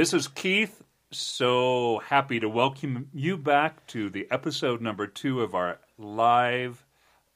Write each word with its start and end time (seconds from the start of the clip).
This 0.00 0.14
is 0.14 0.28
Keith. 0.28 0.82
So 1.10 2.00
happy 2.06 2.40
to 2.40 2.48
welcome 2.48 3.10
you 3.12 3.36
back 3.36 3.86
to 3.88 4.08
the 4.08 4.26
episode 4.30 4.80
number 4.80 5.06
two 5.06 5.42
of 5.42 5.54
our 5.54 5.78
live 5.98 6.86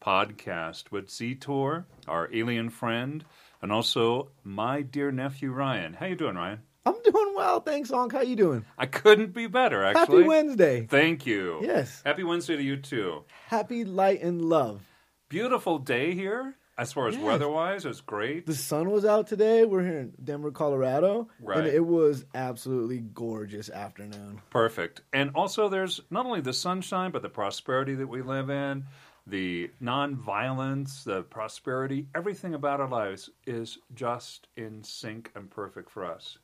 podcast 0.02 0.90
with 0.90 1.08
Zetor, 1.08 1.84
our 2.08 2.30
alien 2.32 2.70
friend, 2.70 3.22
and 3.60 3.70
also 3.70 4.30
my 4.44 4.80
dear 4.80 5.12
nephew 5.12 5.52
Ryan. 5.52 5.92
How 5.92 6.06
you 6.06 6.16
doing, 6.16 6.36
Ryan? 6.36 6.60
I'm 6.86 6.94
doing 7.04 7.34
well, 7.36 7.60
thanks, 7.60 7.90
Unc. 7.90 8.12
How 8.12 8.22
you 8.22 8.34
doing? 8.34 8.64
I 8.78 8.86
couldn't 8.86 9.34
be 9.34 9.46
better, 9.46 9.84
actually. 9.84 10.22
Happy 10.22 10.28
Wednesday. 10.28 10.86
Thank 10.86 11.26
you. 11.26 11.58
Yes. 11.60 12.00
Happy 12.06 12.24
Wednesday 12.24 12.56
to 12.56 12.62
you 12.62 12.78
too. 12.78 13.24
Happy 13.48 13.84
light 13.84 14.22
and 14.22 14.40
love. 14.42 14.80
Beautiful 15.28 15.78
day 15.78 16.14
here. 16.14 16.56
As 16.76 16.92
far 16.92 17.06
as 17.06 17.14
Yes. 17.14 17.22
weather-wise, 17.24 17.84
it's 17.86 18.00
great. 18.00 18.46
The 18.46 18.54
sun 18.54 18.90
was 18.90 19.04
out 19.04 19.28
today. 19.28 19.64
We're 19.64 19.84
here 19.84 19.98
in 20.00 20.14
Denver, 20.22 20.50
Colorado, 20.50 21.28
Right. 21.38 21.58
and 21.58 21.66
it 21.68 21.86
was 21.86 22.24
absolutely 22.34 22.98
gorgeous 22.98 23.70
afternoon. 23.70 24.40
Perfect. 24.50 25.02
And 25.12 25.30
also, 25.36 25.68
there's 25.68 26.00
not 26.10 26.26
only 26.26 26.40
the 26.40 26.52
sunshine, 26.52 27.12
but 27.12 27.22
the 27.22 27.28
prosperity 27.28 27.94
that 27.94 28.08
we 28.08 28.22
live 28.22 28.50
in, 28.50 28.86
the 29.26 29.70
non-violence, 29.80 31.04
the 31.04 31.22
prosperity, 31.22 32.08
everything 32.14 32.54
about 32.54 32.80
our 32.80 32.88
lives 32.88 33.30
is 33.46 33.78
just 33.94 34.48
in 34.56 34.82
sync 34.82 35.30
and 35.36 35.50
perfect 35.50 35.90
for 35.90 36.04
us. 36.04 36.38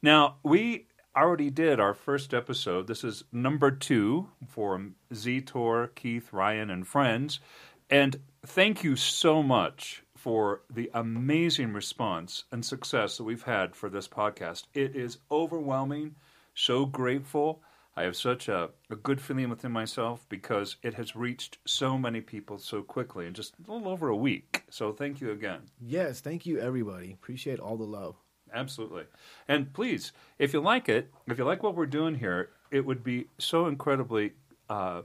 Now, 0.00 0.36
we 0.42 0.86
already 1.14 1.50
did 1.50 1.80
our 1.80 1.94
first 1.94 2.32
episode. 2.34 2.86
This 2.86 3.04
is 3.04 3.24
number 3.30 3.70
two 3.70 4.28
for 4.48 4.80
Zetor, 5.12 5.94
Keith, 5.94 6.32
Ryan, 6.32 6.70
and 6.70 6.86
friends. 6.86 7.40
And 7.88 8.20
thank 8.46 8.84
you 8.84 8.96
so 8.96 9.42
much 9.42 10.04
for 10.16 10.62
the 10.70 10.90
amazing 10.94 11.72
response 11.72 12.44
and 12.52 12.64
success 12.64 13.16
that 13.16 13.24
we've 13.24 13.42
had 13.42 13.74
for 13.74 13.88
this 13.88 14.08
podcast. 14.08 14.64
It 14.72 14.94
is 14.94 15.18
overwhelming, 15.30 16.14
so 16.54 16.86
grateful. 16.86 17.62
I 17.96 18.02
have 18.02 18.16
such 18.16 18.48
a, 18.48 18.70
a 18.90 18.96
good 18.96 19.20
feeling 19.20 19.50
within 19.50 19.72
myself 19.72 20.26
because 20.28 20.76
it 20.82 20.94
has 20.94 21.16
reached 21.16 21.58
so 21.66 21.98
many 21.98 22.20
people 22.20 22.58
so 22.58 22.82
quickly 22.82 23.26
in 23.26 23.34
just 23.34 23.54
a 23.66 23.72
little 23.72 23.88
over 23.88 24.08
a 24.08 24.16
week. 24.16 24.62
So 24.70 24.92
thank 24.92 25.20
you 25.20 25.32
again. 25.32 25.62
Yes, 25.80 26.20
thank 26.20 26.46
you, 26.46 26.58
everybody. 26.60 27.12
Appreciate 27.12 27.58
all 27.58 27.76
the 27.76 27.84
love. 27.84 28.16
Absolutely. 28.52 29.04
And 29.48 29.72
please, 29.72 30.12
if 30.38 30.52
you 30.52 30.60
like 30.60 30.88
it, 30.88 31.10
if 31.26 31.38
you 31.38 31.44
like 31.44 31.62
what 31.62 31.74
we're 31.74 31.86
doing 31.86 32.14
here, 32.14 32.50
it 32.70 32.84
would 32.84 33.02
be 33.02 33.26
so 33.38 33.66
incredibly, 33.66 34.34
uh, 34.68 35.02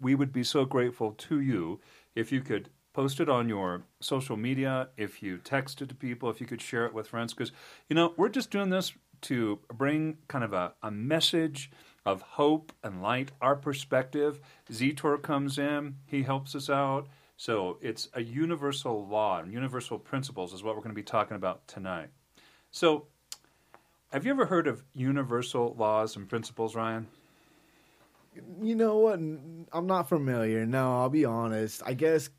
we 0.00 0.14
would 0.14 0.32
be 0.32 0.44
so 0.44 0.64
grateful 0.64 1.12
to 1.12 1.40
you 1.40 1.80
if 2.14 2.30
you 2.30 2.40
could 2.40 2.68
post 2.94 3.20
it 3.20 3.28
on 3.28 3.48
your 3.48 3.82
social 4.00 4.36
media, 4.36 4.88
if 4.96 5.22
you 5.22 5.36
text 5.36 5.82
it 5.82 5.90
to 5.90 5.94
people, 5.94 6.30
if 6.30 6.40
you 6.40 6.46
could 6.46 6.62
share 6.62 6.86
it 6.86 6.94
with 6.94 7.08
friends. 7.08 7.34
Because, 7.34 7.52
you 7.88 7.94
know, 7.94 8.14
we're 8.16 8.30
just 8.30 8.50
doing 8.50 8.70
this 8.70 8.94
to 9.22 9.58
bring 9.72 10.18
kind 10.28 10.44
of 10.44 10.52
a, 10.52 10.72
a 10.82 10.90
message 10.90 11.70
of 12.06 12.22
hope 12.22 12.72
and 12.82 13.02
light, 13.02 13.32
our 13.40 13.56
perspective. 13.56 14.40
Zetor 14.70 15.20
comes 15.20 15.58
in, 15.58 15.96
he 16.06 16.22
helps 16.22 16.54
us 16.54 16.70
out. 16.70 17.08
So 17.36 17.78
it's 17.82 18.08
a 18.14 18.22
universal 18.22 19.06
law 19.06 19.40
and 19.40 19.52
universal 19.52 19.98
principles 19.98 20.52
is 20.52 20.62
what 20.62 20.76
we're 20.76 20.82
going 20.82 20.94
to 20.94 21.00
be 21.00 21.02
talking 21.02 21.36
about 21.36 21.66
tonight. 21.66 22.10
So, 22.70 23.06
have 24.12 24.24
you 24.24 24.30
ever 24.30 24.46
heard 24.46 24.68
of 24.68 24.84
universal 24.94 25.74
laws 25.76 26.14
and 26.14 26.28
principles, 26.28 26.76
Ryan? 26.76 27.08
You 28.62 28.76
know 28.76 28.98
what? 28.98 29.14
I'm 29.14 29.86
not 29.86 30.08
familiar. 30.08 30.64
No, 30.66 31.00
I'll 31.00 31.08
be 31.08 31.24
honest. 31.24 31.82
I 31.84 31.94
guess, 31.94 32.30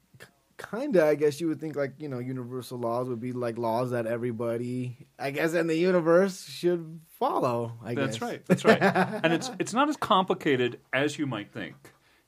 k- 0.57 0.65
kinda. 0.79 1.05
I 1.05 1.15
guess 1.15 1.39
you 1.41 1.47
would 1.47 1.59
think 1.59 1.75
like 1.75 1.93
you 1.97 2.07
know, 2.09 2.19
universal 2.19 2.77
laws 2.77 3.07
would 3.09 3.19
be 3.19 3.31
like 3.33 3.57
laws 3.57 3.91
that 3.91 4.05
everybody, 4.05 5.07
I 5.19 5.31
guess, 5.31 5.53
in 5.53 5.67
the 5.67 5.75
universe 5.75 6.45
should 6.47 6.99
follow. 7.19 7.73
I 7.83 7.93
guess. 7.95 8.05
That's 8.05 8.21
right. 8.21 8.45
That's 8.45 8.65
right. 8.65 8.81
and 8.81 9.33
it's 9.33 9.49
it's 9.59 9.73
not 9.73 9.89
as 9.89 9.97
complicated 9.97 10.79
as 10.93 11.17
you 11.17 11.25
might 11.27 11.51
think. 11.51 11.75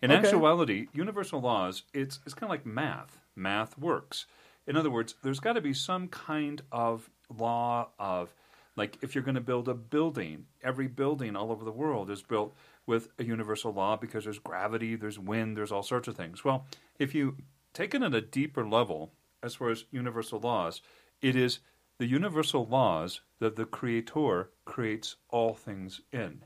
In 0.01 0.11
Okay. 0.11 0.27
actuality, 0.27 0.88
universal 0.93 1.41
laws 1.41 1.83
it's 1.93 2.19
it's 2.25 2.33
kind 2.33 2.43
of 2.43 2.51
like 2.51 2.65
math. 2.65 3.19
Math 3.35 3.77
works. 3.77 4.25
In 4.67 4.75
other 4.75 4.89
words, 4.91 5.15
there's 5.23 5.39
got 5.39 5.53
to 5.53 5.61
be 5.61 5.73
some 5.73 6.07
kind 6.09 6.61
of 6.71 7.09
law 7.35 7.89
of 7.97 8.33
like 8.75 8.97
if 9.01 9.15
you're 9.15 9.23
going 9.23 9.35
to 9.35 9.41
build 9.41 9.67
a 9.69 9.73
building, 9.73 10.45
every 10.61 10.88
building 10.88 11.35
all 11.35 11.51
over 11.51 11.63
the 11.65 11.71
world 11.71 12.09
is 12.11 12.21
built 12.21 12.53
with 12.85 13.07
a 13.17 13.23
universal 13.23 13.73
law 13.73 13.95
because 13.95 14.23
there's 14.25 14.39
gravity, 14.39 14.95
there's 14.95 15.17
wind, 15.17 15.57
there's 15.57 15.71
all 15.71 15.83
sorts 15.83 16.07
of 16.07 16.15
things. 16.15 16.44
Well, 16.44 16.67
if 16.99 17.15
you 17.15 17.38
take 17.77 17.93
it 17.95 18.01
at 18.03 18.13
a 18.15 18.21
deeper 18.21 18.67
level 18.67 19.13
as 19.43 19.55
far 19.55 19.69
as 19.69 19.85
universal 19.91 20.39
laws, 20.39 20.81
it 21.21 21.35
is 21.35 21.59
the 21.99 22.05
universal 22.07 22.65
laws 22.65 23.21
that 23.39 23.55
the 23.55 23.65
creator 23.65 24.51
creates 24.65 25.15
all 25.29 25.53
things 25.53 26.01
in. 26.11 26.43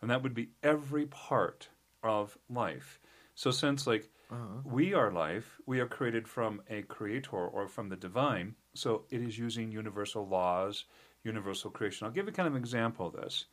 And 0.00 0.10
that 0.10 0.22
would 0.22 0.34
be 0.34 0.52
every 0.62 1.06
part 1.06 1.68
of 2.02 2.38
life. 2.48 3.00
So 3.34 3.50
since 3.50 3.86
like 3.86 4.10
Uh-huh. 4.30 4.62
we 4.64 4.94
are 4.94 5.10
life, 5.12 5.60
we 5.66 5.80
are 5.80 5.88
created 5.88 6.28
from 6.28 6.62
a 6.68 6.82
creator 6.82 7.36
or 7.56 7.68
from 7.68 7.88
the 7.88 7.96
divine, 7.96 8.56
so 8.74 9.06
it 9.10 9.22
is 9.22 9.38
using 9.38 9.70
universal 9.72 10.26
laws, 10.28 10.84
universal 11.24 11.70
creation. 11.70 12.06
I'll 12.06 12.12
give 12.12 12.26
you 12.26 12.32
kind 12.32 12.48
of 12.48 12.54
an 12.54 12.60
example 12.60 13.06
of 13.06 13.14
this. 13.14 13.46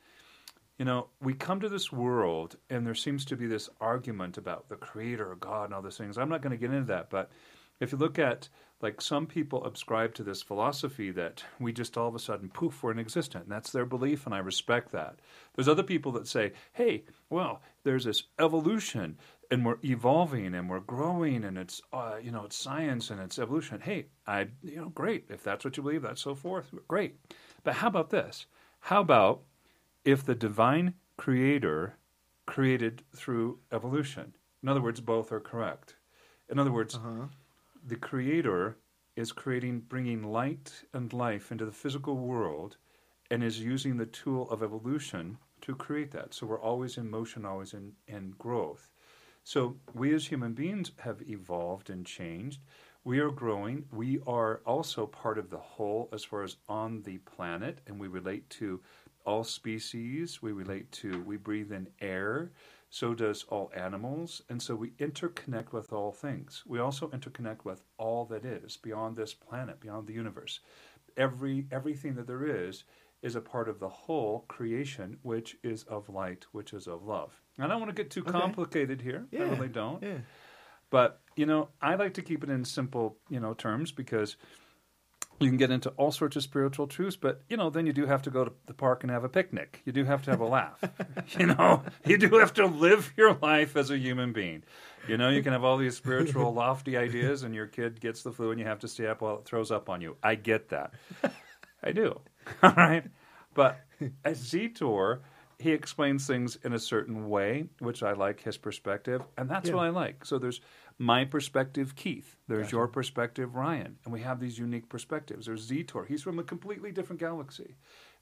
You 0.83 0.89
know, 0.89 1.07
we 1.21 1.33
come 1.33 1.61
to 1.61 1.69
this 1.69 1.93
world 1.93 2.57
and 2.69 2.85
there 2.85 2.93
seems 2.93 3.23
to 3.27 3.37
be 3.37 3.47
this 3.47 3.69
argument 3.79 4.37
about 4.37 4.67
the 4.67 4.75
creator 4.75 5.31
or 5.31 5.37
God 5.37 5.63
and 5.63 5.73
all 5.73 5.81
these 5.81 5.95
things. 5.95 6.17
I'm 6.17 6.27
not 6.27 6.41
going 6.41 6.51
to 6.51 6.57
get 6.57 6.73
into 6.73 6.87
that, 6.87 7.09
but 7.09 7.31
if 7.79 7.93
you 7.93 7.97
look 7.97 8.19
at 8.19 8.49
like 8.81 8.99
some 8.99 9.25
people 9.25 9.65
ascribe 9.65 10.13
to 10.15 10.23
this 10.23 10.41
philosophy 10.41 11.09
that 11.11 11.41
we 11.57 11.71
just 11.71 11.97
all 11.97 12.09
of 12.09 12.15
a 12.15 12.19
sudden 12.19 12.49
poof 12.49 12.83
we're 12.83 12.91
inexistent 12.91 13.45
and 13.45 13.51
that's 13.53 13.71
their 13.71 13.85
belief 13.85 14.25
and 14.25 14.35
i 14.35 14.39
respect 14.39 14.91
that. 14.91 15.19
There's 15.55 15.69
other 15.69 15.83
people 15.83 16.11
that 16.11 16.27
say 16.27 16.51
hey 16.73 17.05
well 17.29 17.61
there's 17.85 18.03
this 18.03 18.23
evolution 18.37 19.17
and 19.49 19.65
we're 19.65 19.77
evolving 19.85 20.53
and 20.53 20.69
we're 20.69 20.81
growing 20.81 21.45
and 21.45 21.57
it's 21.57 21.81
uh, 21.93 22.15
you 22.21 22.31
know 22.31 22.43
it's 22.43 22.57
science 22.57 23.09
and 23.09 23.21
it's 23.21 23.39
evolution. 23.39 23.79
Hey 23.79 24.07
i 24.27 24.47
you 24.61 24.75
know 24.75 24.89
great. 24.89 25.27
If 25.29 25.45
that's 25.45 25.63
what 25.63 25.77
you 25.77 25.83
believe 25.83 26.01
that's 26.01 26.21
so 26.21 26.35
forth. 26.35 26.73
Great. 26.89 27.15
But 27.63 27.75
how 27.75 27.87
about 27.87 28.09
this? 28.09 28.47
How 28.81 28.99
about 28.99 29.43
if 30.05 30.23
the 30.25 30.35
divine 30.35 30.93
creator 31.17 31.97
created 32.45 33.03
through 33.15 33.59
evolution. 33.71 34.35
In 34.61 34.69
other 34.69 34.81
words 34.81 34.99
both 35.01 35.31
are 35.31 35.39
correct. 35.39 35.95
In 36.49 36.59
other 36.59 36.71
words 36.71 36.95
Uh-huh. 36.95 37.27
the 37.85 37.95
creator 37.95 38.77
is 39.15 39.31
creating 39.31 39.81
bringing 39.81 40.23
light 40.23 40.83
and 40.93 41.13
life 41.13 41.51
into 41.51 41.65
the 41.65 41.71
physical 41.71 42.17
world 42.17 42.77
and 43.31 43.43
is 43.43 43.59
using 43.59 43.97
the 43.97 44.05
tool 44.05 44.49
of 44.49 44.63
evolution 44.63 45.37
to 45.61 45.75
create 45.75 46.11
that. 46.11 46.33
So 46.33 46.45
we're 46.47 46.59
always 46.61 46.97
in 46.97 47.09
motion 47.09 47.45
always 47.45 47.73
in, 47.73 47.93
in 48.07 48.31
growth. 48.37 48.89
So 49.43 49.77
we 49.93 50.13
as 50.13 50.27
human 50.27 50.53
beings 50.53 50.91
have 50.99 51.21
evolved 51.21 51.89
and 51.89 52.05
changed. 52.05 52.61
We 53.03 53.19
are 53.19 53.31
growing. 53.31 53.85
We 53.91 54.19
are 54.27 54.61
also 54.65 55.05
part 55.07 55.37
of 55.37 55.49
the 55.49 55.57
whole 55.57 56.09
as 56.13 56.23
far 56.23 56.43
as 56.43 56.57
on 56.69 57.01
the 57.03 57.17
planet 57.19 57.79
and 57.87 57.99
we 57.99 58.07
relate 58.07 58.49
to 58.51 58.81
all 59.25 59.43
species 59.43 60.41
we 60.41 60.51
relate 60.51 60.91
to 60.91 61.21
we 61.23 61.37
breathe 61.37 61.71
in 61.71 61.87
air 62.01 62.51
so 62.89 63.13
does 63.15 63.43
all 63.49 63.71
animals 63.75 64.41
and 64.49 64.61
so 64.61 64.75
we 64.75 64.91
interconnect 64.91 65.71
with 65.71 65.91
all 65.91 66.11
things. 66.11 66.63
We 66.67 66.77
also 66.79 67.07
interconnect 67.07 67.65
with 67.65 67.81
all 67.97 68.25
that 68.25 68.45
is 68.45 68.77
beyond 68.77 69.15
this 69.15 69.33
planet 69.33 69.79
beyond 69.79 70.05
the 70.07 70.13
universe. 70.13 70.59
Every 71.17 71.65
everything 71.71 72.13
that 72.15 72.27
there 72.27 72.45
is 72.45 72.83
is 73.23 73.35
a 73.35 73.41
part 73.41 73.67
of 73.67 73.79
the 73.79 73.89
whole 73.89 74.45
creation 74.47 75.17
which 75.23 75.57
is 75.63 75.83
of 75.85 76.07
light 76.09 76.45
which 76.51 76.71
is 76.73 76.85
of 76.87 77.03
love. 77.03 77.41
I 77.57 77.65
don't 77.67 77.79
want 77.79 77.95
to 77.95 77.99
get 78.03 78.11
too 78.11 78.21
Okay. 78.21 78.31
complicated 78.31 79.01
here. 79.01 79.25
I 79.35 79.41
really 79.43 79.69
don't. 79.69 80.03
Yeah. 80.03 80.17
but 80.91 81.19
you 81.35 81.45
know 81.47 81.69
i 81.81 81.95
like 81.95 82.13
to 82.13 82.21
keep 82.21 82.43
it 82.43 82.49
in 82.51 82.63
simple 82.63 83.17
you 83.29 83.39
know 83.39 83.53
terms 83.55 83.91
because 83.91 84.35
you 85.43 85.49
can 85.49 85.57
get 85.57 85.71
into 85.71 85.89
all 85.91 86.11
sorts 86.11 86.35
of 86.35 86.43
spiritual 86.43 86.87
truths, 86.87 87.15
but 87.15 87.41
you 87.49 87.57
know, 87.57 87.69
then 87.69 87.85
you 87.85 87.93
do 87.93 88.05
have 88.05 88.21
to 88.23 88.29
go 88.29 88.45
to 88.45 88.51
the 88.65 88.73
park 88.73 89.03
and 89.03 89.11
have 89.11 89.23
a 89.23 89.29
picnic. 89.29 89.81
You 89.85 89.91
do 89.91 90.03
have 90.05 90.23
to 90.23 90.31
have 90.31 90.39
a 90.39 90.45
laugh. 90.45 90.83
you 91.39 91.47
know, 91.47 91.83
you 92.05 92.17
do 92.17 92.37
have 92.39 92.53
to 92.55 92.65
live 92.65 93.13
your 93.17 93.33
life 93.41 93.75
as 93.75 93.89
a 93.91 93.97
human 93.97 94.33
being. 94.33 94.63
You 95.07 95.17
know, 95.17 95.29
you 95.29 95.43
can 95.43 95.51
have 95.51 95.63
all 95.63 95.77
these 95.77 95.97
spiritual, 95.97 96.53
lofty 96.55 96.95
ideas, 96.97 97.43
and 97.43 97.53
your 97.53 97.67
kid 97.67 97.99
gets 97.99 98.23
the 98.23 98.31
flu, 98.31 98.51
and 98.51 98.59
you 98.59 98.65
have 98.65 98.79
to 98.79 98.87
stay 98.87 99.07
up 99.07 99.21
while 99.21 99.39
it 99.39 99.45
throws 99.45 99.69
up 99.71 99.89
on 99.89 100.01
you. 100.01 100.15
I 100.23 100.35
get 100.35 100.69
that. 100.69 100.93
I 101.83 101.91
do. 101.91 102.19
All 102.61 102.71
right, 102.75 103.03
but 103.53 103.79
as 104.23 104.39
Zetor, 104.39 105.19
he 105.59 105.71
explains 105.71 106.25
things 106.27 106.57
in 106.63 106.73
a 106.73 106.79
certain 106.79 107.29
way, 107.29 107.65
which 107.79 108.03
I 108.03 108.13
like 108.13 108.41
his 108.41 108.57
perspective, 108.57 109.21
and 109.37 109.49
that's 109.49 109.69
Yeah. 109.69 109.75
what 109.75 109.85
I 109.85 109.89
like. 109.89 110.25
So 110.25 110.39
there's 110.39 110.61
my 111.03 111.25
perspective, 111.25 111.95
Keith. 111.95 112.37
There's 112.47 112.67
Gotcha. 112.67 112.75
your 112.75 112.87
perspective, 112.87 113.55
Ryan, 113.55 113.97
and 114.03 114.13
we 114.13 114.21
have 114.21 114.39
these 114.39 114.57
unique 114.57 114.89
perspectives. 114.89 115.45
There's 115.45 115.69
Zetor. 115.69 116.07
He's 116.07 116.23
from 116.23 116.39
a 116.39 116.43
completely 116.43 116.91
different 116.91 117.19
galaxy, 117.19 117.75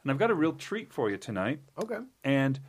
and 0.04 0.12
I've 0.12 0.18
got 0.18 0.32
a 0.32 0.36
real 0.36 0.54
treat 0.54 0.92
for 0.92 1.10
you 1.10 1.18
tonight. 1.18 1.62
Okay. 1.82 2.00
And 2.24 2.60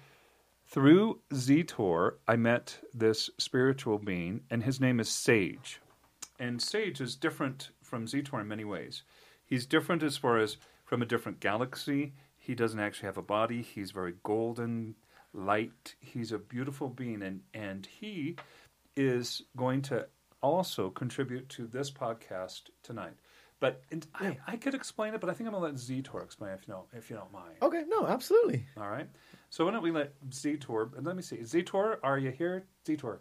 through 0.67 1.20
Zetor, 1.32 2.14
I 2.29 2.37
met 2.37 2.79
this 2.94 3.31
spiritual 3.38 3.99
being, 3.99 4.43
and 4.50 4.62
his 4.62 4.81
name 4.81 5.00
is 5.00 5.09
Sage. 5.09 5.81
And 6.38 6.61
Sage 6.61 7.00
is 7.00 7.17
different 7.17 7.70
from 7.82 8.06
Zetor 8.06 8.41
in 8.41 8.49
many 8.49 8.65
ways. 8.65 9.03
He's 9.44 9.67
different 9.67 10.03
as 10.03 10.17
far 10.17 10.38
as 10.38 10.56
from 10.85 11.03
a 11.03 11.06
different 11.06 11.41
galaxy. 11.41 12.15
He 12.38 12.55
doesn't 12.55 12.81
actually 12.81 13.06
have 13.06 13.19
a 13.19 13.23
body. 13.23 13.62
He's 13.62 13.91
very 13.91 14.15
golden, 14.23 14.97
light. 15.32 15.94
He's 16.00 16.32
a 16.32 16.38
beautiful 16.38 16.88
being, 16.88 17.23
and 17.23 17.43
and 17.55 17.87
he 17.87 18.37
is 18.97 19.43
going 19.56 19.83
to 19.83 20.06
also 20.43 20.91
contribute 20.91 21.49
to 21.50 21.67
this 21.67 21.91
podcast 21.91 22.62
tonight. 22.83 23.15
But 23.61 23.83
and 23.93 24.05
I, 24.15 24.37
I 24.47 24.56
could 24.56 24.75
explain 24.75 25.15
it, 25.15 25.21
but 25.21 25.31
I 25.31 25.35
think 25.35 25.47
I'm 25.47 25.55
gonna 25.55 25.65
let 25.65 25.75
Zetor 25.75 26.25
explain 26.25 26.50
it 26.50 26.55
if 26.55 26.67
you 26.67 26.75
don't 26.75 26.87
if 26.93 27.09
you 27.09 27.17
don't 27.17 27.33
mind. 27.33 27.55
Okay, 27.62 27.85
no, 27.87 28.06
absolutely. 28.06 28.67
All 28.77 28.89
right. 28.89 29.09
So 29.50 29.65
why 29.65 29.71
don't 29.71 29.83
we 29.83 29.93
let 29.93 30.12
Zetor 30.31 30.97
and 30.97 31.06
let 31.06 31.15
me 31.15 31.23
see. 31.23 31.37
Zetor, 31.37 31.99
are 32.03 32.19
you 32.19 32.33
here? 32.33 32.67
Zetor. 32.85 33.19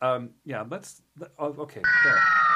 Um, 0.00 0.30
yeah, 0.44 0.64
let's. 0.70 1.02
Let, 1.18 1.30
oh, 1.38 1.54
okay. 1.58 1.82
There. 2.04 2.55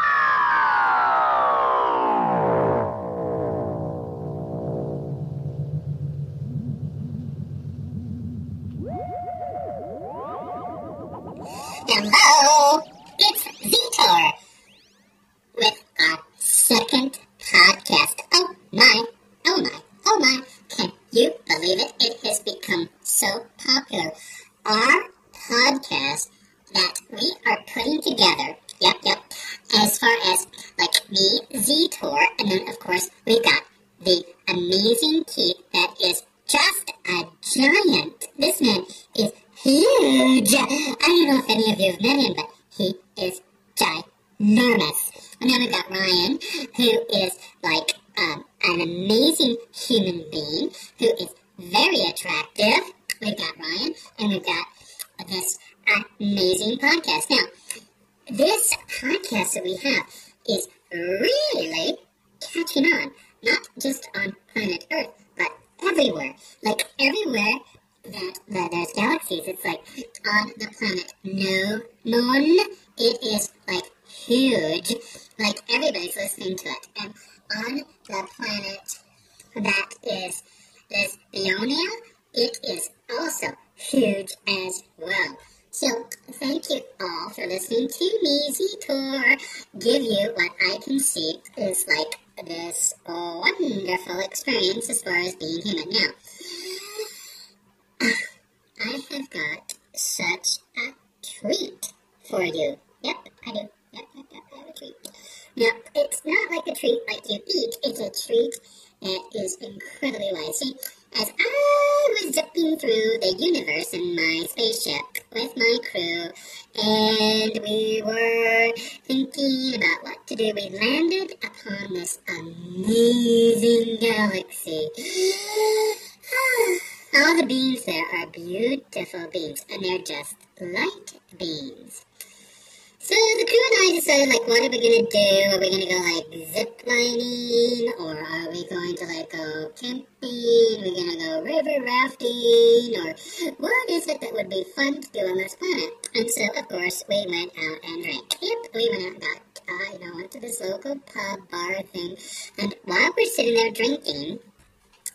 We're 153.70 153.75
drinking, 153.75 154.38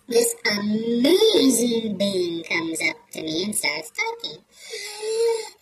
this 0.07 0.35
amazing 0.51 1.97
being 1.97 2.43
comes 2.43 2.79
up 2.89 3.09
to 3.11 3.21
me 3.21 3.45
and 3.45 3.55
starts 3.55 3.91
talking. 3.91 4.43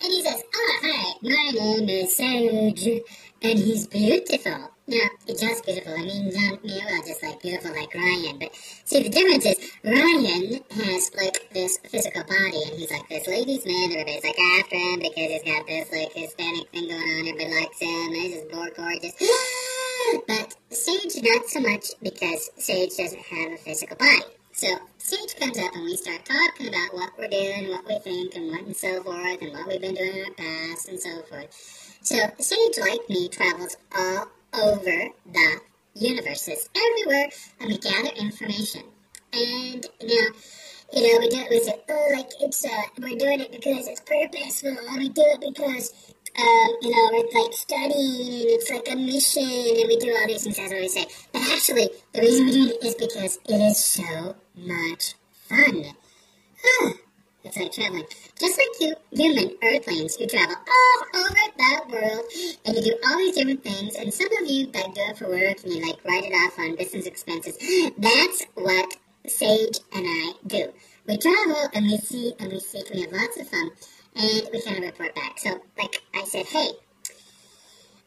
And 0.02 0.12
he 0.12 0.22
says, 0.22 0.44
Oh, 0.54 0.80
hi, 0.84 1.14
my 1.22 1.52
name 1.54 1.90
is 1.90 2.16
Sage, 2.16 3.02
and 3.44 3.60
he's 3.60 3.88
beautiful. 3.88 4.72
He's 4.88 5.40
just 5.40 5.66
beautiful, 5.66 5.94
I 5.94 6.02
mean, 6.02 6.32
not, 6.34 6.64
you 6.66 6.82
know, 6.82 6.98
just 7.06 7.24
like 7.24 7.42
beautiful 7.42 7.72
like 7.72 7.94
Ryan, 7.94 8.38
but 8.40 8.50
see, 8.86 9.04
the 9.04 9.10
difference 9.10 9.46
is 9.46 9.72
Ryan 9.84 10.62
has 10.72 11.12
like 11.16 11.50
this 11.54 11.78
physical 11.86 12.24
body, 12.24 12.64
and 12.68 12.80
he's 12.80 12.92
like 12.92 13.08
this 13.10 13.28
ladies' 13.28 13.66
man, 13.66 13.92
everybody's 13.92 14.24
like 14.24 14.40
after 14.60 14.76
him 14.76 15.00
because 15.00 15.16
he's 15.16 15.44
got 15.44 15.66
this 15.68 15.92
like 15.92 16.14
Hispanic 16.14 16.70
thing 16.72 16.88
going 16.90 17.02
on, 17.02 17.28
everybody 17.28 17.56
likes 17.62 17.80
him, 17.80 18.14
he's 18.14 18.34
just 18.36 18.54
more 18.54 18.70
gorgeous. 18.76 19.14
But 20.28 20.54
Sage, 20.70 21.24
not 21.24 21.48
so 21.48 21.62
much 21.62 21.86
because 22.02 22.50
Sage 22.58 22.98
doesn't 22.98 23.22
have 23.22 23.54
a 23.54 23.58
physical 23.58 23.96
body. 23.96 24.43
So 24.56 24.68
Sage 25.00 25.36
comes 25.36 25.58
up 25.58 25.74
and 25.74 25.84
we 25.84 25.96
start 25.98 26.26
talking 26.26 26.68
about 26.68 26.94
what 26.94 27.18
we're 27.18 27.28
doing, 27.28 27.70
what 27.70 27.88
we 27.88 27.98
think, 27.98 28.36
and 28.36 28.52
what 28.52 28.62
and 28.62 28.76
so 28.76 29.02
forth, 29.02 29.42
and 29.42 29.52
what 29.52 29.68
we've 29.68 29.82
been 29.82 29.96
doing 29.96 30.16
in 30.16 30.26
our 30.26 30.32
past, 30.36 30.90
and 30.90 31.00
so 31.00 31.24
forth. 31.24 31.98
So 32.04 32.18
Sage, 32.38 32.78
like 32.80 33.10
me, 33.10 33.30
travels 33.30 33.76
all 33.98 34.28
over 34.54 35.10
the 35.32 35.60
universes, 35.96 36.70
everywhere, 36.76 37.30
and 37.60 37.70
we 37.70 37.80
gather 37.80 38.10
information. 38.10 38.84
And 39.34 39.88
now, 40.04 40.28
you 40.94 41.02
know, 41.02 41.20
we 41.20 41.30
do 41.30 41.38
it. 41.40 41.50
We 41.50 41.60
say, 41.60 41.82
oh, 41.90 42.10
like 42.14 42.30
it's 42.40 42.64
uh, 42.64 42.70
we're 43.00 43.18
doing 43.18 43.40
it 43.40 43.52
because 43.52 43.88
it's 43.88 44.02
purposeful, 44.02 44.78
and 44.88 45.00
we 45.00 45.10
do 45.10 45.24
it 45.26 45.42
because 45.42 46.14
um, 46.40 46.70
you 46.82 46.92
know, 46.92 47.10
we're 47.12 47.42
like 47.44 47.54
studying 47.54 48.42
and 48.42 48.50
it's 48.50 48.70
like 48.70 48.88
a 48.92 48.96
mission 48.96 49.44
and 49.44 49.88
we 49.88 49.98
do 49.98 50.16
all 50.16 50.28
these 50.28 50.44
things, 50.44 50.58
that's 50.58 50.72
what 50.72 50.82
we 50.82 50.88
say. 50.88 51.08
But 51.32 51.42
actually, 51.44 51.90
the 52.14 52.22
reason 52.22 52.46
we 52.46 52.52
do 52.52 52.70
it 52.70 52.86
is 52.86 52.96
because 52.96 53.40
it 53.48 53.56
is 53.56 53.84
so 53.84 54.36
much 54.56 55.16
fun. 55.32 55.86
it's 57.44 57.58
like 57.58 57.72
traveling. 57.72 58.06
Just 58.40 58.58
like 58.58 58.82
you 58.82 58.96
human 59.12 59.56
earthlings, 59.64 60.20
you 60.20 60.28
travel 60.28 60.56
all 60.56 61.22
over 61.22 61.36
the 61.58 61.82
world 61.92 62.26
and 62.66 62.76
you 62.76 62.84
do 62.84 62.98
all 63.08 63.18
these 63.18 63.36
different 63.36 63.64
things. 63.64 63.96
And 63.96 64.14
some 64.14 64.30
of 64.42 64.50
you 64.50 64.68
do 64.68 64.80
it 64.86 65.18
for 65.18 65.30
work 65.30 65.64
and 65.64 65.74
you 65.74 65.86
like 65.86 66.04
write 66.06 66.26
it 66.26 66.34
off 66.34 66.58
on 66.60 66.76
business 66.76 67.06
expenses. 67.06 67.58
That's 67.98 68.46
what 68.56 68.98
Sage 69.28 69.80
and 69.94 70.06
I 70.06 70.34
do. 70.48 70.74
We 71.08 71.18
travel 71.18 71.70
and 71.74 71.86
we 71.86 71.98
see 71.98 72.34
and 72.40 72.52
we 72.52 72.60
seek 72.60 72.90
and 72.90 72.96
we 72.96 73.02
have 73.04 73.12
lots 73.12 73.40
of 73.40 73.48
fun 73.48 73.72
and 74.16 74.50
we 74.52 74.62
kind 74.62 74.78
of 74.78 74.84
report 74.84 75.16
back. 75.16 75.40
So, 75.40 75.62
like 75.78 76.02
I 76.14 76.24
said, 76.26 76.46
hey, 76.46 76.70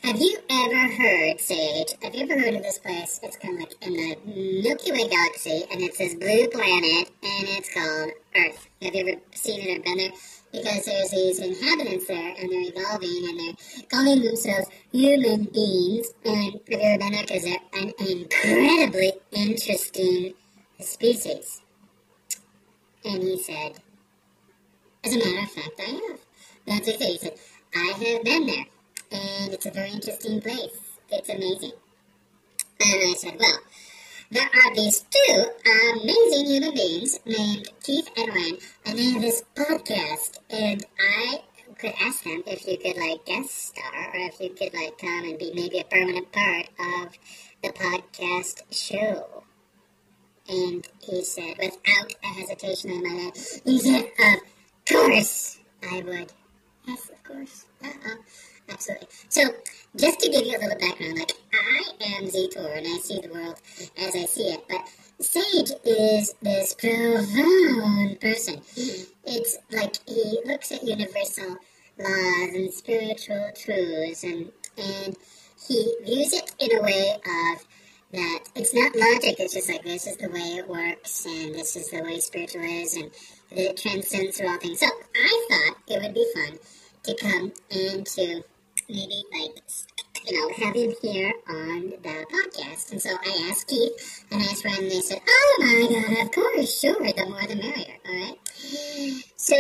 have 0.02 0.20
you 0.20 0.38
ever 0.50 0.92
heard, 0.94 1.40
Sage? 1.40 1.94
Have 2.02 2.14
you 2.14 2.22
ever 2.24 2.38
heard 2.38 2.54
of 2.54 2.62
this 2.62 2.78
place? 2.78 3.20
It's 3.22 3.36
kind 3.36 3.54
of 3.54 3.60
like 3.60 3.74
in 3.82 3.92
the 3.94 4.16
Milky 4.62 4.92
Way 4.92 5.08
galaxy, 5.08 5.64
and 5.70 5.80
it's 5.82 5.98
this 5.98 6.14
blue 6.14 6.48
planet, 6.48 7.10
and 7.22 7.48
it's 7.48 7.72
called 7.74 8.12
Earth. 8.36 8.68
Have 8.82 8.94
you 8.94 9.08
ever 9.08 9.20
seen 9.34 9.60
it 9.60 9.78
or 9.78 9.82
been 9.82 9.98
there? 9.98 10.10
Because 10.52 10.84
there's 10.84 11.10
these 11.10 11.38
inhabitants 11.40 12.06
there, 12.06 12.34
and 12.38 12.50
they're 12.50 12.72
evolving, 12.74 13.26
and 13.28 13.40
they're 13.40 13.86
calling 13.90 14.22
themselves 14.22 14.68
human 14.92 15.44
beings. 15.44 16.08
And 16.24 16.52
have 16.54 16.62
you 16.68 16.78
ever 16.80 16.98
been 16.98 17.12
there? 17.12 17.22
Because 17.22 17.44
they're 17.44 17.58
an 17.74 17.92
incredibly 17.98 19.12
interesting 19.32 20.34
species. 20.80 21.62
And 23.04 23.22
he 23.22 23.38
said, 23.42 23.72
as 25.04 25.14
a 25.14 25.18
matter 25.18 25.42
of 25.42 25.50
fact, 25.50 25.80
I 25.80 25.90
have. 25.90 26.20
That's 26.66 26.86
what 26.88 27.00
he 27.00 27.18
said. 27.18 27.38
I 27.74 27.92
have 27.96 28.24
been 28.24 28.46
there, 28.46 28.64
and 29.10 29.52
it's 29.52 29.66
a 29.66 29.70
very 29.70 29.90
interesting 29.90 30.40
place. 30.40 30.78
It's 31.10 31.28
amazing. 31.28 31.72
And 32.80 33.10
I 33.10 33.14
said, 33.16 33.36
well, 33.38 33.58
there 34.30 34.48
are 34.48 34.75
these 34.75 35.04
two 35.10 35.44
amazing 35.94 36.46
human 36.46 36.75
beings 36.75 37.18
named 37.25 37.68
Keith 37.82 38.08
and 38.16 38.28
Ryan, 38.28 38.58
and 38.84 38.98
they 38.98 39.10
have 39.10 39.22
this 39.22 39.42
podcast. 39.54 40.38
And 40.50 40.84
I 40.98 41.42
could 41.78 41.94
ask 42.00 42.25
them 42.25 42.42
if 42.46 42.66
you 42.66 42.76
could 42.78 42.96
like 42.96 43.25
guest 43.25 43.68
star, 43.68 44.10
or 44.12 44.20
if 44.28 44.40
you 44.40 44.50
could 44.50 44.75
like 44.75 44.98
come 44.98 45.25
and 45.25 45.38
be 45.38 45.52
maybe 45.54 45.78
a 45.78 45.84
permanent 45.84 46.32
part 46.32 46.66
of 46.78 47.12
the 47.62 47.70
podcast 47.70 48.62
show. 48.70 49.44
And 50.48 50.86
he 51.02 51.22
said, 51.25 51.56
without 51.58 52.14
a 52.22 52.26
hesitation 52.26 52.90
in 52.90 53.02
my 53.02 53.22
head, 53.22 53.36
he 53.64 53.78
said, 53.78 54.04
"Of 54.18 54.40
course 54.88 55.58
I 55.82 56.02
would." 56.02 56.32
Yes, 56.86 57.10
of 57.10 57.22
course. 57.25 57.66
Uh-uh. 57.84 58.16
Absolutely. 58.68 59.08
So, 59.28 59.42
just 59.96 60.20
to 60.20 60.28
give 60.28 60.44
you 60.44 60.56
a 60.56 60.61
little 60.61 60.78
background, 60.78 61.18
like 61.18 61.32
I 61.52 62.04
am 62.16 62.25
Zetor 62.25 62.76
and 62.76 62.87
I 62.87 62.99
see 62.99 63.20
the 63.20 63.28
world 63.32 63.61
as 63.96 64.14
I 64.14 64.25
see 64.25 64.49
it, 64.49 64.64
but 64.68 64.88
Sage 65.20 65.73
is 65.85 66.35
this 66.42 66.75
profound 66.75 68.20
person. 68.20 68.56
Mm-hmm. 68.56 69.02
It's 69.25 69.56
like 69.73 69.96
he 70.06 70.40
looks 70.44 70.73
at 70.73 70.82
universal 70.82 71.56
laws 71.99 72.54
and 72.54 72.73
spiritual 72.73 73.50
truths, 73.56 74.25
and 74.25 74.52
and 74.76 75.16
he 75.66 75.94
views 76.04 76.32
it 76.32 76.52
in 76.58 76.78
a 76.78 76.82
way 76.82 77.14
of 77.14 77.66
that 78.12 78.40
it's 78.54 78.75
not 78.75 78.94
logic. 78.94 79.37
It's 79.38 79.54
just 79.54 79.70
like 79.70 79.85
this 79.85 80.06
is 80.06 80.16
the 80.16 80.28
way 80.28 80.58
it 80.58 80.68
works, 80.68 81.25
and 81.25 81.54
this 81.54 81.76
is 81.76 81.88
the 81.90 82.02
way 82.02 82.18
spiritual 82.18 82.62
is, 82.62 82.96
and 82.96 83.11
it 83.52 83.76
transcends 83.76 84.38
through 84.38 84.49
all 84.49 84.58
things. 84.58 84.80
So 84.80 84.87
I 84.87 85.46
thought 85.49 85.76
it 85.88 86.02
would 86.02 86.14
be 86.14 86.26
fun 86.35 86.58
to 87.04 87.14
come 87.14 87.52
and 87.70 88.06
maybe 88.88 89.22
like 89.32 89.62
you 90.26 90.32
know 90.32 90.54
have 90.64 90.74
him 90.74 90.92
here 91.02 91.32
on 91.48 91.90
the 91.90 92.26
podcast. 92.32 92.92
And 92.92 93.02
so 93.02 93.10
I 93.10 93.48
asked 93.50 93.68
Keith 93.68 94.24
and 94.30 94.42
I 94.42 94.46
asked 94.46 94.64
Ryan, 94.64 94.82
and 94.84 94.90
they 94.90 95.00
said, 95.00 95.20
"Oh 95.28 95.56
my 95.60 96.00
God, 96.00 96.26
of 96.26 96.32
course, 96.32 96.80
sure, 96.80 96.94
the 96.94 97.26
more 97.28 97.46
the 97.46 97.56
merrier." 97.56 97.96
All 98.08 98.14
right. 98.14 98.38
So 99.36 99.56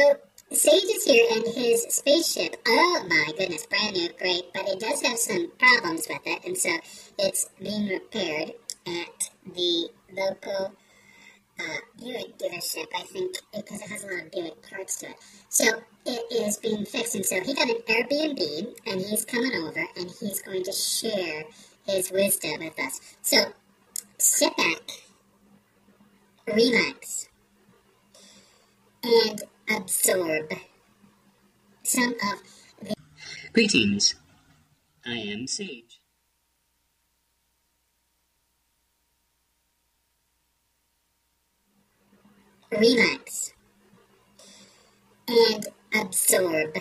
Sage 0.52 0.84
is 0.84 1.04
here 1.04 1.26
and 1.32 1.44
his 1.54 1.82
spaceship. 1.88 2.56
Oh 2.68 3.04
my 3.08 3.32
goodness, 3.36 3.66
brand 3.66 3.94
new, 3.96 4.08
great, 4.18 4.52
but 4.54 4.68
it 4.68 4.78
does 4.78 5.02
have 5.02 5.18
some 5.18 5.50
problems 5.58 6.06
with 6.08 6.20
it, 6.24 6.44
and 6.44 6.56
so 6.56 6.70
it's 7.18 7.48
being 7.60 7.88
repaired 7.88 8.52
at 8.86 9.30
the 9.54 9.88
local 10.12 10.72
uh, 11.58 11.78
Buick 11.98 12.38
dealership, 12.38 12.86
I 12.94 13.02
think, 13.02 13.36
because 13.54 13.80
it 13.80 13.88
has 13.88 14.04
a 14.04 14.06
lot 14.08 14.22
of 14.24 14.30
Buick 14.30 14.70
parts 14.70 14.98
to 15.00 15.06
it. 15.06 15.16
So 15.48 15.64
it 16.04 16.32
is 16.32 16.58
being 16.58 16.84
fixed, 16.84 17.14
and 17.14 17.24
so 17.24 17.40
he 17.40 17.54
got 17.54 17.68
an 17.68 17.82
Airbnb, 17.88 18.74
and 18.86 19.00
he's 19.00 19.24
coming 19.24 19.52
over, 19.54 19.84
and 19.96 20.10
he's 20.20 20.42
going 20.42 20.64
to 20.64 20.72
share 20.72 21.44
his 21.86 22.10
wisdom 22.10 22.60
with 22.60 22.78
us. 22.78 23.00
So 23.22 23.52
sit 24.18 24.56
back, 24.56 24.82
relax, 26.46 27.28
and 29.02 29.42
absorb 29.70 30.52
some 31.82 32.14
of 32.14 32.42
the. 32.82 32.94
Greetings. 33.52 34.14
I 35.06 35.14
am 35.18 35.46
Sage. 35.46 35.85
Relax 42.70 43.52
and 45.28 45.66
absorb 45.94 46.76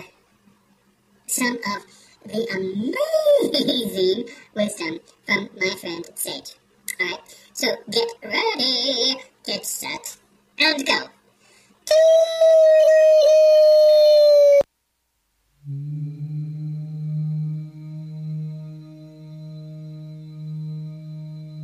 some 1.27 1.57
of 1.75 1.85
the 2.25 2.47
amazing 2.53 4.25
wisdom 4.53 4.99
from 5.25 5.49
my 5.59 5.69
friend 5.75 6.05
Sage. 6.15 6.55
Alright, 6.99 7.19
so 7.53 7.67
get 7.89 8.09
ready, 8.23 9.17
get 9.45 9.65
set, 9.65 10.17
and 10.59 10.85
go. 10.85 11.09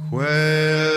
Quella 0.09 0.90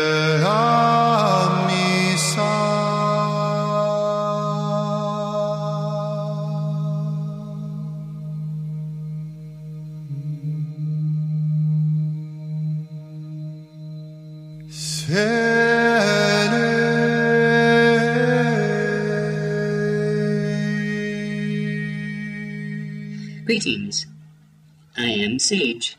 Am 25.34 25.40
Sage. 25.40 25.96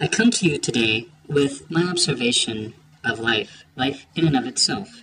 I 0.00 0.08
come 0.08 0.30
to 0.30 0.46
you 0.46 0.56
today 0.56 1.08
with 1.28 1.70
my 1.70 1.82
observation 1.82 2.72
of 3.04 3.18
life, 3.18 3.62
life 3.76 4.06
in 4.14 4.26
and 4.26 4.34
of 4.34 4.46
itself. 4.46 5.02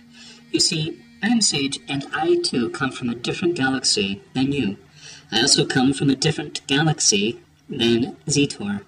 You 0.50 0.58
see, 0.58 1.00
I 1.22 1.28
am 1.28 1.40
Sage, 1.40 1.78
and 1.86 2.04
I 2.12 2.40
too 2.42 2.70
come 2.70 2.90
from 2.90 3.08
a 3.08 3.14
different 3.14 3.54
galaxy 3.54 4.20
than 4.34 4.50
you. 4.50 4.78
I 5.30 5.42
also 5.42 5.64
come 5.64 5.92
from 5.92 6.10
a 6.10 6.16
different 6.16 6.66
galaxy 6.66 7.38
than 7.68 8.16
Zetor. 8.26 8.82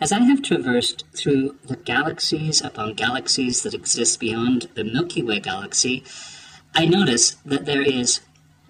As 0.00 0.10
I 0.10 0.22
have 0.24 0.42
traversed 0.42 1.04
through 1.14 1.54
the 1.64 1.76
galaxies 1.76 2.60
upon 2.60 2.94
galaxies 2.94 3.62
that 3.62 3.74
exist 3.74 4.18
beyond 4.18 4.70
the 4.74 4.82
Milky 4.82 5.22
Way 5.22 5.38
galaxy, 5.38 6.02
I 6.74 6.84
notice 6.84 7.36
that 7.46 7.64
there 7.64 7.82
is 7.82 8.22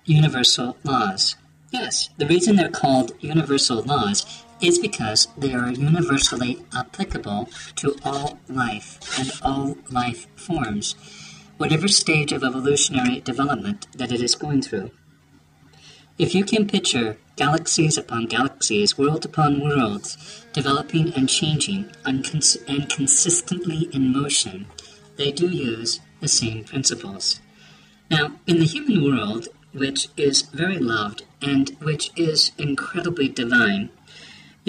universal 0.04 0.76
laws. 0.84 1.36
Yes, 1.70 2.10
the 2.18 2.26
reason 2.26 2.56
they're 2.56 2.68
called 2.68 3.12
universal 3.20 3.80
laws 3.82 4.44
is 4.60 4.78
because 4.78 5.28
they 5.36 5.54
are 5.54 5.70
universally 5.70 6.64
applicable 6.74 7.48
to 7.76 7.96
all 8.04 8.38
life 8.48 8.98
and 9.18 9.32
all 9.42 9.76
life 9.90 10.26
forms, 10.36 10.94
whatever 11.56 11.88
stage 11.88 12.32
of 12.32 12.44
evolutionary 12.44 13.20
development 13.20 13.86
that 13.96 14.12
it 14.12 14.20
is 14.20 14.34
going 14.34 14.62
through. 14.62 14.90
If 16.18 16.34
you 16.34 16.44
can 16.44 16.66
picture 16.66 17.16
galaxies 17.36 17.96
upon 17.96 18.26
galaxies, 18.26 18.98
world 18.98 19.24
upon 19.24 19.60
worlds, 19.60 20.44
developing 20.52 21.14
and 21.14 21.28
changing 21.28 21.92
and, 22.04 22.24
cons- 22.24 22.58
and 22.66 22.88
consistently 22.90 23.88
in 23.92 24.12
motion, 24.12 24.66
they 25.16 25.30
do 25.30 25.48
use 25.48 26.00
the 26.20 26.26
same 26.26 26.64
principles. 26.64 27.40
Now, 28.10 28.32
in 28.46 28.58
the 28.58 28.64
human 28.64 29.04
world, 29.04 29.48
which 29.72 30.08
is 30.16 30.42
very 30.42 30.78
loved 30.78 31.24
and 31.40 31.76
which 31.80 32.10
is 32.16 32.50
incredibly 32.58 33.28
divine, 33.28 33.90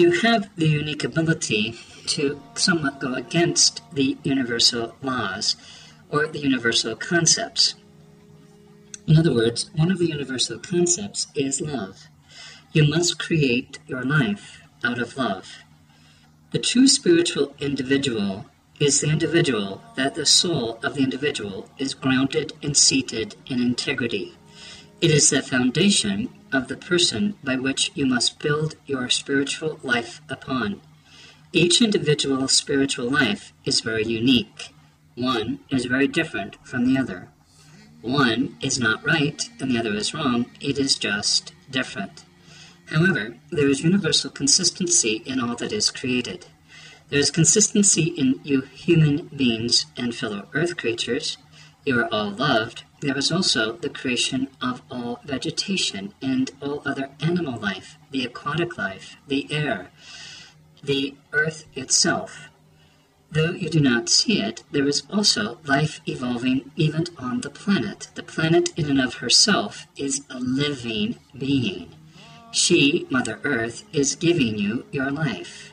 you 0.00 0.12
have 0.22 0.48
the 0.56 0.66
unique 0.66 1.04
ability 1.04 1.78
to 2.06 2.40
somewhat 2.54 2.98
go 3.00 3.12
against 3.12 3.82
the 3.92 4.16
universal 4.22 4.96
laws 5.02 5.56
or 6.08 6.26
the 6.26 6.38
universal 6.38 6.96
concepts. 6.96 7.74
In 9.06 9.18
other 9.18 9.34
words, 9.34 9.70
one 9.76 9.90
of 9.90 9.98
the 9.98 10.08
universal 10.08 10.58
concepts 10.58 11.26
is 11.34 11.60
love. 11.60 12.08
You 12.72 12.88
must 12.88 13.18
create 13.18 13.78
your 13.86 14.02
life 14.02 14.62
out 14.82 14.98
of 14.98 15.18
love. 15.18 15.58
The 16.52 16.58
true 16.58 16.88
spiritual 16.88 17.54
individual 17.58 18.46
is 18.78 19.02
the 19.02 19.10
individual 19.10 19.82
that 19.96 20.14
the 20.14 20.24
soul 20.24 20.80
of 20.82 20.94
the 20.94 21.02
individual 21.02 21.68
is 21.76 21.92
grounded 21.92 22.54
and 22.62 22.74
seated 22.74 23.36
in 23.44 23.60
integrity. 23.60 24.34
It 25.00 25.10
is 25.10 25.30
the 25.30 25.40
foundation 25.40 26.28
of 26.52 26.68
the 26.68 26.76
person 26.76 27.36
by 27.42 27.56
which 27.56 27.90
you 27.94 28.04
must 28.04 28.38
build 28.38 28.74
your 28.84 29.08
spiritual 29.08 29.80
life 29.82 30.20
upon. 30.28 30.82
Each 31.54 31.80
individual 31.80 32.48
spiritual 32.48 33.08
life 33.10 33.54
is 33.64 33.80
very 33.80 34.04
unique. 34.04 34.74
One 35.14 35.60
is 35.70 35.86
very 35.86 36.06
different 36.06 36.56
from 36.66 36.84
the 36.84 37.00
other. 37.00 37.28
One 38.02 38.58
is 38.60 38.78
not 38.78 39.02
right 39.02 39.42
and 39.58 39.70
the 39.70 39.78
other 39.78 39.94
is 39.94 40.12
wrong. 40.12 40.50
It 40.60 40.78
is 40.78 40.96
just 40.96 41.54
different. 41.70 42.24
However, 42.90 43.36
there 43.50 43.70
is 43.70 43.82
universal 43.82 44.30
consistency 44.30 45.22
in 45.24 45.40
all 45.40 45.56
that 45.56 45.72
is 45.72 45.90
created. 45.90 46.44
There 47.08 47.18
is 47.18 47.30
consistency 47.30 48.12
in 48.18 48.38
you 48.44 48.60
human 48.60 49.28
beings 49.34 49.86
and 49.96 50.14
fellow 50.14 50.48
earth 50.52 50.76
creatures. 50.76 51.38
You 51.84 51.98
are 52.00 52.12
all 52.12 52.30
loved. 52.30 52.84
There 53.00 53.16
is 53.16 53.32
also 53.32 53.72
the 53.72 53.88
creation 53.88 54.48
of 54.60 54.82
all 54.90 55.20
vegetation 55.24 56.12
and 56.20 56.50
all 56.60 56.82
other 56.84 57.10
animal 57.20 57.58
life, 57.58 57.96
the 58.10 58.24
aquatic 58.24 58.76
life, 58.76 59.16
the 59.26 59.50
air, 59.50 59.90
the 60.82 61.14
earth 61.32 61.64
itself. 61.74 62.48
Though 63.32 63.52
you 63.52 63.70
do 63.70 63.80
not 63.80 64.08
see 64.08 64.40
it, 64.40 64.64
there 64.72 64.88
is 64.88 65.04
also 65.08 65.58
life 65.64 66.00
evolving 66.04 66.72
even 66.76 67.06
on 67.16 67.40
the 67.40 67.50
planet. 67.50 68.08
The 68.14 68.24
planet, 68.24 68.76
in 68.76 68.90
and 68.90 69.00
of 69.00 69.14
herself, 69.14 69.86
is 69.96 70.24
a 70.28 70.40
living 70.40 71.18
being. 71.36 71.94
She, 72.50 73.06
Mother 73.08 73.38
Earth, 73.44 73.84
is 73.92 74.16
giving 74.16 74.58
you 74.58 74.84
your 74.90 75.12
life. 75.12 75.72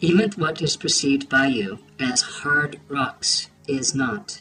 Even 0.00 0.30
what 0.32 0.62
is 0.62 0.76
perceived 0.76 1.28
by 1.28 1.46
you 1.46 1.80
as 1.98 2.20
hard 2.20 2.80
rocks 2.88 3.50
is 3.66 3.94
not 3.94 4.40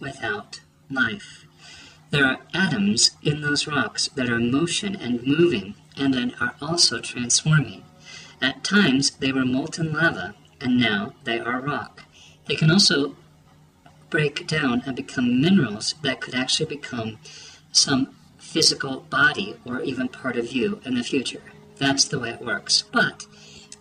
without 0.00 0.60
life. 0.90 1.44
There 2.10 2.24
are 2.24 2.40
atoms 2.54 3.10
in 3.22 3.42
those 3.42 3.66
rocks 3.66 4.08
that 4.14 4.30
are 4.30 4.38
motion 4.38 4.96
and 4.96 5.26
moving 5.26 5.74
and 5.96 6.14
that 6.14 6.40
are 6.40 6.54
also 6.60 7.00
transforming. 7.00 7.84
At 8.40 8.64
times 8.64 9.10
they 9.10 9.32
were 9.32 9.44
molten 9.44 9.92
lava, 9.92 10.34
and 10.60 10.78
now 10.78 11.14
they 11.24 11.38
are 11.40 11.60
rock. 11.60 12.04
They 12.46 12.54
can 12.54 12.70
also 12.70 13.16
break 14.10 14.46
down 14.46 14.82
and 14.86 14.96
become 14.96 15.40
minerals 15.40 15.94
that 16.02 16.20
could 16.20 16.34
actually 16.34 16.66
become 16.66 17.18
some 17.72 18.14
physical 18.38 19.00
body 19.10 19.56
or 19.66 19.82
even 19.82 20.08
part 20.08 20.36
of 20.36 20.52
you 20.52 20.80
in 20.84 20.94
the 20.94 21.02
future. 21.02 21.42
That's 21.76 22.04
the 22.04 22.18
way 22.18 22.30
it 22.30 22.40
works. 22.40 22.82
But 22.90 23.26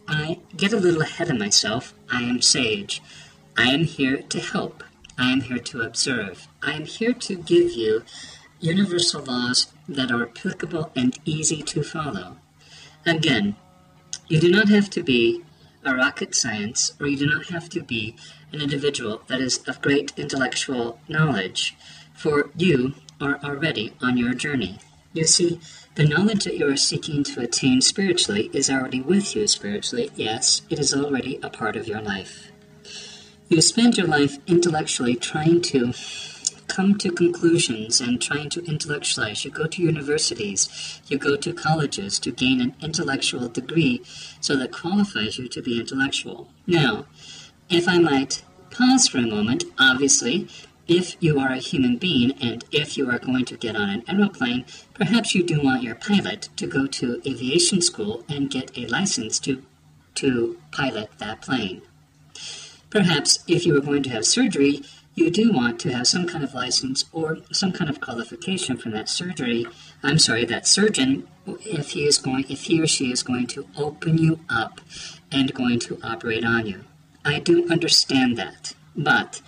I 0.07 0.39
get 0.55 0.74
a 0.74 0.77
little 0.77 1.01
ahead 1.01 1.29
of 1.29 1.38
myself. 1.38 1.93
I 2.12 2.24
am 2.24 2.41
sage. 2.41 3.01
I 3.57 3.69
am 3.69 3.86
here 3.86 4.17
to 4.17 4.39
help. 4.39 4.83
I 5.17 5.31
am 5.31 5.41
here 5.41 5.59
to 5.59 5.81
observe. 5.81 6.47
I 6.62 6.74
am 6.74 6.86
here 6.86 7.13
to 7.13 7.36
give 7.36 7.71
you 7.74 8.03
universal 8.59 9.24
laws 9.24 9.67
that 9.88 10.12
are 10.12 10.24
applicable 10.24 10.91
and 10.95 11.17
easy 11.25 11.62
to 11.63 11.83
follow. 11.83 12.38
Again, 13.05 13.55
you 14.27 14.39
do 14.39 14.51
not 14.51 14.69
have 14.69 14.89
to 14.91 15.03
be 15.03 15.43
a 15.83 15.95
rocket 15.95 16.36
science 16.36 16.93
or 17.00 17.07
you 17.07 17.17
do 17.17 17.25
not 17.25 17.47
have 17.47 17.69
to 17.69 17.81
be 17.81 18.15
an 18.51 18.62
individual 18.62 19.21
that 19.27 19.39
is 19.39 19.59
of 19.67 19.81
great 19.81 20.12
intellectual 20.17 21.00
knowledge, 21.07 21.75
for 22.13 22.50
you 22.55 22.95
are 23.21 23.39
already 23.43 23.93
on 24.01 24.17
your 24.17 24.33
journey. 24.33 24.79
You 25.13 25.25
see, 25.25 25.59
the 25.95 26.05
knowledge 26.05 26.43
that 26.43 26.57
you 26.57 26.67
are 26.69 26.77
seeking 26.77 27.24
to 27.24 27.41
attain 27.41 27.81
spiritually 27.81 28.51
is 28.53 28.69
already 28.69 29.01
with 29.01 29.36
you 29.36 29.47
spiritually. 29.47 30.12
Yes, 30.15 30.62
it 30.69 30.77
is 30.77 30.93
already 30.93 31.39
a 31.41 31.50
part 31.50 31.75
of 31.75 31.88
your 31.88 32.01
life. 32.01 32.47
You 33.50 33.62
spend 33.62 33.98
your 33.98 34.08
life 34.08 34.39
intellectually 34.46 35.16
trying 35.16 35.62
to 35.62 35.94
come 36.68 36.98
to 36.98 37.10
conclusions 37.10 38.01
and 38.01 38.22
trying 38.22 38.50
to 38.50 38.63
intellectualize. 38.66 39.46
You 39.46 39.51
go 39.51 39.68
to 39.68 39.82
universities, 39.82 41.01
you 41.08 41.18
go 41.18 41.38
to 41.38 41.54
colleges 41.54 42.20
to 42.20 42.32
gain 42.32 42.60
an 42.60 42.75
intellectual 42.82 43.48
degree 43.48 44.01
so 44.42 44.58
that 44.58 44.74
qualifies 44.74 45.38
you 45.38 45.48
to 45.48 45.62
be 45.62 45.80
intellectual. 45.80 46.50
Now, 46.66 47.06
if 47.70 47.88
I 47.88 48.00
might 48.00 48.44
pause 48.70 49.08
for 49.08 49.20
a 49.20 49.22
moment, 49.22 49.63
obviously, 49.80 50.50
if 50.86 51.16
you 51.22 51.39
are 51.39 51.54
a 51.54 51.58
human 51.58 51.96
being 51.96 52.34
and 52.42 52.66
if 52.74 52.98
you 52.98 53.10
are 53.10 53.20
going 53.20 53.46
to 53.46 53.56
get 53.56 53.77
on 53.77 53.89
an 53.89 54.04
aeroplane, 54.10 54.66
perhaps 54.94 55.34
you 55.34 55.42
do 55.42 55.62
want 55.62 55.84
your 55.84 55.96
pilot 55.96 56.50
to 56.58 56.68
go 56.68 56.86
to 56.86 57.22
aviation 57.25 57.82
school 57.82 58.25
and 58.27 58.51
get 58.51 58.77
a 58.77 58.88
license 58.88 59.39
to, 59.39 59.63
to 60.16 60.60
pilot 60.72 61.12
that 61.20 61.42
plane. 61.42 61.82
Perhaps 62.98 63.44
if 63.48 63.63
you 63.63 63.77
are 63.77 63.82
going 63.89 64.01
to 64.01 64.10
have 64.10 64.25
surgery, 64.25 64.82
you 65.13 65.30
do 65.30 65.51
want 65.54 65.80
to 65.82 65.94
have 65.94 66.08
some 66.08 66.25
kind 66.25 66.44
of 66.44 66.56
license 66.56 67.06
or 67.12 67.38
some 67.51 67.72
kind 67.72 67.92
of 67.92 68.01
qualification 68.01 68.75
from 68.75 68.92
that 68.94 69.08
surgery. 69.08 69.68
I'm 70.01 70.18
sorry, 70.18 70.46
that 70.46 70.66
surgeon, 70.66 71.27
if 71.46 71.92
he 71.92 72.08
is 72.08 72.18
going, 72.18 72.46
if 72.50 72.63
he 72.63 72.82
or 72.82 72.88
she 72.88 73.12
is 73.12 73.22
going 73.22 73.46
to 73.54 73.68
open 73.77 74.18
you 74.18 74.39
up 74.50 74.82
and 75.32 75.54
going 75.54 75.80
to 75.82 76.00
operate 76.02 76.43
on 76.43 76.65
you. 76.65 76.86
I 77.24 77.38
do 77.38 77.69
understand 77.69 78.36
that. 78.38 78.74
But 78.95 79.41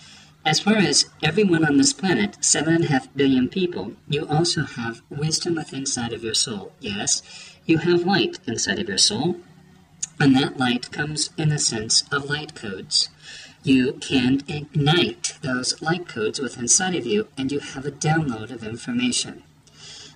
as 0.45 0.59
far 0.59 0.75
as 0.75 1.07
everyone 1.23 1.65
on 1.65 1.77
this 1.77 1.91
planet, 1.91 2.37
seven 2.45 2.75
and 2.75 2.83
a 2.83 2.89
half 2.89 3.11
billion 3.15 3.49
people, 3.49 3.93
you 4.07 4.27
also 4.27 4.61
have 4.61 5.01
wisdom 5.09 5.55
within 5.55 5.79
inside 5.79 6.13
of 6.13 6.23
your 6.23 6.35
soul. 6.35 6.73
Yes, 6.79 7.23
you 7.65 7.79
have 7.79 8.05
light 8.05 8.37
inside 8.45 8.77
of 8.77 8.87
your 8.87 8.99
soul, 8.99 9.37
and 10.19 10.35
that 10.35 10.57
light 10.59 10.91
comes 10.91 11.31
in 11.35 11.49
the 11.49 11.57
sense 11.57 12.03
of 12.11 12.29
light 12.29 12.53
codes. 12.53 13.09
You 13.63 13.93
can 13.93 14.41
ignite 14.47 15.37
those 15.41 15.81
light 15.81 16.07
codes 16.07 16.39
within 16.39 16.63
inside 16.63 16.95
of 16.95 17.05
you, 17.05 17.27
and 17.37 17.51
you 17.51 17.59
have 17.59 17.85
a 17.85 17.91
download 17.91 18.51
of 18.51 18.63
information. 18.63 19.43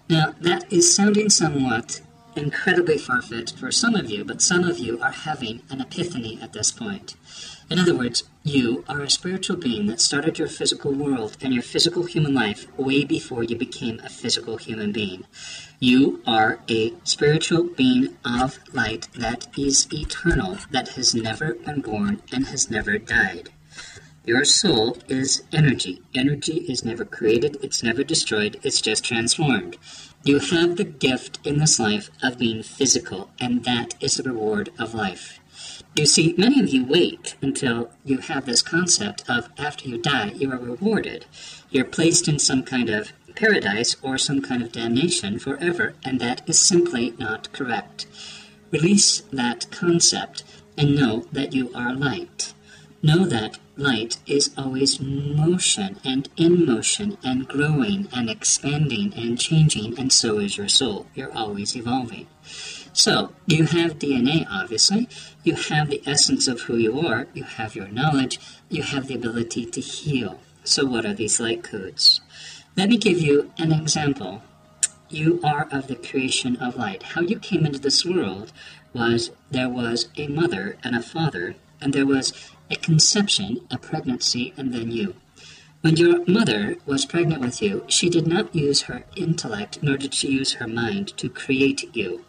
Now, 0.10 0.36
that 0.40 0.72
is 0.72 0.96
sounding 0.96 1.30
somewhat 1.30 2.02
incredibly 2.36 2.98
far 2.98 3.22
fetched 3.22 3.58
for 3.58 3.72
some 3.72 3.96
of 3.96 4.10
you, 4.10 4.24
but 4.26 4.42
some 4.42 4.64
of 4.64 4.80
you 4.80 5.00
are 5.02 5.12
having 5.12 5.62
an 5.70 5.82
epiphany 5.82 6.40
at 6.42 6.54
this 6.54 6.72
point. 6.72 7.16
In 7.70 7.80
other 7.80 7.96
words, 7.96 8.24
you 8.44 8.84
are 8.88 9.02
a 9.02 9.10
spiritual 9.10 9.58
being 9.58 9.88
that 9.88 10.02
started 10.02 10.38
your 10.38 10.48
physical 10.48 10.92
world 10.92 11.38
and 11.42 11.54
your 11.54 11.64
physical 11.64 12.04
human 12.04 12.34
life 12.34 12.68
way 12.78 13.04
before 13.04 13.44
you 13.44 13.56
became 13.56 14.00
a 14.00 14.10
physical 14.10 14.58
human 14.58 14.92
being. 14.92 15.26
You 15.84 16.22
are 16.26 16.60
a 16.70 16.94
spiritual 17.04 17.64
being 17.64 18.16
of 18.24 18.58
light 18.72 19.10
that 19.16 19.48
is 19.58 19.86
eternal, 19.92 20.60
that 20.72 20.88
has 20.96 21.14
never 21.14 21.56
been 21.56 21.82
born 21.82 22.22
and 22.32 22.48
has 22.48 22.72
never 22.72 22.98
died. 22.98 23.50
Your 24.24 24.46
soul 24.46 24.98
is 25.10 25.44
energy. 25.52 26.02
Energy 26.16 26.60
is 26.70 26.86
never 26.86 27.04
created, 27.04 27.58
it's 27.62 27.84
never 27.84 28.02
destroyed, 28.02 28.62
it's 28.64 28.80
just 28.80 29.04
transformed. 29.04 29.76
You 30.24 30.40
have 30.40 30.78
the 30.78 30.86
gift 30.86 31.40
in 31.44 31.58
this 31.58 31.78
life 31.82 32.10
of 32.22 32.38
being 32.38 32.64
physical, 32.64 33.32
and 33.38 33.66
that 33.66 33.96
is 34.00 34.16
the 34.16 34.24
reward 34.24 34.70
of 34.80 34.94
life. 34.94 35.42
You 35.98 36.06
see, 36.06 36.34
many 36.38 36.62
of 36.62 36.70
you 36.70 36.86
wait 36.86 37.36
until 37.42 37.92
you 38.06 38.20
have 38.20 38.46
this 38.46 38.62
concept 38.62 39.30
of 39.30 39.50
after 39.58 39.90
you 39.90 39.98
die, 39.98 40.32
you 40.34 40.50
are 40.52 40.58
rewarded. 40.58 41.26
You're 41.70 41.86
placed 41.86 42.28
in 42.30 42.40
some 42.40 42.64
kind 42.64 42.90
of 42.90 43.12
paradise 43.36 43.96
or 44.02 44.18
some 44.18 44.42
kind 44.42 44.62
of 44.62 44.72
damnation 44.72 45.40
forever, 45.40 45.94
and 46.04 46.20
that 46.20 46.48
is 46.48 46.60
simply 46.60 47.14
not 47.18 47.52
correct. 47.54 48.06
Release 48.72 49.22
that 49.32 49.68
concept 49.72 50.44
and 50.78 50.96
know 50.96 51.26
that 51.32 51.54
you 51.54 51.72
are 51.74 51.94
light. 51.94 52.54
Know 53.02 53.26
that 53.26 53.60
light 53.76 54.18
is 54.26 54.52
always 54.58 55.00
motion 55.00 56.00
and 56.06 56.30
in 56.38 56.66
motion 56.66 57.18
and 57.24 57.48
growing 57.48 58.08
and 58.14 58.30
expanding 58.30 59.14
and 59.16 59.40
changing, 59.40 60.00
and 60.00 60.12
so 60.12 60.40
is 60.40 60.58
your 60.58 60.70
soul. 60.70 61.08
You're 61.14 61.36
always 61.36 61.76
evolving. 61.76 62.28
So, 62.94 63.34
you 63.48 63.66
have 63.66 63.98
DNA, 63.98 64.46
obviously. 64.50 65.10
You 65.44 65.56
have 65.56 65.90
the 65.90 66.04
essence 66.06 66.48
of 66.48 66.62
who 66.62 66.78
you 66.78 67.00
are. 67.00 67.28
You 67.34 67.44
have 67.44 67.76
your 67.76 67.88
knowledge. 67.88 68.40
You 68.70 68.84
have 68.84 69.08
the 69.08 69.16
ability 69.16 69.66
to 69.66 69.82
heal. 69.82 70.40
So, 70.64 70.86
what 70.86 71.06
are 71.06 71.14
these 71.14 71.40
light 71.40 71.64
codes? 71.64 72.22
Let 72.76 72.90
me 72.90 72.98
give 72.98 73.22
you 73.22 73.52
an 73.60 73.72
example. 73.72 74.42
You 75.08 75.40
are 75.44 75.68
of 75.72 75.86
the 75.86 75.96
creation 75.96 76.56
of 76.56 76.76
light. 76.76 77.04
How 77.04 77.22
you 77.22 77.38
came 77.38 77.68
into 77.68 77.78
this 77.78 78.04
world 78.04 78.52
was 78.94 79.30
there 79.52 79.70
was 79.70 80.10
a 80.18 80.28
mother 80.28 80.78
and 80.84 80.96
a 80.96 81.02
father, 81.04 81.54
and 81.80 81.94
there 81.94 82.08
was 82.08 82.34
a 82.72 82.76
conception, 82.76 83.62
a 83.70 83.78
pregnancy, 83.78 84.56
and 84.58 84.74
then 84.74 84.90
you. 84.90 85.14
When 85.82 85.98
your 85.98 86.26
mother 86.26 86.78
was 86.88 87.06
pregnant 87.06 87.42
with 87.42 87.62
you, 87.62 87.86
she 87.88 88.10
did 88.10 88.26
not 88.26 88.56
use 88.56 88.84
her 88.84 89.04
intellect, 89.16 89.84
nor 89.84 89.98
did 89.98 90.16
she 90.16 90.30
use 90.30 90.54
her 90.54 90.68
mind 90.68 91.16
to 91.18 91.30
create 91.30 91.96
you. 91.96 92.26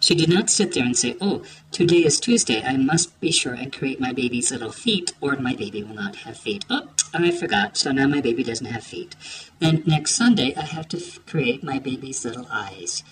She 0.00 0.14
did 0.14 0.28
not 0.28 0.50
sit 0.50 0.74
there 0.74 0.84
and 0.84 0.96
say, 0.96 1.16
Oh, 1.18 1.44
today 1.70 2.04
is 2.04 2.20
Tuesday. 2.20 2.62
I 2.62 2.76
must 2.76 3.18
be 3.20 3.30
sure 3.30 3.54
and 3.54 3.72
create 3.72 4.00
my 4.00 4.12
baby's 4.12 4.50
little 4.50 4.72
feet, 4.72 5.14
or 5.20 5.36
my 5.36 5.54
baby 5.54 5.82
will 5.82 5.94
not 5.94 6.16
have 6.16 6.36
feet. 6.36 6.66
Oh, 6.68 6.88
I 7.12 7.30
forgot, 7.32 7.76
so 7.76 7.90
now 7.92 8.06
my 8.06 8.20
baby 8.20 8.44
doesn't 8.44 8.66
have 8.66 8.84
feet. 8.84 9.16
Then 9.58 9.82
next 9.86 10.14
Sunday, 10.14 10.54
I 10.56 10.62
have 10.62 10.88
to 10.88 10.96
f- 10.96 11.18
create 11.26 11.62
my 11.64 11.78
baby's 11.78 12.24
little 12.24 12.46
eyes. 12.50 13.02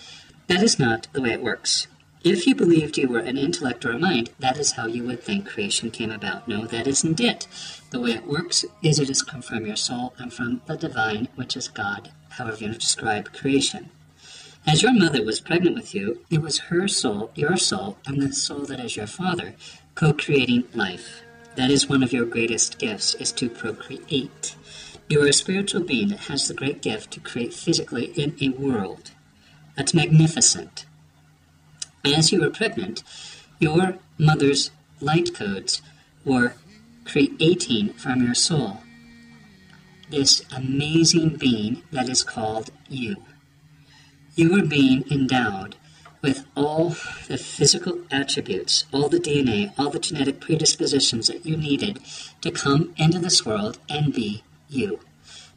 That 0.46 0.62
is 0.62 0.78
not 0.78 1.08
the 1.12 1.20
way 1.20 1.32
it 1.32 1.42
works. 1.42 1.88
If 2.24 2.46
you 2.46 2.54
believed 2.54 2.96
you 2.96 3.08
were 3.08 3.18
an 3.18 3.36
intellect 3.36 3.84
or 3.84 3.92
a 3.92 3.98
mind, 3.98 4.30
that 4.38 4.58
is 4.58 4.72
how 4.72 4.86
you 4.86 5.04
would 5.04 5.22
think 5.22 5.48
creation 5.48 5.90
came 5.90 6.10
about. 6.10 6.48
No, 6.48 6.66
that 6.66 6.86
isn't 6.86 7.20
it. 7.20 7.46
The 7.90 8.00
way 8.00 8.10
it 8.12 8.26
works 8.26 8.64
is 8.82 8.98
it 8.98 9.10
is 9.10 9.22
come 9.22 9.42
from 9.42 9.66
your 9.66 9.76
soul 9.76 10.14
and 10.18 10.32
from 10.32 10.62
the 10.66 10.76
divine, 10.76 11.28
which 11.36 11.56
is 11.56 11.68
God, 11.68 12.10
however 12.30 12.64
you 12.64 12.74
describe 12.74 13.32
creation. 13.32 13.90
As 14.66 14.82
your 14.82 14.92
mother 14.92 15.24
was 15.24 15.40
pregnant 15.40 15.76
with 15.76 15.94
you, 15.94 16.20
it 16.30 16.42
was 16.42 16.58
her 16.58 16.88
soul, 16.88 17.30
your 17.34 17.56
soul, 17.56 17.98
and 18.06 18.20
the 18.20 18.32
soul 18.32 18.60
that 18.66 18.80
is 18.80 18.96
your 18.96 19.06
father, 19.06 19.54
co-creating 19.94 20.64
life. 20.74 21.22
That 21.58 21.72
is 21.72 21.88
one 21.88 22.04
of 22.04 22.12
your 22.12 22.24
greatest 22.24 22.78
gifts, 22.78 23.16
is 23.16 23.32
to 23.32 23.50
procreate. 23.50 24.54
You 25.08 25.20
are 25.22 25.26
a 25.26 25.32
spiritual 25.32 25.82
being 25.82 26.10
that 26.10 26.28
has 26.30 26.46
the 26.46 26.54
great 26.54 26.80
gift 26.82 27.10
to 27.10 27.20
create 27.20 27.52
physically 27.52 28.12
in 28.14 28.36
a 28.40 28.50
world. 28.50 29.10
That's 29.76 29.92
magnificent. 29.92 30.86
As 32.04 32.30
you 32.30 32.42
were 32.42 32.50
pregnant, 32.50 33.02
your 33.58 33.98
mother's 34.18 34.70
light 35.00 35.34
codes 35.34 35.82
were 36.24 36.54
creating 37.04 37.94
from 37.94 38.22
your 38.22 38.34
soul 38.34 38.84
this 40.10 40.44
amazing 40.54 41.38
being 41.38 41.82
that 41.90 42.08
is 42.08 42.22
called 42.22 42.70
you. 42.88 43.16
You 44.36 44.56
are 44.56 44.64
being 44.64 45.02
endowed 45.10 45.74
with 46.22 46.46
all 46.56 46.90
the 47.28 47.38
physical 47.38 48.00
attributes, 48.10 48.84
all 48.92 49.08
the 49.08 49.20
DNA, 49.20 49.72
all 49.78 49.90
the 49.90 49.98
genetic 49.98 50.40
predispositions 50.40 51.28
that 51.28 51.46
you 51.46 51.56
needed 51.56 52.00
to 52.40 52.50
come 52.50 52.92
into 52.96 53.18
this 53.18 53.46
world 53.46 53.78
and 53.88 54.12
be 54.12 54.42
you. 54.68 55.00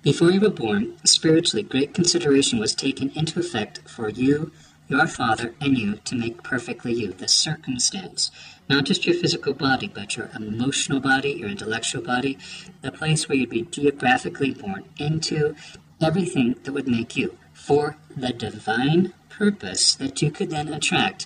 Before 0.02 0.32
you 0.32 0.40
were 0.40 0.50
born, 0.50 0.98
spiritually, 1.04 1.64
great 1.64 1.94
consideration 1.94 2.60
was 2.60 2.74
taken 2.74 3.12
into 3.12 3.40
effect 3.40 3.88
for 3.88 4.10
you, 4.10 4.52
your 4.88 5.08
Father 5.08 5.54
and 5.62 5.78
you 5.78 5.96
to 6.04 6.16
make 6.16 6.44
perfectly 6.44 6.94
you, 6.94 7.14
the 7.14 7.28
circumstance, 7.28 8.32
not 8.68 8.86
just 8.86 9.06
your 9.06 9.16
physical 9.16 9.54
body, 9.54 9.88
but 9.88 10.18
your 10.18 10.30
emotional 10.36 11.00
body, 11.00 11.32
your 11.32 11.50
intellectual 11.50 12.02
body, 12.02 12.38
the 12.82 12.92
place 12.92 13.30
where 13.30 13.38
you'd 13.38 13.50
be 13.50 13.62
geographically 13.64 14.54
born 14.54 14.84
into 14.98 15.56
everything 16.02 16.56
that 16.64 16.74
would 16.74 16.88
make 16.88 17.16
you 17.16 17.38
for 17.54 17.96
the 18.16 18.34
divine 18.34 19.14
purpose 19.42 19.96
that 19.96 20.22
you 20.22 20.30
could 20.30 20.52
then 20.52 20.68
attract 20.68 21.26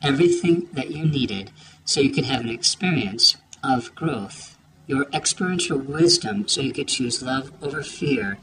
everything 0.00 0.68
that 0.72 0.92
you 0.92 1.04
needed 1.04 1.50
so 1.84 2.00
you 2.00 2.12
could 2.12 2.24
have 2.24 2.42
an 2.42 2.48
experience 2.48 3.36
of 3.64 3.92
growth, 3.96 4.56
your 4.86 5.08
experiential 5.12 5.76
wisdom 5.76 6.46
so 6.46 6.60
you 6.60 6.72
could 6.72 6.86
choose 6.86 7.24
love 7.24 7.50
over 7.60 7.82
fear, 7.82 8.38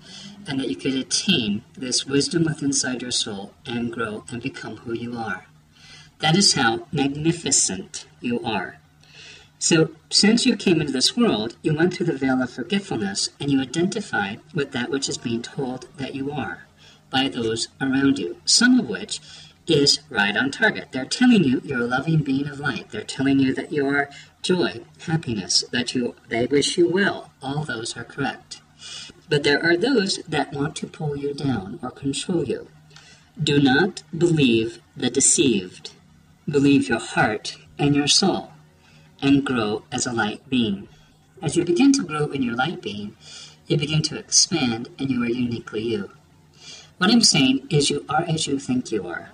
and 0.45 0.59
that 0.59 0.67
you 0.67 0.75
could 0.75 0.93
attain 0.93 1.63
this 1.73 2.05
wisdom 2.05 2.43
within 2.43 2.65
inside 2.65 3.01
your 3.01 3.11
soul 3.11 3.53
and 3.65 3.93
grow 3.93 4.25
and 4.29 4.41
become 4.41 4.75
who 4.83 4.91
you 4.91 5.17
are. 5.17 5.45
That 6.19 6.35
is 6.35 6.55
how 6.55 6.87
magnificent 6.91 8.05
you 8.19 8.43
are. 8.43 8.79
So, 9.57 9.91
since 10.09 10.45
you 10.45 10.57
came 10.57 10.81
into 10.81 10.91
this 10.91 11.15
world, 11.15 11.55
you 11.61 11.73
went 11.73 11.93
through 11.93 12.07
the 12.07 12.17
veil 12.17 12.41
of 12.41 12.49
forgetfulness 12.49 13.29
and 13.39 13.49
you 13.49 13.61
identified 13.61 14.41
with 14.53 14.73
that 14.73 14.89
which 14.89 15.07
is 15.07 15.17
being 15.17 15.41
told 15.41 15.87
that 15.95 16.13
you 16.13 16.29
are 16.29 16.65
by 17.13 17.29
those 17.29 17.69
around 17.79 18.19
you, 18.19 18.35
some 18.43 18.79
of 18.79 18.89
which 18.89 19.21
is 19.67 19.99
right 20.09 20.35
on 20.35 20.51
target. 20.51 20.89
They're 20.91 21.05
telling 21.05 21.43
you 21.43 21.61
you're 21.63 21.81
a 21.81 21.85
loving 21.85 22.23
being 22.23 22.47
of 22.47 22.59
light. 22.59 22.89
They're 22.89 23.03
telling 23.03 23.39
you 23.39 23.53
that 23.53 23.71
you 23.71 23.87
are 23.87 24.09
joy, 24.41 24.81
happiness, 25.05 25.63
that 25.71 25.95
you 25.95 26.15
they 26.27 26.47
wish 26.47 26.77
you 26.77 26.89
well. 26.89 27.31
All 27.41 27.63
those 27.63 27.95
are 27.95 28.03
correct. 28.03 28.61
But 29.29 29.43
there 29.43 29.63
are 29.63 29.77
those 29.77 30.17
that 30.27 30.51
want 30.51 30.75
to 30.77 30.87
pull 30.87 31.15
you 31.15 31.33
down 31.33 31.79
or 31.81 31.91
control 31.91 32.43
you. 32.43 32.67
Do 33.41 33.61
not 33.61 34.03
believe 34.15 34.79
the 34.97 35.09
deceived. 35.09 35.91
Believe 36.49 36.89
your 36.89 36.99
heart 36.99 37.57
and 37.79 37.95
your 37.95 38.07
soul 38.07 38.51
and 39.21 39.45
grow 39.45 39.83
as 39.91 40.05
a 40.05 40.11
light 40.11 40.47
being. 40.49 40.89
As 41.41 41.55
you 41.55 41.63
begin 41.63 41.93
to 41.93 42.03
grow 42.03 42.25
in 42.27 42.43
your 42.43 42.55
light 42.55 42.81
being, 42.81 43.15
you 43.67 43.77
begin 43.77 44.01
to 44.03 44.19
expand 44.19 44.89
and 44.99 45.09
you 45.09 45.23
are 45.23 45.27
uniquely 45.27 45.81
you. 45.81 46.11
What 47.03 47.11
I'm 47.11 47.19
saying 47.19 47.67
is 47.69 47.89
you 47.89 48.05
are 48.07 48.23
as 48.29 48.47
you 48.47 48.57
think 48.57 48.89
you 48.89 49.05
are. 49.09 49.29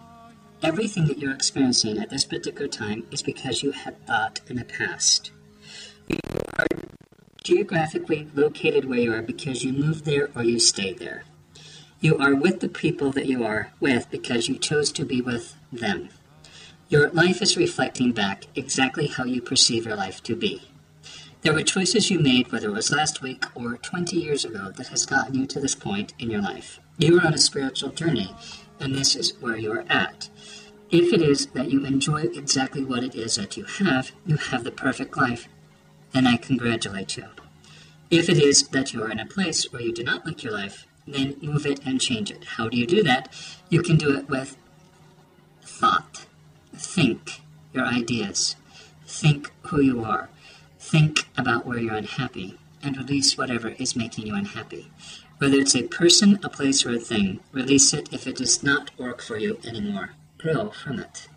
Everything 0.63 1.05
that 1.05 1.19
you're 1.19 1.35
experiencing 1.35 1.99
at 1.99 2.09
this 2.09 2.25
particular 2.25 2.67
time 2.67 3.05
is 3.11 3.21
because 3.21 3.61
you 3.61 3.69
had 3.69 4.03
thought 4.07 4.41
in 4.47 4.55
the 4.55 4.65
past. 4.65 5.29
You 6.07 6.17
are 6.57 6.65
geographically 7.43 8.27
located 8.33 8.85
where 8.85 8.97
you 8.97 9.13
are 9.13 9.21
because 9.21 9.63
you 9.63 9.71
moved 9.71 10.05
there 10.05 10.31
or 10.35 10.43
you 10.43 10.57
stayed 10.57 10.97
there. 10.97 11.25
You 11.99 12.17
are 12.17 12.33
with 12.33 12.61
the 12.61 12.69
people 12.69 13.11
that 13.11 13.27
you 13.27 13.43
are 13.43 13.71
with 13.79 14.09
because 14.09 14.49
you 14.49 14.57
chose 14.57 14.91
to 14.93 15.05
be 15.05 15.21
with 15.21 15.55
them. 15.71 16.09
Your 16.87 17.11
life 17.11 17.39
is 17.39 17.55
reflecting 17.55 18.13
back 18.13 18.45
exactly 18.55 19.05
how 19.05 19.25
you 19.25 19.43
perceive 19.43 19.85
your 19.85 19.95
life 19.95 20.23
to 20.23 20.35
be. 20.35 20.63
There 21.41 21.53
were 21.53 21.61
choices 21.61 22.09
you 22.09 22.17
made, 22.19 22.51
whether 22.51 22.69
it 22.69 22.73
was 22.73 22.91
last 22.91 23.21
week 23.21 23.45
or 23.53 23.77
20 23.77 24.17
years 24.17 24.43
ago, 24.43 24.71
that 24.71 24.87
has 24.87 25.05
gotten 25.05 25.35
you 25.35 25.45
to 25.45 25.59
this 25.59 25.75
point 25.75 26.15
in 26.17 26.31
your 26.31 26.41
life. 26.41 26.79
You 26.99 27.17
are 27.17 27.25
on 27.25 27.33
a 27.33 27.37
spiritual 27.37 27.91
journey, 27.91 28.35
and 28.77 28.93
this 28.93 29.15
is 29.15 29.31
where 29.39 29.55
you 29.55 29.71
are 29.71 29.85
at. 29.87 30.27
If 30.91 31.13
it 31.13 31.21
is 31.21 31.45
that 31.53 31.71
you 31.71 31.85
enjoy 31.85 32.23
exactly 32.23 32.83
what 32.83 33.05
it 33.05 33.15
is 33.15 33.35
that 33.35 33.55
you 33.55 33.63
have, 33.63 34.11
you 34.25 34.35
have 34.35 34.65
the 34.65 34.71
perfect 34.71 35.15
life, 35.15 35.47
then 36.11 36.27
I 36.27 36.35
congratulate 36.35 37.15
you. 37.15 37.23
If 38.11 38.27
it 38.27 38.37
is 38.37 38.67
that 38.67 38.93
you 38.93 39.01
are 39.01 39.09
in 39.09 39.19
a 39.19 39.25
place 39.25 39.71
where 39.71 39.81
you 39.81 39.93
do 39.93 40.03
not 40.03 40.25
like 40.25 40.43
your 40.43 40.51
life, 40.51 40.87
then 41.07 41.37
move 41.41 41.65
it 41.65 41.79
and 41.85 42.01
change 42.01 42.31
it. 42.31 42.43
How 42.43 42.67
do 42.67 42.75
you 42.75 42.85
do 42.85 43.01
that? 43.03 43.33
You 43.69 43.81
can 43.81 43.95
do 43.95 44.17
it 44.17 44.27
with 44.27 44.57
thought. 45.63 46.25
Think 46.75 47.39
your 47.71 47.85
ideas. 47.85 48.57
Think 49.07 49.51
who 49.67 49.79
you 49.79 50.03
are. 50.03 50.27
Think 50.79 51.29
about 51.37 51.65
where 51.65 51.79
you're 51.79 51.95
unhappy 51.95 52.57
and 52.83 52.97
release 52.97 53.37
whatever 53.37 53.69
is 53.69 53.95
making 53.95 54.27
you 54.27 54.35
unhappy. 54.35 54.91
Whether 55.39 55.57
it's 55.57 55.75
a 55.75 55.83
person, 55.83 56.39
a 56.43 56.49
place, 56.49 56.85
or 56.85 56.91
a 56.91 56.99
thing, 56.99 57.39
release 57.51 57.93
it 57.93 58.13
if 58.13 58.27
it 58.27 58.37
does 58.37 58.61
not 58.61 58.91
work 58.97 59.21
for 59.21 59.37
you 59.37 59.59
anymore 59.65 60.11
grow 60.39 60.69
from 60.69 60.99
it. 60.99 61.27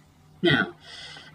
Now, 0.40 0.74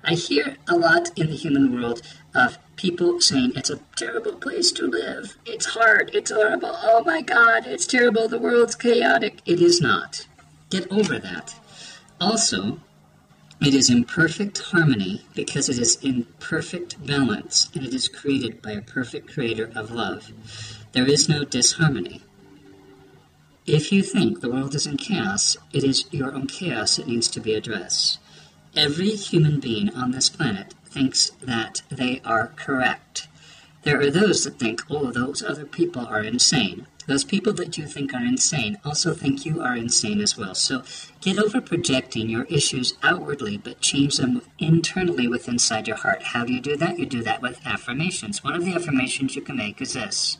I 0.03 0.13
hear 0.13 0.57
a 0.67 0.75
lot 0.75 1.11
in 1.17 1.27
the 1.27 1.35
human 1.35 1.73
world 1.73 2.01
of 2.33 2.57
people 2.77 3.19
saying 3.19 3.53
it's 3.55 3.69
a 3.69 3.79
terrible 3.95 4.33
place 4.33 4.71
to 4.71 4.87
live. 4.87 5.37
It's 5.45 5.65
hard. 5.65 6.11
It's 6.13 6.31
horrible. 6.31 6.71
Oh 6.81 7.03
my 7.05 7.21
God, 7.21 7.67
it's 7.67 7.85
terrible. 7.85 8.27
The 8.27 8.39
world's 8.39 8.75
chaotic. 8.75 9.41
It 9.45 9.61
is 9.61 9.81
not. 9.81 10.27
Get 10.69 10.89
over 10.91 11.19
that. 11.19 11.55
Also, 12.21 12.79
it 13.59 13.73
is 13.73 13.89
in 13.89 14.05
perfect 14.05 14.59
harmony 14.59 15.25
because 15.33 15.67
it 15.67 15.79
is 15.79 15.97
in 16.03 16.25
perfect 16.39 17.05
balance 17.05 17.69
and 17.73 17.85
it 17.85 17.93
is 17.93 18.07
created 18.07 18.61
by 18.61 18.71
a 18.71 18.81
perfect 18.81 19.33
creator 19.33 19.71
of 19.75 19.91
love. 19.91 20.31
There 20.93 21.07
is 21.07 21.27
no 21.27 21.43
disharmony. 21.43 22.21
If 23.67 23.91
you 23.91 24.01
think 24.01 24.39
the 24.39 24.49
world 24.49 24.75
is 24.75 24.87
in 24.87 24.95
chaos, 24.95 25.57
it 25.73 25.83
is 25.83 26.05
your 26.09 26.33
own 26.33 26.47
chaos 26.47 26.95
that 26.95 27.07
needs 27.07 27.27
to 27.27 27.41
be 27.41 27.53
addressed. 27.53 28.17
Every 28.73 29.09
human 29.09 29.59
being 29.59 29.93
on 29.93 30.11
this 30.11 30.29
planet 30.29 30.73
thinks 30.85 31.31
that 31.41 31.81
they 31.89 32.21
are 32.23 32.53
correct. 32.55 33.27
There 33.83 33.99
are 33.99 34.09
those 34.09 34.45
that 34.45 34.57
think, 34.57 34.83
oh, 34.89 35.11
those 35.11 35.43
other 35.43 35.65
people 35.65 36.05
are 36.05 36.23
insane. 36.23 36.87
Those 37.07 37.23
people 37.23 37.53
that 37.53 37.77
you 37.77 37.85
think 37.85 38.13
are 38.13 38.23
insane 38.23 38.77
also 38.85 39.13
think 39.13 39.45
you 39.45 39.61
are 39.61 39.75
insane 39.75 40.21
as 40.21 40.37
well. 40.37 40.53
So 40.53 40.83
get 41.21 41.39
over 41.39 41.61
projecting 41.61 42.29
your 42.29 42.43
issues 42.45 42.95
outwardly, 43.01 43.57
but 43.57 43.81
change 43.81 44.17
them 44.17 44.41
internally 44.59 45.27
with 45.27 45.47
inside 45.47 45.87
your 45.87 45.97
heart. 45.97 46.21
How 46.21 46.43
do 46.43 46.53
you 46.53 46.61
do 46.61 46.75
that? 46.77 46.99
You 46.99 47.05
do 47.05 47.23
that 47.23 47.41
with 47.41 47.65
affirmations. 47.65 48.43
One 48.43 48.55
of 48.55 48.65
the 48.65 48.75
affirmations 48.75 49.35
you 49.35 49.41
can 49.41 49.55
make 49.55 49.81
is 49.81 49.93
this 49.93 50.37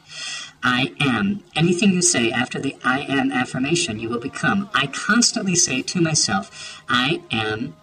I 0.61 0.93
am. 0.99 1.43
Anything 1.55 1.93
you 1.93 2.01
say 2.01 2.31
after 2.31 2.59
the 2.59 2.75
I 2.83 2.99
am 3.01 3.31
affirmation, 3.31 3.99
you 3.99 4.09
will 4.09 4.19
become. 4.19 4.69
I 4.73 4.87
constantly 4.87 5.55
say 5.55 5.81
to 5.83 6.01
myself, 6.01 6.83
I 6.89 7.21
am 7.31 7.75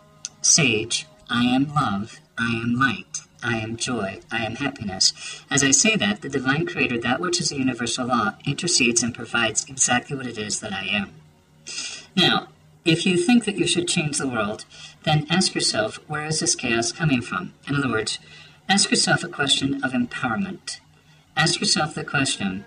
sage, 0.42 1.06
I 1.30 1.44
am 1.44 1.72
love, 1.74 2.20
I 2.36 2.60
am 2.62 2.74
light, 2.74 3.13
I 3.44 3.58
am 3.58 3.76
joy, 3.76 4.20
I 4.32 4.44
am 4.44 4.56
happiness. 4.56 5.12
As 5.50 5.62
I 5.62 5.70
say 5.70 5.96
that, 5.96 6.22
the 6.22 6.28
divine 6.30 6.66
creator, 6.66 6.98
that 6.98 7.20
which 7.20 7.40
is 7.40 7.52
a 7.52 7.56
universal 7.56 8.06
law, 8.06 8.34
intercedes 8.46 9.02
and 9.02 9.14
provides 9.14 9.66
exactly 9.68 10.16
what 10.16 10.26
it 10.26 10.38
is 10.38 10.60
that 10.60 10.72
I 10.72 10.86
am. 10.86 11.10
Now, 12.16 12.48
if 12.84 13.04
you 13.04 13.16
think 13.16 13.44
that 13.44 13.56
you 13.56 13.66
should 13.66 13.86
change 13.86 14.18
the 14.18 14.28
world, 14.28 14.64
then 15.04 15.26
ask 15.28 15.54
yourself, 15.54 16.00
where 16.06 16.24
is 16.24 16.40
this 16.40 16.54
chaos 16.54 16.90
coming 16.90 17.20
from? 17.20 17.52
In 17.68 17.76
other 17.76 17.90
words, 17.90 18.18
ask 18.68 18.90
yourself 18.90 19.22
a 19.22 19.28
question 19.28 19.84
of 19.84 19.92
empowerment. 19.92 20.80
Ask 21.36 21.60
yourself 21.60 21.94
the 21.94 22.04
question 22.04 22.64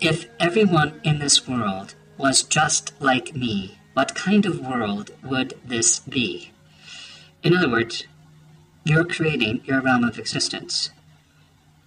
if 0.00 0.26
everyone 0.40 1.00
in 1.04 1.20
this 1.20 1.46
world 1.46 1.94
was 2.18 2.42
just 2.42 2.92
like 3.00 3.36
me, 3.36 3.78
what 3.94 4.16
kind 4.16 4.44
of 4.46 4.58
world 4.58 5.12
would 5.22 5.54
this 5.64 6.00
be? 6.00 6.50
In 7.42 7.56
other 7.56 7.70
words, 7.70 8.04
you're 8.84 9.04
creating 9.04 9.62
your 9.64 9.80
realm 9.80 10.04
of 10.04 10.18
existence. 10.18 10.90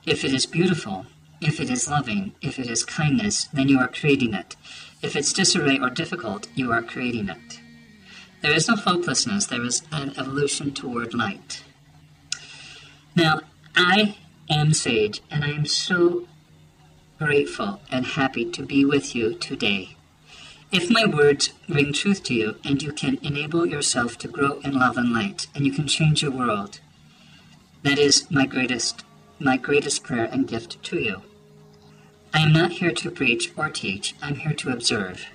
If 0.05 0.23
it 0.23 0.33
is 0.33 0.45
beautiful, 0.45 1.05
if 1.41 1.59
it 1.59 1.69
is 1.69 1.89
loving, 1.89 2.33
if 2.41 2.57
it 2.59 2.69
is 2.69 2.85
kindness, 2.85 3.45
then 3.53 3.67
you 3.67 3.79
are 3.79 3.87
creating 3.87 4.33
it. 4.33 4.55
If 5.01 5.15
it's 5.15 5.33
disarray 5.33 5.79
or 5.79 5.89
difficult, 5.89 6.47
you 6.55 6.71
are 6.71 6.81
creating 6.81 7.29
it. 7.29 7.59
There 8.41 8.53
is 8.53 8.67
no 8.67 8.75
hopelessness, 8.75 9.47
there 9.47 9.63
is 9.63 9.81
an 9.91 10.13
evolution 10.17 10.73
toward 10.73 11.13
light. 11.13 11.63
Now, 13.15 13.41
I 13.75 14.17
am 14.49 14.73
Sage, 14.73 15.21
and 15.31 15.43
I 15.43 15.49
am 15.49 15.65
so 15.65 16.27
grateful 17.17 17.81
and 17.91 18.05
happy 18.05 18.45
to 18.51 18.63
be 18.63 18.85
with 18.85 19.15
you 19.15 19.33
today. 19.33 19.95
If 20.71 20.89
my 20.89 21.05
words 21.05 21.53
bring 21.69 21.93
truth 21.93 22.23
to 22.23 22.33
you 22.33 22.57
and 22.63 22.81
you 22.83 22.91
can 22.91 23.17
enable 23.21 23.65
yourself 23.65 24.17
to 24.19 24.27
grow 24.27 24.59
in 24.59 24.77
love 24.77 24.97
and 24.97 25.13
light 25.13 25.47
and 25.55 25.65
you 25.65 25.71
can 25.71 25.87
change 25.87 26.21
your 26.21 26.31
world, 26.31 26.81
that 27.85 27.99
is 27.99 28.29
my 28.31 28.47
greatest 28.47 29.03
my 29.37 29.57
greatest 29.57 30.03
prayer 30.03 30.27
and 30.31 30.47
gift 30.47 30.81
to 30.81 30.97
you. 30.97 31.21
I 32.33 32.39
am 32.39 32.51
not 32.51 32.71
here 32.73 32.91
to 32.91 33.11
preach 33.11 33.51
or 33.55 33.69
teach, 33.69 34.15
I'm 34.23 34.35
here 34.35 34.53
to 34.53 34.71
observe. 34.71 35.27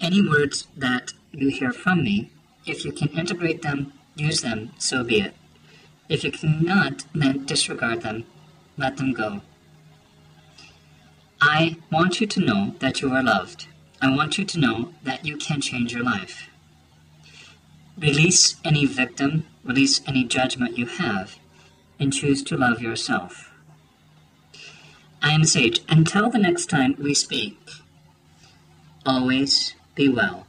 Any 0.00 0.20
words 0.20 0.66
that 0.76 1.12
you 1.32 1.48
hear 1.48 1.72
from 1.72 2.04
me, 2.04 2.30
if 2.66 2.84
you 2.84 2.92
can 2.92 3.08
integrate 3.08 3.62
them, 3.62 3.92
use 4.14 4.42
them, 4.42 4.72
so 4.78 5.02
be 5.02 5.20
it. 5.20 5.34
If 6.08 6.22
you 6.22 6.32
cannot, 6.32 7.04
then 7.14 7.46
disregard 7.46 8.02
them. 8.02 8.24
Let 8.76 8.98
them 8.98 9.12
go. 9.12 9.40
I 11.40 11.78
want 11.90 12.20
you 12.20 12.26
to 12.26 12.40
know 12.40 12.74
that 12.80 13.00
you 13.00 13.12
are 13.12 13.22
loved. 13.22 13.68
I 14.02 14.14
want 14.14 14.38
you 14.38 14.44
to 14.44 14.60
know 14.60 14.92
that 15.02 15.24
you 15.24 15.36
can 15.36 15.60
change 15.60 15.92
your 15.94 16.04
life. 16.04 16.50
Release 17.96 18.56
any 18.64 18.86
victim, 18.86 19.46
release 19.68 20.00
any 20.06 20.24
judgment 20.24 20.78
you 20.78 20.86
have, 20.86 21.38
and 22.00 22.12
choose 22.12 22.42
to 22.42 22.56
love 22.56 22.80
yourself. 22.80 23.52
I 25.22 25.32
am 25.32 25.44
Sage. 25.44 25.82
Until 25.88 26.30
the 26.30 26.38
next 26.38 26.66
time 26.66 26.96
we 26.98 27.12
speak, 27.12 27.58
always 29.04 29.74
be 29.94 30.08
well. 30.08 30.46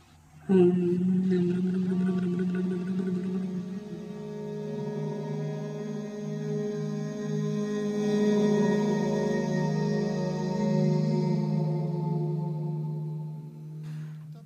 Hmm. 0.48 1.20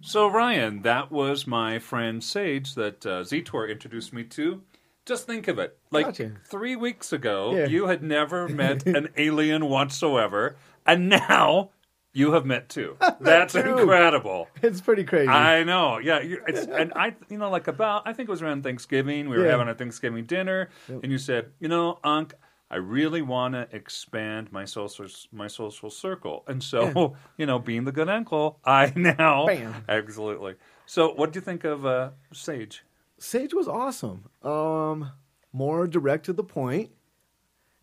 So, 0.05 0.27
Ryan, 0.27 0.81
that 0.81 1.11
was 1.11 1.47
my 1.47 1.79
friend 1.79 2.21
Sage 2.23 2.75
that 2.75 3.05
uh, 3.05 3.21
Zetor 3.23 3.69
introduced 3.71 4.11
me 4.11 4.23
to. 4.25 4.61
Just 5.05 5.25
think 5.25 5.47
of 5.47 5.59
it. 5.59 5.77
Like 5.91 6.07
Gotcha. 6.07 6.33
three 6.45 6.75
weeks 6.75 7.13
ago, 7.13 7.55
Yeah. 7.55 7.65
you 7.67 7.87
had 7.87 8.03
never 8.03 8.47
met 8.63 8.85
an 8.85 9.09
alien 9.17 9.67
whatsoever, 9.69 10.57
and 10.85 11.07
now 11.07 11.69
you 12.11 12.33
have 12.33 12.45
met 12.45 12.67
two. 12.69 12.97
That's 13.21 13.53
True. 13.53 13.79
incredible. 13.79 14.49
It's 14.61 14.81
pretty 14.81 15.05
crazy. 15.05 15.29
I 15.29 15.63
know, 15.63 15.97
yeah. 15.99 16.19
and 16.19 16.91
I, 16.95 17.15
you 17.29 17.37
know, 17.37 17.49
like 17.49 17.67
about, 17.67 18.03
I 18.05 18.11
think 18.13 18.27
it 18.27 18.31
was 18.31 18.41
around 18.41 18.63
Thanksgiving. 18.63 19.29
We 19.29 19.37
were 19.37 19.45
Yeah. 19.45 19.51
having 19.51 19.69
a 19.69 19.73
Thanksgiving 19.75 20.25
dinner, 20.25 20.69
and 20.89 21.11
you 21.11 21.17
said, 21.17 21.51
you 21.59 21.69
know, 21.69 21.99
Unc, 22.03 22.33
I 22.73 22.77
really 22.77 23.21
want 23.21 23.53
to 23.53 23.67
expand 23.71 24.51
my 24.51 24.65
social 24.65 25.05
my 25.31 25.45
social 25.45 25.91
circle, 25.91 26.43
and 26.47 26.61
so, 26.63 27.15
you 27.37 27.45
know, 27.45 27.59
being 27.59 27.83
the 27.83 27.91
good 27.91 28.09
uncle, 28.09 28.59
I 28.65 28.91
now 28.95 29.45
Bam. 29.45 29.85
absolutely. 29.87 30.55
So, 30.87 31.13
what 31.13 31.31
do 31.31 31.37
you 31.37 31.41
think 31.41 31.65
of 31.65 31.85
uh, 31.85 32.09
Sage? 32.31 32.83
Sage 33.19 33.53
was 33.53 33.67
awesome. 33.67 34.27
Um, 34.41 35.11
more 35.51 35.85
direct 35.85 36.25
to 36.25 36.33
the 36.33 36.43
point, 36.43 36.89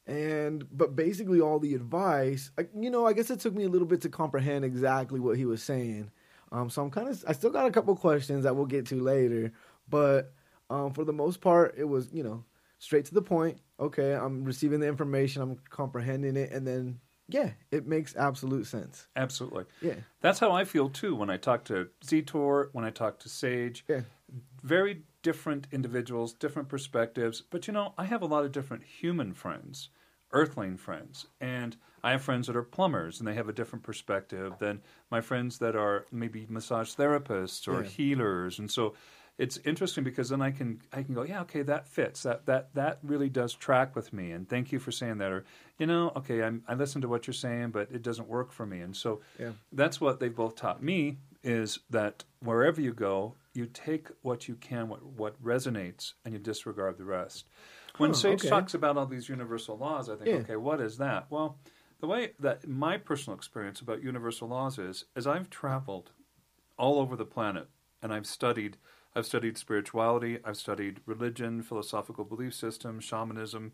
and 0.08 0.66
but 0.76 0.96
basically 0.96 1.40
all 1.40 1.60
the 1.60 1.76
advice. 1.76 2.50
I, 2.58 2.66
you 2.76 2.90
know, 2.90 3.06
I 3.06 3.12
guess 3.12 3.30
it 3.30 3.38
took 3.38 3.54
me 3.54 3.62
a 3.62 3.68
little 3.68 3.86
bit 3.86 4.00
to 4.00 4.08
comprehend 4.08 4.64
exactly 4.64 5.20
what 5.20 5.36
he 5.36 5.46
was 5.46 5.62
saying. 5.62 6.10
Um, 6.50 6.68
so 6.68 6.82
I'm 6.82 6.90
kind 6.90 7.06
of, 7.06 7.24
I 7.28 7.32
still 7.32 7.50
got 7.50 7.68
a 7.68 7.70
couple 7.70 7.94
questions 7.94 8.42
that 8.42 8.56
we'll 8.56 8.66
get 8.66 8.86
to 8.86 9.00
later, 9.00 9.52
but 9.88 10.32
um, 10.68 10.92
for 10.92 11.04
the 11.04 11.12
most 11.12 11.40
part, 11.40 11.76
it 11.78 11.84
was 11.84 12.08
you 12.12 12.24
know 12.24 12.42
straight 12.80 13.06
to 13.06 13.14
the 13.14 13.22
point. 13.22 13.60
Okay, 13.80 14.14
I'm 14.14 14.44
receiving 14.44 14.80
the 14.80 14.88
information, 14.88 15.42
I'm 15.42 15.56
comprehending 15.70 16.36
it, 16.36 16.52
and 16.52 16.66
then 16.66 17.00
yeah, 17.28 17.52
it 17.70 17.86
makes 17.86 18.16
absolute 18.16 18.66
sense. 18.66 19.08
Absolutely. 19.16 19.64
Yeah, 19.80 20.00
That's 20.20 20.38
how 20.38 20.52
I 20.52 20.64
feel 20.64 20.88
too 20.90 21.14
when 21.16 21.30
I 21.30 21.36
talk 21.36 21.64
to 21.66 21.90
Zetor, 22.04 22.70
when 22.72 22.84
I 22.84 22.90
talk 22.90 23.18
to 23.20 23.28
Sage. 23.28 23.84
yeah, 23.88 24.02
very 24.62 25.04
different 25.22 25.66
individuals, 25.72 26.34
different 26.34 26.68
perspectives. 26.68 27.42
But 27.42 27.66
you 27.66 27.72
know, 27.74 27.94
I 27.98 28.04
have 28.06 28.22
a 28.22 28.26
lot 28.26 28.44
of 28.44 28.52
different 28.52 28.84
human 28.84 29.34
friends, 29.34 29.90
earthling 30.32 30.76
friends, 30.78 31.26
and 31.40 31.76
I 32.04 32.12
have 32.12 32.22
friends 32.22 32.46
that 32.48 32.56
are 32.56 32.62
plumbers 32.62 33.20
and 33.20 33.28
they 33.28 33.34
have 33.34 33.48
a 33.48 33.52
different 33.54 33.84
perspective 33.84 34.58
than 34.58 34.82
my 35.10 35.20
friends 35.20 35.58
that 35.58 35.76
are 35.76 36.06
maybe 36.12 36.46
massage 36.48 36.94
therapists 36.94 37.68
or 37.68 37.82
Yeah. 37.82 37.84
healers. 37.84 38.58
And 38.58 38.70
so 38.70 38.94
it's 39.40 39.56
interesting 39.64 40.04
because 40.04 40.28
then 40.28 40.42
I 40.42 40.50
can 40.50 40.80
I 40.92 41.02
can 41.02 41.14
go, 41.14 41.22
yeah, 41.22 41.40
okay, 41.42 41.62
that 41.62 41.88
fits. 41.88 42.22
That 42.24 42.46
that 42.46 42.74
that 42.74 42.98
really 43.02 43.28
does 43.30 43.54
track 43.54 43.96
with 43.96 44.12
me. 44.12 44.32
And 44.32 44.48
thank 44.48 44.70
you 44.70 44.78
for 44.78 44.92
saying 44.92 45.18
that. 45.18 45.32
Or 45.32 45.44
you 45.78 45.86
know, 45.86 46.12
okay, 46.16 46.42
I'm, 46.42 46.62
I 46.68 46.74
listen 46.74 47.00
to 47.00 47.08
what 47.08 47.26
you're 47.26 47.34
saying, 47.34 47.70
but 47.70 47.90
it 47.90 48.02
doesn't 48.02 48.28
work 48.28 48.52
for 48.52 48.66
me. 48.66 48.80
And 48.80 48.94
so 48.94 49.20
Yeah. 49.38 49.52
that's 49.72 50.00
what 50.00 50.20
they've 50.20 50.34
both 50.34 50.56
taught 50.56 50.82
me 50.82 51.18
is 51.42 51.78
that 51.88 52.24
wherever 52.40 52.82
you 52.82 52.92
go, 52.92 53.34
you 53.54 53.64
take 53.64 54.08
what 54.20 54.46
you 54.46 54.56
can, 54.56 54.88
what 54.88 55.02
what 55.04 55.42
resonates, 55.42 56.12
and 56.24 56.34
you 56.34 56.38
disregard 56.38 56.98
the 56.98 57.04
rest. 57.04 57.46
When 57.96 58.10
Huh, 58.10 58.16
Sage 58.16 58.40
okay. 58.40 58.50
talks 58.50 58.74
about 58.74 58.98
all 58.98 59.06
these 59.06 59.28
universal 59.30 59.76
laws, 59.78 60.08
I 60.10 60.16
think, 60.16 60.28
Yeah. 60.28 60.36
okay, 60.36 60.56
what 60.56 60.80
is 60.80 60.98
that? 60.98 61.26
Well, 61.30 61.58
the 62.00 62.06
way 62.06 62.32
that 62.38 62.68
my 62.68 62.98
personal 62.98 63.36
experience 63.36 63.80
about 63.80 64.02
universal 64.02 64.48
laws 64.48 64.78
is, 64.78 65.06
as 65.16 65.26
I've 65.26 65.48
traveled 65.50 66.12
all 66.78 66.98
over 66.98 67.16
the 67.16 67.26
planet 67.26 67.68
and 68.02 68.12
I've 68.12 68.26
studied 68.26 68.76
I've 69.14 69.26
studied 69.26 69.58
spirituality, 69.58 70.38
I've 70.44 70.56
studied 70.56 71.00
religion, 71.06 71.62
philosophical 71.62 72.24
belief 72.24 72.54
systems, 72.54 73.04
shamanism, 73.04 73.72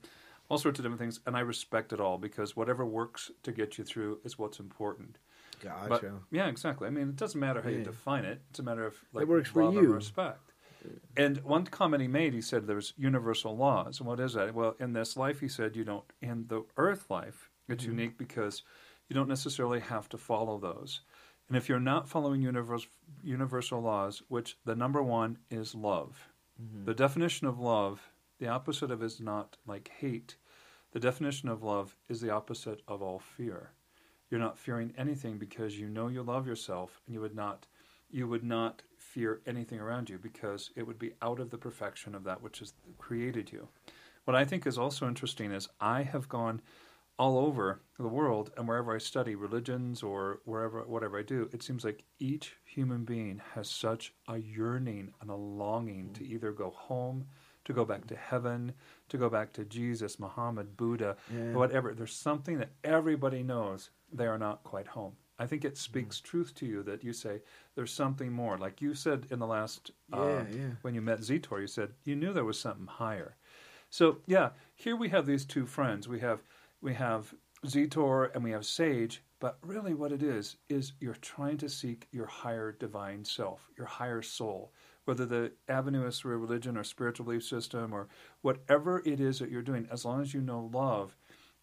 all 0.49 0.59
sorts 0.59 0.79
of 0.79 0.85
different 0.85 1.01
things, 1.01 1.21
and 1.27 1.37
I 1.37 1.41
respect 1.41 1.93
it 1.93 2.01
all 2.01 2.19
because 2.19 2.57
whatever 2.57 2.85
works 2.87 3.31
to 3.43 3.53
get 3.53 3.79
you 3.79 3.85
through 3.85 4.21
is 4.25 4.39
what's 4.39 4.59
important. 4.61 5.19
gotcha. 5.63 5.89
But 5.89 6.05
yeah, 6.31 6.47
exactly. 6.49 6.87
I 6.87 6.91
mean, 6.91 7.09
it 7.11 7.17
doesn't 7.17 7.39
matter 7.41 7.61
how 7.61 7.69
you 7.69 7.83
define 7.83 8.25
it; 8.25 8.41
it's 8.51 8.59
a 8.59 8.63
matter 8.63 8.87
of 8.87 8.95
like 9.13 9.23
it 9.23 9.29
works 9.29 9.51
for 9.51 9.63
you. 9.73 9.79
and 9.81 9.95
respect. 9.95 10.53
And 11.17 11.39
one 11.43 11.65
comment 11.67 12.01
he 12.01 12.07
made, 12.09 12.33
he 12.33 12.41
said 12.41 12.67
there's 12.67 12.95
universal 12.97 13.57
laws. 13.57 13.99
And 13.99 14.07
what 14.09 14.21
is 14.21 14.35
that? 14.35 14.55
Well, 14.55 14.77
in 14.79 14.93
this 14.93 15.17
life, 15.17 15.41
he 15.41 15.49
said 15.49 15.75
you 15.75 15.85
don't. 15.85 16.05
In 16.23 16.47
the 16.49 16.65
earth 16.77 17.11
life, 17.11 17.51
it's 17.69 17.83
Mm-hmm. 17.85 17.91
unique 17.93 18.19
because 18.19 18.63
you 19.09 19.15
don't 19.15 19.29
necessarily 19.29 19.81
have 19.81 20.09
to 20.11 20.19
follow 20.19 20.59
those. 20.59 21.01
And 21.49 21.57
if 21.57 21.69
you're 21.69 21.79
not 21.81 22.09
following 22.09 22.43
universal 22.43 22.91
universal 23.23 23.81
laws, 23.81 24.23
which 24.29 24.57
the 24.65 24.75
number 24.75 25.03
one 25.03 25.39
is 25.51 25.75
love, 25.75 26.29
Mm-hmm. 26.59 26.87
the 26.87 26.95
definition 26.95 27.47
of 27.47 27.59
love, 27.59 28.01
the 28.39 28.49
opposite 28.49 28.91
of 28.91 29.03
is 29.03 29.21
not 29.21 29.59
like 29.67 29.91
hate. 29.99 30.37
The 30.93 30.99
definition 31.01 31.51
of 31.51 31.63
love 31.63 31.95
is 32.09 32.23
the 32.23 32.31
opposite 32.31 32.81
of 32.89 33.03
all 33.03 33.19
fear. 33.19 33.73
You're 34.31 34.41
not 34.41 34.59
fearing 34.59 34.95
anything 34.97 35.37
because 35.37 35.79
you 35.79 35.87
know 35.91 36.09
you 36.09 36.23
love 36.23 36.47
yourself, 36.47 37.03
and 37.07 37.13
you 37.15 37.21
would 37.21 37.35
not 37.37 37.67
you 38.11 38.27
would 38.27 38.43
not 38.43 38.83
fear 38.97 39.43
anything 39.47 39.81
around 39.81 40.09
you 40.09 40.17
because 40.17 40.71
it 40.77 40.87
would 40.87 40.99
be 40.99 41.13
out 41.21 41.41
of 41.41 41.51
the 41.51 41.59
perfection 41.59 42.15
of 42.15 42.25
that 42.25 42.41
which 42.41 42.61
has 42.61 42.73
created 42.97 43.53
you. 43.53 43.69
What 44.25 44.35
I 44.35 44.47
think 44.47 44.67
is 44.67 44.79
also 44.79 45.07
interesting 45.07 45.53
is 45.53 45.69
I 45.79 46.05
have 46.05 46.29
gone 46.29 46.63
all 47.19 47.39
over 47.39 47.81
the 47.99 48.09
world 48.09 48.51
and 48.57 48.69
wherever 48.69 48.95
I 48.95 48.99
study 48.99 49.35
religions 49.35 50.03
or 50.03 50.41
wherever 50.45 50.83
whatever 50.83 51.19
I 51.19 51.23
do, 51.23 51.49
it 51.53 51.63
seems 51.63 51.85
like 51.85 52.05
each 52.19 52.57
human 52.65 53.05
being 53.05 53.41
has 53.55 53.69
such 53.71 54.13
a 54.29 54.37
yearning 54.39 55.13
and 55.21 55.31
a 55.31 55.35
longing 55.35 56.13
to 56.15 56.27
either 56.27 56.53
go 56.53 56.71
home, 56.71 57.27
to 57.65 57.73
go 57.73 57.85
back 57.87 58.07
to 58.09 58.17
heaven, 58.17 58.73
to 59.09 59.17
go 59.17 59.31
back 59.31 59.53
to 59.55 59.65
Jesus, 59.65 60.19
Muhammad, 60.21 60.77
Buddha, 60.77 61.17
Yeah. 61.33 61.53
whatever. 61.55 61.95
There's 61.95 62.13
something 62.15 62.59
that 62.59 62.71
everybody 62.85 63.43
knows 63.43 63.91
they 64.13 64.27
are 64.27 64.39
not 64.39 64.63
quite 64.63 64.89
home. 64.89 65.17
I 65.39 65.47
think 65.47 65.65
it 65.65 65.77
speaks 65.77 66.21
truth 66.21 66.55
to 66.57 66.67
you 66.67 66.83
that 66.85 67.03
you 67.05 67.13
say 67.13 67.43
there's 67.75 67.93
something 67.93 68.33
more. 68.33 68.57
Like 68.59 68.81
you 68.81 68.95
said 68.95 69.27
in 69.31 69.39
the 69.39 69.47
last 69.47 69.91
uh, 70.13 70.17
Yeah, 70.19 70.45
yeah. 70.51 70.71
when 70.83 70.95
you 70.95 71.01
met 71.03 71.21
Zetor, 71.21 71.61
you 71.61 71.67
said 71.67 71.93
you 72.05 72.15
knew 72.17 72.33
there 72.33 72.45
was 72.45 72.59
something 72.61 72.87
higher. 72.87 73.37
So 73.91 74.19
yeah, 74.27 74.51
here 74.75 74.97
we 74.97 75.09
have 75.11 75.27
these 75.27 75.45
two 75.45 75.67
friends. 75.67 76.09
We 76.09 76.21
have 76.21 76.41
we 76.81 76.95
have 76.95 77.35
Zetor 77.65 78.35
and 78.35 78.45
we 78.45 78.51
have 78.51 78.67
Sage, 78.67 79.23
but 79.41 79.59
really 79.63 79.95
what 79.95 80.13
it 80.13 80.23
is 80.23 80.57
is 80.69 80.93
you're 81.01 81.15
trying 81.15 81.59
to 81.59 81.69
seek 81.69 82.07
your 82.13 82.27
higher 82.27 82.73
divine 82.73 83.25
self, 83.25 83.69
your 83.77 83.87
higher 83.87 84.23
soul. 84.23 84.73
Whether 85.05 85.27
the 85.27 85.53
avenue 85.69 86.07
is 86.07 86.19
through 86.19 86.39
religion 86.39 86.77
or 86.77 86.85
spiritual 86.85 87.27
belief 87.27 87.45
system 87.45 87.93
or 87.93 88.09
whatever 88.43 89.03
it 89.05 89.21
is 89.21 89.39
that 89.39 89.51
you're 89.51 89.63
doing, 89.63 89.89
as 89.91 90.05
long 90.05 90.21
as 90.21 90.35
you 90.35 90.41
know 90.41 90.71
love 90.73 91.17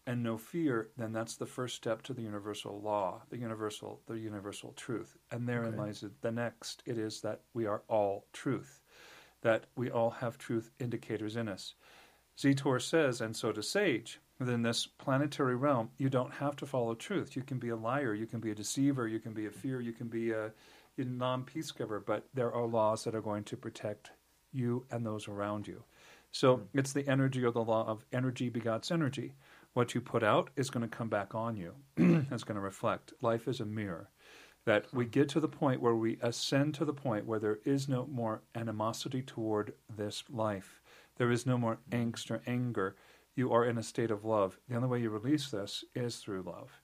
and 0.06 0.22
no 0.22 0.36
fear, 0.36 0.90
then 0.96 1.12
that's 1.12 1.36
the 1.36 1.46
first 1.46 1.76
step 1.76 2.02
to 2.02 2.14
the 2.14 2.22
universal 2.22 2.80
law, 2.80 3.22
the 3.30 3.38
universal 3.38 4.00
the 4.06 4.18
universal 4.18 4.72
truth. 4.72 5.16
And 5.30 5.48
therein 5.48 5.76
lies 5.76 6.02
it- 6.02 6.20
the 6.22 6.32
next. 6.32 6.82
It 6.86 6.98
is 6.98 7.20
that 7.22 7.42
we 7.52 7.66
are 7.66 7.82
all 7.88 8.26
truth, 8.32 8.82
that 9.42 9.66
we 9.76 9.90
all 9.90 10.10
have 10.10 10.38
truth 10.38 10.70
indicators 10.78 11.36
in 11.36 11.48
us. 11.48 11.74
Zetor 12.36 12.80
says, 12.80 13.20
and 13.20 13.36
so 13.36 13.52
does 13.52 13.70
Sage, 13.70 14.20
within 14.38 14.62
this 14.62 14.86
planetary 14.86 15.56
realm, 15.56 15.90
you 15.98 16.08
don't 16.08 16.32
have 16.32 16.56
to 16.56 16.66
follow 16.66 16.94
truth. 16.94 17.36
You 17.36 17.42
can 17.42 17.58
be 17.58 17.68
a 17.68 17.76
liar, 17.76 18.14
you 18.14 18.26
can 18.26 18.40
be 18.40 18.50
a 18.50 18.54
deceiver, 18.54 19.06
you 19.06 19.20
can 19.20 19.32
be 19.32 19.46
a 19.46 19.50
fear, 19.50 19.80
you 19.80 19.92
can 19.92 20.08
be 20.08 20.32
a, 20.32 20.52
a 20.98 21.04
non 21.04 21.44
peace 21.44 21.70
giver, 21.70 22.00
but 22.00 22.26
there 22.34 22.52
are 22.52 22.66
laws 22.66 23.04
that 23.04 23.14
are 23.14 23.20
going 23.20 23.44
to 23.44 23.56
protect 23.56 24.10
you 24.52 24.86
and 24.90 25.04
those 25.04 25.28
around 25.28 25.66
you. 25.66 25.82
So 26.34 26.56
hmm. 26.56 26.78
it's 26.78 26.92
the 26.92 27.08
energy 27.08 27.44
of 27.44 27.54
the 27.54 27.64
law 27.64 27.86
of 27.86 28.04
energy 28.12 28.50
begots 28.50 28.90
energy. 28.90 29.34
What 29.72 29.94
you 29.94 30.00
put 30.00 30.22
out 30.22 30.50
is 30.56 30.70
going 30.70 30.88
to 30.88 30.96
come 30.96 31.08
back 31.08 31.34
on 31.34 31.56
you. 31.56 31.74
it's 32.30 32.44
going 32.44 32.56
to 32.56 32.60
reflect. 32.60 33.12
Life 33.22 33.48
is 33.48 33.60
a 33.60 33.64
mirror. 33.64 34.10
That 34.66 34.86
we 34.92 35.04
hmm. 35.04 35.10
get 35.10 35.28
to 35.30 35.40
the 35.40 35.48
point 35.48 35.80
where 35.80 35.94
we 35.94 36.18
ascend 36.20 36.74
to 36.74 36.84
the 36.84 36.92
point 36.92 37.26
where 37.26 37.38
there 37.38 37.58
is 37.64 37.88
no 37.88 38.06
more 38.06 38.42
animosity 38.54 39.22
toward 39.22 39.74
this 39.94 40.24
life. 40.28 40.80
There 41.16 41.30
is 41.30 41.46
no 41.46 41.56
more 41.56 41.78
hmm. 41.90 41.96
angst 41.96 42.30
or 42.30 42.42
anger. 42.46 42.96
You 43.34 43.52
are 43.52 43.64
in 43.64 43.78
a 43.78 43.82
state 43.82 44.10
of 44.10 44.24
love. 44.24 44.58
The 44.68 44.76
only 44.76 44.88
way 44.88 45.00
you 45.00 45.10
release 45.10 45.50
this 45.50 45.84
is 45.94 46.16
through 46.16 46.42
love. 46.42 46.80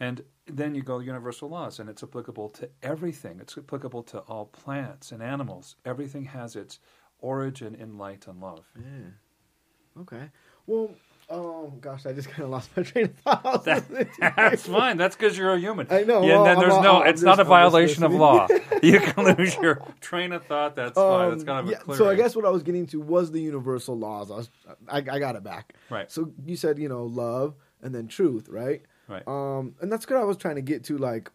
And 0.00 0.24
then 0.46 0.74
you 0.74 0.82
go 0.82 0.98
universal 0.98 1.48
laws, 1.48 1.78
and 1.78 1.88
it's 1.88 2.02
applicable 2.02 2.48
to 2.50 2.70
everything. 2.82 3.38
It's 3.40 3.56
applicable 3.56 4.02
to 4.04 4.20
all 4.20 4.46
plants 4.46 5.12
and 5.12 5.22
animals. 5.22 5.76
Everything 5.84 6.24
has 6.24 6.56
its 6.56 6.80
origin 7.18 7.74
in 7.74 7.98
light 7.98 8.26
and 8.26 8.40
love. 8.40 8.66
Yeah. 8.76 10.00
Okay. 10.00 10.30
Well, 10.66 10.90
um, 11.32 11.78
gosh, 11.80 12.04
I 12.06 12.12
just 12.12 12.28
kind 12.28 12.42
of 12.44 12.50
lost 12.50 12.70
my 12.76 12.82
train 12.82 13.06
of 13.06 13.16
thought. 13.18 13.64
That's 14.18 14.66
fine. 14.66 14.96
That's 14.98 15.16
because 15.16 15.36
you're 15.38 15.54
a 15.54 15.58
human. 15.58 15.86
I 15.90 16.02
know. 16.02 16.22
Yeah, 16.22 16.34
Well, 16.36 16.44
then 16.44 16.56
I'm 16.56 16.60
there's 16.62 16.82
no. 16.82 17.02
I'm 17.02 17.08
it's 17.08 17.22
not 17.22 17.38
a 17.38 17.42
I'm 17.42 17.48
violation 17.48 18.04
of 18.04 18.12
law. 18.12 18.46
you 18.82 19.00
can 19.00 19.36
lose 19.36 19.56
your 19.56 19.80
train 20.00 20.32
of 20.32 20.44
thought. 20.44 20.76
That's 20.76 20.94
fine. 20.94 21.32
It's 21.32 21.42
Um, 21.42 21.46
kind 21.46 21.58
of 21.60 21.68
a 21.68 21.70
yeah, 21.72 21.78
clear. 21.78 21.96
so 21.96 22.08
I 22.08 22.14
guess 22.14 22.36
what 22.36 22.44
I 22.44 22.50
was 22.50 22.62
getting 22.62 22.86
to 22.88 23.00
was 23.00 23.30
the 23.32 23.40
universal 23.40 23.98
laws. 23.98 24.30
I 24.30 24.34
was, 24.36 24.50
I, 24.88 24.98
I 24.98 25.18
got 25.18 25.36
it 25.36 25.42
back. 25.42 25.74
Right. 25.90 26.10
So 26.10 26.32
you 26.44 26.56
said 26.56 26.78
you 26.78 26.88
know 26.88 27.04
love 27.04 27.54
and 27.82 27.94
then 27.94 28.08
truth, 28.08 28.48
right? 28.48 28.82
Right. 29.08 29.26
Um, 29.26 29.74
and 29.80 29.90
that's 29.90 30.06
what 30.08 30.18
I 30.20 30.24
was 30.24 30.36
trying 30.36 30.56
to 30.56 30.62
get 30.62 30.84
to, 30.84 30.96
like, 30.98 31.30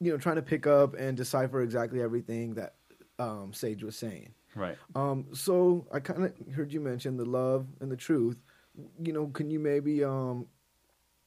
you 0.00 0.10
know, 0.12 0.18
trying 0.18 0.36
to 0.36 0.42
pick 0.42 0.66
up 0.66 0.94
and 0.94 1.16
decipher 1.16 1.60
exactly 1.62 2.00
everything 2.00 2.54
that 2.54 2.74
um, 3.18 3.52
Sage 3.52 3.82
was 3.82 3.96
saying. 3.96 4.34
Right. 4.54 4.76
Um, 4.94 5.26
so 5.32 5.86
I 5.92 6.00
kind 6.00 6.24
of 6.24 6.54
heard 6.54 6.72
you 6.72 6.80
mention 6.80 7.16
the 7.16 7.24
love 7.24 7.66
and 7.80 7.90
the 7.90 7.96
truth. 7.96 8.36
You 9.02 9.12
know, 9.12 9.26
can 9.26 9.50
you 9.50 9.58
maybe, 9.58 10.02
um, 10.02 10.46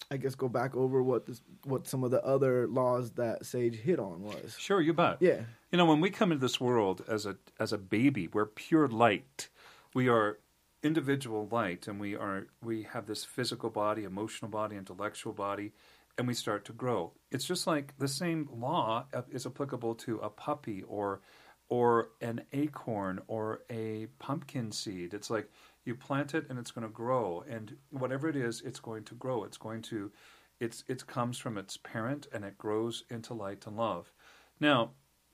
I 0.10 0.17
guess, 0.17 0.36
go 0.36 0.47
back 0.47 0.75
over 0.75 1.01
what 1.03 1.25
this, 1.25 1.41
what 1.63 1.88
some 1.88 2.03
of 2.03 2.12
the 2.12 2.23
other 2.23 2.67
laws 2.67 3.12
that 3.12 3.45
Sage 3.45 3.75
hit 3.75 3.99
on 3.99 4.21
was? 4.23 4.55
Sure, 4.58 4.81
you 4.81 4.93
bet. 4.93 5.17
Yeah. 5.19 5.41
You 5.71 5.77
know, 5.77 5.86
when 5.86 6.01
we 6.01 6.10
come 6.10 6.31
into 6.31 6.41
this 6.41 6.60
world 6.60 7.03
as 7.08 7.25
a 7.25 7.38
as 7.60 7.73
a 7.73 7.77
baby, 7.77 8.27
we're 8.27 8.45
pure 8.45 8.88
light. 8.88 9.49
We 9.93 10.10
are 10.10 10.39
individual 10.84 11.47
light, 11.51 11.88
and 11.88 11.99
we 11.99 12.15
are 12.15 12.47
we 12.62 12.84
have 12.84 13.08
this 13.08 13.25
physical 13.25 13.69
body, 13.69 14.03
emotional 14.03 14.49
body, 14.49 14.75
intellectual 14.75 15.34
body, 15.34 15.71
and 16.17 16.27
we 16.27 16.34
start 16.34 16.65
to 16.65 16.73
grow. 16.73 17.13
It's 17.31 17.45
just 17.45 17.67
like 17.67 17.97
the 17.97 18.08
same 18.08 18.49
law 18.53 19.05
is 19.31 19.45
applicable 19.45 19.95
to 19.95 20.17
a 20.19 20.29
puppy 20.29 20.84
or 20.84 21.21
or 21.67 22.10
an 22.21 22.41
acorn 22.53 23.19
or 23.27 23.62
a 23.69 24.08
pumpkin 24.19 24.71
seed. 24.71 25.13
It's 25.13 25.29
like 25.29 25.49
you 25.86 25.95
plant 25.95 26.34
it 26.34 26.48
and 26.50 26.60
it's 26.60 26.71
going 26.71 26.86
to 26.86 26.93
grow, 26.93 27.43
and 27.48 27.76
whatever 27.91 28.28
it 28.28 28.36
is, 28.36 28.62
it's 28.62 28.80
going 28.80 29.04
to 29.06 29.15
grow. 29.15 29.43
It's 29.43 29.58
going 29.58 29.82
to 29.84 30.12
it's 30.60 30.84
it 30.88 31.06
comes 31.08 31.38
from 31.38 31.58
its 31.58 31.78
parent 31.78 32.28
and 32.34 32.45
it 32.45 32.58
grows 32.58 33.04
into 33.10 33.34
light 33.34 33.65
and 33.67 33.78
love. 33.78 34.12
Now, 34.60 34.91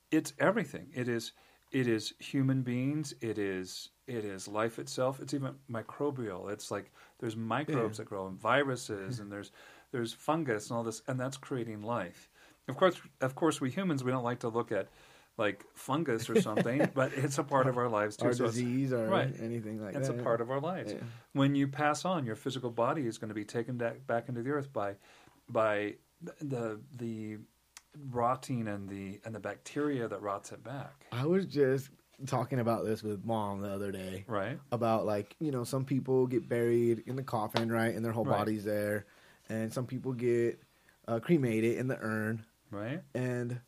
it's 0.09 0.33
everything. 0.39 0.87
It 0.93 1.07
is 1.07 1.31
it 1.71 1.87
is 1.87 2.13
human 2.19 2.63
beings. 2.63 3.13
It 3.21 3.37
is 3.37 3.89
it 4.07 4.25
is 4.25 4.47
life 4.47 4.79
itself. 4.79 5.19
It's 5.21 5.33
even 5.33 5.55
microbial. 5.69 6.51
It's 6.51 6.71
like 6.71 6.91
there's 7.19 7.37
microbes 7.37 7.97
Yeah. 7.97 8.03
that 8.03 8.09
grow 8.09 8.27
and 8.27 8.37
viruses 8.39 9.17
hmm. 9.17 9.23
and 9.23 9.31
there's 9.31 9.51
there's 9.91 10.13
fungus 10.13 10.69
and 10.69 10.77
all 10.77 10.83
this 10.83 11.01
and 11.07 11.19
that's 11.19 11.37
creating 11.37 11.81
life. 11.81 12.29
Of 12.67 12.77
course, 12.77 12.99
of 13.21 13.35
course, 13.35 13.59
we 13.59 13.69
humans 13.69 14.03
we 14.03 14.11
don't 14.11 14.23
like 14.23 14.39
to 14.39 14.49
look 14.49 14.71
at 14.71 14.87
like 15.37 15.65
fungus 15.73 16.29
or 16.29 16.39
something, 16.41 16.89
but 16.93 17.13
it's 17.13 17.37
a 17.37 17.43
part 17.43 17.67
of 17.67 17.77
our 17.77 17.89
lives 17.89 18.17
too. 18.17 18.27
Or 18.27 18.33
So 18.33 18.45
disease 18.45 18.93
or 18.93 19.07
right. 19.07 19.33
anything 19.41 19.81
like 19.83 19.95
it's 19.95 20.07
that. 20.07 20.13
It's 20.13 20.21
a 20.21 20.23
part 20.23 20.41
of 20.41 20.51
our 20.51 20.59
lives. 20.59 20.93
Yeah. 20.93 20.99
When 21.33 21.55
you 21.55 21.67
pass 21.67 22.05
on, 22.05 22.25
your 22.25 22.35
physical 22.35 22.69
body 22.69 23.07
is 23.07 23.17
going 23.17 23.29
to 23.29 23.35
be 23.35 23.45
taken 23.45 23.77
back, 23.77 24.05
back 24.07 24.29
into 24.29 24.43
the 24.43 24.49
earth 24.51 24.71
by 24.73 24.95
by 25.49 25.95
the 26.41 26.79
the 26.97 27.37
rotting 28.09 28.67
and 28.67 28.87
the 28.89 29.19
and 29.25 29.35
the 29.35 29.39
bacteria 29.39 30.07
that 30.07 30.21
rots 30.21 30.51
it 30.51 30.63
back. 30.63 31.05
I 31.11 31.25
was 31.25 31.45
just 31.45 31.89
talking 32.27 32.59
about 32.59 32.85
this 32.85 33.01
with 33.03 33.25
mom 33.25 33.61
the 33.61 33.69
other 33.69 33.91
day. 33.91 34.25
Right. 34.27 34.59
about 34.71 35.05
like 35.05 35.35
you 35.39 35.51
know 35.51 35.63
some 35.63 35.85
people 35.85 36.27
get 36.27 36.47
buried 36.47 37.03
in 37.07 37.15
the 37.15 37.23
coffin 37.23 37.71
right 37.71 37.93
and 37.95 38.05
their 38.05 38.11
whole 38.11 38.25
Right. 38.25 38.37
body's 38.37 38.63
there 38.63 39.05
and 39.49 39.73
some 39.73 39.87
people 39.87 40.13
get 40.13 40.61
uh, 41.07 41.19
cremated 41.19 41.77
in 41.77 41.87
the 41.87 41.97
urn 41.99 42.45
Right. 42.69 43.01
and 43.15 43.59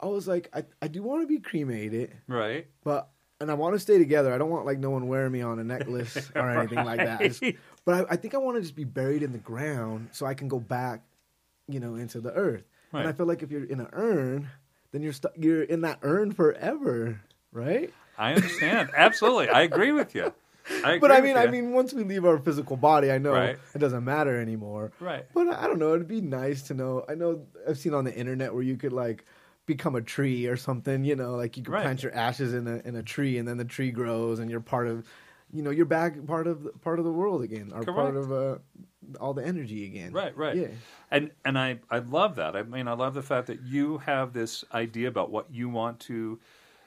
i 0.00 0.06
was 0.06 0.26
like 0.28 0.48
i, 0.54 0.64
I 0.82 0.88
do 0.88 1.02
want 1.02 1.22
to 1.22 1.26
be 1.26 1.38
cremated 1.40 2.12
Right. 2.26 2.66
but 2.84 3.08
and 3.40 3.50
i 3.50 3.54
want 3.54 3.74
to 3.74 3.78
stay 3.78 3.98
together 3.98 4.32
i 4.32 4.38
don't 4.38 4.50
want 4.50 4.66
like 4.66 4.78
no 4.78 4.90
one 4.90 5.08
wearing 5.08 5.32
me 5.32 5.42
on 5.42 5.58
a 5.58 5.64
necklace 5.64 6.30
or 6.36 6.50
anything 6.50 6.84
like 6.84 6.98
that 6.98 7.40
Right. 7.42 7.56
but 7.84 7.94
I, 8.10 8.14
I 8.14 8.16
think 8.16 8.34
i 8.34 8.38
want 8.38 8.56
to 8.56 8.62
just 8.62 8.74
be 8.76 8.84
buried 8.84 9.22
in 9.22 9.32
the 9.32 9.38
ground 9.38 10.08
so 10.12 10.26
i 10.26 10.34
can 10.34 10.48
go 10.48 10.58
back 10.60 11.02
you 11.68 11.80
know 11.80 11.94
into 11.96 12.20
the 12.20 12.32
earth 12.32 12.64
and 12.92 13.06
i 13.08 13.12
feel 13.12 13.26
like 13.26 13.42
if 13.42 13.50
you're 13.50 13.64
in 13.64 13.80
an 13.80 13.88
urn 13.92 14.48
then 14.92 15.02
you're 15.02 15.12
stuck 15.12 15.32
you're 15.36 15.62
in 15.62 15.80
that 15.82 15.98
urn 16.02 16.32
forever 16.32 17.20
right 17.52 17.92
I 18.18 18.32
understand. 18.32 18.88
Absolutely. 18.96 19.50
I 19.50 19.60
agree 19.60 19.92
with 19.92 20.14
you. 20.14 20.32
I 20.82 20.98
but 20.98 21.12
I 21.12 21.20
mean, 21.20 21.36
I 21.36 21.48
mean, 21.48 21.72
once 21.72 21.92
we 21.92 22.02
leave 22.02 22.24
our 22.24 22.38
physical 22.38 22.78
body, 22.78 23.12
I 23.12 23.18
know 23.18 23.32
Right. 23.34 23.58
it 23.74 23.78
doesn't 23.78 24.04
matter 24.04 24.40
anymore. 24.40 24.90
Right. 25.00 25.26
But 25.34 25.48
I 25.48 25.66
don't 25.66 25.78
know. 25.78 25.92
It'd 25.92 26.08
be 26.08 26.22
nice 26.22 26.62
to 26.68 26.74
know. 26.74 27.04
I 27.10 27.14
know 27.14 27.44
I've 27.68 27.76
seen 27.76 27.92
on 27.92 28.04
the 28.04 28.14
internet 28.14 28.54
where 28.54 28.62
you 28.62 28.78
could 28.78 28.94
like 28.94 29.26
become 29.66 29.94
a 29.94 30.00
tree 30.02 30.46
or 30.46 30.56
something. 30.56 31.04
You 31.04 31.16
know, 31.16 31.34
like 31.36 31.56
you 31.56 31.62
can 31.62 31.72
Right. 31.72 31.82
plant 31.82 32.02
your 32.02 32.14
ashes 32.14 32.54
in 32.54 32.66
a 32.66 32.76
in 32.84 32.96
a 32.96 33.02
tree, 33.02 33.38
and 33.38 33.46
then 33.46 33.56
the 33.58 33.64
tree 33.64 33.90
grows, 33.90 34.38
and 34.38 34.50
you're 34.50 34.60
part 34.60 34.88
of. 34.88 35.04
You 35.52 35.62
know, 35.62 35.70
you're 35.70 35.84
back 35.86 36.26
part 36.26 36.48
of 36.48 36.64
the, 36.64 36.70
part 36.72 36.98
of 36.98 37.04
the 37.04 37.12
world 37.12 37.40
again, 37.42 37.70
or 37.72 37.84
part 37.84 38.16
of 38.16 38.32
uh, 38.32 38.58
all 39.20 39.32
the 39.32 39.46
energy 39.46 39.84
again. 39.86 40.12
Right, 40.12 40.36
right. 40.36 40.56
Yeah. 40.56 40.66
And 41.10 41.30
and 41.44 41.56
I, 41.56 41.78
I 41.88 41.98
love 42.00 42.34
that. 42.36 42.56
I 42.56 42.64
mean 42.64 42.88
I 42.88 42.94
love 42.94 43.14
the 43.14 43.22
fact 43.22 43.46
that 43.46 43.62
you 43.62 43.98
have 43.98 44.32
this 44.32 44.64
idea 44.74 45.06
about 45.06 45.30
what 45.30 45.46
you 45.52 45.68
want 45.68 46.00
to 46.00 46.40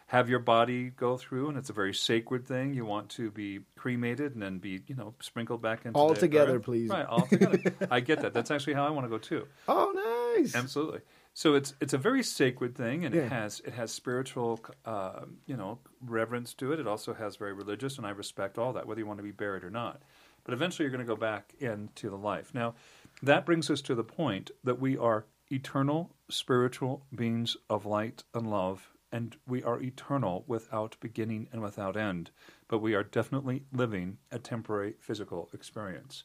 have 0.08 0.28
your 0.28 0.40
body 0.40 0.90
go 0.90 1.16
through 1.16 1.48
and 1.50 1.58
it's 1.58 1.70
a 1.70 1.74
very 1.74 1.94
sacred 1.94 2.46
thing. 2.46 2.74
You 2.74 2.84
want 2.84 3.08
to 3.12 3.32
be 3.32 3.60
cremated 3.78 4.34
and 4.34 4.42
then 4.44 4.58
be, 4.58 4.82
you 4.88 4.96
know, 4.96 5.14
sprinkled 5.22 5.62
back 5.62 5.86
into 5.86 5.98
All 5.98 6.14
the 6.14 6.20
together, 6.20 6.58
earth. 6.58 6.64
please. 6.64 6.90
Right, 6.90 7.06
all 7.06 7.28
together. 7.28 7.62
I 7.90 8.02
get 8.02 8.20
that. 8.22 8.34
That's 8.34 8.52
actually 8.52 8.74
how 8.74 8.86
I 8.86 8.90
want 8.90 9.06
to 9.06 9.10
go 9.10 9.20
too. 9.20 9.48
Oh, 9.70 10.34
nice. 10.36 10.54
Absolutely. 10.54 11.00
So 11.34 11.54
it's 11.56 11.74
it's 11.80 11.94
a 11.94 11.98
very 11.98 12.24
sacred 12.24 12.76
thing, 12.76 13.06
and 13.06 13.16
Yeah. 13.16 13.22
it 13.22 13.32
has 13.32 13.62
it 13.62 13.74
has 13.74 13.92
spiritual, 13.92 14.60
uh, 14.86 15.26
you 15.46 15.56
know, 15.56 15.80
reverence 16.02 16.54
to 16.56 16.74
it. 16.74 16.80
It 16.80 16.88
also 16.88 17.14
has 17.14 17.38
very 17.38 17.54
religious, 17.54 17.98
and 17.98 18.06
I 18.06 18.12
respect 18.12 18.58
all 18.58 18.74
that, 18.74 18.88
whether 18.88 19.00
you 19.00 19.08
want 19.08 19.20
to 19.20 19.24
be 19.24 19.32
buried 19.32 19.64
or 19.64 19.70
not. 19.70 20.02
But 20.44 20.54
eventually, 20.54 20.86
you're 20.86 20.96
going 20.96 21.06
to 21.06 21.16
go 21.16 21.20
back 21.20 21.54
into 21.60 22.10
the 22.10 22.18
life. 22.18 22.54
Now, 22.54 22.76
that 23.22 23.46
brings 23.46 23.70
us 23.70 23.82
to 23.84 23.96
the 23.96 24.04
point 24.04 24.52
that 24.64 24.80
we 24.80 24.98
are 24.98 25.26
eternal 25.52 26.16
spiritual 26.30 27.06
beings 27.14 27.56
of 27.70 27.86
light 27.86 28.24
and 28.34 28.50
love, 28.50 28.94
and 29.12 29.36
we 29.48 29.64
are 29.64 29.82
eternal 29.82 30.44
without 30.48 30.96
beginning 31.00 31.48
and 31.52 31.62
without 31.62 31.98
end. 31.98 32.32
But 32.68 32.80
we 32.80 32.96
are 32.96 33.04
definitely 33.04 33.64
living 33.72 34.18
a 34.32 34.40
temporary 34.40 34.96
physical 35.00 35.50
experience, 35.54 36.24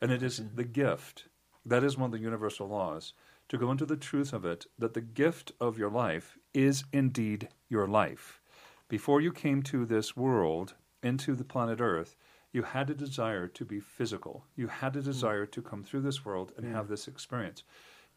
and 0.00 0.10
it 0.10 0.22
is 0.22 0.42
the 0.54 0.64
gift 0.64 1.28
that 1.64 1.82
is 1.84 1.96
one 1.96 2.06
of 2.06 2.12
the 2.12 2.18
universal 2.24 2.68
laws 2.68 3.12
to 3.48 3.58
go 3.58 3.70
into 3.70 3.86
the 3.86 3.96
truth 3.96 4.32
of 4.32 4.44
it 4.44 4.66
that 4.78 4.94
the 4.94 5.00
gift 5.00 5.52
of 5.60 5.78
your 5.78 5.90
life 5.90 6.36
is 6.52 6.84
indeed 6.92 7.48
your 7.68 7.86
life. 7.86 8.40
Before 8.88 9.20
you 9.20 9.32
came 9.32 9.62
to 9.64 9.84
this 9.84 10.16
world, 10.16 10.74
into 11.02 11.34
the 11.34 11.44
planet 11.44 11.80
Earth, 11.80 12.16
you 12.52 12.62
had 12.62 12.90
a 12.90 12.94
desire 12.94 13.46
to 13.48 13.64
be 13.64 13.80
physical. 13.80 14.44
You 14.56 14.66
had 14.66 14.96
a 14.96 15.00
hmm. 15.00 15.06
desire 15.06 15.46
to 15.46 15.62
come 15.62 15.84
through 15.84 16.02
this 16.02 16.24
world 16.24 16.52
and 16.56 16.66
hmm. 16.66 16.72
have 16.72 16.88
this 16.88 17.08
experience. 17.08 17.62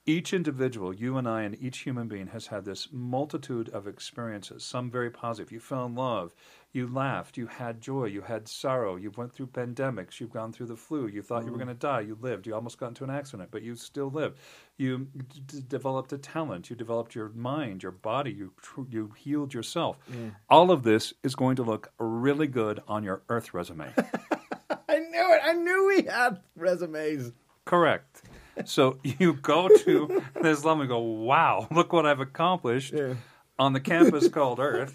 Each 0.10 0.34
individual, 0.34 0.92
you 0.92 1.18
and 1.18 1.30
I, 1.30 1.44
and 1.44 1.56
each 1.62 1.82
human 1.82 2.08
being 2.08 2.26
has 2.30 2.48
had 2.48 2.66
this 2.66 2.88
multitude 2.92 3.70
of 3.70 3.86
experiences, 3.86 4.64
some 4.64 4.90
very 4.90 5.12
positive. 5.12 5.52
You 5.52 5.60
fell 5.60 5.86
in 5.86 5.94
love, 5.94 6.34
you 6.72 6.88
laughed, 6.88 7.38
you 7.38 7.46
had 7.46 7.80
joy, 7.80 8.06
you 8.06 8.22
had 8.22 8.48
sorrow, 8.48 8.96
you 8.96 9.12
went 9.16 9.34
through 9.34 9.46
pandemics, 9.54 10.20
you've 10.20 10.34
gone 10.34 10.52
through 10.52 10.66
the 10.66 10.76
flu, 10.76 11.06
you 11.06 11.22
thought 11.22 11.46
you 11.46 11.52
were 11.52 11.60
mm. 11.60 11.66
going 11.66 11.76
to 11.76 11.80
die, 11.80 12.00
you 12.00 12.18
lived, 12.22 12.48
you 12.48 12.56
almost 12.56 12.80
got 12.80 12.88
into 12.88 13.04
an 13.04 13.12
accident, 13.12 13.50
but 13.52 13.62
you 13.62 13.76
still 13.76 14.10
lived. 14.10 14.40
You 14.78 15.10
d- 15.46 15.62
developed 15.68 16.12
a 16.12 16.18
talent, 16.18 16.72
you 16.72 16.76
developed 16.76 17.14
your 17.14 17.30
mind, 17.30 17.84
your 17.84 17.92
body, 17.92 18.32
you, 18.32 18.54
tr- 18.64 18.90
you 18.90 19.12
healed 19.16 19.54
yourself. 19.54 20.00
Mm. 20.12 20.34
All 20.50 20.72
of 20.72 20.82
this 20.82 21.14
is 21.22 21.36
going 21.36 21.58
to 21.58 21.64
look 21.64 21.92
really 22.00 22.48
good 22.48 22.82
on 22.88 23.04
your 23.04 23.22
Earth 23.30 23.54
resume. 23.54 23.94
I 24.90 24.98
knew 24.98 25.34
it. 25.36 25.42
I 25.44 25.54
knew 25.54 25.86
we 25.86 26.02
had 26.10 26.40
resumes. 26.56 27.32
Correct. 27.66 28.24
So 28.66 29.00
you 29.04 29.34
go 29.34 29.68
to 29.70 30.22
this 30.42 30.64
love 30.66 30.80
and 30.80 30.90
go, 30.90 31.00
wow, 31.00 31.68
look 31.72 31.94
what 31.94 32.06
I've 32.06 32.20
accomplished 32.20 32.94
Yeah. 32.94 33.16
on 33.58 33.74
the 33.74 33.80
campus 33.80 34.28
called 34.28 34.60
Earth. 34.60 34.94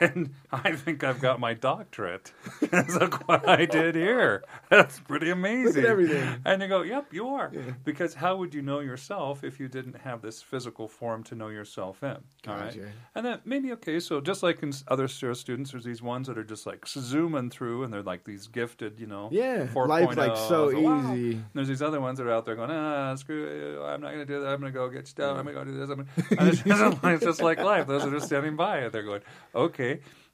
And 0.00 0.34
I 0.52 0.72
think 0.72 1.04
I've 1.04 1.20
got 1.20 1.40
my 1.40 1.54
doctorate. 1.54 2.32
look 2.72 3.26
what 3.28 3.48
I 3.48 3.64
did 3.64 3.94
here. 3.94 4.44
That's 4.68 4.98
pretty 5.00 5.30
amazing. 5.30 5.84
everything. 5.84 6.40
And 6.44 6.62
you 6.62 6.68
go, 6.68 6.82
yep, 6.82 7.12
you 7.12 7.28
are. 7.28 7.52
Because 7.84 8.14
how 8.14 8.36
would 8.36 8.54
you 8.54 8.62
know 8.62 8.80
yourself 8.80 9.44
if 9.44 9.60
you 9.60 9.68
didn't 9.68 9.98
have 10.00 10.20
this 10.20 10.42
physical 10.42 10.88
form 10.88 11.22
to 11.24 11.34
know 11.34 11.48
yourself 11.48 12.02
in? 12.02 12.16
All 12.48 12.56
right. 12.56 12.74
Gotcha. 12.74 12.92
And 13.14 13.24
then 13.24 13.40
maybe, 13.44 13.72
okay, 13.72 14.00
so 14.00 14.20
just 14.20 14.42
like 14.42 14.62
in 14.62 14.72
other 14.88 15.08
students, 15.08 15.70
there's 15.70 15.84
these 15.84 16.02
ones 16.02 16.26
that 16.26 16.36
are 16.38 16.44
just 16.44 16.66
like 16.66 16.86
zooming 16.86 17.50
through 17.50 17.84
and 17.84 17.92
they're 17.92 18.02
like 18.02 18.24
these 18.24 18.48
gifted, 18.48 18.98
you 18.98 19.06
know. 19.06 19.28
Yeah, 19.30 19.66
4.0. 19.66 19.88
life's, 19.88 20.16
like, 20.16 20.36
so 20.36 20.80
wow. 20.80 21.14
easy. 21.14 21.32
And 21.32 21.44
there's 21.54 21.68
these 21.68 21.82
other 21.82 22.00
ones 22.00 22.18
that 22.18 22.26
are 22.26 22.32
out 22.32 22.44
there 22.44 22.56
going, 22.56 22.70
ah, 22.70 23.14
screw 23.14 23.46
it. 23.46 23.84
I'm 23.84 24.00
not 24.00 24.12
going 24.12 24.26
to 24.26 24.32
do 24.32 24.40
that. 24.40 24.48
I'm 24.48 24.60
going 24.60 24.72
to 24.72 24.78
go 24.78 24.88
get 24.88 25.06
stuff. 25.06 25.36
I'm 25.38 25.44
going 25.44 25.54
to 25.56 25.64
go 25.64 25.64
do 25.64 25.78
this. 25.78 25.90
I'm 25.90 25.96
gonna... 25.96 26.40
And 26.40 26.48
it's, 26.48 26.62
just, 26.62 26.98
it's 27.04 27.24
just 27.24 27.42
like 27.42 27.58
life. 27.58 27.86
Those 27.86 28.04
are 28.04 28.10
just 28.10 28.26
standing 28.26 28.56
by 28.56 28.78
and 28.78 28.92
they're 28.92 29.02
going, 29.02 29.22
okay. 29.54 29.83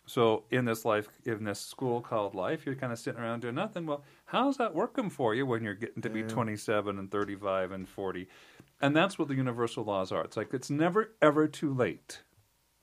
So 0.07 0.45
in 0.51 0.65
this 0.65 0.85
life, 0.85 1.09
in 1.25 1.45
this 1.45 1.61
school 1.61 2.01
called 2.01 2.35
life, 2.35 2.67
you're 2.67 2.75
kind 2.75 2.93
of 2.93 2.99
sitting 2.99 3.21
around 3.21 3.43
doing 3.43 3.55
nothing. 3.55 3.87
Well, 3.87 4.03
how's 4.25 4.57
that 4.57 4.75
working 4.75 5.09
for 5.09 5.35
you 5.35 5.47
when 5.47 5.63
you're 5.63 5.75
getting 5.75 6.03
to 6.03 6.11
be 6.11 6.23
27 6.25 6.99
and 6.99 7.11
35 7.11 7.71
and 7.71 7.89
40? 7.89 8.27
And 8.81 8.97
that's 8.97 9.19
what 9.19 9.29
the 9.29 9.35
universal 9.35 9.85
laws 9.85 10.11
are. 10.11 10.25
It's 10.25 10.37
like 10.37 10.53
it's 10.53 10.71
never 10.71 11.13
ever 11.23 11.47
too 11.47 11.73
late. 11.73 12.23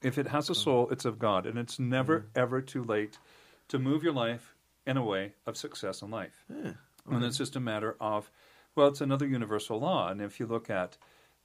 If 0.01 0.17
it 0.17 0.27
has 0.27 0.49
a 0.49 0.53
mm. 0.53 0.63
soul, 0.63 0.87
it's 0.91 1.05
of 1.05 1.19
God, 1.19 1.45
and 1.45 1.57
it's 1.57 1.79
never 1.79 2.19
mm. 2.19 2.25
ever 2.35 2.61
too 2.61 2.83
late 2.83 3.17
to 3.69 3.79
move 3.79 4.03
your 4.03 4.13
life 4.13 4.55
in 4.85 4.95
a 4.95 5.03
way 5.03 5.33
of 5.45 5.57
success 5.57 6.01
in 6.01 6.09
life. 6.09 6.45
And 7.09 7.23
it's 7.25 7.37
just 7.37 7.55
a 7.55 7.59
matter 7.59 7.95
of, 7.99 8.31
well, 8.75 8.87
it's 8.87 9.01
another 9.01 9.27
universal 9.27 9.79
law. 9.79 10.09
And 10.09 10.21
if 10.21 10.39
you 10.39 10.45
look 10.45 10.69
at 10.69 10.97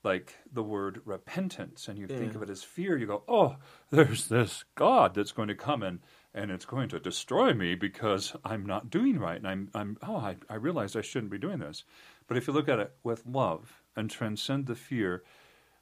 like 0.03 0.35
the 0.51 0.63
word 0.63 1.01
repentance 1.05 1.87
and 1.87 1.97
you 1.97 2.07
think 2.07 2.35
of 2.35 2.43
it 2.43 2.49
as 2.49 2.63
fear, 2.63 2.97
you 2.97 3.07
go, 3.07 3.23
oh, 3.27 3.55
there's 3.89 4.27
this 4.27 4.65
God 4.75 5.15
that's 5.15 5.31
going 5.31 5.47
to 5.47 5.55
come 5.55 5.81
in 5.83 6.01
and 6.33 6.51
it's 6.51 6.65
going 6.65 6.89
to 6.89 6.99
destroy 6.99 7.53
me 7.53 7.75
because 7.75 8.35
I'm 8.43 8.65
not 8.65 8.89
doing 8.89 9.17
right. 9.17 9.37
And 9.37 9.47
I'm, 9.47 9.69
I'm 9.73 9.97
oh, 10.05 10.17
I, 10.17 10.37
I 10.49 10.55
realized 10.55 10.97
I 10.97 11.01
shouldn't 11.01 11.31
be 11.31 11.37
doing 11.37 11.59
this. 11.59 11.83
But 12.27 12.37
if 12.37 12.47
you 12.47 12.53
look 12.53 12.69
at 12.69 12.79
it 12.79 12.93
with 13.03 13.25
love 13.25 13.81
and 13.95 14.09
transcend 14.09 14.65
the 14.65 14.75
fear, 14.75 15.23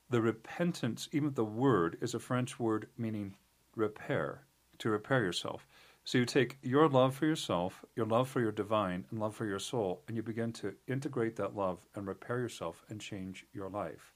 the 0.09 0.21
repentance, 0.21 1.07
even 1.11 1.33
the 1.33 1.45
word, 1.45 1.97
is 2.01 2.13
a 2.13 2.19
French 2.19 2.59
word 2.59 2.87
meaning 2.97 3.35
repair, 3.75 4.43
to 4.79 4.89
repair 4.89 5.23
yourself. 5.23 5.65
So 6.03 6.17
you 6.17 6.25
take 6.25 6.57
your 6.61 6.89
love 6.89 7.15
for 7.15 7.25
yourself, 7.25 7.85
your 7.95 8.07
love 8.07 8.27
for 8.27 8.41
your 8.41 8.51
divine, 8.51 9.05
and 9.11 9.19
love 9.19 9.35
for 9.35 9.45
your 9.45 9.59
soul, 9.59 10.03
and 10.07 10.17
you 10.17 10.23
begin 10.23 10.51
to 10.53 10.73
integrate 10.87 11.35
that 11.35 11.55
love 11.55 11.79
and 11.95 12.07
repair 12.07 12.39
yourself 12.39 12.83
and 12.89 12.99
change 12.99 13.45
your 13.53 13.69
life. 13.69 14.10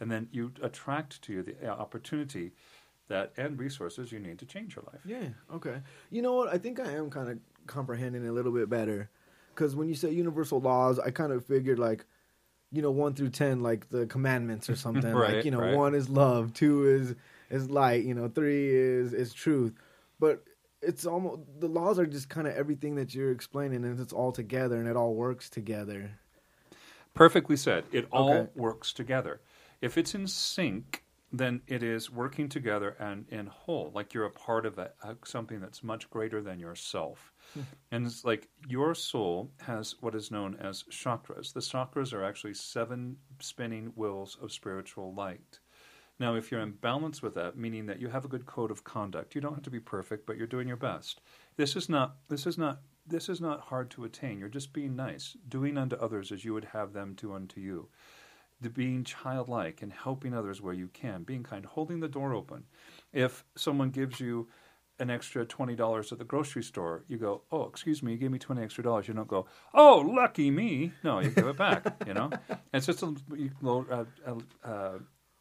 And 0.00 0.10
then 0.10 0.28
you 0.32 0.52
attract 0.62 1.22
to 1.22 1.32
you 1.32 1.42
the 1.42 1.54
uh, 1.68 1.74
opportunity 1.74 2.52
that 3.08 3.32
and 3.36 3.58
resources 3.58 4.12
you 4.12 4.18
need 4.18 4.38
to 4.38 4.46
change 4.46 4.76
your 4.76 4.84
life. 4.92 5.00
Yeah. 5.04 5.28
Okay. 5.54 5.80
You 6.10 6.22
know 6.22 6.34
what? 6.34 6.48
I 6.48 6.58
think 6.58 6.78
I 6.78 6.92
am 6.92 7.10
kind 7.10 7.30
of 7.30 7.38
comprehending 7.66 8.24
it 8.24 8.28
a 8.28 8.32
little 8.32 8.52
bit 8.52 8.68
better. 8.68 9.10
Because 9.54 9.74
when 9.74 9.88
you 9.88 9.94
say 9.94 10.10
universal 10.10 10.60
laws, 10.60 10.98
I 10.98 11.10
kind 11.10 11.32
of 11.32 11.44
figured 11.44 11.78
like, 11.78 12.04
you 12.70 12.82
know, 12.82 12.90
one 12.90 13.14
through 13.14 13.30
ten, 13.30 13.62
like 13.62 13.88
the 13.88 14.06
commandments 14.06 14.68
or 14.68 14.76
something. 14.86 15.12
Right, 15.12 15.36
like 15.36 15.44
you 15.44 15.50
know, 15.50 15.60
right. 15.60 15.74
one 15.74 15.94
is 15.94 16.08
love, 16.08 16.52
two 16.52 16.86
is 16.86 17.14
is 17.50 17.70
light, 17.70 18.04
you 18.04 18.14
know, 18.14 18.28
three 18.28 18.68
is 18.74 19.12
is 19.14 19.32
truth. 19.32 19.72
But 20.20 20.44
it's 20.82 21.06
almost 21.06 21.40
the 21.58 21.66
laws 21.66 21.98
are 21.98 22.06
just 22.06 22.28
kind 22.28 22.46
of 22.46 22.54
everything 22.54 22.94
that 22.96 23.14
you're 23.14 23.32
explaining, 23.32 23.84
and 23.84 23.98
it's 23.98 24.12
all 24.12 24.32
together, 24.32 24.76
and 24.76 24.86
it 24.88 24.96
all 24.96 25.14
works 25.14 25.48
together. 25.50 26.12
Perfectly 27.14 27.56
said. 27.56 27.84
It 27.90 28.06
all 28.12 28.30
Okay. 28.30 28.50
works 28.54 28.92
together. 28.92 29.40
If 29.80 29.96
it's 29.96 30.14
in 30.14 30.26
sync, 30.26 31.04
then 31.32 31.60
it 31.66 31.82
is 31.82 32.10
working 32.10 32.48
together 32.48 32.96
and 32.98 33.26
in 33.28 33.46
whole, 33.46 33.92
like 33.94 34.14
you're 34.14 34.24
a 34.24 34.30
part 34.30 34.64
of 34.64 34.78
a, 34.78 34.90
a, 35.02 35.14
something 35.24 35.60
that's 35.60 35.82
much 35.82 36.08
greater 36.10 36.40
than 36.40 36.58
yourself. 36.58 37.32
Hmm. 37.54 37.60
and 37.92 38.06
it's 38.06 38.24
like 38.24 38.48
your 38.68 38.94
soul 38.94 39.50
has 39.60 39.94
what 40.00 40.14
is 40.14 40.30
known 40.30 40.56
as 40.56 40.84
chakras. 40.90 41.52
The 41.52 41.60
chakras 41.60 42.12
are 42.12 42.24
actually 42.24 42.54
seven 42.54 43.16
spinning 43.40 43.92
wheels 43.94 44.36
of 44.42 44.52
spiritual 44.52 45.14
light. 45.14 45.58
Now, 46.20 46.34
if 46.34 46.50
you're 46.50 46.60
in 46.60 46.72
balance 46.72 47.22
with 47.22 47.34
that, 47.34 47.56
meaning 47.56 47.86
that 47.86 48.00
you 48.00 48.08
have 48.08 48.24
a 48.24 48.28
good 48.28 48.44
code 48.44 48.70
of 48.70 48.82
conduct, 48.82 49.34
you 49.34 49.40
don't 49.40 49.54
have 49.54 49.62
to 49.62 49.70
be 49.70 49.80
perfect, 49.80 50.26
but 50.26 50.36
you're 50.36 50.48
doing 50.48 50.66
your 50.66 50.76
best. 50.76 51.20
This 51.56 51.76
is 51.76 51.88
not. 51.88 52.16
This 52.28 52.46
is 52.46 52.58
not. 52.58 52.80
This 53.06 53.28
is 53.28 53.40
not 53.40 53.60
hard 53.60 53.88
to 53.90 54.04
attain. 54.04 54.38
You're 54.38 54.48
just 54.48 54.72
being 54.72 54.96
nice, 54.96 55.36
doing 55.48 55.78
unto 55.78 55.96
others 55.96 56.32
as 56.32 56.44
you 56.44 56.52
would 56.54 56.64
have 56.64 56.92
them 56.92 57.14
do 57.14 57.32
unto 57.32 57.60
you. 57.60 57.88
The 58.60 58.70
being 58.70 59.04
childlike 59.04 59.82
and 59.82 59.92
helping 59.92 60.34
others 60.34 60.60
where 60.60 60.74
you 60.74 60.88
can, 60.88 61.22
being 61.22 61.42
kind, 61.44 61.64
holding 61.64 62.00
the 62.00 62.08
door 62.08 62.34
open. 62.34 62.64
If 63.12 63.44
someone 63.56 63.90
gives 63.90 64.18
you 64.18 64.48
an 64.98 65.10
extra 65.10 65.44
twenty 65.44 65.76
dollars 65.76 66.10
at 66.10 66.18
the 66.18 66.24
grocery 66.24 66.64
store, 66.64 67.04
you 67.06 67.18
go, 67.18 67.42
"Oh, 67.52 67.64
excuse 67.66 68.02
me, 68.02 68.12
you 68.12 68.18
gave 68.18 68.32
me 68.32 68.38
twenty 68.38 68.62
extra 68.62 68.82
dollars." 68.82 69.06
You 69.06 69.14
don't 69.14 69.28
go, 69.28 69.46
"Oh, 69.72 69.98
lucky 69.98 70.50
me." 70.50 70.92
No, 71.04 71.20
you 71.20 71.30
give 71.30 71.46
it 71.46 71.56
back. 71.56 72.02
you 72.06 72.14
know, 72.14 72.30
it's 72.74 72.86
just 72.86 73.02
a, 73.02 73.14
you 73.36 73.50
know, 73.62 73.86
uh, 73.90 74.34
uh, 74.64 74.98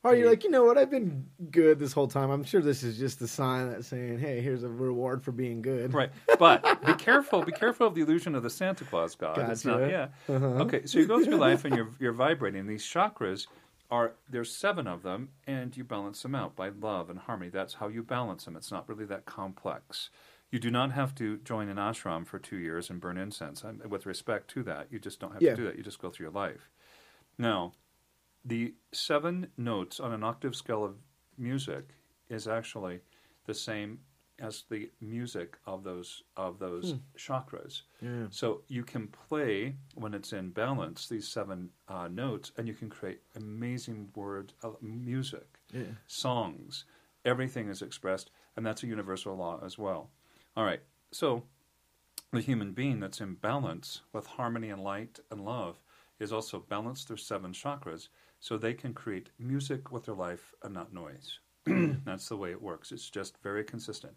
uh, 0.07 0.11
Or 0.11 0.15
you're 0.15 0.29
like, 0.29 0.43
you 0.43 0.49
know 0.49 0.63
what? 0.63 0.77
I've 0.77 0.89
been 0.89 1.25
good 1.51 1.79
this 1.79 1.93
whole 1.93 2.07
time. 2.07 2.29
I'm 2.29 2.43
sure 2.43 2.61
this 2.61 2.83
is 2.83 2.97
just 2.97 3.21
a 3.21 3.27
sign 3.27 3.69
that's 3.69 3.87
saying, 3.87 4.19
"Hey, 4.19 4.41
here's 4.41 4.63
a 4.63 4.69
reward 4.69 5.23
for 5.23 5.31
being 5.31 5.61
good." 5.61 5.93
Right, 5.93 6.09
but 6.39 6.63
be 6.85 6.93
careful. 6.93 7.43
Be 7.43 7.51
careful 7.51 7.87
of 7.87 7.95
the 7.95 8.01
illusion 8.01 8.35
of 8.35 8.43
the 8.43 8.49
Santa 8.49 8.85
Claus 8.85 9.15
God. 9.15 9.37
It's 9.49 9.65
not, 9.65 9.79
Gotcha. 9.79 10.11
Uh-huh. 10.29 10.39
yeah. 10.55 10.61
Okay, 10.63 10.85
so 10.85 10.99
you 10.99 11.05
go 11.05 11.23
through 11.23 11.35
life 11.37 11.65
and 11.65 11.75
you're 11.77 11.89
you're 11.99 12.13
vibrating. 12.13 12.67
These 12.67 12.83
chakras 12.83 13.47
are 13.89 14.13
there's 14.29 14.53
seven 14.53 14.87
of 14.87 15.03
them, 15.03 15.29
and 15.45 15.75
you 15.77 15.83
balance 15.83 16.21
them 16.21 16.35
out 16.35 16.55
by 16.55 16.69
love 16.69 17.09
and 17.09 17.19
harmony. 17.19 17.49
That's 17.49 17.75
how 17.75 17.87
you 17.87 18.03
balance 18.03 18.45
them. 18.45 18.55
It's 18.55 18.71
not 18.71 18.87
really 18.89 19.05
that 19.05 19.25
complex. 19.25 20.09
You 20.51 20.59
do 20.59 20.71
not 20.71 20.93
have 20.93 21.13
to 21.15 21.37
join 21.39 21.67
an 21.67 21.75
ashram 21.75 22.25
for 22.25 22.39
two 22.39 22.55
years 22.57 22.89
and 22.89 23.01
burn 23.01 23.17
incense. 23.17 23.63
And 23.65 23.85
with 23.91 24.05
respect 24.05 24.49
to 24.51 24.63
that, 24.63 24.87
you 24.89 24.97
just 24.97 25.19
don't 25.19 25.33
have 25.33 25.41
Yeah. 25.41 25.51
to 25.51 25.55
do 25.57 25.65
that. 25.65 25.75
You 25.77 25.83
just 25.83 25.99
go 26.01 26.09
through 26.09 26.25
your 26.27 26.33
life. 26.33 26.69
Now, 27.37 27.73
the 28.47 28.73
seven 28.93 29.47
notes 29.57 29.99
on 29.99 30.13
an 30.13 30.23
octave 30.23 30.55
scale 30.55 30.83
of 30.83 30.95
music 31.37 31.89
is 32.29 32.47
actually 32.47 33.01
the 33.45 33.53
same 33.53 33.99
as 34.39 34.63
the 34.69 34.89
music 35.01 35.57
of 35.65 35.83
those 35.83 36.23
of 36.35 36.59
those 36.59 36.95
chakras. 37.17 37.81
Yeah. 38.01 38.27
So 38.29 38.61
you 38.67 38.83
can 38.83 39.07
play 39.07 39.75
when 39.95 40.13
it's 40.13 40.31
in 40.31 40.51
balance 40.51 41.07
these 41.07 41.27
seven 41.27 41.69
uh, 41.87 42.07
notes, 42.07 42.51
and 42.57 42.67
you 42.67 42.73
can 42.73 42.89
create 42.89 43.21
amazing 43.35 44.09
word 44.15 44.53
uh, 44.63 44.71
music, 44.81 45.47
Yeah. 45.73 45.93
songs. 46.05 46.85
Everything 47.25 47.67
is 47.67 47.81
expressed, 47.81 48.29
and 48.55 48.65
that's 48.65 48.83
a 48.83 48.87
universal 48.87 49.35
law 49.35 49.59
as 49.65 49.77
well. 49.77 50.11
All 50.55 50.65
right, 50.65 50.81
so 51.11 51.43
the 52.31 52.41
human 52.41 52.73
being 52.73 52.99
that's 52.99 53.21
in 53.21 53.35
balance 53.35 54.01
with 54.13 54.27
harmony 54.27 54.69
and 54.69 54.83
light 54.83 55.19
and 55.31 55.43
love 55.43 55.79
is 56.19 56.31
also 56.31 56.59
balanced 56.59 57.07
through 57.07 57.17
seven 57.17 57.53
chakras, 57.53 58.07
so 58.47 58.57
they 58.57 58.73
can 58.73 58.93
create 58.93 59.29
music 59.37 59.91
with 59.91 60.05
their 60.05 60.15
life 60.15 60.53
and 60.63 60.73
not 60.73 60.93
noise. 60.93 61.39
That's 61.65 62.29
the 62.29 62.37
way 62.37 62.51
it 62.51 62.61
works. 62.61 62.93
It's 62.93 63.09
just 63.09 63.37
very 63.43 63.61
consistent. 63.65 64.13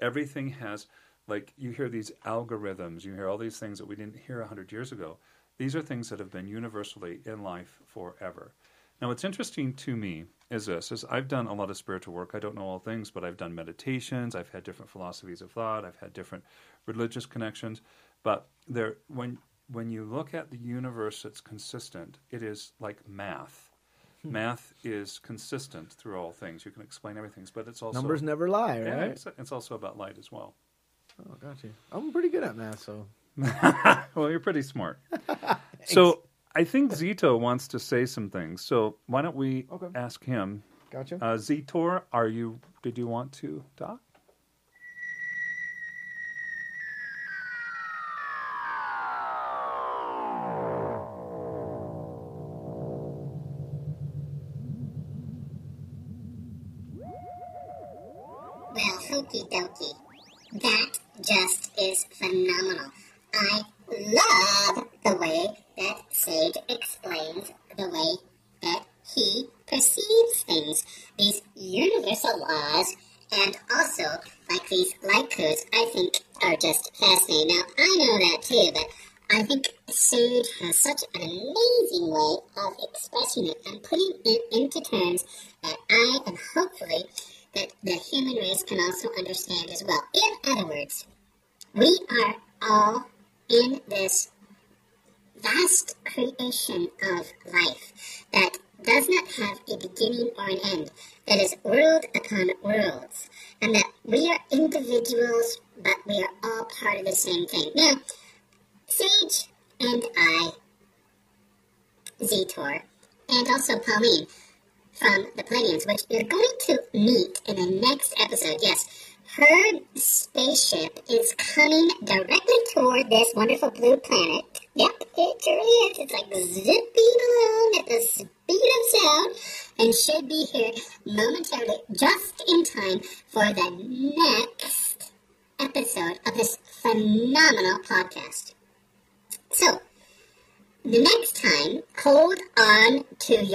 Everything 0.00 0.48
has, 0.48 0.88
like, 1.28 1.52
you 1.56 1.70
hear 1.70 1.88
these 1.88 2.10
algorithms, 2.26 3.04
you 3.04 3.14
hear 3.14 3.28
all 3.28 3.38
these 3.38 3.60
things 3.60 3.78
that 3.78 3.86
we 3.86 3.94
didn't 3.94 4.16
hear 4.26 4.40
100 4.40 4.72
years 4.72 4.90
ago. 4.90 5.18
These 5.58 5.76
are 5.76 5.80
things 5.80 6.08
that 6.08 6.18
have 6.18 6.32
been 6.32 6.48
universally 6.48 7.20
in 7.24 7.44
life 7.44 7.78
forever. 7.86 8.52
Now, 9.00 9.08
what's 9.08 9.22
interesting 9.22 9.72
to 9.74 9.94
me 9.94 10.24
is 10.50 10.66
this: 10.66 10.90
is 10.90 11.04
I've 11.04 11.28
done 11.28 11.46
a 11.46 11.54
lot 11.54 11.70
of 11.70 11.76
spiritual 11.76 12.14
work. 12.14 12.32
I 12.34 12.40
don't 12.40 12.56
know 12.56 12.62
all 12.62 12.80
things, 12.80 13.12
but 13.12 13.24
I've 13.24 13.36
done 13.36 13.54
meditations. 13.54 14.34
I've 14.34 14.50
had 14.50 14.64
different 14.64 14.90
philosophies 14.90 15.40
of 15.40 15.52
thought. 15.52 15.84
I've 15.84 15.98
had 15.98 16.12
different 16.12 16.42
religious 16.86 17.26
connections. 17.26 17.80
But 18.24 18.48
there, 18.66 18.96
when 19.06 19.38
when 19.70 19.90
you 19.90 20.04
look 20.04 20.34
at 20.34 20.50
the 20.50 20.58
universe 20.58 21.22
that's 21.22 21.40
consistent, 21.40 22.18
it 22.30 22.42
is 22.42 22.72
like 22.80 23.08
math. 23.08 23.67
Math 24.24 24.72
is 24.84 25.18
consistent 25.18 25.92
through 25.92 26.18
all 26.18 26.32
things. 26.32 26.64
You 26.64 26.70
can 26.70 26.82
explain 26.82 27.16
everything, 27.16 27.46
but 27.54 27.68
it's 27.68 27.82
also 27.82 28.00
Numbers 28.00 28.22
never 28.22 28.48
lie, 28.48 28.78
yeah, 28.80 29.00
right? 29.00 29.10
it's, 29.12 29.26
it's 29.38 29.52
also 29.52 29.74
about 29.74 29.96
light 29.96 30.18
as 30.18 30.30
well. 30.32 30.54
Oh, 31.28 31.34
gotcha. 31.40 31.68
I'm 31.92 32.12
pretty 32.12 32.28
good 32.28 32.42
at 32.44 32.56
math, 32.56 32.80
so 32.80 33.06
Well, 34.14 34.30
you're 34.30 34.40
pretty 34.40 34.62
smart. 34.62 34.98
so 35.84 36.22
I 36.54 36.64
think 36.64 36.92
Zetor 36.92 37.38
wants 37.38 37.68
to 37.68 37.78
say 37.78 38.06
some 38.06 38.30
things. 38.30 38.62
So 38.62 38.96
why 39.06 39.22
don't 39.22 39.36
we 39.36 39.66
Okay. 39.70 39.86
ask 39.94 40.24
him? 40.24 40.62
gotcha. 40.90 41.16
Uh, 41.16 41.36
Zetor, 41.36 42.02
are 42.12 42.28
you? 42.28 42.58
Did 42.82 42.98
you 42.98 43.06
want 43.06 43.32
to 43.34 43.64
talk? 43.76 44.00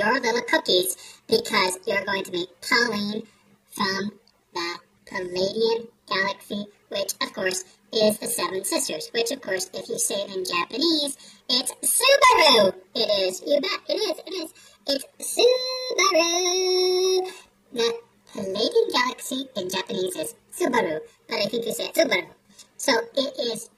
Your 0.03 0.19
little 0.19 0.41
cookies 0.41 1.21
because 1.29 1.79
you're 1.87 2.03
going 2.03 2.25
to 2.25 2.31
meet 2.31 2.49
Pauline 2.61 3.23
from 3.71 4.11
the 4.53 4.79
Pleiadian 5.05 5.87
galaxy, 6.09 6.65
which 6.89 7.13
of 7.21 7.31
course 7.31 7.63
is 7.93 8.17
the 8.19 8.27
Seven 8.27 8.65
Sisters, 8.65 9.09
which 9.13 9.31
of 9.31 9.39
course, 9.39 9.69
if 9.73 9.87
you 9.87 9.97
say 9.97 10.15
it 10.15 10.35
in 10.35 10.43
Japanese, 10.43 11.15
it's 11.49 11.71
Subaru. 11.71 12.73
It 12.95 13.29
is. 13.29 13.43
You 13.47 13.61
bet. 13.61 13.79
It 13.87 13.93
is. 13.93 14.19
It 14.27 14.33
is. 14.33 14.53
It's 14.87 15.05
Subaru. 16.11 17.31
The 17.71 17.93
Pleiadian 18.33 18.91
galaxy 18.91 19.47
in 19.55 19.69
Japanese 19.69 20.17
is 20.17 20.35
Subaru, 20.53 20.99
but 21.29 21.37
I 21.39 21.45
think 21.45 21.65
you 21.65 21.71
say 21.71 21.91
Subaru. 21.93 22.27
So 22.75 22.91
it 23.15 23.39
is 23.39 23.69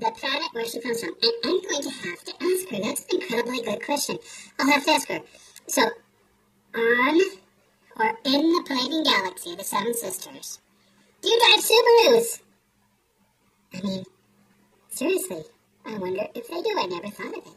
the 0.00 0.10
planet 0.12 0.48
where 0.52 0.66
she 0.66 0.80
comes 0.80 1.00
from. 1.00 1.14
And 1.22 1.32
I'm 1.44 1.62
going 1.62 1.82
to 1.82 1.90
have 1.90 2.24
to 2.24 2.32
ask 2.40 2.68
her. 2.70 2.82
That's 2.82 3.06
an 3.12 3.20
incredibly 3.20 3.62
good 3.62 3.84
question. 3.84 4.18
I'll 4.58 4.70
have 4.70 4.84
to 4.84 4.90
ask 4.90 5.08
her. 5.08 5.20
So, 5.66 5.82
on 6.74 7.20
or 7.98 8.06
in 8.24 8.52
the 8.52 8.64
Pleiadian 8.66 9.04
galaxy, 9.04 9.54
the 9.54 9.64
Seven 9.64 9.94
Sisters, 9.94 10.60
do 11.20 11.28
you 11.28 11.38
drive 11.38 11.64
Subarus? 11.64 12.40
I 13.74 13.86
mean, 13.86 14.04
seriously, 14.88 15.44
I 15.84 15.98
wonder 15.98 16.24
if 16.34 16.48
they 16.48 16.62
do. 16.62 16.76
I 16.78 16.86
never 16.86 17.08
thought 17.08 17.38
of 17.38 17.46
it. 17.46 17.52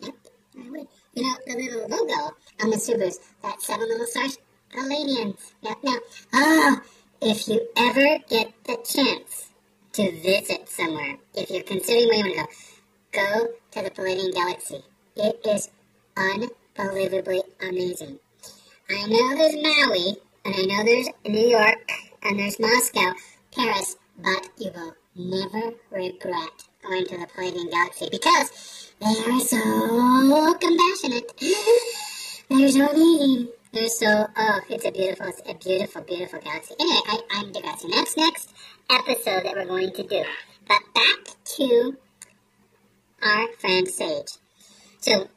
Yep, 0.00 0.14
I 0.58 0.70
would. 0.70 0.88
You 1.14 1.22
know, 1.22 1.36
the 1.46 1.54
little 1.54 1.88
logo 1.88 2.34
on 2.62 2.70
the 2.70 2.76
Subarus, 2.76 3.18
that 3.42 3.62
seven 3.62 3.88
little 3.88 4.06
stars, 4.06 4.38
Pleiadians. 4.74 5.52
Yep, 5.62 5.76
now, 5.84 5.98
oh, 6.34 6.80
if 7.20 7.46
you 7.46 7.66
ever 7.76 8.18
get 8.28 8.52
the 8.64 8.76
chance 8.84 9.51
to 9.92 10.10
visit 10.22 10.68
somewhere, 10.68 11.16
if 11.34 11.50
you're 11.50 11.62
considering 11.62 12.08
where 12.08 12.26
you 12.26 12.36
want 12.36 12.50
to 12.50 12.56
go, 13.12 13.22
go 13.30 13.46
to 13.72 13.82
the 13.82 13.90
Pleiadian 13.90 14.32
Galaxy. 14.34 14.82
It 15.16 15.40
is 15.46 15.70
unbelievably 16.16 17.42
amazing. 17.60 18.18
I 18.88 19.06
know 19.06 19.36
there's 19.36 19.56
Maui, 19.56 20.16
and 20.44 20.54
I 20.54 20.62
know 20.62 20.84
there's 20.84 21.08
New 21.26 21.46
York, 21.46 21.90
and 22.22 22.38
there's 22.38 22.58
Moscow, 22.58 23.12
Paris, 23.54 23.96
but 24.18 24.48
you 24.58 24.70
will 24.74 24.94
never 25.14 25.76
regret 25.90 26.50
going 26.82 27.04
to 27.06 27.18
the 27.18 27.26
Pleiadian 27.26 27.70
Galaxy 27.70 28.08
because 28.10 28.92
they 29.00 29.06
are 29.06 29.40
so 29.40 30.54
compassionate. 30.58 31.32
They're 32.48 32.68
so 32.68 32.88
amazing. 32.88 33.48
They're 33.72 33.88
so, 33.88 34.26
oh, 34.36 34.60
it's 34.68 34.84
a 34.84 34.90
beautiful, 34.90 35.26
it's 35.28 35.40
a 35.46 35.54
beautiful, 35.54 36.02
beautiful 36.02 36.40
galaxy. 36.40 36.74
Anyway, 36.78 37.00
I, 37.06 37.20
I'm 37.30 37.52
digressing. 37.52 37.90
That's 37.90 38.16
next 38.16 38.52
episode 38.92 39.44
that 39.44 39.54
we're 39.54 39.64
going 39.64 39.92
to 39.92 40.02
do. 40.02 40.24
But 40.68 40.80
back 40.94 41.34
to 41.56 41.96
our 43.22 43.48
friend 43.58 43.88
Sage. 43.88 44.38
So, 45.00 45.28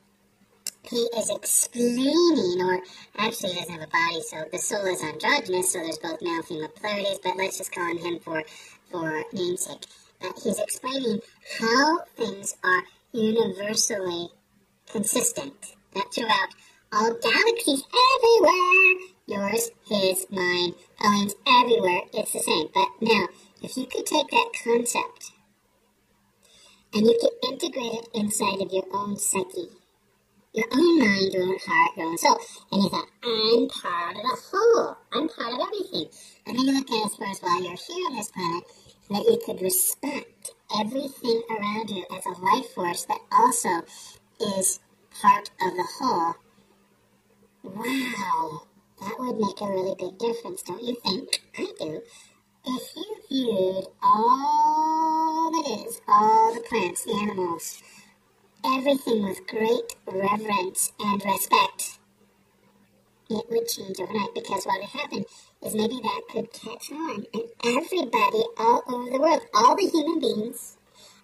he 0.89 0.97
is 1.17 1.29
explaining, 1.31 2.61
or 2.61 2.79
actually 3.17 3.53
he 3.53 3.59
doesn't 3.59 3.73
have 3.73 3.81
a 3.81 3.91
body, 3.91 4.21
so 4.21 4.45
the 4.51 4.59
soul 4.59 4.85
is 4.85 5.01
androgynous, 5.01 5.73
so 5.73 5.79
there's 5.79 5.97
both 5.97 6.21
male 6.21 6.35
and 6.35 6.45
female 6.45 6.69
polarities, 6.69 7.19
but 7.23 7.37
let's 7.37 7.57
just 7.57 7.73
call 7.73 7.97
him 7.97 8.19
for, 8.19 8.43
for 8.91 9.23
namesake. 9.33 9.85
But 10.21 10.39
he's 10.43 10.59
explaining 10.59 11.21
how 11.59 12.01
things 12.15 12.55
are 12.63 12.83
universally 13.11 14.29
consistent, 14.91 15.75
that 15.93 16.13
throughout 16.13 16.49
all 16.93 17.13
galaxies 17.15 17.83
everywhere, 18.15 18.95
yours, 19.25 19.71
his, 19.87 20.27
mine, 20.29 20.73
Pauline's, 20.99 21.35
everywhere, 21.47 22.01
it's 22.13 22.33
the 22.33 22.39
same. 22.39 22.67
But 22.73 22.87
now, 23.01 23.27
if 23.65 23.75
you 23.75 23.87
could 23.87 24.05
take 24.05 24.29
that 24.29 24.51
concept 24.63 25.31
and 26.93 27.03
you 27.03 27.17
could 27.19 27.51
integrate 27.51 27.93
it 27.93 28.07
inside 28.13 28.61
of 28.61 28.71
your 28.71 28.85
own 28.93 29.17
psyche, 29.17 29.69
your 30.53 30.67
own 30.71 30.99
mind, 30.99 31.33
your 31.33 31.43
own 31.43 31.57
heart, 31.65 31.97
your 31.97 32.05
own 32.05 32.17
soul. 32.19 32.39
And 32.71 32.83
you 32.83 32.89
thought, 32.89 33.09
I'm 33.23 33.67
part 33.67 34.17
of 34.17 34.21
the 34.21 34.37
whole. 34.51 34.97
I'm 35.11 35.27
part 35.27 35.53
of 35.53 35.59
everything. 35.67 36.05
And 36.45 36.59
then 36.59 36.65
you 36.65 36.73
look 36.73 36.91
at 36.91 36.95
it 36.95 37.05
as 37.07 37.15
far 37.15 37.27
as 37.27 37.39
while 37.39 37.63
you're 37.63 37.75
here 37.75 38.07
on 38.07 38.15
this 38.15 38.29
planet, 38.29 38.63
that 39.09 39.25
you 39.25 39.41
could 39.43 39.61
respect 39.63 40.51
everything 40.79 41.41
around 41.49 41.89
you 41.89 42.05
as 42.15 42.25
a 42.27 42.41
life 42.41 42.69
force 42.75 43.05
that 43.05 43.19
also 43.31 43.81
is 44.59 44.79
part 45.21 45.49
of 45.59 45.75
the 45.75 45.87
whole. 45.97 46.35
Wow, 47.63 48.61
that 49.01 49.15
would 49.17 49.39
make 49.39 49.59
a 49.59 49.67
really 49.67 49.95
big 49.97 50.19
difference, 50.19 50.61
don't 50.61 50.83
you 50.83 50.95
think? 51.03 51.41
I 51.57 51.67
do. 51.79 52.01
If 52.67 52.95
you 52.95 53.15
viewed 53.29 53.87
all 54.03 55.51
that 55.51 55.85
is, 55.87 56.01
all 56.07 56.53
the 56.53 56.61
plants, 56.61 57.03
the 57.03 57.13
animals, 57.13 57.83
everything 58.65 59.23
with 59.23 59.47
great 59.47 59.95
reverence 60.07 60.91
and 60.99 61.23
respect, 61.25 61.99
it 63.29 63.45
would 63.49 63.67
change 63.67 63.99
overnight 63.99 64.33
because 64.35 64.65
what 64.65 64.81
would 64.81 64.89
happen 64.89 65.25
is 65.63 65.75
maybe 65.75 65.99
that 66.01 66.21
could 66.31 66.53
catch 66.53 66.91
on 66.91 67.25
and 67.33 67.43
everybody 67.63 68.43
all 68.57 68.83
over 68.87 69.11
the 69.11 69.19
world, 69.19 69.41
all 69.53 69.75
the 69.75 69.89
human 69.89 70.19
beings, 70.19 70.77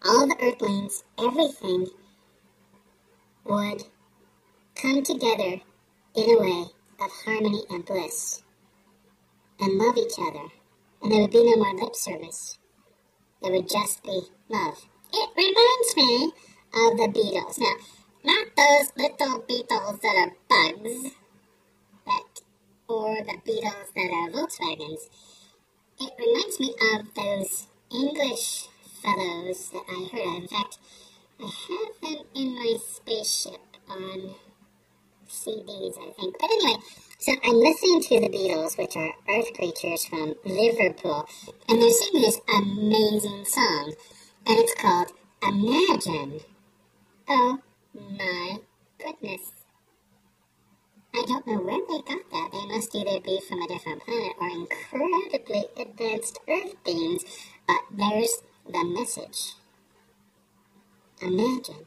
all 0.06 0.28
the 0.28 0.38
earthlings, 0.42 1.04
everything 1.20 1.88
would 3.46 3.84
come 4.76 5.04
together 5.04 5.62
in 6.16 6.30
a 6.30 6.40
way 6.40 6.66
of 7.00 7.12
harmony 7.26 7.64
and 7.70 7.86
bliss 7.86 8.44
and 9.60 9.78
love 9.80 9.98
each 9.98 10.14
other. 10.20 10.48
And 11.02 11.12
there 11.12 11.22
would 11.22 11.32
be 11.32 11.44
no 11.44 11.64
more 11.64 11.76
lip 11.76 11.96
service. 11.96 12.58
There 13.42 13.52
would 13.52 13.70
just 13.70 14.04
be 14.04 14.22
love. 14.50 14.86
It 15.14 15.30
reminds 15.36 15.98
me 15.98 16.26
of 16.74 16.98
the 16.98 17.20
Beatles. 17.20 17.58
Now, 17.60 17.76
not 18.24 18.48
those 18.56 18.92
little 18.96 19.42
Beatles 19.42 20.02
that 20.02 20.16
are 20.16 20.34
bugs, 20.48 21.16
but 22.06 22.42
or 22.88 23.16
the 23.24 23.38
Beatles 23.46 23.94
that 23.96 24.12
are 24.12 24.30
Volkswagens. 24.30 25.10
It 26.00 26.14
reminds 26.20 26.60
me 26.60 26.76
of 26.94 27.14
those 27.16 27.68
English 27.92 28.68
fellows 29.02 29.70
that 29.72 29.84
I 29.90 30.10
heard 30.12 30.28
of. 30.28 30.42
In 30.44 30.48
fact, 30.48 30.78
I 31.40 31.46
have 31.46 32.02
them 32.02 32.26
in 32.36 32.56
my 32.56 32.76
spaceship 32.80 33.78
on 33.90 34.36
CDs, 35.28 35.98
I 35.98 36.12
think. 36.12 36.36
But 36.40 36.52
anyway, 36.52 36.78
so 37.22 37.34
I'm 37.44 37.54
listening 37.54 38.02
to 38.02 38.20
the 38.20 38.30
Beatles, 38.30 38.80
which 38.80 38.96
are 38.98 39.14
Earth 39.30 39.54
creatures 39.54 40.06
from 40.06 40.34
Liverpool, 40.44 41.30
and 41.70 41.80
they're 41.80 41.92
singing 41.92 42.24
this 42.24 42.42
amazing 42.52 43.46
song, 43.46 43.94
and 44.48 44.58
it's 44.58 44.74
called 44.74 45.12
Imagine. 45.44 46.40
Oh 47.30 47.60
my 47.94 48.58
goodness. 48.98 49.52
I 51.14 51.24
don't 51.28 51.46
know 51.46 51.60
where 51.60 51.78
they 51.88 52.02
got 52.12 52.28
that. 52.32 52.50
They 52.54 52.66
must 52.66 52.96
either 52.96 53.20
be 53.20 53.40
from 53.48 53.62
a 53.62 53.68
different 53.68 54.04
planet 54.04 54.34
or 54.42 54.50
incredibly 54.50 55.66
advanced 55.78 56.40
Earth 56.50 56.74
beings, 56.84 57.24
but 57.68 57.82
there's 57.92 58.42
the 58.68 58.84
message. 58.84 59.54
Imagine. 61.22 61.86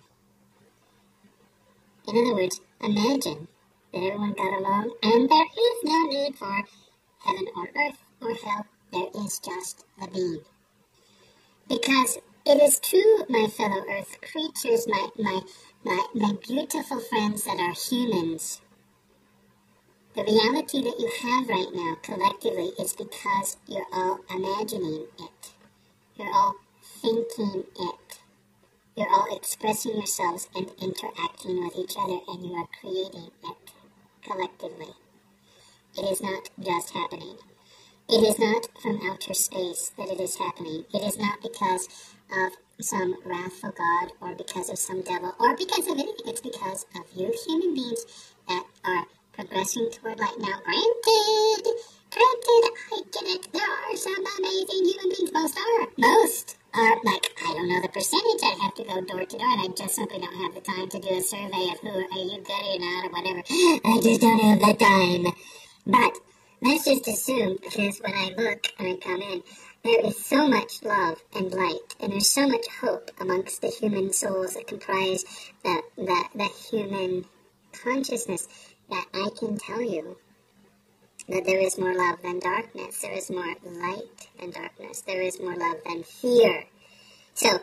In 2.07 2.19
other 2.19 2.35
words, 2.37 2.61
imagine 2.81 3.49
everyone 3.95 4.33
got 4.33 4.59
along 4.59 4.93
and 5.03 5.29
there 5.29 5.45
is 5.45 5.85
no 5.85 6.03
need 6.07 6.37
for 6.37 6.65
heaven 7.25 7.47
or 7.57 7.69
earth 7.77 7.99
or 8.21 8.35
hell. 8.35 8.67
There 8.93 9.25
is 9.25 9.39
just 9.39 9.85
the 10.01 10.09
being. 10.09 10.43
Because 11.69 12.19
it 12.47 12.63
is 12.63 12.81
true, 12.81 13.25
my 13.29 13.47
fellow 13.49 13.85
earth 13.91 14.19
creatures, 14.21 14.87
my, 14.89 15.09
my, 15.19 15.41
my, 15.85 16.07
my 16.15 16.33
beautiful 16.47 17.01
friends 17.01 17.45
that 17.45 17.59
are 17.61 17.73
humans. 17.73 18.61
The 20.15 20.25
reality 20.25 20.83
that 20.83 21.01
you 21.01 21.11
have 21.23 21.49
right 21.49 21.73
now 21.75 21.97
collectively 22.03 22.73
is 22.79 22.93
because 22.95 23.57
you're 23.67 23.87
all 23.93 24.21
imagining 24.31 25.07
it. 25.19 25.53
You're 26.17 26.33
all 26.35 26.55
thinking 26.83 27.65
it. 27.79 28.19
You're 28.97 29.11
all 29.11 29.37
expressing 29.37 29.97
yourselves 29.97 30.49
and 30.55 30.71
interacting 30.81 31.65
with 31.65 31.77
each 31.77 31.95
other, 31.99 32.21
and 32.29 32.45
you 32.45 32.55
are 32.55 32.69
creating 32.81 33.31
it 33.45 33.74
collectively. 34.25 34.95
It 35.99 36.05
is 36.13 36.23
not 36.23 36.51
just 36.61 36.91
happening. 36.93 37.37
It 38.09 38.23
is 38.23 38.39
not 38.39 38.69
from 38.83 39.01
outer 39.11 39.35
space 39.35 39.93
that 39.99 40.11
it 40.11 40.21
is 40.21 40.37
happening. 40.37 40.85
It 40.95 41.03
is 41.03 41.19
not 41.19 41.43
because 41.43 41.89
of 42.33 42.53
some 42.81 43.17
wrathful 43.25 43.73
God 43.73 44.13
or 44.21 44.35
because 44.37 44.71
of 44.71 44.79
some 44.79 45.03
devil 45.03 45.35
or 45.41 45.57
because 45.57 45.87
of 45.89 45.95
anything. 45.99 46.27
It's 46.27 46.43
because 46.43 46.87
of 46.97 47.05
you 47.17 47.35
human 47.47 47.75
beings 47.75 48.05
that 48.49 48.65
are 48.85 49.07
progressing 49.33 49.91
toward 49.91 50.21
light. 50.21 50.37
Now, 50.39 50.61
granted, 50.65 51.65
granted, 52.13 52.65
I 52.93 53.03
get 53.13 53.25
it. 53.25 53.49
There 53.53 53.63
are 53.63 53.97
some 53.97 54.25
amazing 54.39 54.85
human 54.85 55.09
beings. 55.17 55.33
Most 55.33 55.59
are. 55.59 55.89
Most 55.99 56.44
are 56.75 56.97
like 57.05 57.27
I 57.47 57.55
don't 57.55 57.69
know 57.69 57.81
the 57.83 57.89
percentage. 57.89 58.43
I'd 58.43 58.59
have 58.63 58.75
to 58.75 58.85
go 58.85 59.01
door 59.03 59.25
to 59.25 59.39
door, 59.39 59.49
and 59.49 59.63
I 59.63 59.69
just 59.77 59.95
simply 59.95 60.19
don't 60.19 60.43
have 60.43 60.55
the 60.55 60.61
time 60.61 60.89
to 60.89 60.99
do 60.99 61.15
a 61.17 61.21
survey 61.21 61.71
of 61.73 61.79
who 61.81 61.91
are 61.91 62.25
you 62.25 62.43
good 62.43 62.51
or 62.51 62.79
not 62.81 63.07
or 63.07 63.11
whatever. 63.11 63.43
I 63.85 64.01
just 64.03 64.21
don't 64.21 64.41
have 64.41 64.61
the 64.61 64.75
time. 64.75 65.35
But 65.87 66.19
let's 66.63 66.85
just 66.85 67.09
assume 67.09 67.59
because 67.63 68.01
when 68.01 68.15
I 68.15 68.35
look 68.37 68.67
and 68.79 68.89
I 68.89 68.97
come 68.97 69.23
in, 69.23 69.43
there 69.85 70.05
is 70.07 70.25
so 70.25 70.49
much 70.49 70.83
love 70.83 71.23
and 71.35 71.53
light, 71.53 71.95
and 72.01 72.13
there's 72.13 72.31
so 72.31 72.49
much 72.49 72.67
hope 72.81 73.11
amongst 73.21 73.61
the 73.61 73.69
human 73.69 74.13
souls 74.13 74.55
that 74.55 74.67
comprise 74.67 75.25
the 75.63 75.83
the, 75.97 76.25
the 76.35 76.49
human 76.71 77.25
consciousness 77.73 78.49
that 78.91 79.07
I 79.15 79.29
can 79.39 79.59
tell 79.59 79.83
you 79.83 80.17
that 81.29 81.45
there 81.45 81.61
is 81.61 81.79
more 81.79 81.95
love 81.95 82.23
than 82.23 82.39
darkness, 82.41 83.01
there 83.01 83.13
is 83.13 83.31
more 83.31 83.55
light 83.65 84.29
than 84.39 84.51
darkness, 84.51 85.03
there 85.03 85.23
is 85.23 85.41
more 85.41 85.57
love 85.57 85.77
than 85.85 86.03
fear. 86.03 86.65
So, 87.35 87.61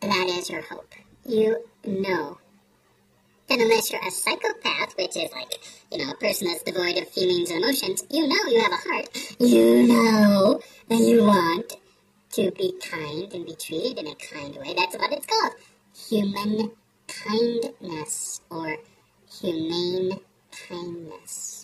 that 0.00 0.26
is 0.28 0.50
your 0.50 0.62
hope. 0.62 0.94
You 1.24 1.64
know 1.84 2.38
that 3.48 3.60
unless 3.60 3.90
you're 3.90 4.06
a 4.06 4.10
psychopath, 4.10 4.96
which 4.96 5.16
is 5.16 5.32
like, 5.32 5.58
you 5.90 5.98
know, 5.98 6.12
a 6.12 6.16
person 6.16 6.48
that's 6.48 6.62
devoid 6.62 6.96
of 6.98 7.08
feelings 7.08 7.50
and 7.50 7.62
emotions, 7.62 8.04
you 8.10 8.26
know 8.26 8.50
you 8.50 8.60
have 8.60 8.72
a 8.72 8.76
heart. 8.76 9.08
You 9.40 9.86
know 9.88 10.60
that 10.88 11.00
you 11.00 11.24
want 11.24 11.76
to 12.32 12.50
be 12.52 12.74
kind 12.80 13.32
and 13.32 13.44
be 13.44 13.54
treated 13.56 13.98
in 13.98 14.06
a 14.06 14.14
kind 14.14 14.56
way. 14.56 14.74
That's 14.74 14.96
what 14.96 15.12
it's 15.12 15.26
called. 15.26 15.52
Human 16.08 16.70
kindness 17.08 18.40
or 18.50 18.76
humane 19.40 20.20
kindness. 20.68 21.59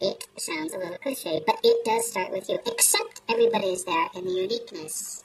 It 0.00 0.26
sounds 0.38 0.72
a 0.72 0.78
little 0.78 0.96
cliche, 0.98 1.42
but 1.46 1.60
it 1.62 1.84
does 1.84 2.10
start 2.10 2.32
with 2.32 2.48
you. 2.48 2.58
Accept 2.66 3.20
everybody 3.28 3.68
is 3.68 3.84
there 3.84 4.08
in 4.14 4.24
the 4.24 4.32
uniqueness 4.32 5.24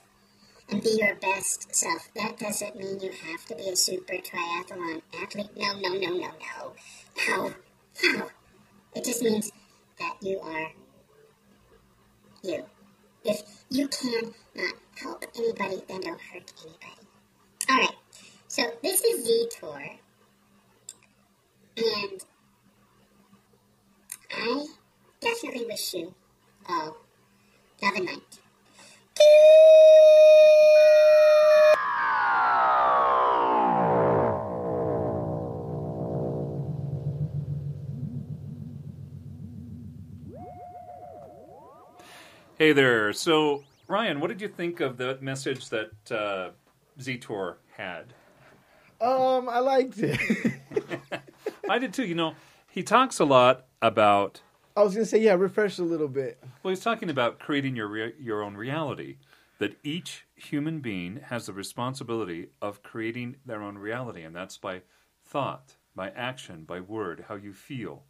and 0.69 0.83
be 0.83 0.97
your 0.99 1.15
best 1.15 1.73
self. 1.73 2.09
That 2.15 2.37
doesn't 2.37 2.75
mean 2.75 2.99
you 2.99 3.11
have 3.11 3.45
to 3.45 3.55
be 3.55 3.69
a 3.69 3.75
super 3.75 4.15
triathlon 4.15 5.01
athlete. 5.21 5.51
No, 5.55 5.79
no, 5.79 5.89
no, 5.93 6.09
no, 6.09 6.17
no. 6.17 6.73
How? 7.17 7.53
How? 8.01 8.27
It 8.95 9.05
just 9.05 9.21
means 9.21 9.51
that 9.99 10.17
you 10.21 10.39
are 10.39 10.71
you. 12.43 12.65
If 13.23 13.41
you 13.69 13.87
can 13.87 14.33
not 14.55 14.73
help 14.95 15.25
anybody, 15.37 15.83
then 15.87 16.01
don't 16.01 16.21
hurt 16.21 16.51
anybody. 16.61 17.07
Alright, 17.69 17.95
so 18.47 18.63
this 18.83 19.01
is 19.01 19.25
Z 19.25 19.49
Tour. 19.59 19.89
And 21.77 22.23
I 24.31 24.65
definitely 25.21 25.65
wish 25.65 25.93
you 25.93 26.13
all 26.67 26.97
love 27.81 27.95
and 27.95 28.05
light. 28.05 28.39
Hey 42.57 42.71
there. 42.71 43.11
So, 43.11 43.63
Ryan, 43.87 44.21
what 44.21 44.27
did 44.27 44.39
you 44.39 44.47
think 44.47 44.79
of 44.79 44.95
the 44.97 45.17
message 45.19 45.69
that 45.69 45.91
uh, 46.09 46.51
Zetor 46.99 47.55
had? 47.75 48.13
Um, 49.01 49.49
I 49.49 49.59
liked 49.59 49.97
it. 49.97 50.19
I 51.69 51.79
did 51.79 51.93
too. 51.93 52.05
You 52.05 52.15
know, 52.15 52.33
he 52.71 52.81
talks 52.81 53.19
a 53.19 53.25
lot 53.25 53.65
about. 53.87 54.41
I 54.75 54.83
was 54.83 54.93
gonna 54.93 55.05
say, 55.05 55.19
yeah, 55.21 55.33
refresh 55.33 55.77
a 55.79 55.83
little 55.83 56.07
bit. 56.07 56.41
Well, 56.63 56.69
he's 56.69 56.83
talking 56.83 57.09
about 57.09 57.39
creating 57.39 57.75
your 57.75 57.87
rea- 57.87 58.13
your 58.19 58.41
own 58.43 58.55
reality. 58.55 59.17
That 59.57 59.77
each 59.83 60.25
human 60.35 60.81
being 60.81 61.21
has 61.27 61.45
the 61.45 61.53
responsibility 61.53 62.49
of 62.61 62.83
creating 62.83 63.37
their 63.45 63.61
own 63.61 63.77
reality, 63.77 64.21
and 64.23 64.35
that's 64.35 64.57
by 64.57 64.81
thought, 65.23 65.75
by 65.95 66.09
action, 66.09 66.65
by 66.65 66.81
word, 66.81 67.25
how 67.29 67.35
you 67.35 67.53
feel. 67.53 68.03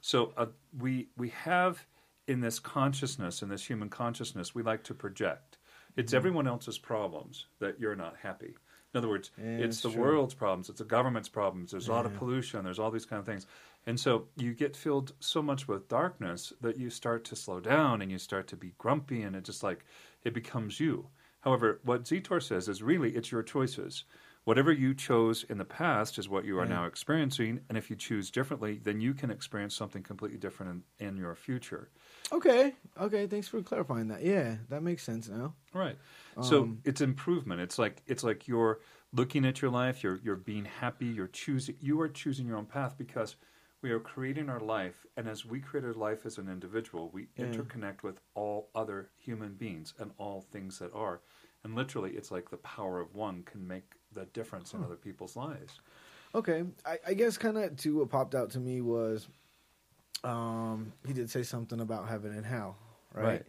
So 0.00 0.32
uh, 0.36 0.46
we 0.78 1.08
we 1.16 1.30
have 1.30 1.86
in 2.28 2.40
this 2.40 2.60
consciousness, 2.60 3.42
in 3.42 3.48
this 3.48 3.64
human 3.68 3.88
consciousness, 3.88 4.54
we 4.54 4.62
like 4.62 4.84
to 4.84 4.94
project. 4.94 5.58
It's 5.96 6.14
everyone 6.14 6.46
else's 6.46 6.78
problems 6.78 7.46
that 7.58 7.80
you're 7.80 7.96
not 7.96 8.14
happy. 8.22 8.54
In 8.94 8.98
other 8.98 9.08
words, 9.08 9.30
Yeah, 9.36 9.58
it's 9.58 9.80
the 9.80 9.90
true. 9.90 10.02
world's 10.02 10.34
problems, 10.34 10.68
it's 10.68 10.78
the 10.78 10.84
government's 10.84 11.28
problems, 11.28 11.70
there's 11.72 11.88
a 11.88 11.92
lot 11.92 12.06
of 12.06 12.14
pollution, 12.14 12.62
there's 12.64 12.78
all 12.78 12.90
these 12.90 13.06
kind 13.06 13.18
of 13.20 13.26
things. 13.26 13.46
And 13.86 13.98
so 13.98 14.28
you 14.36 14.54
get 14.54 14.76
filled 14.76 15.12
so 15.20 15.42
much 15.42 15.66
with 15.66 15.88
darkness 15.88 16.52
that 16.60 16.76
you 16.76 16.88
start 16.88 17.24
to 17.24 17.36
slow 17.36 17.60
down 17.60 18.00
and 18.00 18.10
you 18.12 18.18
start 18.18 18.46
to 18.48 18.56
be 18.56 18.74
grumpy 18.78 19.22
and 19.22 19.34
it 19.34 19.44
just 19.44 19.62
like 19.62 19.84
it 20.24 20.34
becomes 20.34 20.78
you. 20.78 21.08
However, 21.40 21.80
what 21.84 22.04
Zetor 22.04 22.40
says 22.40 22.68
is 22.68 22.82
really 22.82 23.10
it's 23.16 23.32
your 23.32 23.42
choices. 23.42 24.04
Whatever 24.44 24.72
you 24.72 24.92
chose 24.92 25.44
in 25.48 25.58
the 25.58 25.64
past 25.64 26.18
is 26.18 26.28
what 26.28 26.44
you 26.44 26.58
are 26.58 26.66
now 26.66 26.84
experiencing, 26.84 27.60
and 27.68 27.78
if 27.78 27.90
you 27.90 27.94
choose 27.94 28.28
differently, 28.28 28.80
then 28.82 29.00
you 29.00 29.14
can 29.14 29.30
experience 29.30 29.72
something 29.72 30.02
completely 30.02 30.36
different 30.38 30.82
in, 30.98 31.06
in 31.06 31.16
your 31.16 31.36
future. 31.36 31.90
Okay, 32.32 32.74
okay. 33.00 33.28
Thanks 33.28 33.46
for 33.46 33.62
clarifying 33.62 34.08
that. 34.08 34.24
Yeah, 34.24 34.56
that 34.68 34.82
makes 34.82 35.04
sense 35.04 35.28
now. 35.28 35.54
Right. 35.72 35.96
So 36.40 36.62
Um, 36.62 36.80
it's 36.84 37.00
improvement. 37.00 37.60
It's 37.60 37.78
like 37.78 38.02
it's 38.08 38.24
like 38.24 38.48
you're 38.48 38.80
looking 39.12 39.44
at 39.44 39.62
your 39.62 39.70
life. 39.70 40.02
You're 40.02 40.18
you're 40.24 40.34
being 40.34 40.64
happy. 40.64 41.06
You're 41.06 41.28
choosing. 41.28 41.76
You 41.78 42.00
are 42.00 42.08
choosing 42.08 42.44
your 42.44 42.56
own 42.56 42.66
path 42.66 42.96
because 42.98 43.36
we 43.82 43.90
are 43.90 44.00
creating 44.00 44.48
our 44.48 44.60
life, 44.60 45.04
and 45.16 45.28
as 45.28 45.44
we 45.44 45.60
create 45.60 45.84
our 45.84 45.92
life 45.92 46.24
as 46.24 46.38
an 46.38 46.48
individual, 46.48 47.10
we 47.10 47.28
Yeah. 47.36 47.46
interconnect 47.46 48.02
with 48.02 48.20
all 48.34 48.70
other 48.74 49.10
human 49.18 49.54
beings 49.54 49.92
and 49.98 50.12
all 50.18 50.40
things 50.40 50.78
that 50.78 50.92
are. 50.94 51.20
And 51.64 51.74
literally, 51.74 52.12
it's 52.12 52.30
like 52.30 52.50
the 52.50 52.56
power 52.58 53.00
of 53.00 53.14
one 53.14 53.42
can 53.42 53.66
make 53.66 53.94
the 54.12 54.26
difference 54.26 54.72
in 54.72 54.82
other 54.82 54.96
people's 54.96 55.36
lives. 55.36 55.80
Okay, 56.34 56.64
I, 56.86 56.98
I 57.08 57.14
guess 57.14 57.36
kind 57.36 57.58
of 57.58 57.76
too. 57.76 57.98
What 57.98 58.08
popped 58.08 58.34
out 58.34 58.50
to 58.50 58.60
me 58.60 58.80
was, 58.80 59.28
um, 60.24 60.92
he 61.06 61.12
did 61.12 61.28
say 61.30 61.42
something 61.42 61.80
about 61.80 62.08
heaven 62.08 62.32
and 62.32 62.46
hell, 62.46 62.76
right? 63.12 63.24
Right. 63.24 63.46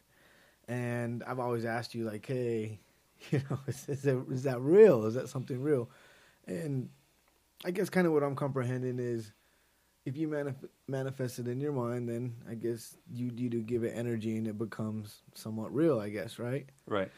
And 0.68 1.24
I've 1.24 1.40
always 1.40 1.66
asked 1.66 1.94
you, 1.94 2.06
like, 2.06 2.26
hey, 2.26 2.80
you 3.32 3.42
know, 3.50 3.60
is, 3.68 3.88
is, 3.88 4.02
that, 4.04 4.26
is 4.32 4.44
that 4.44 4.60
real? 4.62 5.06
Is 5.06 5.14
that 5.14 5.30
something 5.30 5.62
real? 5.62 5.90
And 6.48 6.90
I 7.66 7.72
guess 7.72 7.90
kind 7.90 8.08
of 8.08 8.14
what 8.14 8.24
I'm 8.24 8.36
comprehending 8.36 9.00
is, 9.00 9.32
if 10.06 10.18
you 10.18 10.28
manif- 10.28 10.70
manifest 10.88 11.40
it 11.40 11.48
in 11.48 11.62
your 11.62 11.72
mind, 11.72 12.10
then 12.10 12.36
I 12.50 12.56
guess 12.56 12.98
you 13.12 13.32
you 13.36 13.50
do 13.50 13.62
give 13.62 13.84
it 13.84 13.94
energy 13.96 14.38
and 14.38 14.48
it 14.48 14.58
becomes 14.58 15.22
somewhat 15.34 15.74
real. 15.74 16.00
I 16.00 16.10
guess, 16.10 16.40
right? 16.40 16.68
Right. 16.88 17.12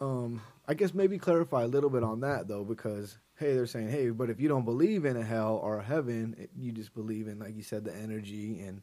Um, 0.00 0.42
I 0.66 0.74
guess 0.74 0.94
maybe 0.94 1.18
clarify 1.18 1.62
a 1.62 1.68
little 1.68 1.90
bit 1.90 2.02
on 2.02 2.20
that 2.20 2.48
though, 2.48 2.64
because 2.64 3.18
hey, 3.38 3.54
they're 3.54 3.66
saying, 3.66 3.88
hey, 3.88 4.10
but 4.10 4.30
if 4.30 4.40
you 4.40 4.48
don't 4.48 4.64
believe 4.64 5.04
in 5.04 5.16
a 5.16 5.24
hell 5.24 5.60
or 5.62 5.78
a 5.78 5.82
heaven, 5.82 6.34
it, 6.38 6.50
you 6.56 6.70
just 6.72 6.94
believe 6.94 7.26
in, 7.28 7.38
like 7.38 7.56
you 7.56 7.62
said, 7.62 7.84
the 7.84 7.94
energy, 7.94 8.60
and 8.60 8.82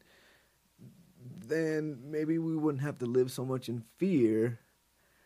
then 1.47 1.97
maybe 2.05 2.37
we 2.37 2.55
wouldn't 2.55 2.83
have 2.83 2.97
to 2.99 3.05
live 3.05 3.31
so 3.31 3.45
much 3.45 3.69
in 3.69 3.83
fear, 3.97 4.59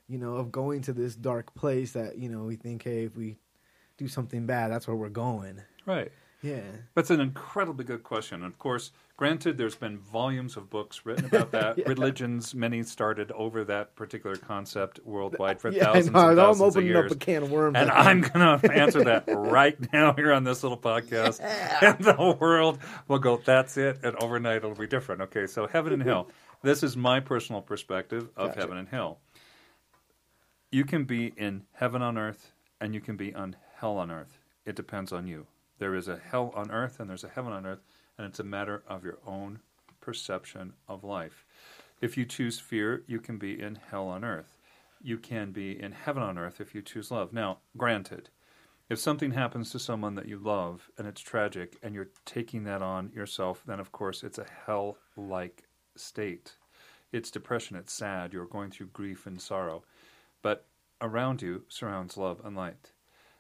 you 0.07 0.17
know, 0.17 0.36
of 0.36 0.51
going 0.51 0.81
to 0.81 0.93
this 0.93 1.15
dark 1.15 1.53
place 1.55 1.93
that 1.93 2.17
you 2.17 2.29
know 2.29 2.43
we 2.43 2.55
think, 2.55 2.84
hey, 2.84 3.05
if 3.05 3.15
we 3.15 3.38
do 3.97 4.07
something 4.07 4.45
bad, 4.45 4.71
that's 4.71 4.88
where 4.88 4.95
we're 4.95 5.09
going. 5.09 5.61
Right. 5.86 6.11
Yeah. 6.43 6.59
That's 6.93 7.09
an 7.09 7.21
incredibly 7.21 7.85
good 7.85 8.03
question. 8.03 8.43
Of 8.43 8.59
course, 8.59 8.91
granted, 9.15 9.57
there's 9.57 9.75
been 9.75 9.97
volumes 9.97 10.57
of 10.57 10.69
books 10.69 11.05
written 11.05 11.25
about 11.25 11.51
that. 11.51 11.77
Yeah. 11.77 11.87
Religions, 11.87 12.53
many 12.53 12.83
started 12.83 13.31
over 13.31 13.63
that 13.63 13.95
particular 13.95 14.35
concept 14.35 14.99
worldwide 15.05 15.61
for 15.61 15.69
yeah, 15.71 15.85
thousands 15.85 16.07
and 16.09 16.17
I'm 16.17 16.35
thousands 16.35 16.61
of 16.61 16.77
opening 16.83 16.87
years. 16.89 17.11
up 17.11 17.15
a 17.15 17.19
can 17.19 17.43
of 17.43 17.51
worms. 17.51 17.77
and 17.77 17.89
I'm 17.89 18.19
going 18.21 18.59
to 18.59 18.71
answer 18.73 19.05
that 19.05 19.23
right 19.27 19.77
now 19.93 20.13
here 20.13 20.33
on 20.33 20.43
this 20.43 20.61
little 20.63 20.77
podcast. 20.77 21.39
And 21.81 21.97
the 22.03 22.37
world 22.39 22.79
will 23.07 23.19
go, 23.19 23.37
that's 23.43 23.77
it. 23.77 23.99
And 24.03 24.15
overnight 24.21 24.57
it'll 24.57 24.75
be 24.75 24.85
different. 24.85 25.21
Okay, 25.21 25.47
so 25.47 25.65
heaven 25.65 25.93
and 25.93 26.03
hell. 26.03 26.27
This 26.61 26.83
is 26.83 26.97
my 26.97 27.21
personal 27.21 27.61
perspective 27.61 28.29
of 28.35 28.49
Gotcha. 28.49 28.59
heaven 28.59 28.77
and 28.77 28.89
hell. 28.89 29.19
You 30.71 30.83
can 30.85 31.05
be 31.05 31.33
in 31.37 31.63
heaven 31.73 32.01
on 32.01 32.17
earth 32.17 32.51
and 32.81 32.93
you 32.93 32.99
can 33.01 33.15
be 33.15 33.33
on 33.33 33.55
hell 33.77 33.97
on 33.97 34.11
earth. 34.11 34.37
It 34.65 34.75
depends 34.75 35.13
on 35.13 35.25
you. 35.27 35.45
There 35.84 35.95
is 35.95 36.07
a 36.07 36.15
hell 36.17 36.53
on 36.55 36.71
earth 36.71 37.01
and 37.01 37.09
there's 37.09 37.25
a 37.25 37.27
heaven 37.36 37.51
on 37.51 37.65
earth, 37.65 37.84
and 38.17 38.25
it's 38.25 38.39
a 38.39 38.43
matter 38.45 38.84
of 38.88 39.03
your 39.03 39.17
own 39.27 39.59
perception 39.99 40.75
of 40.88 41.03
life. 41.03 41.45
If 41.99 42.15
you 42.15 42.23
choose 42.23 42.57
fear, 42.57 43.03
you 43.05 43.19
can 43.19 43.38
be 43.38 43.61
in 43.61 43.75
hell 43.89 44.07
on 44.07 44.23
earth. 44.23 44.57
You 45.01 45.17
can 45.17 45.51
be 45.51 45.77
in 45.77 45.91
heaven 45.91 46.23
on 46.23 46.38
earth 46.38 46.61
if 46.61 46.73
you 46.73 46.81
choose 46.81 47.11
love. 47.11 47.34
Now, 47.34 47.57
granted, 47.75 48.29
if 48.89 48.97
something 48.97 49.31
happens 49.31 49.71
to 49.71 49.77
someone 49.77 50.15
that 50.15 50.29
you 50.29 50.38
love 50.38 50.89
and 50.97 51.05
it's 51.05 51.19
tragic 51.19 51.75
and 51.84 51.93
you're 51.93 52.11
taking 52.23 52.63
that 52.63 52.81
on 52.81 53.11
yourself, 53.13 53.61
then 53.67 53.81
of 53.81 53.91
course 53.91 54.23
it's 54.23 54.38
a 54.38 54.47
hell 54.65 54.95
like 55.17 55.63
state. 55.97 56.53
It's 57.11 57.29
depression, 57.29 57.75
it's 57.75 57.91
sad, 57.91 58.31
you're 58.31 58.45
going 58.45 58.71
through 58.71 58.88
grief 58.93 59.25
and 59.25 59.41
sorrow. 59.41 59.84
But 60.41 60.65
around 61.01 61.41
you 61.41 61.65
surrounds 61.67 62.15
love 62.15 62.39
and 62.45 62.55
light. 62.55 62.93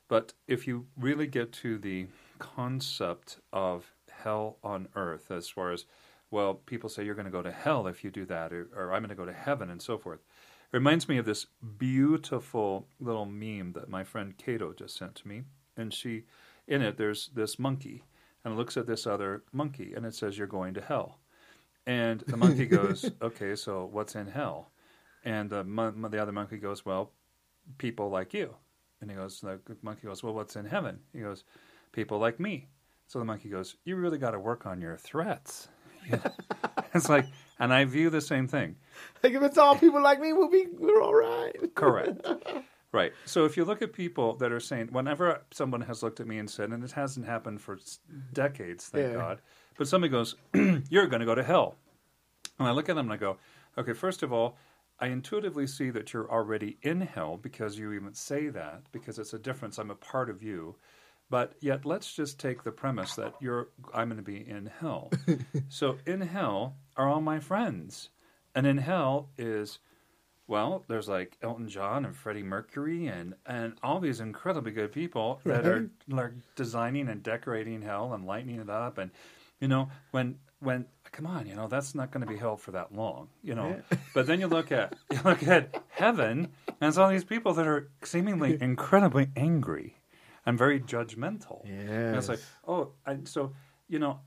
But 0.09 0.33
if 0.45 0.67
you 0.67 0.87
really 0.97 1.27
get 1.27 1.53
to 1.53 1.77
the 1.77 2.07
concept 2.43 3.37
of 3.53 3.93
hell 4.11 4.57
on 4.63 4.89
earth, 4.95 5.31
as 5.31 5.47
far 5.47 5.71
as, 5.71 5.85
well, 6.29 6.55
people 6.55 6.89
say 6.89 7.05
you're 7.05 7.15
going 7.15 7.25
to 7.25 7.31
go 7.31 7.41
to 7.41 7.51
hell 7.51 7.87
if 7.87 8.03
you 8.03 8.11
do 8.11 8.25
that, 8.25 8.51
or, 8.51 8.67
or 8.75 8.93
I'm 8.93 9.01
going 9.01 9.09
to 9.09 9.15
go 9.15 9.25
to 9.25 9.33
heaven, 9.33 9.69
and 9.69 9.81
so 9.81 9.97
forth. 9.97 10.19
It 10.19 10.77
reminds 10.77 11.07
me 11.07 11.17
of 11.17 11.25
this 11.25 11.47
beautiful 11.77 12.87
little 12.99 13.25
meme 13.25 13.73
that 13.73 13.89
my 13.89 14.03
friend 14.03 14.37
Cato 14.37 14.73
just 14.73 14.97
sent 14.97 15.15
to 15.15 15.27
me. 15.27 15.43
And 15.77 15.93
she, 15.93 16.23
in 16.67 16.81
it, 16.81 16.97
there's 16.97 17.29
this 17.33 17.57
monkey, 17.57 18.03
and 18.43 18.53
it 18.53 18.57
looks 18.57 18.77
at 18.77 18.87
this 18.87 19.07
other 19.07 19.43
monkey, 19.51 19.93
and 19.95 20.05
it 20.05 20.13
says, 20.13 20.37
You're 20.37 20.47
going 20.47 20.73
to 20.75 20.81
hell. 20.81 21.19
And 21.85 22.21
the 22.27 22.37
monkey 22.37 22.65
goes, 22.65 23.09
Okay, 23.21 23.55
so 23.55 23.89
what's 23.91 24.15
in 24.15 24.27
hell? 24.27 24.71
And 25.23 25.49
the, 25.49 25.63
mon- 25.63 26.01
the 26.11 26.21
other 26.21 26.31
monkey 26.31 26.57
goes, 26.57 26.85
Well, 26.85 27.11
people 27.77 28.09
like 28.09 28.33
you. 28.33 28.55
And 29.03 29.11
he 29.11 29.17
goes, 29.17 29.41
the 29.41 29.59
monkey 29.81 30.07
goes, 30.07 30.23
well, 30.23 30.33
what's 30.33 30.55
in 30.55 30.63
heaven? 30.63 30.97
He 31.11 31.19
goes, 31.19 31.43
people 31.93 32.19
like 32.19 32.39
me. 32.39 32.67
So 33.07 33.19
the 33.19 33.25
monkey 33.25 33.49
goes, 33.49 33.75
you 33.85 33.95
really 33.95 34.17
got 34.17 34.31
to 34.31 34.39
work 34.39 34.65
on 34.65 34.81
your 34.81 34.97
threats. 34.97 35.69
it's 36.93 37.07
like, 37.07 37.25
and 37.59 37.73
I 37.73 37.85
view 37.85 38.09
the 38.09 38.21
same 38.21 38.47
thing. 38.47 38.75
Like 39.21 39.33
if 39.33 39.41
it's 39.41 39.57
all 39.57 39.77
people 39.77 40.01
like 40.01 40.19
me, 40.19 40.33
we'll 40.33 40.49
be 40.49 40.67
we're 40.77 41.01
all 41.01 41.13
right. 41.13 41.55
Correct. 41.75 42.27
right. 42.91 43.13
So 43.25 43.45
if 43.45 43.55
you 43.55 43.63
look 43.63 43.81
at 43.81 43.93
people 43.93 44.35
that 44.37 44.51
are 44.51 44.59
saying, 44.59 44.89
whenever 44.91 45.43
someone 45.51 45.81
has 45.81 46.03
looked 46.03 46.19
at 46.19 46.27
me 46.27 46.39
and 46.39 46.49
said, 46.49 46.71
and 46.71 46.83
it 46.83 46.91
hasn't 46.91 47.25
happened 47.25 47.61
for 47.61 47.79
decades, 48.33 48.87
thank 48.87 49.09
Yeah. 49.09 49.13
God, 49.13 49.41
but 49.77 49.87
somebody 49.87 50.11
goes, 50.11 50.35
"You're 50.89 51.07
going 51.07 51.21
to 51.21 51.25
go 51.25 51.35
to 51.35 51.43
hell," 51.43 51.75
and 52.59 52.67
I 52.67 52.71
look 52.71 52.89
at 52.89 52.95
them 52.95 53.05
and 53.05 53.13
I 53.13 53.17
go, 53.17 53.37
"Okay, 53.77 53.93
first 53.93 54.23
of 54.23 54.33
all." 54.33 54.57
I 54.99 55.07
intuitively 55.07 55.65
see 55.67 55.89
that 55.89 56.13
you're 56.13 56.31
already 56.31 56.77
in 56.83 57.01
hell 57.01 57.35
because 57.35 57.77
you 57.77 57.91
even 57.93 58.13
say 58.13 58.47
that, 58.49 58.83
because 58.91 59.17
it's 59.19 59.33
a 59.33 59.39
difference. 59.39 59.77
I'm 59.77 59.89
a 59.89 59.95
part 59.95 60.29
of 60.29 60.41
you. 60.43 60.75
But 61.29 61.53
yet, 61.61 61.85
let's 61.85 62.13
just 62.13 62.39
take 62.39 62.63
the 62.63 62.71
premise 62.71 63.15
that 63.15 63.33
you're, 63.41 63.69
I'm 63.93 64.09
going 64.09 64.17
to 64.17 64.23
be 64.23 64.47
in 64.47 64.69
hell. 64.79 65.11
so, 65.69 65.97
in 66.05 66.21
hell 66.21 66.75
are 66.95 67.09
all 67.09 67.21
my 67.21 67.39
friends. 67.39 68.09
And 68.53 68.67
in 68.67 68.77
hell 68.77 69.29
is 69.37 69.79
well, 70.47 70.83
there's 70.87 71.07
like 71.07 71.37
Elton 71.41 71.69
John 71.69 72.05
and 72.05 72.15
Freddie 72.15 72.43
Mercury 72.43 73.07
and, 73.07 73.33
and 73.45 73.75
all 73.81 73.99
these 73.99 74.19
incredibly 74.19 74.71
good 74.71 74.91
people 74.91 75.39
that 75.45 75.65
are, 75.65 75.89
are 76.13 76.33
designing 76.55 77.07
and 77.07 77.23
decorating 77.23 77.81
hell 77.81 78.13
and 78.13 78.25
lighting 78.25 78.59
it 78.59 78.69
up. 78.69 78.97
And, 78.97 79.11
you 79.61 79.67
know, 79.67 79.89
when, 80.11 80.37
when, 80.59 80.85
come 81.11 81.25
on, 81.25 81.47
you 81.47 81.55
know, 81.55 81.67
that's 81.67 81.95
not 81.95 82.11
going 82.11 82.25
to 82.25 82.31
be 82.31 82.37
held 82.37 82.59
for 82.59 82.71
that 82.71 82.93
long, 82.93 83.29
you 83.41 83.55
know. 83.55 83.81
But 84.13 84.27
then 84.27 84.39
you 84.39 84.47
look 84.47 84.71
at, 84.71 84.93
you 85.11 85.19
look 85.23 85.41
at 85.47 85.81
heaven 85.89 86.49
and 86.67 86.87
it's 86.87 86.97
all 86.97 87.09
these 87.09 87.23
people 87.23 87.53
that 87.53 87.65
are 87.65 87.89
seemingly 88.03 88.57
incredibly 88.61 89.29
angry 89.35 89.95
and 90.45 90.57
very 90.57 90.79
judgmental. 90.79 91.65
And 91.65 92.15
it's 92.17 92.29
like, 92.29 92.39
oh, 92.67 92.91
I, 93.05 93.17
so, 93.23 93.53
you 93.87 93.99
know, 93.99 94.19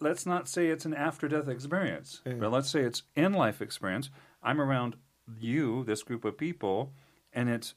let's 0.00 0.26
not 0.26 0.48
say 0.48 0.68
it's 0.68 0.84
an 0.84 0.94
after 0.94 1.28
death 1.28 1.48
experience, 1.48 2.20
but 2.24 2.52
let's 2.52 2.68
say 2.70 2.80
it's 2.82 3.02
in 3.14 3.32
life 3.32 3.60
experience. 3.62 4.10
I'm 4.42 4.60
around 4.60 4.96
you, 5.38 5.84
this 5.84 6.02
group 6.02 6.24
of 6.24 6.36
people, 6.38 6.92
and 7.32 7.48
it's 7.48 7.74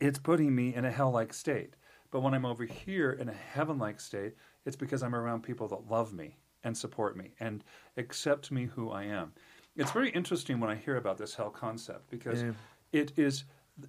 it's 0.00 0.18
putting 0.18 0.54
me 0.54 0.74
in 0.74 0.84
a 0.84 0.90
hell 0.90 1.10
like 1.12 1.32
state. 1.32 1.74
But 2.10 2.20
when 2.20 2.34
I'm 2.34 2.44
over 2.44 2.64
here 2.64 3.10
in 3.12 3.28
a 3.28 3.32
heaven 3.32 3.78
like 3.78 4.00
state, 4.00 4.34
it's 4.64 4.76
because 4.76 5.02
I'm 5.02 5.14
around 5.14 5.42
people 5.42 5.68
that 5.68 5.88
love 5.90 6.12
me 6.12 6.36
and 6.64 6.76
support 6.76 7.16
me 7.16 7.32
and 7.40 7.62
accept 7.96 8.50
me 8.50 8.64
who 8.66 8.90
I 8.90 9.04
am. 9.04 9.32
It's 9.76 9.90
very 9.92 10.10
interesting 10.10 10.58
when 10.60 10.70
I 10.70 10.74
hear 10.76 10.96
about 10.96 11.18
this 11.18 11.34
hell 11.34 11.50
concept 11.50 12.10
because 12.10 12.42
Yeah. 12.42 12.52
it 12.92 13.12
is 13.16 13.44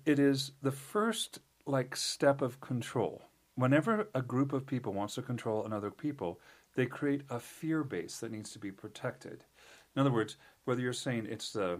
it 0.06 0.20
is 0.20 0.52
the 0.62 0.72
first 0.72 1.40
like 1.68 1.96
step 1.96 2.42
of 2.42 2.62
control. 2.62 3.24
Whenever 3.56 4.10
a 4.16 4.22
group 4.22 4.54
of 4.54 4.66
people 4.66 4.94
wants 4.94 5.16
to 5.16 5.22
control 5.22 5.66
another 5.66 5.92
people, 5.92 6.40
they 6.76 6.86
create 6.86 7.24
a 7.30 7.40
fear 7.40 7.84
base 7.84 8.20
that 8.20 8.32
needs 8.32 8.52
to 8.54 8.60
be 8.60 8.72
protected. 8.72 9.44
In 9.96 10.02
other 10.02 10.12
words, 10.12 10.38
whether 10.66 10.82
you're 10.82 10.94
saying 10.94 11.28
it's 11.30 11.52
the 11.54 11.80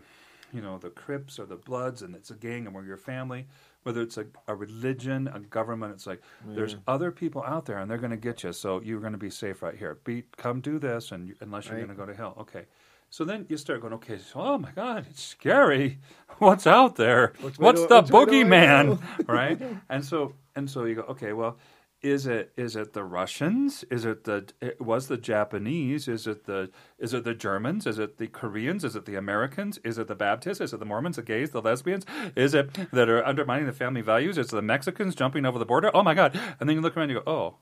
you 0.54 0.62
know 0.62 0.78
the 0.78 0.90
Crips 0.90 1.40
or 1.40 1.46
the 1.46 1.58
Bloods 1.58 2.02
and 2.02 2.16
it's 2.16 2.32
a 2.32 2.36
gang 2.36 2.66
and 2.66 2.76
we're 2.76 2.86
your 2.86 2.98
family, 2.98 3.48
whether 3.84 4.02
it's 4.02 4.18
a, 4.18 4.26
a 4.48 4.56
religion, 4.56 5.28
a 5.28 5.40
government, 5.40 5.94
it's 5.94 6.08
like 6.08 6.22
there's 6.56 6.76
other 6.88 7.12
people 7.12 7.44
out 7.44 7.66
there 7.66 7.80
and 7.80 7.90
they're 7.92 7.98
going 7.98 8.12
to 8.12 8.18
get 8.18 8.44
you, 8.44 8.54
so 8.54 8.82
you're 8.82 9.02
going 9.02 9.14
to 9.14 9.18
be 9.20 9.30
safe 9.30 9.62
right 9.62 9.76
here. 9.78 10.00
Be 10.04 10.24
come 10.38 10.62
do 10.62 10.80
this, 10.80 11.12
and 11.12 11.36
unless 11.42 11.70
you're 11.70 11.78
Right. 11.78 11.86
going 11.88 11.98
to 11.98 12.06
go 12.06 12.12
to 12.12 12.16
hell, 12.18 12.36
okay. 12.40 12.66
So 13.10 13.24
then 13.24 13.46
you 13.50 13.58
start 13.58 13.82
going, 13.82 13.94
okay, 13.94 14.18
so, 14.18 14.40
oh 14.40 14.58
my 14.58 14.72
God, 14.72 15.06
it's 15.10 15.24
scary. 15.24 16.00
What's 16.40 16.68
out 16.68 16.98
there? 16.98 17.34
Way 17.42 17.52
What's 17.58 17.86
the 17.86 18.04
boogeyman? 18.04 19.02
right? 19.28 19.60
And 19.90 20.06
so 20.06 20.34
and 20.56 20.70
so 20.70 20.86
you 20.86 20.96
go, 20.96 21.02
okay, 21.04 21.34
well, 21.34 21.58
is 22.02 22.28
it 22.28 22.52
is 22.56 22.76
it 22.76 22.94
the 22.94 23.04
Russians? 23.04 23.84
Is 23.90 24.06
it 24.06 24.26
the 24.26 24.48
it 24.62 24.80
was 24.80 25.08
the 25.08 25.18
Japanese? 25.18 26.08
Is 26.08 26.28
it 26.28 26.46
the 26.46 26.70
is 27.00 27.14
it 27.14 27.24
the 27.24 27.34
Germans? 27.34 27.88
Is 27.88 27.98
it 27.98 28.18
the 28.18 28.28
Koreans? 28.28 28.84
Is 28.84 28.96
it 28.96 29.06
the 29.06 29.16
Americans? 29.16 29.80
Is 29.84 29.98
it 29.98 30.08
the 30.08 30.16
Baptists? 30.16 30.62
Is 30.62 30.74
it 30.74 30.80
the 30.80 30.86
Mormons, 30.86 31.16
the 31.16 31.24
gays, 31.24 31.52
the 31.52 31.62
lesbians? 31.62 32.06
Is 32.36 32.54
it 32.54 32.72
that 32.92 33.10
are 33.10 33.26
undermining 33.26 33.66
the 33.66 33.74
family 33.74 34.02
values? 34.02 34.38
Is 34.38 34.48
it 34.48 34.56
the 34.56 34.62
Mexicans 34.62 35.16
jumping 35.16 35.46
over 35.46 35.58
the 35.58 35.66
border? 35.66 35.90
Oh 35.94 36.04
my 36.04 36.14
God! 36.14 36.40
And 36.60 36.70
then 36.70 36.76
you 36.76 36.82
look 36.82 36.96
around, 36.96 37.10
and 37.10 37.18
you 37.18 37.24
go, 37.24 37.32
oh, 37.32 37.56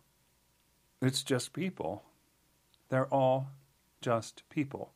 it's 1.01 1.23
just 1.23 1.53
people. 1.53 2.03
They're 2.89 3.07
all 3.07 3.47
just 4.01 4.43
people. 4.49 4.94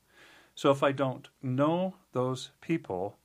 So 0.59 0.71
if 0.71 0.83
I 0.83 0.91
don't 0.91 1.29
know 1.41 1.95
those 2.11 2.51
people, 2.59 3.17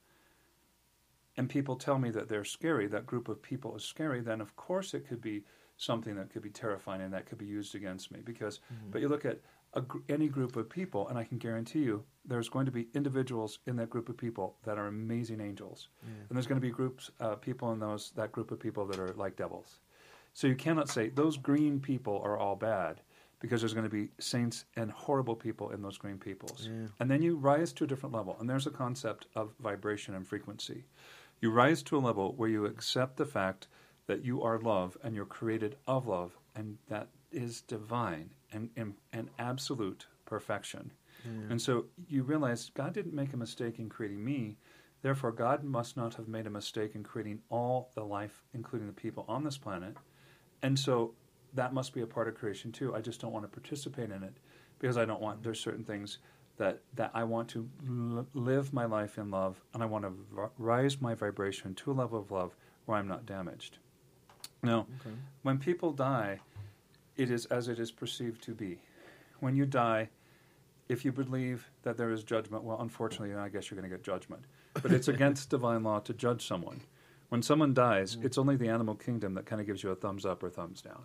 and 1.37 1.51
people 1.51 1.75
tell 1.75 1.99
me 1.99 2.11
that 2.11 2.29
they're 2.29 2.45
scary, 2.45 2.87
that 2.87 3.07
group 3.07 3.29
of 3.29 3.43
people 3.43 3.75
is 3.75 3.83
scary, 3.83 4.21
then 4.21 4.41
of 4.41 4.55
course 4.55 4.95
it 4.95 5.09
could 5.09 5.21
be 5.21 5.43
something 5.77 6.15
that 6.15 6.31
could 6.31 6.43
be 6.43 6.51
terrifying 6.51 7.01
and 7.03 7.13
that 7.13 7.27
could 7.27 7.39
be 7.39 7.45
used 7.45 7.75
against 7.75 8.13
me. 8.13 8.21
Because, 8.25 8.61
but 8.93 9.01
you 9.01 9.09
look 9.09 9.25
at 9.25 9.41
a, 9.73 9.83
any 10.09 10.29
group 10.29 10.55
of 10.55 10.71
people, 10.71 11.09
and 11.09 11.19
I 11.19 11.25
can 11.25 11.39
guarantee 11.39 11.81
you, 11.81 12.05
there's 12.25 12.49
going 12.49 12.67
to 12.67 12.71
be 12.71 12.87
individuals 12.95 13.59
in 13.67 13.75
that 13.79 13.91
group 13.91 14.09
of 14.09 14.17
people 14.17 14.55
that 14.63 14.79
are 14.79 14.87
amazing 14.87 15.41
angels, 15.41 15.89
and 16.29 16.37
there's 16.37 16.47
going 16.47 16.61
to 16.61 16.69
be 16.69 16.71
groups, 16.71 17.11
uh, 17.19 17.35
people 17.35 17.73
in 17.73 17.81
those 17.81 18.13
that 18.15 18.31
group 18.31 18.53
of 18.53 18.61
people 18.61 18.87
that 18.87 19.01
are 19.01 19.13
like 19.15 19.35
devils. 19.35 19.81
So 20.35 20.47
you 20.47 20.55
cannot 20.55 20.89
say 20.89 21.09
those 21.09 21.37
green 21.37 21.81
people 21.81 22.21
are 22.23 22.39
all 22.39 22.55
bad 22.55 23.01
because 23.45 23.61
there's 23.61 23.75
going 23.75 23.85
to 23.85 23.91
be 23.91 24.09
saints 24.19 24.65
and 24.75 24.91
horrible 24.91 25.37
people 25.37 25.69
in 25.71 25.83
those 25.83 25.99
green 25.99 26.19
peoples. 26.19 26.67
And 26.99 27.11
then 27.11 27.21
you 27.21 27.37
rise 27.37 27.75
to 27.75 27.85
a 27.85 27.87
different 27.87 28.15
level. 28.15 28.37
And 28.41 28.49
there's 28.49 28.67
a 28.67 28.71
concept 28.71 29.27
of 29.35 29.53
vibration 29.61 30.15
and 30.15 30.27
frequency. 30.27 30.85
You 31.43 31.51
rise 31.51 31.83
to 31.85 31.99
a 31.99 32.01
level 32.01 32.33
where 32.39 32.49
you 32.49 32.65
accept 32.65 33.19
the 33.19 33.27
fact 33.27 33.69
that 34.07 34.25
you 34.25 34.43
are 34.43 34.59
love 34.59 34.97
and 35.03 35.15
you're 35.15 35.27
created 35.27 35.77
of 35.87 36.07
love 36.07 36.39
and 36.57 36.79
that 36.89 37.09
is 37.33 37.61
divine 37.61 38.31
and, 38.51 38.71
and, 38.77 38.95
and 39.13 39.29
absolute 39.39 40.07
perfection. 40.25 40.91
And 41.51 41.61
so 41.61 41.85
you 42.09 42.23
realize 42.23 42.71
God 42.75 42.95
didn't 42.95 43.15
make 43.15 43.33
a 43.35 43.37
mistake 43.37 43.79
in 43.79 43.89
creating 43.91 44.25
me. 44.25 44.57
Therefore, 45.03 45.33
God 45.33 45.65
must 45.65 45.97
not 45.99 46.15
have 46.15 46.29
made 46.29 46.47
a 46.47 46.51
mistake 46.51 46.95
in 46.95 47.03
creating 47.03 47.41
all 47.51 47.91
the 47.95 48.05
life, 48.05 48.43
including 48.55 48.87
the 48.89 48.95
people 48.95 49.25
on 49.29 49.45
this 49.45 49.59
planet. 49.59 49.97
And 50.63 50.79
so 50.79 51.15
that 51.55 51.73
must 51.73 51.93
be 51.93 52.03
a 52.03 52.07
part 52.07 52.29
of 52.29 52.35
creation 52.35 52.73
too. 52.73 52.95
I 52.95 53.01
just 53.01 53.21
don't 53.21 53.33
want 53.33 53.45
to 53.45 53.49
participate 53.49 54.11
in 54.11 54.23
it 54.23 54.35
because 54.79 54.97
I 54.97 55.05
don't 55.05 55.21
want. 55.21 55.43
There's 55.43 55.61
certain 55.61 55.85
things 55.85 56.19
that 56.57 56.81
that 56.95 57.11
I 57.15 57.25
want 57.25 57.49
to 57.51 57.69
l- 57.89 58.27
live 58.35 58.73
my 58.73 58.85
life 58.85 59.19
in 59.19 59.31
love, 59.31 59.61
and 59.73 59.83
I 59.83 59.87
want 59.87 60.05
to 60.05 60.13
r- 60.37 60.51
rise 60.59 61.01
my 61.01 61.15
vibration 61.15 61.75
to 61.77 61.93
a 61.93 61.95
level 61.95 62.19
of 62.19 62.31
love 62.31 62.57
where 62.87 62.99
I'm 62.99 63.09
not 63.09 63.27
damaged. 63.27 63.79
Now, 64.63 64.87
when 65.43 65.59
people 65.59 65.93
die, 65.93 66.41
it 67.17 67.31
is 67.31 67.47
as 67.47 67.69
it 67.69 67.79
is 67.79 67.91
perceived 67.91 68.43
to 68.45 68.53
be. 68.53 68.79
When 69.41 69.57
you 69.57 69.67
die, 69.67 70.09
if 70.89 71.05
you 71.05 71.13
believe 71.13 71.71
that 71.83 71.97
there 71.97 72.11
is 72.11 72.25
judgment, 72.25 72.65
well, 72.65 72.81
unfortunately, 72.81 73.35
I 73.35 73.49
guess 73.49 73.71
you're 73.71 73.79
going 73.79 73.91
to 73.91 73.95
get 73.95 74.05
judgment. 74.05 74.45
But 74.75 74.93
it's 74.93 75.09
against 75.09 75.51
divine 75.51 75.83
law 75.83 76.01
to 76.01 76.15
judge 76.15 76.47
someone. 76.47 76.81
When 77.29 77.43
someone 77.43 77.75
dies, 77.75 78.17
mm. 78.17 78.25
it's 78.25 78.39
only 78.39 78.57
the 78.57 78.69
animal 78.69 78.95
kingdom 78.95 79.35
that 79.35 79.47
kind 79.47 79.61
of 79.61 79.67
gives 79.67 79.83
you 79.83 79.91
a 79.91 79.95
thumbs 79.95 80.25
up 80.25 80.43
or 80.43 80.51
thumbs 80.51 80.81
down. 80.83 81.03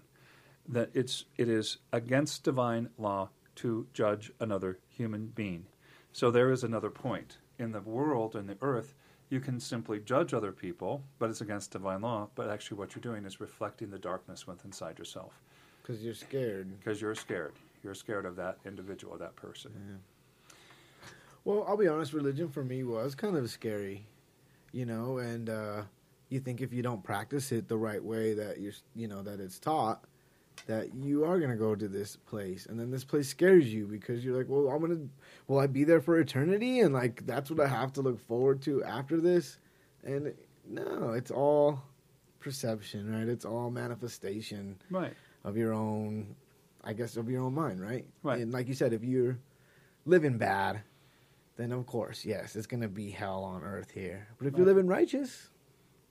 That 0.71 0.89
it's 0.93 1.25
it 1.37 1.49
is 1.49 1.77
against 1.91 2.43
divine 2.43 2.89
law 2.97 3.29
to 3.55 3.87
judge 3.93 4.31
another 4.39 4.79
human 4.87 5.27
being. 5.27 5.65
So 6.13 6.31
there 6.31 6.51
is 6.51 6.63
another 6.63 6.89
point 6.89 7.37
in 7.57 7.71
the 7.71 7.81
world 7.81 8.35
and 8.35 8.47
the 8.47 8.57
earth. 8.61 8.93
You 9.29 9.39
can 9.39 9.59
simply 9.59 9.99
judge 9.99 10.33
other 10.33 10.51
people, 10.51 11.03
but 11.19 11.29
it's 11.29 11.41
against 11.41 11.71
divine 11.71 12.01
law. 12.01 12.29
But 12.35 12.49
actually, 12.49 12.77
what 12.77 12.95
you're 12.95 13.01
doing 13.01 13.25
is 13.25 13.39
reflecting 13.39 13.89
the 13.91 13.99
darkness 13.99 14.47
within 14.47 14.67
inside 14.67 14.97
yourself 14.97 15.41
Because 15.81 16.03
you're 16.03 16.13
scared. 16.15 16.79
because 16.79 17.01
you're 17.01 17.15
scared. 17.15 17.53
You're 17.83 17.95
scared 17.95 18.25
of 18.25 18.35
that 18.37 18.57
individual, 18.65 19.17
that 19.17 19.35
person. 19.35 19.99
Well, 21.45 21.63
I'll 21.67 21.77
be 21.77 21.87
honest. 21.87 22.13
Religion 22.13 22.49
for 22.49 22.63
me 22.63 22.83
was 22.83 23.15
kind 23.15 23.35
of 23.37 23.49
scary, 23.49 24.05
you 24.71 24.85
know. 24.85 25.17
And 25.19 25.49
uh, 25.49 25.81
you 26.29 26.39
think 26.39 26.61
if 26.61 26.73
you 26.73 26.81
don't 26.81 27.03
practice 27.03 27.51
it 27.51 27.67
the 27.67 27.77
right 27.77 28.03
way 28.03 28.33
that 28.33 28.59
you're, 28.59 28.73
you 28.95 29.07
know, 29.07 29.21
that 29.23 29.39
it's 29.39 29.57
taught, 29.59 30.03
that 30.67 30.93
you 30.95 31.23
are 31.25 31.39
gonna 31.39 31.55
go 31.55 31.75
to 31.75 31.87
this 31.87 32.15
place, 32.15 32.65
and 32.67 32.79
then 32.79 32.91
this 32.91 33.03
place 33.03 33.27
scares 33.27 33.71
you 33.73 33.85
because 33.87 34.23
you're 34.23 34.37
like, 34.37 34.47
well, 34.49 34.67
I'm 34.69 34.81
gonna, 34.81 35.07
will 35.47 35.59
I 35.59 35.67
be 35.67 35.83
there 35.83 36.01
for 36.01 36.19
eternity? 36.19 36.79
And 36.81 36.93
like 36.93 37.25
that's 37.25 37.49
what 37.49 37.59
I 37.59 37.67
have 37.67 37.93
to 37.93 38.01
look 38.01 38.19
forward 38.27 38.61
to 38.63 38.83
after 38.83 39.19
this. 39.19 39.57
And 40.03 40.33
no, 40.67 41.11
it's 41.13 41.31
all 41.31 41.81
perception, 42.39 43.11
right? 43.11 43.27
It's 43.27 43.45
all 43.45 43.69
manifestation 43.69 44.77
Right. 44.89 45.13
of 45.43 45.57
your 45.57 45.73
own, 45.73 46.35
I 46.83 46.93
guess, 46.93 47.17
of 47.17 47.29
your 47.29 47.41
own 47.43 47.53
mind, 47.53 47.81
right? 47.81 48.05
Right. 48.23 48.39
And 48.39 48.51
like 48.51 48.67
you 48.67 48.73
said, 48.73 48.93
if 48.93 49.03
you're 49.03 49.37
living 50.05 50.37
bad, 50.37 50.81
then 51.57 51.71
of 51.73 51.85
course, 51.85 52.23
yes, 52.23 52.55
it's 52.55 52.67
going 52.67 52.81
to 52.81 52.87
be 52.87 53.09
hell 53.09 53.43
on 53.43 53.63
earth 53.63 53.91
here. 53.91 54.27
But 54.37 54.47
if 54.47 54.53
you're 54.55 54.65
Right. 54.65 54.75
living 54.75 54.87
righteous, 54.87 55.49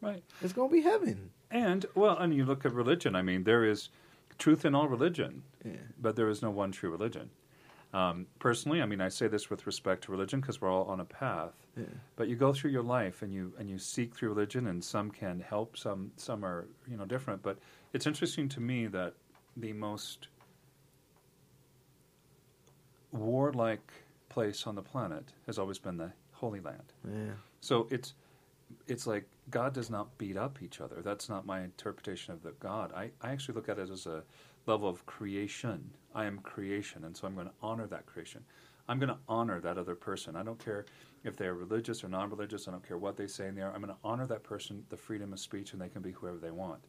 Right. 0.03 0.23
it's 0.43 0.53
going 0.53 0.69
to 0.69 0.73
be 0.75 0.83
heaven. 0.83 1.31
And 1.51 1.87
well, 1.95 2.19
and 2.19 2.35
you 2.35 2.45
look 2.45 2.67
at 2.67 2.75
religion. 2.75 3.17
I 3.17 3.23
mean, 3.23 3.45
there 3.45 3.65
is 3.65 3.89
truth 4.39 4.65
in 4.65 4.75
all 4.75 4.89
religion, 4.89 5.43
Yeah. 5.65 5.73
but 6.01 6.17
there 6.17 6.29
is 6.29 6.43
no 6.43 6.51
one 6.51 6.71
true 6.73 6.91
religion. 6.91 7.31
Um, 7.93 8.27
personally, 8.39 8.83
I 8.83 8.87
mean, 8.87 9.01
I 9.01 9.09
say 9.09 9.29
this 9.29 9.49
with 9.49 9.67
respect 9.67 10.05
to 10.05 10.13
religion 10.13 10.41
because 10.41 10.61
we're 10.61 10.71
all 10.71 10.85
on 10.85 11.01
a 11.01 11.05
path. 11.07 11.55
Yeah. 11.77 11.85
But 12.17 12.29
you 12.29 12.37
go 12.37 12.53
through 12.53 12.71
your 12.71 12.83
life 12.83 13.23
and 13.23 13.33
you 13.33 13.53
and 13.59 13.69
you 13.71 13.79
seek 13.79 14.15
through 14.15 14.29
religion, 14.29 14.67
and 14.67 14.85
some 14.85 15.11
can 15.11 15.41
help, 15.41 15.77
some 15.79 16.13
some 16.17 16.45
are 16.45 16.67
you 16.87 16.97
know 16.99 17.07
different. 17.07 17.43
But 17.43 17.59
it's 17.95 18.07
interesting 18.07 18.49
to 18.51 18.61
me 18.61 18.87
that 18.89 19.15
the 19.57 19.73
most 19.73 20.29
warlike 23.13 23.91
place 24.29 24.67
on 24.67 24.75
the 24.75 24.83
planet 24.83 25.33
has 25.47 25.59
always 25.59 25.79
been 25.79 25.97
the 25.97 26.13
Holy 26.33 26.61
Land. 26.61 26.93
Yeah. 27.11 27.33
So 27.61 27.89
it's 27.91 28.13
it's 28.89 29.07
like 29.07 29.29
God 29.51 29.75
does 29.75 29.91
not 29.91 30.17
beat 30.19 30.37
up 30.37 30.63
each 30.63 30.81
other. 30.81 31.03
That's 31.03 31.29
not 31.29 31.47
my 31.47 31.63
interpretation 31.63 32.33
of 32.35 32.43
the 32.43 32.53
God. 32.59 32.93
I, 32.95 33.11
I 33.21 33.31
actually 33.31 33.55
look 33.55 33.69
at 33.69 33.79
it 33.79 33.91
as 33.91 34.07
a 34.07 34.25
level 34.67 34.89
of 34.89 35.07
creation. 35.07 35.91
I 36.15 36.25
am 36.25 36.39
creation, 36.39 37.05
and 37.05 37.17
so 37.17 37.27
I'm 37.27 37.35
going 37.35 37.47
to 37.47 37.53
honor 37.63 37.87
that 37.87 38.07
creation. 38.07 38.45
I'm 38.89 38.99
going 38.99 39.11
to 39.11 39.19
honor 39.29 39.61
that 39.61 39.77
other 39.77 39.95
person. 39.95 40.37
I 40.37 40.43
don't 40.43 40.63
care 40.63 40.87
if 41.23 41.37
they're 41.37 41.55
religious 41.55 42.03
or 42.03 42.09
non-religious. 42.09 42.67
I 42.67 42.71
don't 42.71 42.87
care 42.87 42.97
what 42.97 43.17
they 43.17 43.27
say 43.27 43.47
in 43.47 43.55
there. 43.55 43.71
I'm 43.73 43.83
going 43.83 43.95
to 43.95 44.01
honor 44.03 44.27
that 44.27 44.43
person, 44.43 44.85
the 44.89 44.97
freedom 44.97 45.33
of 45.33 45.41
speech, 45.41 45.73
and 45.73 45.81
they 45.81 45.91
can 45.91 46.01
be 46.01 46.13
whoever 46.13 46.39
they 46.39 46.51
want. 46.51 46.81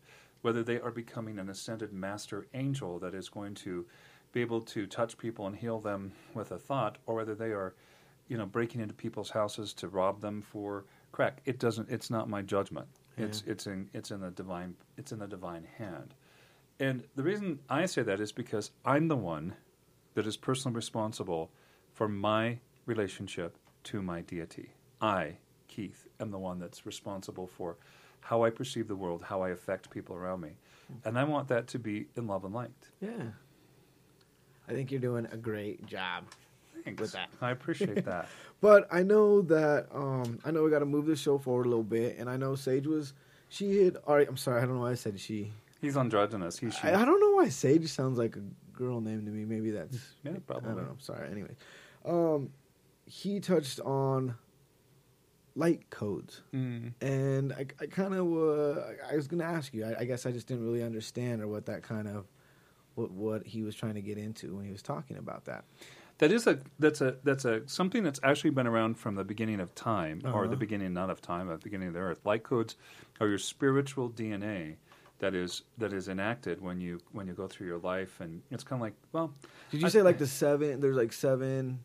Whether 0.41 0.63
they 0.63 0.79
are 0.79 0.91
becoming 0.91 1.37
an 1.37 1.49
ascended 1.49 1.91
master 1.91 2.47
angel 2.53 2.99
that 2.99 3.13
is 3.13 3.27
going 3.27 3.55
to 3.55 3.85
be 4.31 4.39
able 4.39 4.61
to 4.61 4.87
touch 4.87 5.17
people 5.17 5.47
and 5.47 5.55
heal 5.55 5.79
them 5.79 6.13
with 6.33 6.51
a 6.51 6.57
thought, 6.57 6.97
or 7.05 7.15
whether 7.15 7.35
they 7.35 7.51
are, 7.51 7.75
you 8.29 8.37
know, 8.37 8.45
breaking 8.45 8.79
into 8.79 8.93
people's 8.93 9.31
houses 9.31 9.73
to 9.73 9.89
rob 9.89 10.21
them 10.21 10.41
for 10.41 10.85
crack. 11.19 11.41
It 11.43 11.59
doesn't. 11.59 11.89
It's 11.89 12.09
not 12.09 12.29
my 12.29 12.41
judgment. 12.41 12.87
It's 13.17 13.43
it's 13.45 13.67
in 13.67 13.89
it's 13.93 14.11
in 14.11 14.21
the 14.21 14.31
divine 14.31 14.75
it's 14.97 15.11
in 15.11 15.19
the 15.19 15.27
divine 15.27 15.67
hand. 15.77 16.13
And 16.79 17.03
the 17.17 17.23
reason 17.23 17.59
I 17.69 17.87
say 17.87 18.03
that 18.03 18.21
is 18.21 18.31
because 18.31 18.71
I'm 18.85 19.09
the 19.09 19.17
one 19.17 19.55
that 20.13 20.25
is 20.25 20.37
personally 20.37 20.77
responsible 20.77 21.51
for 21.93 22.07
my 22.07 22.59
relationship 22.85 23.57
to 23.83 24.01
my 24.01 24.21
deity. 24.21 24.69
I, 25.01 25.35
Keith, 25.67 26.07
am 26.21 26.31
the 26.31 26.39
one 26.39 26.57
that's 26.57 26.85
responsible 26.85 27.47
for 27.47 27.75
how 28.21 28.45
I 28.45 28.49
perceive 28.49 28.87
the 28.87 28.95
world, 28.95 29.21
how 29.21 29.41
I 29.41 29.49
affect 29.49 29.89
people 29.89 30.15
around 30.15 30.39
me. 30.39 30.51
Hmm. 30.87 31.07
And 31.07 31.19
I 31.19 31.25
want 31.25 31.49
that 31.49 31.67
to 31.67 31.79
be 31.79 32.07
in 32.15 32.27
love 32.27 32.45
and 32.45 32.53
light. 32.53 32.71
Yeah. 33.01 33.31
I 34.69 34.71
think 34.71 34.89
you're 34.89 35.01
doing 35.01 35.27
a 35.33 35.37
great 35.37 35.85
job. 35.85 36.23
Thanks. 36.85 37.01
With 37.01 37.11
that. 37.13 37.29
I 37.41 37.51
appreciate 37.51 38.05
that. 38.05 38.27
But 38.61 38.89
I 38.91 39.03
know 39.03 39.41
that 39.43 39.87
um 39.93 40.39
I 40.43 40.51
know 40.51 40.63
we 40.63 40.69
got 40.69 40.79
to 40.79 40.85
move 40.85 41.05
the 41.05 41.15
show 41.15 41.37
forward 41.37 41.65
a 41.65 41.69
little 41.69 41.81
bit, 41.83 42.17
and 42.17 42.29
I 42.29 42.35
know 42.35 42.55
Sage 42.55 42.87
was 42.87 43.13
she 43.47 43.85
had. 43.85 43.95
All 44.05 44.15
right, 44.15 44.27
I'm 44.27 44.35
sorry, 44.35 44.61
I 44.61 44.65
don't 44.65 44.75
know 44.75 44.81
why 44.81 44.91
I 44.91 44.95
said 44.95 45.17
she. 45.17 45.51
He's 45.79 45.95
androgynous. 45.95 46.59
He, 46.59 46.69
she. 46.69 46.87
I, 46.87 47.01
I 47.01 47.05
don't 47.05 47.21
know 47.21 47.31
why 47.35 47.47
Sage 47.47 47.87
sounds 47.87 48.17
like 48.17 48.35
a 48.35 48.41
girl 48.77 48.99
name 48.99 49.23
to 49.23 49.31
me. 49.31 49.45
Maybe 49.45 49.71
that's 49.71 49.97
yeah, 50.25 50.33
probably. 50.45 50.71
I 50.71 50.73
don't 50.75 50.83
know. 50.83 50.91
I'm 50.91 50.99
sorry. 50.99 51.29
Anyway, 51.31 51.55
um, 52.05 52.49
he 53.05 53.39
touched 53.39 53.79
on 53.79 54.35
light 55.55 55.89
codes, 55.89 56.41
Mm. 56.53 56.93
and 57.01 57.53
I, 57.53 57.65
I 57.79 57.85
kind 57.85 58.13
of 58.13 58.27
uh, 58.27 58.81
I 59.09 59.15
was 59.15 59.27
gonna 59.29 59.45
ask 59.45 59.73
you. 59.73 59.85
I, 59.85 60.01
I 60.01 60.03
guess 60.03 60.25
I 60.25 60.31
just 60.31 60.47
didn't 60.47 60.65
really 60.65 60.83
understand 60.83 61.41
or 61.41 61.47
what 61.47 61.65
that 61.67 61.81
kind 61.81 62.09
of 62.09 62.25
what 62.95 63.11
what 63.11 63.47
he 63.47 63.63
was 63.63 63.73
trying 63.75 63.93
to 63.95 64.01
get 64.01 64.17
into 64.17 64.55
when 64.55 64.65
he 64.65 64.71
was 64.71 64.81
talking 64.81 65.15
about 65.17 65.45
that. 65.45 65.63
That 66.19 66.31
is 66.31 66.47
a 66.47 66.59
that's 66.79 67.01
a 67.01 67.15
that's 67.23 67.45
a 67.45 67.67
something 67.67 68.03
that's 68.03 68.19
actually 68.23 68.49
been 68.51 68.67
around 68.67 68.95
from 68.97 69.15
the 69.15 69.23
beginning 69.23 69.59
of 69.59 69.73
time, 69.73 70.21
or 70.25 70.29
Uh-huh. 70.43 70.47
the 70.47 70.57
beginning 70.57 70.93
not 70.93 71.09
of 71.09 71.21
time, 71.21 71.47
but 71.47 71.53
the 71.59 71.63
beginning 71.63 71.87
of 71.89 71.93
the 71.93 72.01
earth. 72.01 72.19
Light 72.25 72.43
codes 72.43 72.75
are 73.19 73.27
your 73.27 73.37
spiritual 73.37 74.09
DNA 74.09 74.75
that 75.19 75.33
is 75.33 75.63
that 75.77 75.91
is 75.93 76.07
enacted 76.09 76.61
when 76.61 76.79
you 76.81 76.99
when 77.13 77.25
you 77.27 77.33
go 77.33 77.47
through 77.47 77.67
your 77.67 77.79
life, 77.79 78.19
and 78.19 78.41
it's 78.51 78.63
kind 78.63 78.81
of 78.81 78.85
like 78.85 78.93
well, 79.13 79.33
Did 79.71 79.81
you 79.81 79.87
I- 79.87 79.89
say 79.89 80.01
like 80.01 80.17
the 80.17 80.27
seven? 80.27 80.79
There's 80.81 80.95
like 80.95 81.13
seven. 81.13 81.79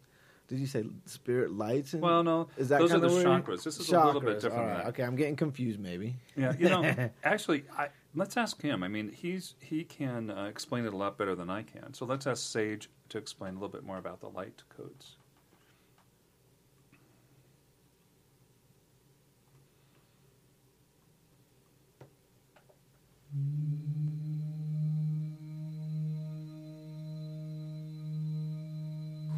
Did 0.47 0.59
you 0.59 0.67
say 0.67 0.85
spirit 1.07 1.53
lights? 1.53 1.95
And, 1.95 2.03
well, 2.03 2.23
no, 2.23 2.49
is 2.59 2.69
that 2.69 2.81
those 2.81 2.93
are 2.93 2.99
the 2.99 3.09
where- 3.09 3.25
chakras. 3.25 3.63
This 3.65 3.79
is 3.81 3.89
a 3.91 4.05
little 4.05 4.21
bit 4.21 4.37
Chakras, 4.39 4.41
different. 4.43 4.67
right. 4.67 4.77
that. 4.79 4.87
Okay, 4.89 5.03
I'm 5.05 5.17
getting 5.17 5.37
confused. 5.37 5.79
Maybe. 5.81 6.17
Yeah, 6.37 6.53
you 6.59 6.69
know, 6.69 7.09
actually, 7.25 7.65
I, 7.79 7.89
let's 8.15 8.37
ask 8.37 8.61
him. 8.61 8.83
I 8.83 8.89
mean, 8.89 9.11
he's 9.11 9.55
he 9.61 9.85
can 9.85 10.29
uh, 10.31 10.45
explain 10.51 10.85
it 10.85 10.93
a 10.93 10.97
lot 10.97 11.17
better 11.17 11.35
than 11.35 11.49
I 11.49 11.63
can. 11.63 11.95
So 11.95 12.05
let's 12.05 12.27
ask 12.27 12.43
Sage 12.51 12.91
to 13.09 13.19
explain 13.19 13.53
a 13.53 13.55
little 13.55 13.69
bit 13.69 13.85
more 13.85 13.99
about 13.99 14.21
the 14.21 14.29
light 14.29 14.63
codes. 14.77 15.17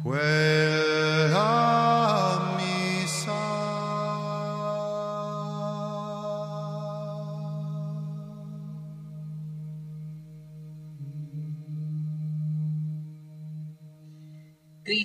Quella 0.03 1.76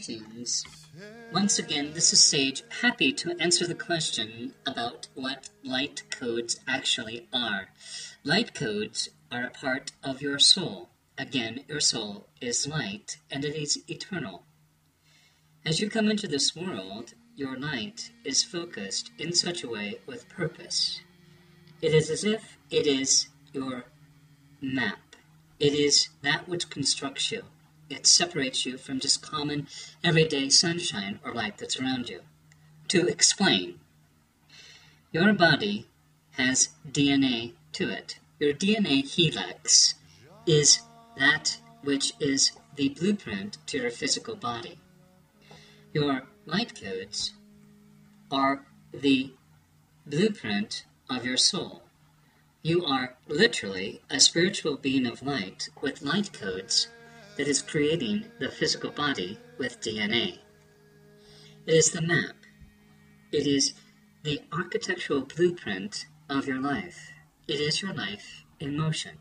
Greetings. 0.05 0.65
Once 1.33 1.61
again, 1.61 1.93
this 1.95 2.13
is 2.13 2.19
Sage, 2.19 2.65
happy 2.81 3.13
to 3.13 3.37
answer 3.39 3.69
the 3.69 3.75
question 3.75 4.53
about 4.67 5.07
what 5.15 5.49
light 5.63 6.03
codes 6.11 6.59
actually 6.67 7.29
are. 7.33 7.69
Light 8.25 8.53
codes 8.53 9.11
are 9.31 9.45
a 9.45 9.51
part 9.51 9.93
of 10.03 10.21
your 10.21 10.41
soul. 10.41 10.89
Again, 11.17 11.61
your 11.69 11.79
soul 11.79 12.27
is 12.41 12.67
light 12.67 13.19
and 13.31 13.45
it 13.45 13.55
is 13.55 13.79
eternal. 13.89 14.43
As 15.65 15.79
you 15.79 15.89
come 15.89 16.11
into 16.11 16.27
this 16.27 16.57
world, 16.57 17.15
your 17.37 17.57
light 17.57 18.11
is 18.25 18.43
focused 18.43 19.13
in 19.19 19.33
such 19.33 19.63
a 19.63 19.69
way 19.69 20.01
with 20.07 20.29
purpose. 20.29 21.01
It 21.81 21.95
is 21.95 22.11
as 22.11 22.25
if 22.25 22.59
it 22.71 22.89
is 22.89 23.29
your 23.53 23.85
map. 24.61 25.15
It 25.61 25.75
is 25.75 26.09
that 26.23 26.49
which 26.49 26.71
constructs 26.71 27.31
you. 27.31 27.45
It 27.91 28.07
separates 28.07 28.65
you 28.65 28.79
from 28.79 29.01
just 29.01 29.23
common, 29.23 29.69
everyday 30.03 30.49
sunshine 30.49 31.21
or 31.25 31.35
light 31.35 31.59
that's 31.59 31.79
around 31.79 32.09
you. 32.09 32.21
To 32.89 33.07
explain, 33.07 33.81
your 35.13 35.33
body 35.33 35.87
has 36.33 36.71
DNA 36.91 37.53
to 37.73 37.91
it. 37.91 38.19
Your 38.39 38.53
DNA 38.53 39.05
helix 39.05 39.95
is 40.47 40.81
that 41.17 41.59
which 41.83 42.13
is 42.19 42.53
the 42.77 42.89
blueprint 42.91 43.59
to 43.67 43.79
your 43.79 43.91
physical 43.91 44.37
body. 44.37 44.79
Your 45.93 46.23
light 46.47 46.81
codes 46.81 47.35
are 48.31 48.65
the 48.93 49.33
blueprint 50.07 50.85
of 51.11 51.25
your 51.25 51.37
soul. 51.37 51.83
You 52.63 52.85
are 52.85 53.17
literally 53.29 54.01
a 54.09 54.21
spiritual 54.21 54.77
being 54.77 55.07
of 55.07 55.23
light 55.23 55.69
with 55.81 56.03
light 56.03 56.33
codes 56.33 56.89
that 57.37 57.49
is 57.49 57.63
creating 57.63 58.27
the 58.39 58.51
physical 58.51 58.91
body 58.91 59.39
with 59.59 59.81
DNA. 59.81 60.39
It 61.67 61.75
is 61.75 61.91
the 61.91 62.03
map. 62.03 62.35
It 63.31 63.47
is 63.47 63.75
the 64.23 64.43
architectural 64.53 65.23
blueprint 65.23 66.07
of 66.29 66.47
your 66.47 66.61
life. 66.61 67.13
It 67.49 67.61
is 67.61 67.83
your 67.83 67.93
life 67.93 68.45
in 68.61 68.77
motion. 68.77 69.19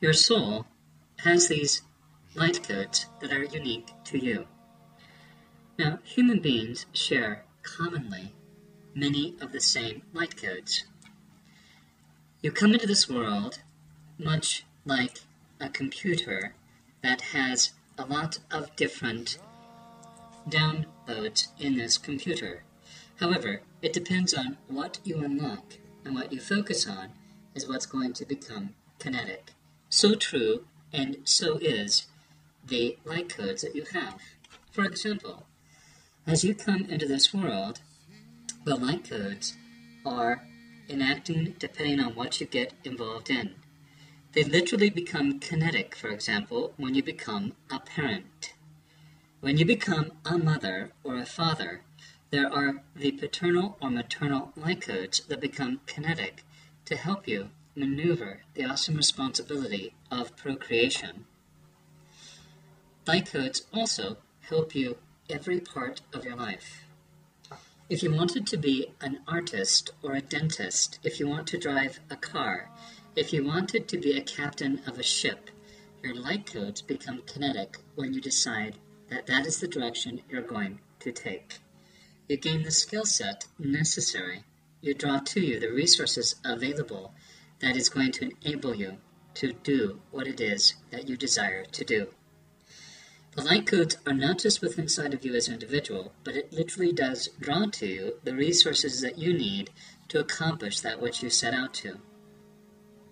Your 0.00 0.12
soul 0.12 0.66
has 1.18 1.48
these 1.48 1.82
light 2.34 2.62
codes 2.66 3.06
that 3.20 3.32
are 3.32 3.44
unique 3.44 3.90
to 4.04 4.18
you. 4.18 4.46
Now, 5.78 5.98
human 6.04 6.40
beings 6.40 6.86
share 6.92 7.44
commonly 7.62 8.34
many 8.94 9.36
of 9.40 9.52
the 9.52 9.60
same 9.60 10.02
light 10.12 10.40
codes. 10.40 10.84
You 12.42 12.52
come 12.52 12.72
into 12.72 12.86
this 12.86 13.08
world 13.08 13.60
much 14.18 14.64
like 14.84 15.20
a 15.60 15.68
computer 15.68 16.54
that 17.02 17.20
has 17.32 17.72
a 17.96 18.04
lot 18.04 18.38
of 18.50 18.74
different 18.76 19.38
downloads 20.48 21.48
in 21.58 21.76
this 21.76 21.98
computer. 21.98 22.62
However, 23.16 23.62
it 23.82 23.92
depends 23.92 24.32
on 24.34 24.56
what 24.68 24.98
you 25.04 25.18
unlock 25.22 25.74
and 26.04 26.14
what 26.14 26.32
you 26.32 26.40
focus 26.40 26.86
on 26.86 27.10
is 27.54 27.68
what's 27.68 27.86
going 27.86 28.12
to 28.14 28.24
become 28.24 28.74
kinetic. 28.98 29.52
So 29.88 30.14
true 30.14 30.64
and 30.92 31.18
so 31.24 31.58
is 31.58 32.06
the 32.66 32.98
light 33.04 33.28
codes 33.28 33.62
that 33.62 33.74
you 33.74 33.84
have. 33.92 34.20
For 34.70 34.84
example, 34.84 35.46
as 36.26 36.44
you 36.44 36.54
come 36.54 36.84
into 36.88 37.06
this 37.06 37.34
world, 37.34 37.80
the 38.64 38.76
light 38.76 39.08
codes 39.08 39.56
are 40.04 40.44
enacting 40.88 41.54
depending 41.58 42.00
on 42.00 42.14
what 42.14 42.40
you 42.40 42.46
get 42.46 42.72
involved 42.84 43.30
in. 43.30 43.54
They 44.38 44.44
literally 44.44 44.88
become 44.88 45.40
kinetic, 45.40 45.96
for 45.96 46.10
example, 46.10 46.72
when 46.76 46.94
you 46.94 47.02
become 47.02 47.54
a 47.72 47.80
parent. 47.80 48.54
When 49.40 49.58
you 49.58 49.64
become 49.64 50.12
a 50.24 50.38
mother 50.38 50.92
or 51.02 51.16
a 51.16 51.26
father, 51.26 51.82
there 52.30 52.48
are 52.48 52.84
the 52.94 53.10
paternal 53.10 53.76
or 53.82 53.90
maternal 53.90 54.52
light 54.54 54.82
codes 54.82 55.22
that 55.26 55.40
become 55.40 55.80
kinetic 55.86 56.44
to 56.84 56.94
help 56.94 57.26
you 57.26 57.50
maneuver 57.74 58.42
the 58.54 58.64
awesome 58.64 58.94
responsibility 58.94 59.94
of 60.08 60.36
procreation. 60.36 61.24
Light 63.08 63.32
codes 63.32 63.66
also 63.74 64.18
help 64.42 64.72
you 64.72 64.98
every 65.28 65.58
part 65.58 66.02
of 66.14 66.24
your 66.24 66.36
life. 66.36 66.84
If 67.90 68.04
you 68.04 68.14
wanted 68.14 68.46
to 68.46 68.56
be 68.56 68.92
an 69.00 69.18
artist 69.26 69.90
or 70.00 70.12
a 70.12 70.20
dentist, 70.20 71.00
if 71.02 71.18
you 71.18 71.26
want 71.26 71.48
to 71.48 71.58
drive 71.58 71.98
a 72.08 72.16
car, 72.16 72.70
if 73.18 73.32
you 73.32 73.44
wanted 73.44 73.88
to 73.88 73.98
be 73.98 74.16
a 74.16 74.22
captain 74.22 74.80
of 74.86 74.96
a 74.96 75.02
ship, 75.02 75.50
your 76.04 76.14
light 76.14 76.46
codes 76.46 76.80
become 76.80 77.20
kinetic 77.26 77.76
when 77.96 78.14
you 78.14 78.20
decide 78.20 78.78
that 79.10 79.26
that 79.26 79.44
is 79.44 79.58
the 79.58 79.66
direction 79.66 80.22
you're 80.30 80.40
going 80.40 80.78
to 81.00 81.10
take. 81.10 81.58
You 82.28 82.36
gain 82.36 82.62
the 82.62 82.70
skill 82.70 83.04
set 83.04 83.46
necessary. 83.58 84.44
You 84.80 84.94
draw 84.94 85.18
to 85.18 85.40
you 85.40 85.58
the 85.58 85.72
resources 85.72 86.36
available 86.44 87.12
that 87.58 87.74
is 87.74 87.88
going 87.88 88.12
to 88.12 88.30
enable 88.44 88.76
you 88.76 88.98
to 89.34 89.52
do 89.52 90.00
what 90.12 90.28
it 90.28 90.40
is 90.40 90.74
that 90.92 91.08
you 91.08 91.16
desire 91.16 91.64
to 91.64 91.84
do. 91.84 92.06
The 93.34 93.42
light 93.42 93.66
codes 93.66 93.96
are 94.06 94.14
not 94.14 94.38
just 94.38 94.62
within 94.62 94.84
inside 94.84 95.12
of 95.12 95.24
you 95.24 95.34
as 95.34 95.48
an 95.48 95.54
individual, 95.54 96.12
but 96.22 96.36
it 96.36 96.52
literally 96.52 96.92
does 96.92 97.30
draw 97.40 97.66
to 97.66 97.86
you 97.86 98.20
the 98.22 98.36
resources 98.36 99.00
that 99.00 99.18
you 99.18 99.32
need 99.32 99.70
to 100.06 100.20
accomplish 100.20 100.78
that 100.80 101.02
which 101.02 101.20
you 101.20 101.30
set 101.30 101.52
out 101.52 101.74
to. 101.74 101.98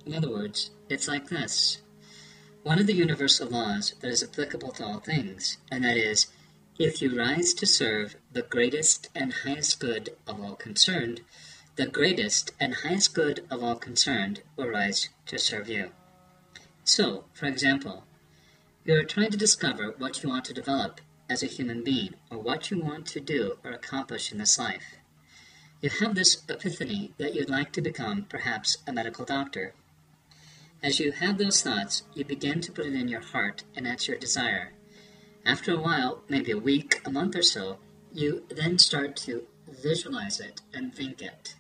In 0.07 0.15
other 0.15 0.31
words, 0.31 0.71
it's 0.89 1.09
like 1.09 1.29
this. 1.29 1.83
One 2.63 2.79
of 2.79 2.87
the 2.87 2.95
universal 2.95 3.49
laws 3.49 3.95
that 4.01 4.09
is 4.09 4.23
applicable 4.23 4.71
to 4.73 4.85
all 4.87 5.01
things, 5.01 5.59
and 5.69 5.85
that 5.85 5.97
is, 5.97 6.29
if 6.79 7.03
you 7.03 7.19
rise 7.19 7.53
to 7.55 7.67
serve 7.67 8.17
the 8.33 8.43
greatest 8.43 9.09
and 9.17 9.33
highest 9.33 9.81
good 9.81 10.11
of 10.27 10.41
all 10.41 10.55
concerned, 10.55 11.23
the 11.75 11.87
greatest 11.87 12.53
and 12.61 12.75
highest 12.75 13.15
good 13.15 13.45
of 13.51 13.65
all 13.65 13.75
concerned 13.75 14.43
will 14.57 14.69
rise 14.69 15.09
to 15.27 15.39
serve 15.39 15.69
you. 15.69 15.91
So, 16.85 17.25
for 17.33 17.47
example, 17.47 18.05
you're 18.85 19.03
trying 19.03 19.33
to 19.33 19.37
discover 19.37 19.95
what 19.99 20.23
you 20.23 20.29
want 20.29 20.45
to 20.45 20.55
develop 20.55 21.01
as 21.29 21.43
a 21.43 21.47
human 21.47 21.83
being, 21.83 22.15
or 22.31 22.39
what 22.39 22.71
you 22.71 22.79
want 22.81 23.07
to 23.07 23.19
do 23.19 23.59
or 23.65 23.73
accomplish 23.73 24.31
in 24.31 24.39
this 24.39 24.57
life. 24.57 24.95
You 25.83 25.91
have 25.91 26.15
this 26.15 26.43
epiphany 26.49 27.13
that 27.19 27.35
you'd 27.35 27.51
like 27.51 27.73
to 27.73 27.83
become 27.83 28.23
perhaps 28.23 28.79
a 28.87 28.93
medical 28.93 29.25
doctor. 29.25 29.75
As 30.87 31.01
you 31.01 31.11
have 31.11 31.37
those 31.37 31.63
thoughts, 31.63 32.05
you 32.15 32.25
begin 32.25 32.61
to 32.61 32.71
put 32.71 32.87
it 32.87 32.95
in 32.95 33.09
your 33.09 33.21
heart, 33.21 33.65
and 33.75 33.85
that's 33.85 34.07
your 34.07 34.17
desire. 34.19 34.73
After 35.45 35.73
a 35.73 35.81
while, 35.81 36.23
maybe 36.29 36.53
a 36.53 36.59
week, 36.59 37.01
a 37.05 37.11
month 37.11 37.35
or 37.35 37.43
so, 37.43 37.79
you 38.13 38.45
then 38.49 38.79
start 38.79 39.17
to 39.27 39.49
visualize 39.69 40.39
it 40.39 40.61
and 40.73 40.95
think 40.95 41.21
it. 41.21 41.57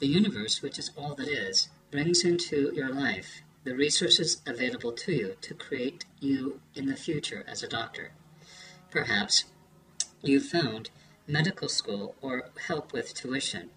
The 0.00 0.06
universe, 0.06 0.60
which 0.60 0.78
is 0.78 0.90
all 0.98 1.14
that 1.14 1.28
is, 1.28 1.70
brings 1.90 2.26
into 2.26 2.70
your 2.74 2.92
life 2.92 3.40
the 3.64 3.74
resources 3.74 4.42
available 4.46 4.92
to 4.92 5.12
you 5.12 5.36
to 5.40 5.54
create 5.54 6.04
you 6.20 6.60
in 6.74 6.84
the 6.84 6.96
future 6.96 7.46
as 7.48 7.62
a 7.62 7.68
doctor. 7.68 8.12
Perhaps 8.90 9.44
you 10.20 10.40
found 10.40 10.90
medical 11.26 11.70
school 11.70 12.16
or 12.20 12.50
help 12.66 12.92
with 12.92 13.14
tuition. 13.14 13.70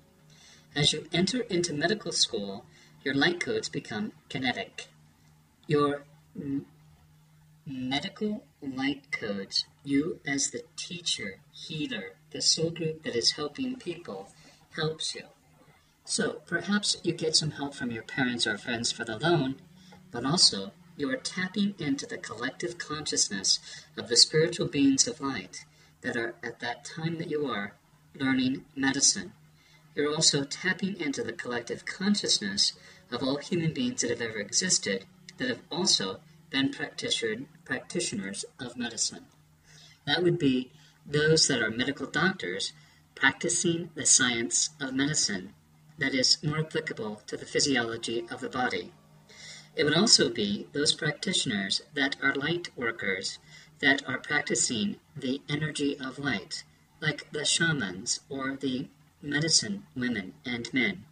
As 0.75 0.91
you 0.91 1.07
enter 1.13 1.43
into 1.43 1.73
medical 1.73 2.11
school, 2.11 2.65
your 3.05 3.13
light 3.13 3.39
codes 3.39 3.69
become 3.69 4.11
kinetic. 4.29 4.87
Your 5.67 6.03
medical 7.65 8.43
light 8.61 9.11
codes, 9.11 9.65
you 9.83 10.19
as 10.25 10.49
the 10.49 10.63
teacher, 10.75 11.39
healer, 11.51 12.15
the 12.31 12.41
soul 12.41 12.71
group 12.71 13.03
that 13.03 13.15
is 13.15 13.33
helping 13.33 13.75
people, 13.75 14.29
helps 14.75 15.13
you. 15.13 15.21
So 16.03 16.41
perhaps 16.47 16.97
you 17.03 17.13
get 17.13 17.35
some 17.35 17.51
help 17.51 17.75
from 17.75 17.91
your 17.91 18.03
parents 18.03 18.47
or 18.47 18.57
friends 18.57 18.91
for 18.91 19.05
the 19.05 19.19
loan, 19.19 19.57
but 20.11 20.25
also 20.25 20.71
you 20.97 21.09
are 21.11 21.17
tapping 21.17 21.75
into 21.77 22.07
the 22.07 22.17
collective 22.17 22.79
consciousness 22.79 23.59
of 23.95 24.07
the 24.07 24.17
spiritual 24.17 24.67
beings 24.67 25.07
of 25.07 25.21
light 25.21 25.63
that 26.01 26.17
are 26.17 26.35
at 26.43 26.59
that 26.59 26.85
time 26.85 27.17
that 27.19 27.29
you 27.29 27.45
are 27.45 27.75
learning 28.15 28.65
medicine. 28.75 29.33
You're 29.95 30.13
also 30.13 30.43
tapping 30.43 30.99
into 30.99 31.23
the 31.23 31.31
collective 31.33 31.85
consciousness 31.85 32.73
of 33.15 33.23
all 33.23 33.37
human 33.37 33.73
beings 33.73 34.01
that 34.01 34.09
have 34.09 34.21
ever 34.21 34.39
existed 34.39 35.05
that 35.37 35.47
have 35.47 35.61
also 35.71 36.19
been 36.49 36.69
practitioner, 36.69 37.45
practitioners 37.63 38.43
of 38.59 38.77
medicine. 38.77 39.25
That 40.05 40.21
would 40.21 40.37
be 40.37 40.71
those 41.05 41.47
that 41.47 41.61
are 41.61 41.71
medical 41.71 42.07
doctors 42.07 42.73
practicing 43.15 43.89
the 43.95 44.05
science 44.05 44.71
of 44.81 44.93
medicine 44.93 45.53
that 45.97 46.13
is 46.13 46.43
more 46.43 46.59
applicable 46.59 47.21
to 47.27 47.37
the 47.37 47.45
physiology 47.45 48.27
of 48.29 48.41
the 48.41 48.49
body. 48.49 48.91
It 49.75 49.85
would 49.85 49.95
also 49.95 50.29
be 50.29 50.67
those 50.73 50.93
practitioners 50.93 51.81
that 51.93 52.17
are 52.21 52.35
light 52.35 52.69
workers 52.75 53.39
that 53.79 54.07
are 54.07 54.17
practicing 54.17 54.97
the 55.15 55.41
energy 55.47 55.97
of 55.97 56.19
light, 56.19 56.63
like 57.01 57.31
the 57.31 57.45
shamans 57.45 58.19
or 58.29 58.57
the 58.57 58.87
medicine 59.21 59.85
women 59.95 60.33
and 60.45 60.73
men. 60.73 61.05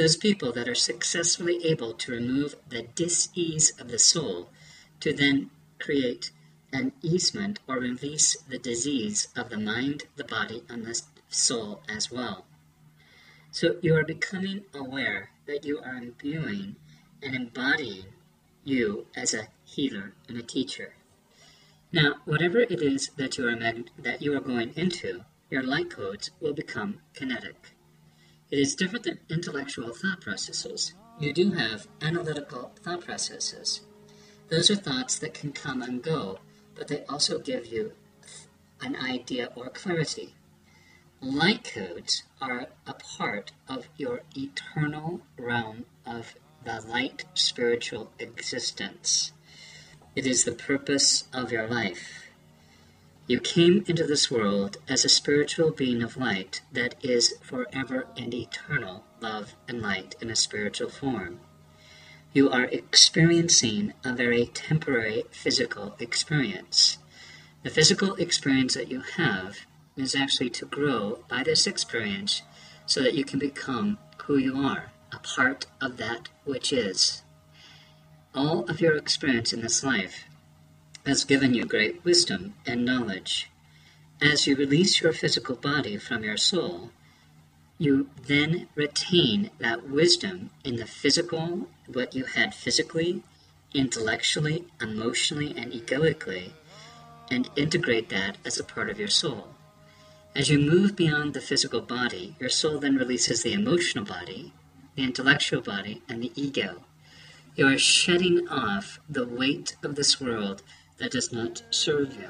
Those 0.00 0.16
people 0.16 0.50
that 0.52 0.66
are 0.66 0.74
successfully 0.74 1.62
able 1.62 1.92
to 1.92 2.12
remove 2.12 2.54
the 2.66 2.84
dis-ease 2.94 3.78
of 3.78 3.90
the 3.90 3.98
soul 3.98 4.48
to 5.00 5.12
then 5.12 5.50
create 5.78 6.30
an 6.72 6.92
easement 7.02 7.58
or 7.68 7.74
release 7.74 8.34
the 8.48 8.58
disease 8.58 9.28
of 9.36 9.50
the 9.50 9.58
mind, 9.58 10.04
the 10.16 10.24
body, 10.24 10.64
and 10.70 10.86
the 10.86 11.02
soul 11.28 11.82
as 11.86 12.10
well. 12.10 12.46
So 13.50 13.76
you 13.82 13.94
are 13.94 14.02
becoming 14.02 14.64
aware 14.72 15.32
that 15.44 15.66
you 15.66 15.80
are 15.80 15.96
imbuing 15.96 16.76
and 17.22 17.34
embodying 17.34 18.06
you 18.64 19.06
as 19.14 19.34
a 19.34 19.48
healer 19.66 20.14
and 20.26 20.38
a 20.38 20.42
teacher. 20.42 20.94
Now, 21.92 22.22
whatever 22.24 22.60
it 22.60 22.80
is 22.80 23.10
that 23.18 23.36
you 23.36 23.46
are 23.46 23.74
that 23.98 24.22
you 24.22 24.34
are 24.34 24.40
going 24.40 24.72
into, 24.76 25.26
your 25.50 25.62
light 25.62 25.90
codes 25.90 26.30
will 26.40 26.54
become 26.54 27.02
kinetic. 27.12 27.74
It 28.50 28.58
is 28.58 28.74
different 28.74 29.04
than 29.04 29.20
intellectual 29.28 29.94
thought 29.94 30.20
processes. 30.20 30.94
You 31.20 31.32
do 31.32 31.52
have 31.52 31.86
analytical 32.02 32.72
thought 32.82 33.04
processes. 33.04 33.82
Those 34.48 34.70
are 34.70 34.76
thoughts 34.76 35.18
that 35.20 35.34
can 35.34 35.52
come 35.52 35.82
and 35.82 36.02
go, 36.02 36.40
but 36.74 36.88
they 36.88 37.04
also 37.04 37.38
give 37.38 37.66
you 37.66 37.92
an 38.80 38.96
idea 38.96 39.50
or 39.54 39.68
clarity. 39.68 40.34
Light 41.20 41.62
codes 41.62 42.24
are 42.40 42.68
a 42.86 42.94
part 42.94 43.52
of 43.68 43.86
your 43.96 44.22
eternal 44.34 45.20
realm 45.38 45.84
of 46.04 46.34
the 46.64 46.80
light 46.88 47.26
spiritual 47.34 48.10
existence. 48.18 49.32
It 50.16 50.26
is 50.26 50.44
the 50.44 50.52
purpose 50.52 51.24
of 51.32 51.52
your 51.52 51.68
life. 51.68 52.29
You 53.30 53.38
came 53.38 53.84
into 53.86 54.08
this 54.08 54.28
world 54.28 54.78
as 54.88 55.04
a 55.04 55.08
spiritual 55.08 55.70
being 55.70 56.02
of 56.02 56.16
light 56.16 56.62
that 56.72 56.96
is 57.00 57.36
forever 57.40 58.08
and 58.16 58.34
eternal 58.34 59.04
love 59.20 59.54
and 59.68 59.80
light 59.80 60.16
in 60.20 60.30
a 60.30 60.34
spiritual 60.34 60.88
form. 60.88 61.38
You 62.32 62.50
are 62.50 62.64
experiencing 62.64 63.92
a 64.04 64.14
very 64.14 64.46
temporary 64.46 65.26
physical 65.30 65.94
experience. 66.00 66.98
The 67.62 67.70
physical 67.70 68.16
experience 68.16 68.74
that 68.74 68.90
you 68.90 69.02
have 69.02 69.58
is 69.96 70.16
actually 70.16 70.50
to 70.50 70.66
grow 70.66 71.22
by 71.28 71.44
this 71.44 71.68
experience 71.68 72.42
so 72.84 73.00
that 73.00 73.14
you 73.14 73.24
can 73.24 73.38
become 73.38 73.98
who 74.24 74.38
you 74.38 74.56
are, 74.56 74.90
a 75.12 75.20
part 75.20 75.66
of 75.80 75.98
that 75.98 76.30
which 76.44 76.72
is. 76.72 77.22
All 78.34 78.68
of 78.68 78.80
your 78.80 78.96
experience 78.96 79.52
in 79.52 79.60
this 79.60 79.84
life 79.84 80.24
has 81.10 81.24
given 81.24 81.52
you 81.54 81.64
great 81.64 82.04
wisdom 82.04 82.54
and 82.64 82.84
knowledge. 82.84 83.50
As 84.22 84.46
you 84.46 84.54
release 84.54 85.00
your 85.00 85.12
physical 85.12 85.56
body 85.56 85.96
from 85.96 86.22
your 86.22 86.36
soul, 86.36 86.92
you 87.78 88.08
then 88.28 88.68
retain 88.76 89.50
that 89.58 89.90
wisdom 89.90 90.50
in 90.62 90.76
the 90.76 90.86
physical, 90.86 91.66
what 91.92 92.14
you 92.14 92.26
had 92.26 92.54
physically, 92.54 93.24
intellectually, 93.74 94.66
emotionally, 94.80 95.52
and 95.56 95.74
egoically, 95.74 96.52
and 97.28 97.50
integrate 97.56 98.08
that 98.10 98.38
as 98.44 98.60
a 98.60 98.62
part 98.62 98.88
of 98.88 99.00
your 99.00 99.08
soul. 99.08 99.48
As 100.36 100.48
you 100.48 100.60
move 100.60 100.94
beyond 100.94 101.34
the 101.34 101.40
physical 101.40 101.80
body, 101.80 102.36
your 102.38 102.50
soul 102.50 102.78
then 102.78 102.94
releases 102.94 103.42
the 103.42 103.52
emotional 103.52 104.04
body, 104.04 104.52
the 104.94 105.02
intellectual 105.02 105.60
body, 105.60 106.02
and 106.08 106.22
the 106.22 106.30
ego. 106.36 106.84
You 107.56 107.66
are 107.66 107.78
shedding 107.78 108.46
off 108.48 109.00
the 109.08 109.26
weight 109.26 109.74
of 109.82 109.96
this 109.96 110.20
world 110.20 110.62
that 111.00 111.10
does 111.10 111.32
not 111.32 111.62
serve 111.70 112.14
you. 112.14 112.28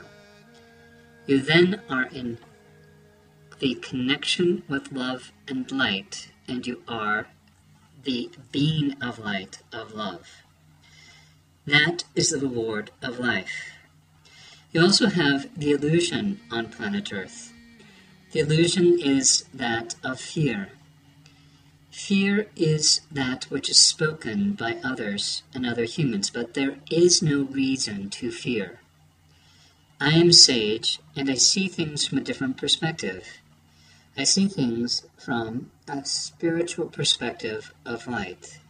You 1.26 1.40
then 1.40 1.82
are 1.90 2.06
in 2.06 2.38
the 3.58 3.74
connection 3.74 4.62
with 4.68 4.90
love 4.92 5.32
and 5.46 5.70
light, 5.70 6.30
and 6.48 6.66
you 6.66 6.82
are 6.88 7.26
the 8.02 8.30
being 8.50 8.96
of 9.02 9.18
light, 9.18 9.58
of 9.72 9.92
love. 9.92 10.42
That 11.66 12.04
is 12.14 12.30
the 12.30 12.38
reward 12.38 12.90
of 13.02 13.18
life. 13.18 13.72
You 14.72 14.82
also 14.82 15.08
have 15.08 15.48
the 15.58 15.72
illusion 15.72 16.40
on 16.50 16.68
planet 16.68 17.12
Earth. 17.12 17.52
The 18.32 18.40
illusion 18.40 18.98
is 18.98 19.44
that 19.52 19.96
of 20.02 20.20
fear. 20.20 20.70
Fear 21.90 22.46
is 22.54 23.00
that 23.10 23.44
which 23.50 23.68
is 23.68 23.78
spoken 23.78 24.52
by 24.52 24.78
others 24.84 25.42
and 25.52 25.66
other 25.66 25.84
humans, 25.84 26.30
but 26.30 26.54
there 26.54 26.78
is 26.90 27.20
no 27.20 27.42
reason 27.42 28.10
to 28.10 28.30
fear. 28.30 28.80
I 30.00 30.10
am 30.10 30.32
sage, 30.32 31.00
and 31.16 31.28
I 31.28 31.34
see 31.34 31.68
things 31.68 32.06
from 32.06 32.18
a 32.18 32.22
different 32.22 32.56
perspective. 32.56 33.38
I 34.16 34.24
see 34.24 34.46
things 34.46 35.04
from 35.18 35.70
a 35.88 36.04
spiritual 36.04 36.86
perspective 36.86 37.74
of 37.84 38.06
light. 38.06 38.60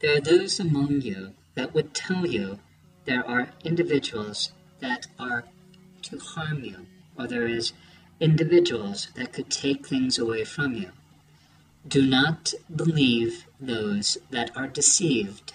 There 0.00 0.16
are 0.16 0.20
those 0.20 0.60
among 0.60 1.00
you 1.02 1.34
that 1.54 1.72
would 1.72 1.94
tell 1.94 2.26
you 2.26 2.58
there 3.04 3.26
are 3.26 3.50
individuals 3.64 4.52
that 4.80 5.06
are 5.18 5.44
to 6.02 6.18
harm 6.18 6.64
you, 6.64 6.86
or 7.16 7.26
there 7.26 7.46
is 7.46 7.72
individuals 8.20 9.08
that 9.14 9.32
could 9.32 9.50
take 9.50 9.86
things 9.86 10.18
away 10.18 10.44
from 10.44 10.74
you. 10.74 10.90
Do 11.86 12.06
not 12.06 12.52
believe 12.74 13.46
those 13.60 14.18
that 14.30 14.54
are 14.56 14.66
deceived. 14.66 15.54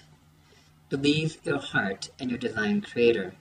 Believe 0.88 1.38
your 1.44 1.60
heart 1.60 2.10
and 2.18 2.30
your 2.30 2.38
divine 2.38 2.80
creator. 2.80 3.34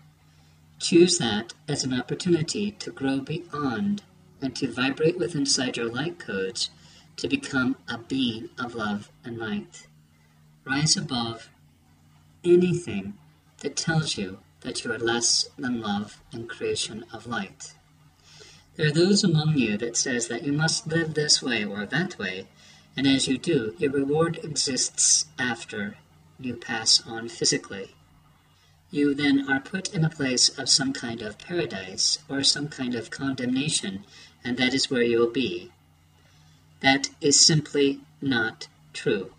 Choose 0.79 1.17
that 1.17 1.53
as 1.67 1.83
an 1.83 1.93
opportunity 1.97 2.71
to 2.71 2.91
grow 2.91 3.19
beyond 3.19 4.03
and 4.41 4.55
to 4.57 4.71
vibrate 4.71 5.17
with 5.17 5.35
inside 5.35 5.77
your 5.77 5.89
light 5.89 6.19
codes 6.19 6.69
to 7.17 7.27
become 7.27 7.77
a 7.87 7.97
being 7.97 8.49
of 8.59 8.75
love 8.75 9.09
and 9.23 9.37
light. 9.37 9.87
Rise 10.65 10.97
above 10.97 11.49
anything 12.43 13.13
that 13.59 13.75
tells 13.75 14.17
you 14.17 14.39
that 14.61 14.83
you 14.83 14.91
are 14.91 14.99
less 14.99 15.47
than 15.57 15.81
love 15.81 16.21
and 16.31 16.49
creation 16.49 17.05
of 17.13 17.27
light. 17.27 17.73
There 18.75 18.87
are 18.87 18.91
those 18.91 19.23
among 19.23 19.57
you 19.57 19.77
that 19.77 19.95
says 19.95 20.27
that 20.27 20.43
you 20.43 20.51
must 20.51 20.87
live 20.87 21.13
this 21.13 21.41
way 21.41 21.63
or 21.63 21.85
that 21.85 22.17
way, 22.17 22.47
and 22.95 23.07
as 23.07 23.27
you 23.27 23.37
do, 23.37 23.75
your 23.77 23.91
reward 23.91 24.39
exists 24.43 25.25
after 25.39 25.97
you 26.39 26.55
pass 26.55 27.01
on 27.07 27.29
physically. 27.29 27.95
You 28.91 29.15
then 29.15 29.49
are 29.49 29.59
put 29.59 29.93
in 29.93 30.05
a 30.05 30.09
place 30.09 30.49
of 30.59 30.69
some 30.69 30.93
kind 30.93 31.21
of 31.21 31.39
paradise 31.39 32.19
or 32.29 32.43
some 32.43 32.67
kind 32.67 32.93
of 32.93 33.09
condemnation, 33.09 34.03
and 34.43 34.57
that 34.57 34.73
is 34.73 34.91
where 34.91 35.01
you 35.01 35.17
will 35.19 35.31
be. 35.31 35.71
That 36.81 37.09
is 37.19 37.43
simply 37.43 38.01
not 38.21 38.67
true. 38.93 39.33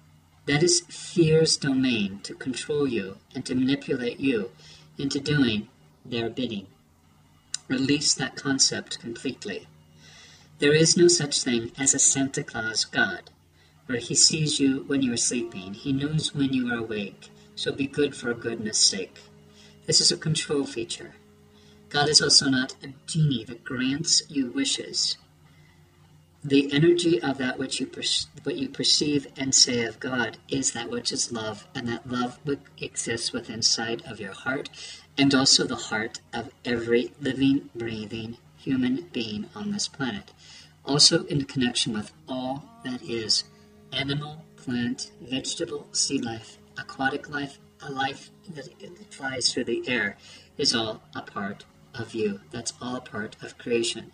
That 0.47 0.63
is 0.63 0.81
fear's 0.89 1.57
domain 1.57 2.21
to 2.25 2.35
control 2.35 2.89
you 2.89 3.19
and 3.35 3.47
to 3.47 3.55
manipulate 3.55 4.19
you 4.19 4.51
into 4.99 5.21
doing 5.21 5.69
their 6.05 6.29
bidding. 6.29 6.67
Release 7.69 8.13
that 8.15 8.37
concept 8.37 8.99
completely. 8.99 9.67
There 10.59 10.75
is 10.75 10.97
no 10.97 11.09
such 11.09 11.43
thing 11.43 11.73
as 11.79 11.95
a 11.95 11.99
Santa 11.99 12.43
Claus 12.43 12.85
God, 12.85 13.31
where 13.87 13.99
he 13.99 14.15
sees 14.15 14.61
you 14.61 14.85
when 14.87 15.03
you 15.03 15.13
are 15.13 15.19
sleeping, 15.19 15.75
he 15.75 15.93
knows 15.93 16.35
when 16.35 16.53
you 16.53 16.73
are 16.73 16.79
awake, 16.79 17.31
so 17.55 17.73
be 17.73 17.87
good 17.87 18.15
for 18.15 18.33
goodness 18.35 18.79
sake. 18.79 19.19
This 19.87 20.01
is 20.01 20.11
a 20.11 20.17
control 20.17 20.65
feature. 20.65 21.15
God 21.89 22.09
is 22.09 22.21
also 22.21 22.49
not 22.49 22.75
a 22.83 22.89
genie 23.07 23.45
that 23.45 23.65
grants 23.65 24.23
you 24.29 24.51
wishes 24.51 25.19
the 26.45 26.71
energy 26.75 27.21
of 27.23 27.39
that 27.39 27.59
which 27.59 27.81
you 27.81 27.87
per- 27.87 28.03
what 28.43 28.57
you 28.57 28.69
perceive 28.69 29.27
and 29.35 29.55
say 29.55 29.83
of 29.85 29.99
God 29.99 30.37
is 30.51 30.73
that 30.73 30.91
which 30.91 31.11
is 31.11 31.33
love, 31.33 31.67
and 31.75 31.89
that 31.89 32.11
love 32.11 32.39
exists 32.79 33.33
within 33.33 33.57
inside 33.57 34.03
of 34.05 34.21
your 34.21 34.35
heart, 34.35 34.69
and 35.17 35.35
also 35.35 35.65
the 35.65 35.89
heart 35.89 36.21
of 36.35 36.51
every 36.63 37.13
living, 37.19 37.71
breathing 37.75 38.37
human 38.59 39.09
being 39.13 39.49
on 39.55 39.71
this 39.71 39.89
planet. 39.89 40.33
Also 40.85 41.25
in 41.25 41.47
connection 41.47 41.95
with 41.95 42.13
all 42.29 42.65
that 42.85 43.03
is 43.03 43.45
animal, 43.95 44.45
plant, 44.57 45.13
vegetable, 45.21 45.87
sea 45.93 46.19
life, 46.19 46.59
aquatic 46.79 47.29
life, 47.29 47.59
a 47.83 47.91
life 47.91 48.31
that 48.55 48.69
flies 49.13 49.53
through 49.53 49.65
the 49.65 49.89
air, 49.89 50.17
is 50.59 50.75
all 50.75 51.03
a 51.15 51.23
part 51.23 51.65
of 51.95 52.15
you. 52.15 52.41
That's 52.51 52.73
all 52.81 52.97
a 52.97 53.01
part 53.01 53.37
of 53.43 53.59
creation. 53.59 54.13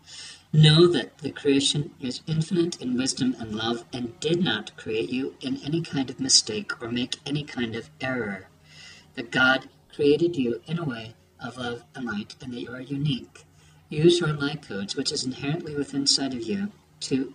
Know 0.53 0.87
that 0.89 1.19
the 1.19 1.31
creation 1.31 1.93
is 2.01 2.23
infinite 2.27 2.81
in 2.81 2.97
wisdom 2.97 3.37
and 3.39 3.55
love 3.55 3.85
and 3.93 4.19
did 4.21 4.43
not 4.43 4.77
create 4.77 5.11
you 5.11 5.37
in 5.41 5.61
any 5.65 5.81
kind 5.81 6.11
of 6.11 6.21
mistake 6.21 6.73
or 6.83 6.91
make 6.91 7.17
any 7.25 7.45
kind 7.45 7.75
of 7.75 7.91
error. 8.01 8.49
That 9.15 9.31
God 9.31 9.69
created 9.95 10.37
you 10.37 10.61
in 10.67 10.79
a 10.79 10.85
way 10.85 11.15
of 11.43 11.57
love 11.57 11.85
and 11.95 12.07
light 12.07 12.35
and 12.43 12.53
that 12.53 12.61
you 12.61 12.73
are 12.73 12.81
unique. 12.81 13.45
Use 13.89 14.21
your 14.21 14.33
light 14.33 14.63
codes, 14.67 14.97
which 14.97 15.13
is 15.13 15.25
inherently 15.25 15.75
within 15.75 16.03
inside 16.03 16.35
of 16.35 16.43
you, 16.43 16.71
to 17.01 17.33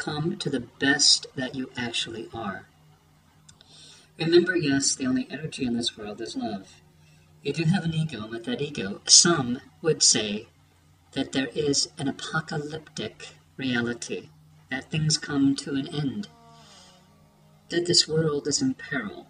come 0.00 0.38
to 0.38 0.48
the 0.48 0.66
best 0.78 1.26
that 1.36 1.54
you 1.54 1.70
actually 1.76 2.26
are. 2.32 2.66
Remember, 4.18 4.56
yes, 4.56 4.94
the 4.94 5.06
only 5.06 5.26
energy 5.30 5.66
in 5.66 5.76
this 5.76 5.96
world 5.96 6.20
is 6.22 6.34
love. 6.34 6.80
You 7.42 7.52
do 7.52 7.64
have 7.64 7.84
an 7.84 7.94
ego, 7.94 8.22
and 8.22 8.30
with 8.30 8.44
that 8.46 8.62
ego, 8.62 9.02
some 9.06 9.60
would 9.82 10.02
say 10.02 10.48
that 11.12 11.32
there 11.32 11.48
is 11.54 11.90
an 11.98 12.08
apocalyptic 12.08 13.28
reality, 13.58 14.30
that 14.70 14.90
things 14.90 15.18
come 15.18 15.54
to 15.56 15.74
an 15.74 15.88
end, 15.88 16.28
that 17.68 17.86
this 17.86 18.08
world 18.08 18.48
is 18.48 18.62
in 18.62 18.74
peril. 18.74 19.28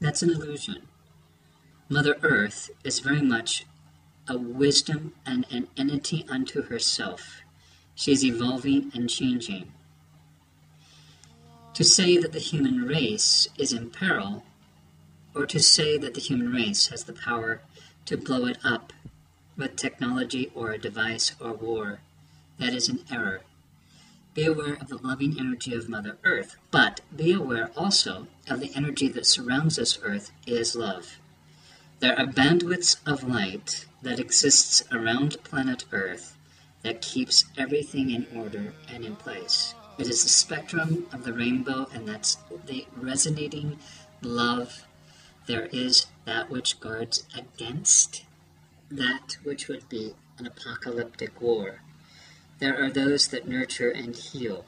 That's 0.00 0.22
an 0.22 0.30
illusion. 0.30 0.88
Mother 1.88 2.16
Earth 2.22 2.70
is 2.82 2.98
very 2.98 3.22
much 3.22 3.66
a 4.28 4.36
wisdom 4.36 5.14
and 5.24 5.46
an 5.50 5.68
entity 5.76 6.26
unto 6.28 6.62
herself. 6.62 7.42
She 8.00 8.12
is 8.12 8.24
evolving 8.24 8.90
and 8.94 9.10
changing. 9.10 9.74
To 11.74 11.84
say 11.84 12.16
that 12.16 12.32
the 12.32 12.38
human 12.38 12.86
race 12.86 13.46
is 13.58 13.74
in 13.74 13.90
peril, 13.90 14.42
or 15.34 15.44
to 15.44 15.60
say 15.60 15.98
that 15.98 16.14
the 16.14 16.20
human 16.22 16.50
race 16.50 16.86
has 16.86 17.04
the 17.04 17.12
power 17.12 17.60
to 18.06 18.16
blow 18.16 18.46
it 18.46 18.56
up 18.64 18.94
with 19.54 19.76
technology 19.76 20.50
or 20.54 20.70
a 20.70 20.78
device 20.78 21.32
or 21.38 21.52
war. 21.52 22.00
That 22.58 22.72
is 22.72 22.88
an 22.88 23.04
error. 23.12 23.42
Be 24.32 24.46
aware 24.46 24.78
of 24.80 24.88
the 24.88 24.96
loving 24.96 25.38
energy 25.38 25.74
of 25.74 25.90
Mother 25.90 26.16
Earth, 26.24 26.56
but 26.70 27.02
be 27.14 27.34
aware 27.34 27.70
also 27.76 28.28
of 28.48 28.60
the 28.60 28.72
energy 28.74 29.08
that 29.08 29.26
surrounds 29.26 29.76
this 29.76 29.98
Earth 30.02 30.32
is 30.46 30.74
love. 30.74 31.18
There 31.98 32.18
are 32.18 32.24
bandwidths 32.24 32.96
of 33.04 33.28
light 33.28 33.84
that 34.00 34.18
exists 34.18 34.82
around 34.90 35.44
planet 35.44 35.84
Earth 35.92 36.38
that 36.82 37.02
keeps 37.02 37.44
everything 37.58 38.10
in 38.10 38.26
order 38.34 38.72
and 38.88 39.04
in 39.04 39.16
place. 39.16 39.74
It 39.98 40.06
is 40.06 40.22
the 40.22 40.28
spectrum 40.28 41.06
of 41.12 41.24
the 41.24 41.32
rainbow, 41.32 41.88
and 41.92 42.08
that's 42.08 42.38
the 42.66 42.86
resonating 42.96 43.78
love. 44.22 44.86
There 45.46 45.66
is 45.72 46.06
that 46.24 46.50
which 46.50 46.80
guards 46.80 47.24
against 47.36 48.24
that 48.90 49.36
which 49.42 49.68
would 49.68 49.88
be 49.88 50.14
an 50.38 50.46
apocalyptic 50.46 51.40
war. 51.40 51.82
There 52.58 52.82
are 52.82 52.90
those 52.90 53.28
that 53.28 53.46
nurture 53.46 53.90
and 53.90 54.16
heal. 54.16 54.64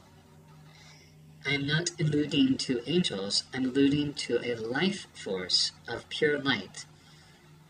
I 1.45 1.51
am 1.51 1.67
not 1.67 1.91
alluding 1.99 2.57
to 2.59 2.81
angels, 2.89 3.43
I'm 3.53 3.65
alluding 3.65 4.13
to 4.13 4.39
a 4.43 4.55
life 4.55 5.07
force 5.13 5.71
of 5.87 6.07
pure 6.09 6.39
light 6.39 6.85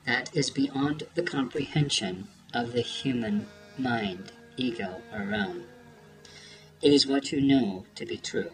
that 0.05 0.35
is 0.35 0.51
beyond 0.51 1.03
the 1.15 1.23
comprehension 1.23 2.27
of 2.53 2.73
the 2.73 2.81
human 2.81 3.47
mind, 3.77 4.31
ego, 4.57 5.01
or 5.13 5.25
realm. 5.25 5.65
It 6.81 6.93
is 6.93 7.07
what 7.07 7.31
you 7.31 7.41
know 7.41 7.85
to 7.95 8.05
be 8.05 8.17
true. 8.17 8.51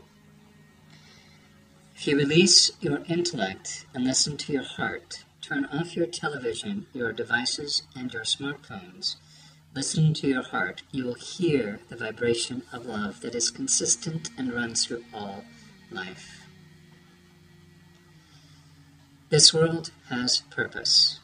If 1.96 2.08
you 2.08 2.18
release 2.18 2.72
your 2.80 3.04
intellect 3.08 3.86
and 3.94 4.06
listen 4.06 4.38
to 4.38 4.54
your 4.54 4.64
heart, 4.64 5.24
Turn 5.42 5.66
off 5.66 5.96
your 5.96 6.06
television, 6.06 6.86
your 6.94 7.12
devices, 7.14 7.84
and 7.96 8.14
your 8.14 8.24
smartphones. 8.24 9.16
Listening 9.74 10.14
to 10.16 10.28
your 10.28 10.44
heart, 10.44 10.84
you 10.92 11.06
will 11.06 11.16
hear 11.16 11.80
the 11.90 11.96
vibration 11.96 12.64
of 12.74 12.86
love 12.86 13.22
that 13.22 13.34
is 13.34 13.50
consistent 13.50 14.30
and 14.38 14.54
runs 14.54 14.86
through 14.86 15.06
all 15.14 15.46
life. 15.90 16.42
This 19.30 19.54
world 19.54 19.92
has 20.10 20.42
purpose. 20.52 21.20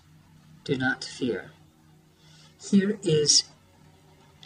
Do 0.64 0.78
not 0.78 1.04
fear. 1.04 1.52
Here 2.60 2.98
is 3.04 3.44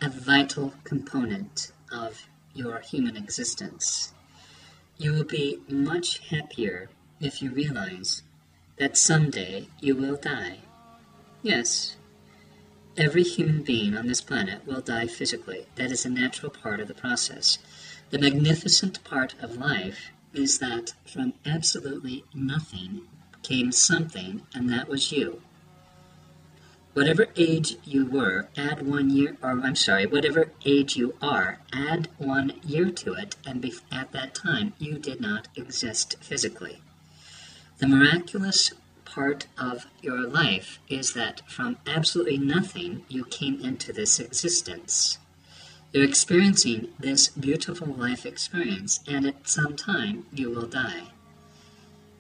a 0.02 0.10
vital 0.10 0.74
component 0.84 1.72
of 1.92 2.28
your 2.54 2.80
human 2.80 3.18
existence. 3.18 4.14
You 4.98 5.12
will 5.12 5.26
be 5.26 5.60
much 5.68 6.20
happier 6.30 6.90
if 7.20 7.42
you 7.42 7.52
realize 7.52 8.24
that 8.78 8.96
someday 8.96 9.68
you 9.82 9.96
will 9.96 10.16
die. 10.16 10.60
Yes, 11.42 11.98
every 12.98 13.24
human 13.24 13.62
being 13.62 13.96
on 13.98 14.08
this 14.08 14.22
planet 14.22 14.66
will 14.66 14.82
die 14.82 15.08
physically. 15.08 15.66
That 15.76 15.92
is 15.92 16.06
a 16.06 16.10
natural 16.10 16.52
part 16.52 16.80
of 16.80 16.88
the 16.88 16.94
process. 16.94 17.58
The 18.10 18.20
magnificent 18.20 19.04
part 19.04 19.36
of 19.42 19.58
life 19.58 20.12
is 20.34 20.60
that 20.60 20.94
from 21.06 21.34
absolutely 21.46 22.24
nothing 22.34 23.02
came 23.42 23.72
something, 23.72 24.44
and 24.54 24.70
that 24.70 24.88
was 24.88 25.12
you. 25.12 25.42
Whatever 27.00 27.28
age 27.38 27.78
you 27.86 28.06
were, 28.08 28.50
add 28.58 28.86
one 28.86 29.10
year, 29.10 29.38
or 29.42 29.52
I'm 29.52 29.78
sorry, 29.78 30.06
whatever 30.06 30.52
age 30.66 30.98
you 30.98 31.16
are, 31.22 31.60
add 31.72 32.10
one 32.18 32.60
year 32.62 32.92
to 32.92 33.14
it, 33.14 33.38
and 33.48 33.62
be, 33.62 33.74
at 33.90 34.12
that 34.12 34.36
time 34.36 34.74
you 34.80 35.00
did 35.00 35.22
not 35.22 35.48
exist 35.56 36.18
physically. 36.20 36.82
The 37.78 37.88
miraculous 37.88 38.74
part 39.06 39.48
of 39.58 39.86
your 40.02 40.28
life 40.28 40.80
is 40.90 41.14
that 41.14 41.42
from 41.50 41.78
absolutely 41.88 42.38
nothing 42.38 43.06
you 43.08 43.24
came 43.24 43.62
into 43.62 43.94
this 43.94 44.20
existence. 44.20 45.20
You're 45.94 46.04
experiencing 46.04 46.90
this 47.00 47.30
beautiful 47.30 47.88
life 47.88 48.26
experience, 48.26 49.00
and 49.08 49.26
at 49.26 49.48
some 49.48 49.78
time 49.78 50.26
you 50.34 50.50
will 50.50 50.68
die. 50.68 51.04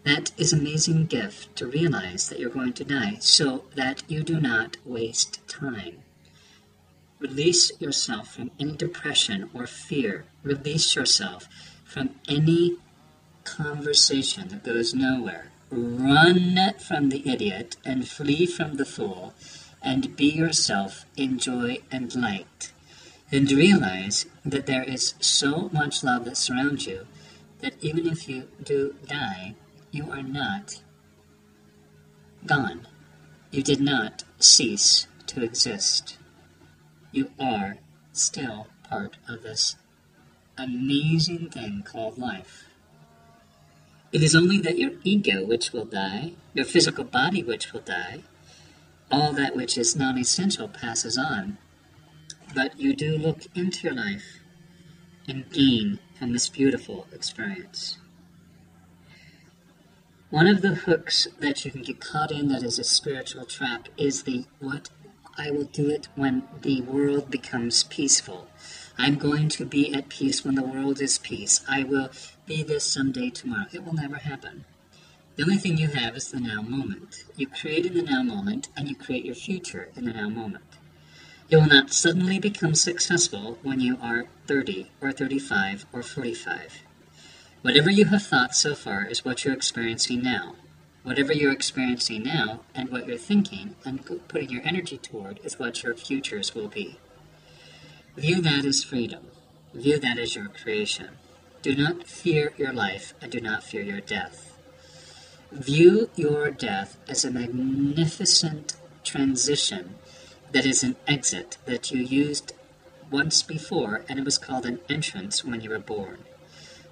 That 0.03 0.31
is 0.37 0.53
amazing 0.53 1.07
gift 1.07 1.55
to 1.57 1.67
realize 1.67 2.29
that 2.29 2.39
you're 2.39 2.49
going 2.49 2.73
to 2.73 2.83
die 2.83 3.17
so 3.19 3.65
that 3.75 4.03
you 4.07 4.23
do 4.23 4.39
not 4.39 4.77
waste 4.85 5.45
time. 5.47 6.03
Release 7.19 7.71
yourself 7.81 8.33
from 8.33 8.51
any 8.59 8.77
depression 8.77 9.49
or 9.53 9.67
fear. 9.67 10.25
Release 10.41 10.95
yourself 10.95 11.47
from 11.83 12.11
any 12.29 12.77
conversation 13.43 14.47
that 14.47 14.63
goes 14.63 14.93
nowhere. 14.93 15.51
Run 15.69 16.57
from 16.79 17.09
the 17.09 17.27
idiot 17.29 17.75
and 17.83 18.07
flee 18.07 18.45
from 18.45 18.75
the 18.75 18.85
fool 18.85 19.33
and 19.81 20.15
be 20.15 20.29
yourself 20.29 21.05
in 21.17 21.39
joy 21.39 21.79
and 21.91 22.15
light. 22.15 22.71
And 23.31 23.51
realize 23.51 24.25
that 24.45 24.65
there 24.65 24.83
is 24.83 25.13
so 25.19 25.69
much 25.73 26.03
love 26.03 26.25
that 26.25 26.37
surrounds 26.37 26.87
you 26.87 27.05
that 27.59 27.73
even 27.81 28.07
if 28.07 28.27
you 28.29 28.47
do 28.63 28.95
die, 29.05 29.55
you 29.91 30.11
are 30.11 30.23
not 30.23 30.81
gone. 32.45 32.87
You 33.51 33.63
did 33.63 33.81
not 33.81 34.23
cease 34.37 35.07
to 35.27 35.43
exist. 35.43 36.17
You 37.11 37.31
are 37.39 37.77
still 38.13 38.67
part 38.87 39.17
of 39.27 39.43
this 39.43 39.75
amazing 40.57 41.49
thing 41.49 41.83
called 41.85 42.17
life. 42.17 42.65
It 44.11 44.23
is 44.23 44.35
only 44.35 44.59
that 44.59 44.77
your 44.77 44.91
ego 45.03 45.45
which 45.45 45.71
will 45.71 45.85
die, 45.85 46.33
your 46.53 46.65
physical 46.65 47.03
body 47.03 47.43
which 47.43 47.73
will 47.73 47.81
die, 47.81 48.23
all 49.11 49.33
that 49.33 49.55
which 49.55 49.77
is 49.77 49.95
non 49.95 50.17
essential 50.17 50.67
passes 50.67 51.17
on. 51.17 51.57
But 52.53 52.79
you 52.79 52.95
do 52.95 53.17
look 53.17 53.45
into 53.55 53.87
your 53.87 53.95
life 53.95 54.39
and 55.27 55.49
gain 55.51 55.99
from 56.17 56.33
this 56.33 56.49
beautiful 56.49 57.07
experience. 57.13 57.97
One 60.31 60.45
of 60.45 60.61
the 60.61 60.75
hooks 60.75 61.27
that 61.39 61.65
you 61.65 61.71
can 61.71 61.81
get 61.81 61.99
caught 61.99 62.31
in 62.31 62.49
that 62.49 62.61
is 62.61 62.77
a 62.77 62.83
spiritual 62.83 63.45
trap 63.45 63.89
is 63.97 64.23
the 64.23 64.45
what 64.59 64.91
I 65.35 65.49
will 65.49 65.63
do 65.63 65.89
it 65.89 66.07
when 66.13 66.43
the 66.61 66.81
world 66.81 67.31
becomes 67.31 67.85
peaceful. 67.85 68.47
I'm 68.95 69.15
going 69.15 69.49
to 69.49 69.65
be 69.65 69.91
at 69.91 70.07
peace 70.07 70.45
when 70.45 70.53
the 70.53 70.61
world 70.61 71.01
is 71.01 71.17
peace. 71.17 71.61
I 71.67 71.83
will 71.83 72.11
be 72.45 72.61
this 72.61 72.85
someday 72.85 73.31
tomorrow. 73.31 73.65
It 73.71 73.83
will 73.83 73.93
never 73.93 74.17
happen. 74.17 74.65
The 75.35 75.45
only 75.45 75.57
thing 75.57 75.79
you 75.79 75.87
have 75.87 76.15
is 76.15 76.29
the 76.29 76.39
now 76.39 76.61
moment. 76.61 77.23
You 77.35 77.47
create 77.47 77.87
in 77.87 77.95
the 77.95 78.03
now 78.03 78.21
moment, 78.21 78.67
and 78.77 78.87
you 78.87 78.95
create 78.95 79.25
your 79.25 79.33
future 79.33 79.89
in 79.95 80.05
the 80.05 80.13
now 80.13 80.29
moment. 80.29 80.77
You 81.49 81.57
will 81.57 81.67
not 81.67 81.91
suddenly 81.91 82.37
become 82.37 82.75
successful 82.75 83.57
when 83.63 83.79
you 83.79 83.97
are 83.99 84.25
30 84.45 84.91
or 85.01 85.11
35 85.11 85.87
or 85.91 86.03
45. 86.03 86.83
Whatever 87.61 87.91
you 87.91 88.05
have 88.05 88.23
thought 88.23 88.55
so 88.55 88.73
far 88.73 89.03
is 89.03 89.25
what 89.25 89.43
you're 89.43 89.53
experiencing 89.53 90.23
now. 90.23 90.55
Whatever 91.03 91.33
you're 91.33 91.51
experiencing 91.51 92.23
now 92.23 92.61
and 92.73 92.89
what 92.89 93.05
you're 93.05 93.17
thinking 93.17 93.75
and 93.83 94.05
putting 94.29 94.49
your 94.49 94.61
energy 94.63 94.97
toward 94.97 95.41
is 95.43 95.59
what 95.59 95.83
your 95.83 95.93
futures 95.93 96.55
will 96.55 96.69
be. 96.69 96.99
View 98.15 98.41
that 98.41 98.63
as 98.63 98.85
freedom. 98.85 99.27
View 99.73 99.99
that 99.99 100.17
as 100.17 100.35
your 100.35 100.47
creation. 100.47 101.09
Do 101.61 101.75
not 101.75 102.07
fear 102.07 102.53
your 102.55 102.71
life 102.71 103.13
and 103.21 103.29
do 103.29 103.41
not 103.41 103.61
fear 103.61 103.81
your 103.81 103.99
death. 103.99 104.57
View 105.51 106.09
your 106.15 106.51
death 106.51 106.95
as 107.09 107.25
a 107.25 107.31
magnificent 107.31 108.77
transition 109.03 109.95
that 110.53 110.65
is 110.65 110.81
an 110.81 110.95
exit 111.07 111.57
that 111.65 111.91
you 111.91 112.01
used 112.01 112.53
once 113.11 113.43
before 113.43 114.05
and 114.07 114.17
it 114.17 114.23
was 114.23 114.37
called 114.37 114.65
an 114.65 114.79
entrance 114.87 115.43
when 115.43 115.59
you 115.59 115.69
were 115.69 115.79
born. 115.79 116.19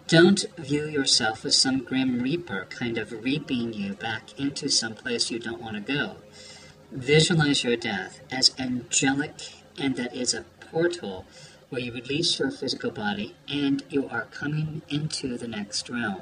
Don't 0.07 0.45
view 0.57 0.85
yourself 0.85 1.43
as 1.43 1.57
some 1.57 1.79
grim 1.83 2.21
reaper 2.21 2.65
kind 2.69 2.97
of 2.97 3.25
reaping 3.25 3.73
you 3.73 3.93
back 3.93 4.39
into 4.39 4.69
some 4.69 4.95
place 4.95 5.29
you 5.29 5.37
don't 5.37 5.61
want 5.61 5.75
to 5.75 5.81
go. 5.81 6.15
Visualize 6.93 7.65
your 7.65 7.75
death 7.75 8.21
as 8.31 8.55
angelic 8.57 9.33
and 9.77 9.97
that 9.97 10.15
is 10.15 10.33
a 10.33 10.45
portal 10.71 11.25
where 11.67 11.81
you 11.81 11.91
release 11.91 12.39
your 12.39 12.51
physical 12.51 12.89
body 12.89 13.35
and 13.49 13.83
you 13.89 14.07
are 14.07 14.27
coming 14.31 14.81
into 14.87 15.37
the 15.37 15.47
next 15.47 15.89
realm. 15.89 16.21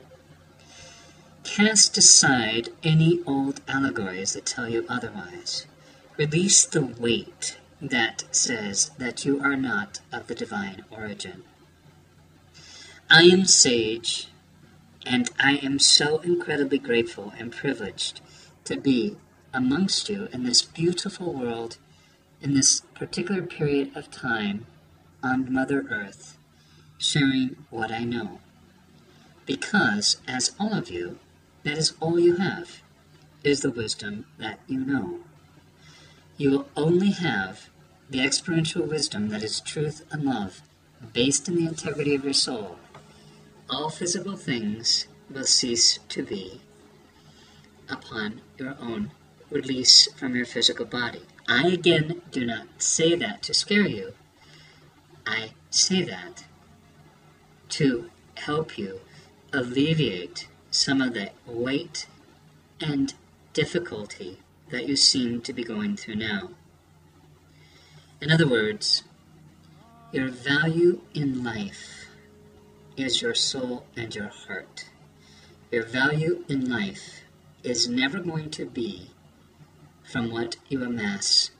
Cast 1.43 1.95
aside 1.95 2.69
any 2.81 3.21
old 3.27 3.61
allegories 3.67 4.33
that 4.33 4.47
tell 4.47 4.67
you 4.67 4.83
otherwise. 4.89 5.67
Release 6.17 6.65
the 6.65 6.87
weight 6.87 7.59
that 7.79 8.23
says 8.31 8.89
that 8.97 9.25
you 9.25 9.39
are 9.43 9.55
not 9.55 9.99
of 10.11 10.25
the 10.25 10.33
divine 10.33 10.83
origin. 10.89 11.43
I 13.07 13.21
am 13.25 13.45
Sage, 13.45 14.29
and 15.05 15.29
I 15.39 15.57
am 15.57 15.77
so 15.77 16.17
incredibly 16.21 16.79
grateful 16.79 17.33
and 17.37 17.51
privileged 17.51 18.19
to 18.63 18.77
be 18.77 19.15
amongst 19.53 20.09
you 20.09 20.27
in 20.33 20.43
this 20.43 20.63
beautiful 20.63 21.31
world, 21.31 21.77
in 22.41 22.55
this 22.55 22.81
particular 22.95 23.43
period 23.43 23.95
of 23.95 24.09
time 24.09 24.65
on 25.21 25.53
Mother 25.53 25.85
Earth, 25.87 26.39
sharing 26.97 27.55
what 27.69 27.91
I 27.91 28.05
know. 28.05 28.39
Because, 29.45 30.17
as 30.27 30.55
all 30.59 30.73
of 30.73 30.89
you, 30.89 31.19
that 31.61 31.77
is 31.77 31.93
all 31.99 32.19
you 32.19 32.37
have, 32.37 32.81
is 33.43 33.61
the 33.61 33.69
wisdom 33.69 34.25
that 34.39 34.59
you 34.65 34.79
know. 34.79 35.19
You 36.37 36.49
will 36.49 36.69
only 36.75 37.11
have 37.11 37.69
the 38.09 38.25
experiential 38.25 38.83
wisdom 38.83 39.29
that 39.29 39.43
is 39.43 39.59
truth 39.59 40.03
and 40.11 40.23
love, 40.23 40.63
based 41.13 41.47
in 41.47 41.55
the 41.55 41.67
integrity 41.67 42.15
of 42.15 42.23
your 42.23 42.33
soul. 42.33 42.79
All 43.69 43.89
physical 43.89 44.37
things 44.37 45.07
will 45.29 45.45
cease 45.45 45.97
to 46.09 46.23
be 46.23 46.61
upon 47.89 48.41
your 48.57 48.75
own 48.79 49.11
release 49.49 50.07
from 50.13 50.35
your 50.35 50.45
physical 50.45 50.85
body. 50.85 51.23
I 51.47 51.67
again 51.67 52.21
do 52.31 52.45
not 52.45 52.67
say 52.77 53.15
that 53.15 53.41
to 53.43 53.53
scare 53.53 53.87
you. 53.87 54.13
I 55.25 55.51
say 55.71 56.03
that 56.03 56.45
to 57.69 58.09
help 58.37 58.77
you 58.77 59.01
alleviate 59.51 60.47
some 60.69 61.01
of 61.01 61.13
the 61.13 61.31
weight 61.45 62.07
and 62.79 63.13
difficulty 63.53 64.37
that 64.69 64.87
you 64.87 64.95
seem 64.95 65.41
to 65.41 65.53
be 65.53 65.63
going 65.63 65.95
through 65.95 66.15
now. 66.15 66.49
In 68.21 68.31
other 68.31 68.47
words, 68.47 69.03
your 70.11 70.29
value 70.29 71.01
in 71.13 71.43
life 71.43 71.94
is 72.97 73.21
your 73.21 73.35
soul 73.35 73.85
and 73.95 74.15
your 74.15 74.29
heart. 74.29 74.85
Your 75.71 75.83
value 75.83 76.45
in 76.47 76.69
life 76.69 77.21
is 77.63 77.89
never 77.89 78.19
going 78.19 78.49
to 78.51 78.65
be 78.65 79.11
from 80.03 80.31
what 80.31 80.55
you 80.69 80.83
amass 80.83 81.51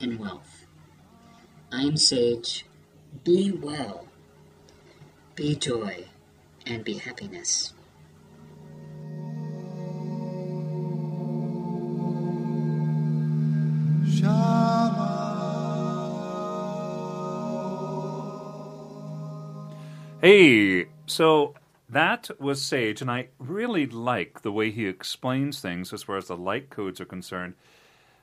in 0.00 0.18
wealth. 0.18 0.66
I 1.70 1.82
am 1.82 1.96
Sage. 1.96 2.64
Be 3.24 3.50
well, 3.50 4.08
be 5.34 5.54
joy, 5.54 6.06
and 6.66 6.82
be 6.82 6.94
happiness. 6.94 7.74
Hey, 20.22 20.86
so 21.06 21.54
that 21.88 22.30
was 22.38 22.62
Sage, 22.62 23.00
and 23.02 23.10
I 23.10 23.26
really 23.40 23.86
like 23.86 24.42
the 24.42 24.52
way 24.52 24.70
he 24.70 24.86
explains 24.86 25.58
things 25.58 25.92
as 25.92 26.04
far 26.04 26.16
as 26.16 26.28
the 26.28 26.36
light 26.36 26.70
codes 26.70 27.00
are 27.00 27.04
concerned. 27.04 27.54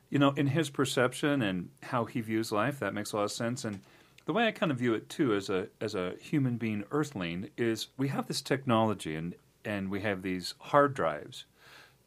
You 0.10 0.18
know, 0.18 0.32
in 0.32 0.48
his 0.48 0.70
perception 0.70 1.42
and 1.42 1.68
how 1.84 2.06
he 2.06 2.22
views 2.22 2.54
life, 2.54 2.80
that 2.80 2.94
makes 2.94 3.12
a 3.12 3.18
lot 3.18 3.24
of 3.24 3.34
sense. 3.34 3.66
And 3.66 3.82
the 4.26 4.32
way 4.32 4.48
I 4.48 4.52
kind 4.52 4.72
of 4.72 4.78
view 4.78 4.94
it 4.94 5.10
too, 5.10 5.36
as 5.36 5.50
a 5.50 5.68
as 5.82 5.94
a 5.94 6.14
human 6.22 6.56
being, 6.56 6.86
Earthling, 6.90 7.50
is 7.58 7.88
we 7.98 8.08
have 8.08 8.28
this 8.28 8.42
technology 8.42 9.18
and 9.18 9.36
and 9.66 9.92
we 9.92 10.00
have 10.00 10.22
these 10.22 10.54
hard 10.60 10.94
drives, 10.94 11.44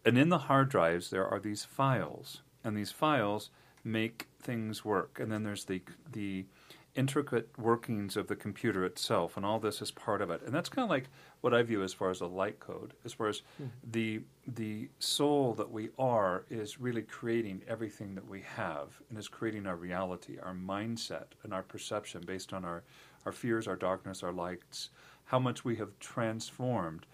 and 0.06 0.16
in 0.16 0.30
the 0.30 0.46
hard 0.48 0.70
drives 0.70 1.10
there 1.10 1.28
are 1.28 1.38
these 1.38 1.66
files, 1.66 2.40
and 2.64 2.74
these 2.74 2.92
files 2.92 3.50
make 3.84 4.28
things 4.40 4.86
work. 4.86 5.18
And 5.20 5.30
then 5.30 5.42
there's 5.42 5.66
the 5.66 5.82
the 6.10 6.46
intricate 6.94 7.48
workings 7.58 8.16
of 8.16 8.26
the 8.26 8.36
computer 8.36 8.84
itself, 8.84 9.36
and 9.36 9.46
all 9.46 9.58
this 9.58 9.80
is 9.80 9.90
part 9.90 10.20
of 10.20 10.30
it. 10.30 10.42
And 10.42 10.54
that's 10.54 10.68
kind 10.68 10.84
of 10.84 10.90
like 10.90 11.08
what 11.40 11.54
I 11.54 11.62
view 11.62 11.82
as 11.82 11.92
far 11.94 12.10
as 12.10 12.20
a 12.20 12.26
light 12.26 12.60
code, 12.60 12.92
as 13.04 13.12
far 13.12 13.28
as 13.28 13.42
mm-hmm. 13.60 13.66
the 13.90 14.20
the 14.46 14.88
soul 14.98 15.54
that 15.54 15.70
we 15.70 15.90
are 15.98 16.44
is 16.50 16.80
really 16.80 17.02
creating 17.02 17.62
everything 17.66 18.14
that 18.14 18.28
we 18.28 18.42
have, 18.56 19.00
and 19.08 19.18
is 19.18 19.28
creating 19.28 19.66
our 19.66 19.76
reality, 19.76 20.38
our 20.42 20.54
mindset, 20.54 21.26
and 21.44 21.54
our 21.54 21.62
perception 21.62 22.22
based 22.26 22.52
on 22.52 22.64
our 22.64 22.82
our 23.24 23.32
fears, 23.32 23.66
our 23.66 23.76
darkness, 23.76 24.22
our 24.22 24.32
lights, 24.32 24.90
how 25.24 25.38
much 25.38 25.64
we 25.64 25.76
have 25.76 25.98
transformed, 25.98 27.06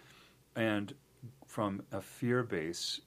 and 0.57 0.95
from 1.47 1.83
a 1.93 2.01
fear 2.01 2.43
base 2.43 3.01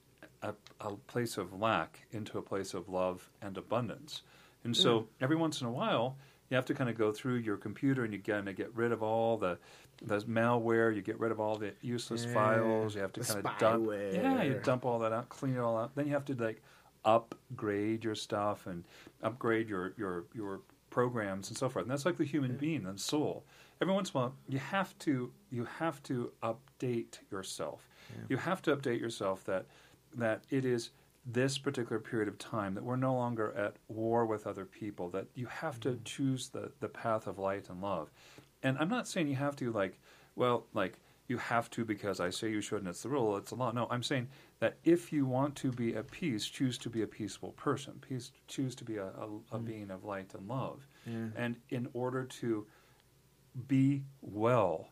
a, 0.43 0.53
a, 0.79 0.95
place 1.07 1.37
of 1.37 1.59
lack 1.59 1.99
into 2.11 2.37
a 2.37 2.41
place 2.41 2.73
of 2.73 2.89
love 2.89 3.29
and 3.41 3.57
abundance. 3.57 4.23
And 4.63 4.75
so 4.75 5.01
mm. 5.01 5.07
every 5.21 5.35
once 5.35 5.61
in 5.61 5.67
a 5.67 5.71
while, 5.71 6.17
you 6.51 6.55
have 6.55 6.65
to 6.65 6.73
kind 6.73 6.89
of 6.89 6.97
go 6.97 7.13
through 7.13 7.35
your 7.35 7.55
computer 7.55 8.03
and 8.03 8.13
you 8.13 8.19
kind 8.19 8.49
of 8.49 8.57
get 8.57 8.75
rid 8.75 8.91
of 8.91 9.01
all 9.01 9.37
the 9.37 9.57
the 10.03 10.19
malware. 10.21 10.93
You 10.93 11.01
get 11.01 11.17
rid 11.17 11.31
of 11.31 11.39
all 11.39 11.55
the 11.55 11.71
useless 11.81 12.25
yeah, 12.25 12.33
files. 12.33 12.93
You 12.93 13.01
have 13.01 13.13
to 13.13 13.21
kind 13.21 13.45
of 13.45 13.57
dump. 13.57 13.89
Yeah, 14.13 14.43
you 14.43 14.59
dump 14.61 14.85
all 14.85 14.99
that 14.99 15.13
out, 15.13 15.29
clean 15.29 15.55
it 15.55 15.59
all 15.59 15.77
out. 15.77 15.95
Then 15.95 16.07
you 16.07 16.13
have 16.13 16.25
to 16.25 16.35
like 16.35 16.61
upgrade 17.05 18.03
your 18.03 18.15
stuff 18.15 18.67
and 18.67 18.83
upgrade 19.23 19.69
your 19.69 19.93
your 19.97 20.25
your 20.35 20.59
programs 20.89 21.47
and 21.47 21.57
so 21.57 21.69
forth. 21.69 21.83
And 21.83 21.91
that's 21.91 22.05
like 22.05 22.17
the 22.17 22.25
human 22.25 22.57
being 22.57 22.85
and 22.85 22.99
soul. 22.99 23.45
Every 23.81 23.93
once 23.93 24.11
in 24.11 24.17
a 24.17 24.21
while, 24.23 24.35
you 24.49 24.59
have 24.59 24.97
to 24.99 25.31
you 25.49 25.65
have 25.79 26.03
to 26.03 26.33
update 26.43 27.19
yourself. 27.31 27.87
You 28.27 28.35
have 28.35 28.61
to 28.63 28.75
update 28.75 28.99
yourself 28.99 29.45
that 29.45 29.67
that 30.15 30.43
it 30.49 30.65
is 30.65 30.89
this 31.25 31.57
particular 31.57 31.99
period 31.99 32.27
of 32.27 32.37
time 32.37 32.73
that 32.73 32.83
we're 32.83 32.95
no 32.95 33.13
longer 33.13 33.53
at 33.55 33.75
war 33.87 34.25
with 34.25 34.47
other 34.47 34.65
people. 34.65 35.09
That 35.09 35.27
you 35.35 35.45
have 35.47 35.79
to 35.81 35.89
mm-hmm. 35.89 36.03
choose 36.03 36.49
the 36.49 36.71
the 36.79 36.89
path 36.89 37.27
of 37.27 37.39
light 37.39 37.69
and 37.69 37.81
love. 37.81 38.11
And 38.63 38.77
I'm 38.79 38.89
not 38.89 39.07
saying 39.07 39.27
you 39.27 39.35
have 39.35 39.55
to 39.57 39.71
like 39.71 39.99
well 40.35 40.65
like 40.73 40.99
you 41.27 41.37
have 41.37 41.69
to 41.69 41.85
because 41.85 42.19
I 42.19 42.29
say 42.29 42.49
you 42.49 42.59
should 42.59 42.79
and 42.79 42.87
it's 42.87 43.03
the 43.03 43.09
rule, 43.09 43.37
it's 43.37 43.51
the 43.51 43.55
law. 43.55 43.71
No, 43.71 43.87
I'm 43.89 44.03
saying 44.03 44.27
that 44.59 44.77
if 44.83 45.13
you 45.13 45.25
want 45.25 45.55
to 45.57 45.71
be 45.71 45.95
at 45.95 46.11
peace, 46.11 46.45
choose 46.45 46.77
to 46.79 46.89
be 46.89 47.03
a 47.03 47.07
peaceful 47.07 47.51
person. 47.51 47.93
Peace, 48.07 48.31
choose 48.47 48.75
to 48.75 48.83
be 48.83 48.97
a, 48.97 49.05
a, 49.05 49.07
a 49.07 49.27
mm-hmm. 49.27 49.65
being 49.65 49.91
of 49.91 50.03
light 50.03 50.33
and 50.33 50.47
love. 50.47 50.85
Yeah. 51.05 51.27
And 51.37 51.55
in 51.69 51.87
order 51.93 52.25
to 52.25 52.67
be 53.67 54.03
well, 54.21 54.89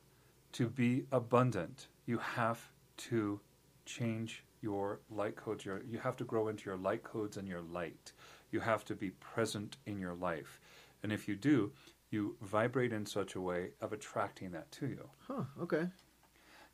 to 0.53 0.69
be 0.69 1.05
abundant, 1.11 1.87
you 2.05 2.17
have 2.19 2.71
to 2.97 3.39
change 3.85 4.43
your 4.61 4.99
light 5.09 5.35
codes. 5.35 5.65
Your, 5.65 5.81
you 5.83 5.99
have 5.99 6.17
to 6.17 6.23
grow 6.23 6.47
into 6.47 6.65
your 6.65 6.77
light 6.77 7.03
codes 7.03 7.37
and 7.37 7.47
your 7.47 7.61
light. 7.61 8.13
You 8.51 8.59
have 8.59 8.83
to 8.85 8.95
be 8.95 9.11
present 9.11 9.77
in 9.85 9.99
your 9.99 10.13
life. 10.13 10.59
And 11.03 11.11
if 11.11 11.27
you 11.27 11.35
do, 11.35 11.71
you 12.11 12.35
vibrate 12.41 12.91
in 12.91 13.05
such 13.05 13.35
a 13.35 13.41
way 13.41 13.69
of 13.81 13.93
attracting 13.93 14.51
that 14.51 14.71
to 14.73 14.87
you. 14.87 15.09
Huh. 15.27 15.43
Okay. 15.61 15.87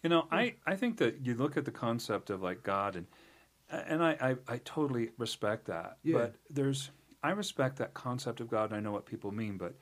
You 0.03 0.09
know, 0.09 0.27
I, 0.31 0.55
I 0.65 0.75
think 0.75 0.97
that 0.97 1.25
you 1.25 1.35
look 1.35 1.57
at 1.57 1.65
the 1.65 1.71
concept 1.71 2.29
of 2.29 2.41
like 2.41 2.63
God 2.63 2.95
and 2.95 3.07
and 3.67 4.03
I, 4.03 4.11
I, 4.21 4.53
I 4.53 4.57
totally 4.63 5.09
respect 5.17 5.65
that. 5.65 5.97
Yeah. 6.03 6.17
But 6.17 6.35
there's 6.49 6.91
I 7.23 7.31
respect 7.31 7.77
that 7.77 7.95
concept 7.95 8.39
of 8.39 8.49
God 8.49 8.69
and 8.69 8.77
I 8.77 8.79
know 8.79 8.91
what 8.91 9.05
people 9.07 9.31
mean, 9.31 9.57
but 9.57 9.73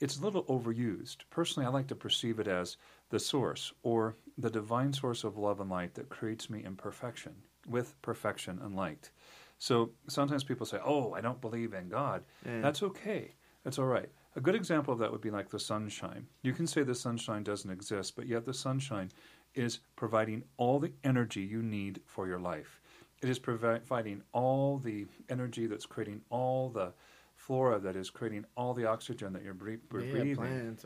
it's 0.00 0.18
a 0.18 0.22
little 0.22 0.44
overused. 0.44 1.18
Personally 1.30 1.66
I 1.66 1.70
like 1.70 1.88
to 1.88 1.94
perceive 1.94 2.38
it 2.38 2.48
as 2.48 2.76
the 3.10 3.18
source 3.18 3.72
or 3.82 4.16
the 4.38 4.50
divine 4.50 4.92
source 4.92 5.24
of 5.24 5.36
love 5.36 5.60
and 5.60 5.70
light 5.70 5.94
that 5.94 6.08
creates 6.08 6.50
me 6.50 6.64
in 6.64 6.76
perfection, 6.76 7.34
with 7.66 8.00
perfection 8.02 8.60
and 8.62 8.76
light. 8.76 9.10
So 9.58 9.90
sometimes 10.08 10.44
people 10.44 10.66
say, 10.66 10.78
Oh, 10.84 11.12
I 11.12 11.20
don't 11.20 11.40
believe 11.40 11.72
in 11.72 11.88
God. 11.88 12.24
Yeah. 12.44 12.60
That's 12.60 12.82
okay. 12.82 13.34
That's 13.64 13.78
all 13.78 13.86
right. 13.86 14.08
A 14.36 14.40
good 14.40 14.54
example 14.54 14.92
of 14.92 14.98
that 14.98 15.10
would 15.10 15.22
be 15.22 15.30
like 15.30 15.48
the 15.48 15.58
sunshine. 15.58 16.26
You 16.42 16.52
can 16.52 16.66
say 16.66 16.82
the 16.82 16.94
sunshine 16.94 17.42
doesn't 17.42 17.70
exist, 17.70 18.14
but 18.14 18.26
yet 18.26 18.44
the 18.44 18.52
sunshine 18.52 19.10
is 19.54 19.80
providing 19.96 20.44
all 20.58 20.78
the 20.78 20.92
energy 21.02 21.40
you 21.40 21.62
need 21.62 22.00
for 22.04 22.26
your 22.26 22.38
life. 22.38 22.80
It 23.22 23.30
is 23.30 23.38
providing 23.38 24.22
all 24.32 24.76
the 24.76 25.06
energy 25.30 25.66
that's 25.66 25.86
creating 25.86 26.20
all 26.28 26.68
the 26.68 26.92
flora 27.46 27.78
that 27.78 27.94
is 27.94 28.10
creating 28.10 28.44
all 28.56 28.74
the 28.74 28.84
oxygen 28.84 29.32
that 29.32 29.44
you're 29.44 29.54
bre- 29.54 29.70
Yeah, 29.70 29.76
breathing, 30.10 30.36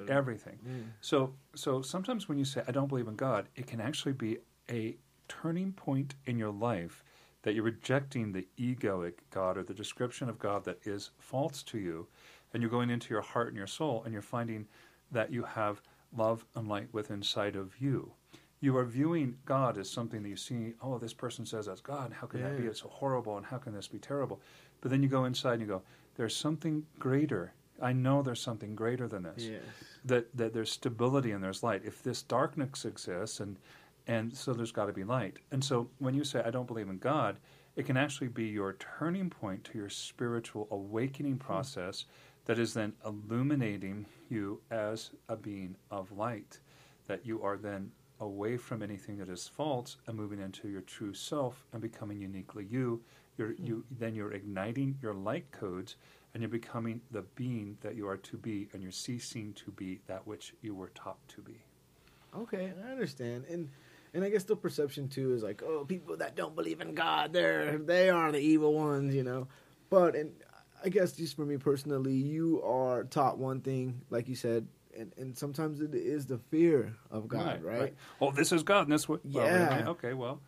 everything. 0.09 0.59
Yeah. 0.65 0.73
So, 1.01 1.33
so 1.55 1.81
sometimes 1.81 2.29
when 2.29 2.37
you 2.39 2.45
say 2.45 2.63
I 2.69 2.71
don't 2.71 2.89
believe 2.89 3.09
in 3.09 3.17
God, 3.17 3.49
it 3.57 3.67
can 3.67 3.81
actually 3.81 4.13
be 4.13 4.39
a 4.71 4.97
turning 5.27 5.73
point 5.73 6.17
in 6.27 6.39
your 6.39 6.53
life 6.53 7.03
that 7.43 7.55
you're 7.55 7.65
rejecting 7.65 8.33
the 8.33 8.47
egoic 8.59 9.15
God 9.31 9.57
or 9.57 9.63
the 9.63 9.73
description 9.73 10.29
of 10.29 10.39
God 10.39 10.65
that 10.65 10.79
is 10.87 11.11
false 11.19 11.63
to 11.63 11.79
you, 11.79 12.09
and 12.53 12.63
you're 12.63 12.71
going 12.71 12.91
into 12.91 13.15
your 13.15 13.23
heart 13.23 13.49
and 13.49 13.57
your 13.57 13.67
soul, 13.67 14.03
and 14.05 14.13
you're 14.13 14.21
finding 14.21 14.67
that 15.11 15.33
you 15.33 15.45
have 15.45 15.81
love 16.15 16.45
and 16.55 16.69
light 16.69 16.89
within 16.93 17.17
inside 17.17 17.57
of 17.57 17.81
you. 17.81 18.13
You 18.61 18.77
are 18.77 18.85
viewing 18.85 19.39
God 19.47 19.79
as 19.79 19.89
something 19.89 20.23
that 20.23 20.29
you 20.29 20.37
see, 20.37 20.75
oh, 20.83 20.99
this 20.99 21.15
person 21.15 21.47
says 21.47 21.65
that's 21.65 21.81
God. 21.81 22.13
How 22.13 22.27
can 22.27 22.43
that 22.43 22.59
be? 22.59 22.67
It's 22.67 22.83
so 22.83 22.89
horrible, 22.89 23.39
and 23.39 23.47
how 23.47 23.57
can 23.57 23.73
this 23.73 23.89
be 23.89 23.99
terrible? 23.99 24.41
But 24.83 24.91
then 24.91 25.03
you 25.03 25.09
go 25.09 25.25
inside 25.25 25.55
and 25.55 25.63
you 25.63 25.67
go, 25.67 25.83
there's 26.17 26.37
something 26.37 26.87
greater. 26.99 27.55
I 27.81 27.93
know 27.93 28.23
there's 28.23 28.43
something 28.43 28.75
greater 28.75 29.09
than 29.09 29.23
this 29.23 29.45
Yes. 29.45 29.63
that 30.05 30.37
that 30.37 30.53
there's 30.53 30.71
stability 30.73 31.33
and 31.33 31.43
there's 31.43 31.63
light. 31.63 31.83
If 31.85 32.03
this 32.03 32.23
darkness 32.23 32.85
exists, 32.85 33.41
and 33.41 33.59
and 34.07 34.37
so 34.37 34.53
there's 34.53 34.73
got 34.73 34.87
to 34.87 34.93
be 34.93 35.05
light. 35.05 35.39
And 35.51 35.65
so 35.65 35.89
when 35.99 36.15
you 36.15 36.25
say 36.25 36.43
I 36.45 36.51
don't 36.51 36.67
believe 36.67 36.89
in 36.89 36.99
God, 36.99 37.39
it 37.77 37.87
can 37.87 37.97
actually 37.97 38.29
be 38.29 38.47
your 38.47 38.75
turning 38.75 39.31
point 39.31 39.65
to 39.65 39.79
your 39.79 39.89
spiritual 39.89 40.69
awakening 40.71 41.35
hmm. 41.35 41.39
process 41.39 42.05
that 42.47 42.59
is 42.59 42.75
then 42.75 42.93
illuminating 43.05 44.07
you 44.29 44.61
as 44.71 45.11
a 45.29 45.37
being 45.37 45.77
of 45.91 46.11
light. 46.13 46.59
That 47.07 47.27
you 47.27 47.43
are 47.43 47.57
then 47.57 47.93
away 48.21 48.57
from 48.57 48.83
anything 48.83 49.17
that 49.19 49.29
is 49.29 49.49
false 49.49 49.97
and 50.07 50.17
moving 50.17 50.41
into 50.41 50.69
your 50.69 50.83
true 50.83 51.15
self 51.15 51.65
and 51.73 51.81
becoming 51.81 52.21
uniquely 52.21 52.67
you. 52.67 53.03
You're, 53.41 53.55
hmm. 53.55 53.67
you 53.67 53.85
then 53.91 54.15
you're 54.15 54.33
igniting 54.33 54.99
your 55.03 55.15
light 55.15 55.51
codes 55.51 55.97
and 56.33 56.43
you're 56.43 56.51
becoming 56.51 57.01
the 57.11 57.23
being 57.35 57.77
that 57.81 57.97
you 57.97 58.07
are 58.07 58.17
to 58.19 58.37
be, 58.37 58.69
and 58.73 58.83
you're 58.83 58.93
ceasing 58.93 59.53
to 59.55 59.73
be 59.73 60.01
that 60.07 60.27
which 60.27 60.55
you 60.63 60.75
were 60.75 60.91
taught 60.95 61.19
to 61.29 61.41
be. 61.41 61.57
Okay, 62.39 62.73
I 62.87 62.91
understand. 62.93 63.47
And 63.51 63.71
and 64.15 64.25
I 64.25 64.31
guess 64.31 64.45
the 64.45 64.57
perception 64.57 65.09
too 65.09 65.35
is 65.35 65.43
like, 65.43 65.63
oh, 65.65 65.85
people 65.85 66.17
that 66.19 66.37
don't 66.37 66.55
believe 66.55 66.81
in 66.81 66.95
God, 66.95 67.33
they're 67.33 67.79
they 67.79 68.11
are 68.11 68.31
the 68.31 68.39
evil 68.39 68.75
ones, 68.75 69.15
you 69.15 69.25
know. 69.25 69.49
But 69.89 70.15
and 70.15 70.33
I 70.85 70.89
guess 70.89 71.13
just 71.13 71.35
for 71.35 71.45
me 71.45 71.57
personally, 71.57 72.15
you 72.15 72.63
are 72.63 73.05
taught 73.05 73.39
one 73.39 73.61
thing, 73.61 74.03
like 74.11 74.29
you 74.29 74.37
said, 74.37 74.67
and, 74.97 75.13
and 75.17 75.37
sometimes 75.37 75.81
it 75.81 75.95
is 75.95 76.27
the 76.27 76.39
fear 76.51 76.95
of 77.11 77.29
God, 77.29 77.63
right? 77.63 77.95
Oh, 78.21 78.31
this 78.31 78.53
is 78.53 78.63
God, 78.63 78.83
and 78.83 78.93
this 78.93 79.09
what? 79.09 79.25
well, 79.27 79.47
Yeah. 79.47 79.75
really? 79.77 79.89
okay, 79.89 80.13
well, 80.15 80.41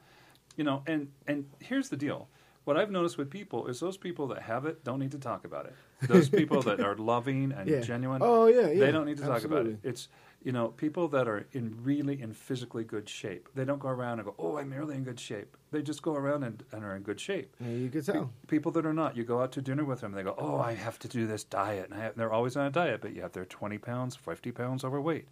you 0.56 0.64
know, 0.64 0.82
and 0.86 1.09
and 1.27 1.47
here's 1.60 1.89
the 1.89 1.97
deal. 1.97 2.28
What 2.64 2.76
I've 2.76 2.93
noticed 2.93 3.18
with 3.18 3.28
people 3.28 3.66
is 3.66 3.80
those 3.80 3.97
people 3.97 4.28
that 4.28 4.43
have 4.43 4.66
it 4.66 4.84
don't 4.84 5.01
need 5.01 5.10
to 5.12 5.18
talk 5.18 5.44
about 5.44 5.66
it. 5.66 5.74
Those 6.06 6.28
people 6.28 6.62
that 6.62 6.80
are 6.80 6.94
loving 7.14 7.51
and 7.52 7.68
Yeah. 7.68 7.80
genuine, 7.80 8.22
Oh 8.24 8.47
yeah, 8.47 8.68
yeah. 8.68 8.78
they 8.78 8.93
don't 8.93 9.05
need 9.06 9.16
to 9.18 9.24
talk 9.26 9.43
about 9.44 9.66
it. 9.66 9.78
It's 9.82 10.09
you 10.44 10.52
know 10.52 10.68
people 10.68 11.09
that 11.09 11.26
are 11.28 11.47
in 11.52 11.76
really 11.82 12.20
in 12.20 12.32
physically 12.32 12.84
good 12.84 13.09
shape. 13.09 13.48
They 13.55 13.64
don't 13.64 13.78
go 13.80 13.89
around 13.89 14.20
and 14.20 14.26
go, 14.26 14.34
"Oh, 14.39 14.59
I'm 14.59 14.72
really 14.72 14.94
in 14.97 15.02
good 15.05 15.18
shape." 15.18 15.56
They 15.72 15.82
just 15.82 16.02
go 16.02 16.14
around 16.14 16.44
and, 16.44 16.62
and 16.72 16.84
are 16.84 16.94
in 16.94 17.02
good 17.02 17.18
shape. 17.20 17.55
Yeah, 17.60 17.68
you 17.70 17.89
could 17.90 18.06
Pe- 18.06 18.12
tell. 18.12 18.30
people 18.48 18.70
that 18.72 18.84
are 18.86 18.93
not, 18.93 19.16
you 19.16 19.24
go 19.24 19.40
out 19.43 19.52
to 19.52 19.62
dinner 19.62 19.84
with 19.84 20.01
them, 20.01 20.12
and 20.12 20.18
they 20.18 20.22
go, 20.24 20.34
"Oh, 20.39 20.59
I 20.59 20.74
have 20.74 20.98
to 21.01 21.09
do 21.09 21.26
this 21.26 21.43
diet," 21.44 21.90
and, 21.90 21.98
I 21.98 22.05
have, 22.05 22.16
they're 22.16 22.32
always 22.32 22.56
on 22.56 22.66
a 22.66 22.70
diet, 22.70 23.01
but 23.01 23.14
yet 23.14 23.32
they're 23.32 23.44
twenty 23.44 23.78
pounds, 23.78 24.14
fifty 24.14 24.52
pounds 24.52 24.84
overweight. 24.84 25.26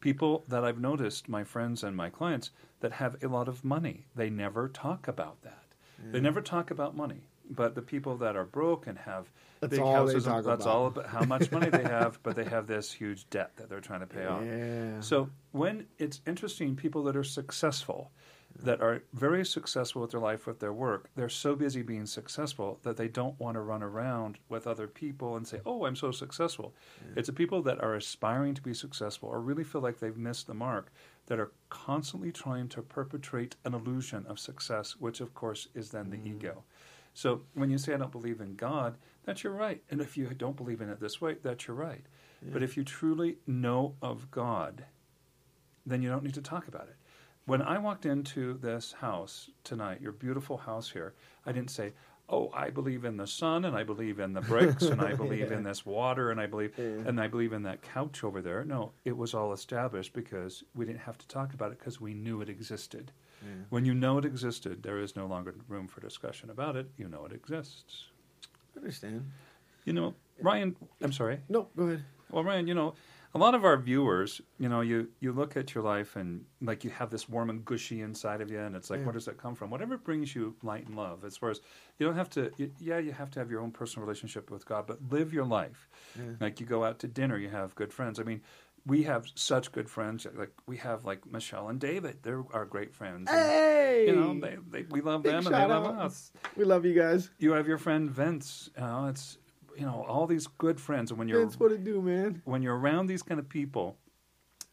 People 0.00 0.44
that 0.48 0.64
I've 0.64 0.78
noticed, 0.80 1.28
my 1.28 1.44
friends 1.44 1.82
and 1.82 1.96
my 1.96 2.08
clients, 2.10 2.50
that 2.80 2.92
have 2.92 3.16
a 3.22 3.28
lot 3.28 3.48
of 3.48 3.64
money, 3.64 4.06
they 4.14 4.30
never 4.30 4.68
talk 4.68 5.08
about 5.08 5.42
that. 5.42 5.64
They 6.10 6.20
never 6.20 6.40
talk 6.40 6.70
about 6.70 6.96
money. 6.96 7.22
But 7.50 7.74
the 7.74 7.82
people 7.82 8.18
that 8.18 8.36
are 8.36 8.44
broke 8.44 8.86
and 8.86 8.98
have 8.98 9.30
That's 9.60 9.70
big 9.70 9.80
houses, 9.80 10.24
that's 10.24 10.46
about. 10.46 10.66
all 10.66 10.86
about 10.88 11.06
how 11.06 11.24
much 11.24 11.50
money 11.50 11.70
they 11.70 11.82
have, 11.82 12.18
but 12.22 12.36
they 12.36 12.44
have 12.44 12.66
this 12.66 12.92
huge 12.92 13.28
debt 13.30 13.52
that 13.56 13.70
they're 13.70 13.80
trying 13.80 14.00
to 14.00 14.06
pay 14.06 14.26
off. 14.26 14.44
Yeah. 14.44 15.00
So 15.00 15.30
when 15.52 15.86
it's 15.98 16.20
interesting, 16.26 16.76
people 16.76 17.02
that 17.04 17.16
are 17.16 17.24
successful, 17.24 18.10
that 18.62 18.80
are 18.80 19.02
very 19.14 19.46
successful 19.46 20.02
with 20.02 20.10
their 20.10 20.20
life, 20.20 20.46
with 20.46 20.58
their 20.58 20.72
work, 20.72 21.08
they're 21.16 21.28
so 21.28 21.54
busy 21.54 21.80
being 21.80 22.06
successful 22.06 22.80
that 22.82 22.96
they 22.96 23.08
don't 23.08 23.38
want 23.40 23.54
to 23.54 23.60
run 23.60 23.82
around 23.82 24.38
with 24.48 24.66
other 24.66 24.86
people 24.86 25.36
and 25.36 25.46
say, 25.46 25.60
"Oh, 25.64 25.86
I'm 25.86 25.96
so 25.96 26.10
successful." 26.10 26.74
It's 27.16 27.28
the 27.28 27.32
people 27.32 27.62
that 27.62 27.82
are 27.82 27.94
aspiring 27.94 28.54
to 28.54 28.62
be 28.62 28.74
successful 28.74 29.28
or 29.28 29.40
really 29.40 29.64
feel 29.64 29.80
like 29.80 30.00
they've 30.00 30.16
missed 30.16 30.46
the 30.48 30.54
mark 30.54 30.92
that 31.28 31.38
are 31.38 31.52
constantly 31.68 32.32
trying 32.32 32.68
to 32.68 32.82
perpetrate 32.82 33.54
an 33.64 33.74
illusion 33.74 34.26
of 34.28 34.38
success, 34.38 34.96
which 34.98 35.20
of 35.20 35.34
course 35.34 35.68
is 35.74 35.90
then 35.90 36.10
the 36.10 36.16
mm. 36.16 36.36
ego. 36.36 36.64
So 37.14 37.42
when 37.54 37.70
you 37.70 37.78
say 37.78 37.94
I 37.94 37.98
don't 37.98 38.12
believe 38.12 38.40
in 38.40 38.54
God, 38.54 38.96
that's 39.24 39.44
your 39.44 39.52
right. 39.52 39.82
And 39.90 40.00
if 40.00 40.16
you 40.16 40.26
don't 40.28 40.56
believe 40.56 40.80
in 40.80 40.88
it 40.88 41.00
this 41.00 41.20
way, 41.20 41.36
that's 41.42 41.66
your 41.66 41.76
right. 41.76 42.04
But 42.52 42.62
if 42.62 42.76
you 42.76 42.84
truly 42.84 43.38
know 43.46 43.96
of 44.00 44.30
God, 44.30 44.84
then 45.84 46.02
you 46.02 46.08
don't 46.08 46.22
need 46.22 46.34
to 46.34 46.42
talk 46.42 46.68
about 46.68 46.88
it. 46.88 46.96
When 47.46 47.62
I 47.62 47.78
walked 47.78 48.06
into 48.06 48.54
this 48.58 48.92
house 48.92 49.50
tonight, 49.64 50.00
your 50.00 50.12
beautiful 50.12 50.56
house 50.56 50.90
here, 50.90 51.14
I 51.46 51.52
didn't 51.52 51.70
say, 51.70 51.94
"Oh, 52.28 52.50
I 52.54 52.70
believe 52.70 53.04
in 53.04 53.16
the 53.16 53.26
sun 53.26 53.64
and 53.64 53.76
I 53.76 53.82
believe 53.84 54.18
in 54.20 54.32
the 54.32 54.40
bricks 54.52 54.84
and 54.84 55.00
I 55.00 55.14
believe 55.14 55.50
in 55.52 55.62
this 55.62 55.84
water 55.86 56.30
and 56.30 56.40
I 56.40 56.46
believe 56.46 56.78
and 56.78 57.20
I 57.20 57.26
believe 57.28 57.52
in 57.52 57.62
that 57.64 57.82
couch 57.82 58.22
over 58.24 58.40
there." 58.42 58.64
No, 58.64 58.92
it 59.04 59.16
was 59.16 59.34
all 59.34 59.52
established 59.52 60.12
because 60.12 60.64
we 60.74 60.84
didn't 60.84 61.00
have 61.00 61.18
to 61.18 61.28
talk 61.28 61.54
about 61.54 61.72
it 61.72 61.78
because 61.78 62.00
we 62.00 62.14
knew 62.14 62.40
it 62.40 62.48
existed. 62.48 63.12
When 63.70 63.84
you 63.84 63.94
know 63.94 64.18
it 64.18 64.24
existed, 64.24 64.82
there 64.82 64.98
is 64.98 65.14
no 65.14 65.26
longer 65.26 65.54
room 65.68 65.86
for 65.86 66.00
discussion 66.00 66.50
about 66.50 66.74
it. 66.74 66.90
You 66.96 67.08
know 67.08 67.24
it 67.24 67.32
exists. 67.32 68.06
I 68.74 68.80
understand. 68.80 69.30
You 69.84 69.92
know, 69.92 70.14
Ryan, 70.40 70.74
I'm 71.00 71.12
sorry. 71.12 71.38
No, 71.48 71.68
go 71.76 71.84
ahead. 71.84 72.04
Well, 72.30 72.44
Ryan, 72.44 72.66
you 72.66 72.74
know, 72.74 72.94
a 73.34 73.38
lot 73.38 73.54
of 73.54 73.64
our 73.64 73.76
viewers, 73.76 74.40
you 74.58 74.68
know, 74.68 74.80
you, 74.80 75.08
you 75.20 75.32
look 75.32 75.56
at 75.56 75.74
your 75.74 75.84
life 75.84 76.16
and 76.16 76.44
like 76.62 76.82
you 76.84 76.90
have 76.90 77.10
this 77.10 77.28
warm 77.28 77.50
and 77.50 77.64
gushy 77.64 78.00
inside 78.00 78.40
of 78.40 78.50
you, 78.50 78.58
and 78.58 78.74
it's 78.74 78.88
like, 78.90 79.00
Yeah. 79.00 79.06
where 79.06 79.12
does 79.12 79.26
that 79.26 79.36
come 79.38 79.54
from? 79.54 79.70
Whatever 79.70 79.96
brings 79.98 80.34
you 80.34 80.56
light 80.62 80.86
and 80.86 80.96
love. 80.96 81.24
As 81.24 81.36
far 81.36 81.50
as 81.50 81.60
you 81.98 82.06
don't 82.06 82.16
have 82.16 82.30
to, 82.30 82.50
y- 82.58 82.70
yeah, 82.80 82.98
you 82.98 83.12
have 83.12 83.30
to 83.32 83.38
have 83.40 83.50
your 83.50 83.60
own 83.60 83.70
personal 83.70 84.06
relationship 84.06 84.50
with 84.50 84.64
God, 84.66 84.86
but 84.86 84.98
live 85.10 85.32
your 85.34 85.44
life. 85.44 85.88
Yeah. 86.16 86.24
Like 86.40 86.58
you 86.60 86.66
go 86.66 86.84
out 86.84 86.98
to 87.00 87.06
dinner, 87.08 87.36
you 87.36 87.50
have 87.50 87.74
good 87.74 87.92
friends. 87.92 88.18
I 88.18 88.22
mean, 88.22 88.40
we 88.86 89.02
have 89.02 89.26
such 89.34 89.72
good 89.72 89.90
friends. 89.90 90.26
Like 90.34 90.52
we 90.66 90.78
have 90.78 91.04
like 91.04 91.30
Michelle 91.30 91.68
and 91.68 91.78
David. 91.78 92.18
They're 92.22 92.44
our 92.54 92.64
great 92.64 92.94
friends. 92.94 93.28
And, 93.30 93.38
Hey, 93.38 94.06
You 94.06 94.16
know, 94.16 94.40
they, 94.40 94.56
they, 94.70 94.86
we 94.90 95.00
love 95.02 95.22
Big 95.22 95.32
them 95.32 95.46
and 95.46 95.54
they 95.54 95.66
love 95.66 95.84
out. 95.86 95.98
us 96.06 96.32
we 96.56 96.64
love 96.64 96.86
you 96.86 96.94
guys. 96.94 97.30
you 97.38 97.52
have 97.52 97.66
your 97.68 97.76
friend 97.78 98.10
Vince. 98.10 98.70
You 98.76 98.82
know, 98.84 99.06
it's 99.08 99.36
you 99.78 99.86
know 99.86 100.04
all 100.08 100.26
these 100.26 100.46
good 100.46 100.80
friends, 100.80 101.10
and 101.10 101.18
when 101.18 101.28
you're 101.28 101.44
That's 101.44 101.58
what 101.58 101.72
it 101.72 101.84
do, 101.84 102.00
man. 102.02 102.42
when 102.44 102.62
you're 102.62 102.76
around 102.78 103.06
these 103.06 103.22
kind 103.22 103.38
of 103.38 103.48
people, 103.48 103.96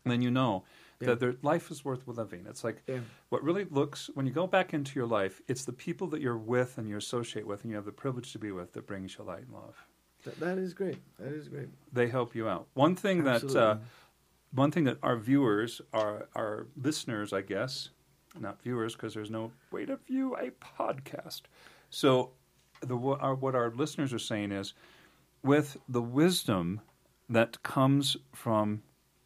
then 0.04 0.22
you 0.22 0.32
know 0.32 0.64
Yeah. 1.00 1.08
that 1.08 1.20
their 1.20 1.36
life 1.42 1.70
is 1.72 1.84
worth 1.86 2.08
living. 2.08 2.46
It's 2.48 2.64
like 2.64 2.82
Yeah. 2.88 3.00
what 3.30 3.44
really 3.44 3.66
looks 3.66 4.10
when 4.16 4.26
you 4.26 4.32
go 4.34 4.48
back 4.48 4.74
into 4.74 4.98
your 5.00 5.08
life, 5.08 5.42
it's 5.48 5.66
the 5.66 5.74
people 5.74 6.08
that 6.08 6.22
you're 6.22 6.38
with 6.38 6.78
and 6.78 6.88
you 6.90 6.98
associate 6.98 7.46
with 7.46 7.62
and 7.64 7.70
you 7.72 7.76
have 7.76 7.86
the 7.86 7.92
privilege 7.92 8.32
to 8.34 8.40
be 8.40 8.52
with 8.52 8.74
that 8.74 8.88
brings 8.88 9.18
you 9.18 9.24
light 9.26 9.44
and 9.44 9.54
love. 9.54 9.86
That, 10.24 10.40
that 10.40 10.58
is 10.58 10.74
great. 10.74 10.98
That 11.20 11.34
is 11.34 11.48
great. 11.50 11.70
They 11.94 12.08
help 12.08 12.34
you 12.34 12.48
out. 12.50 12.68
One 12.74 12.96
thing 12.96 13.24
that 13.26 13.56
uh, 13.56 13.78
one 14.52 14.72
thing 14.72 14.86
that 14.86 14.98
our 15.04 15.18
viewers, 15.18 15.82
our 15.94 16.28
our 16.34 16.68
listeners, 16.82 17.32
I 17.34 17.42
guess, 17.42 17.90
not 18.40 18.62
viewers 18.62 18.94
because 18.96 19.14
there's 19.14 19.30
no 19.30 19.52
way 19.72 19.86
to 19.86 19.98
view 19.98 20.36
a 20.38 20.50
podcast. 20.52 21.42
So 21.90 22.32
the 22.82 22.98
our, 22.98 23.36
what 23.36 23.54
our 23.56 23.70
listeners 23.72 24.14
are 24.14 24.20
saying 24.20 24.52
is, 24.52 24.74
with 25.46 25.78
the 25.88 26.02
wisdom 26.02 26.82
that 27.30 27.62
comes 27.62 28.18
from 28.34 28.82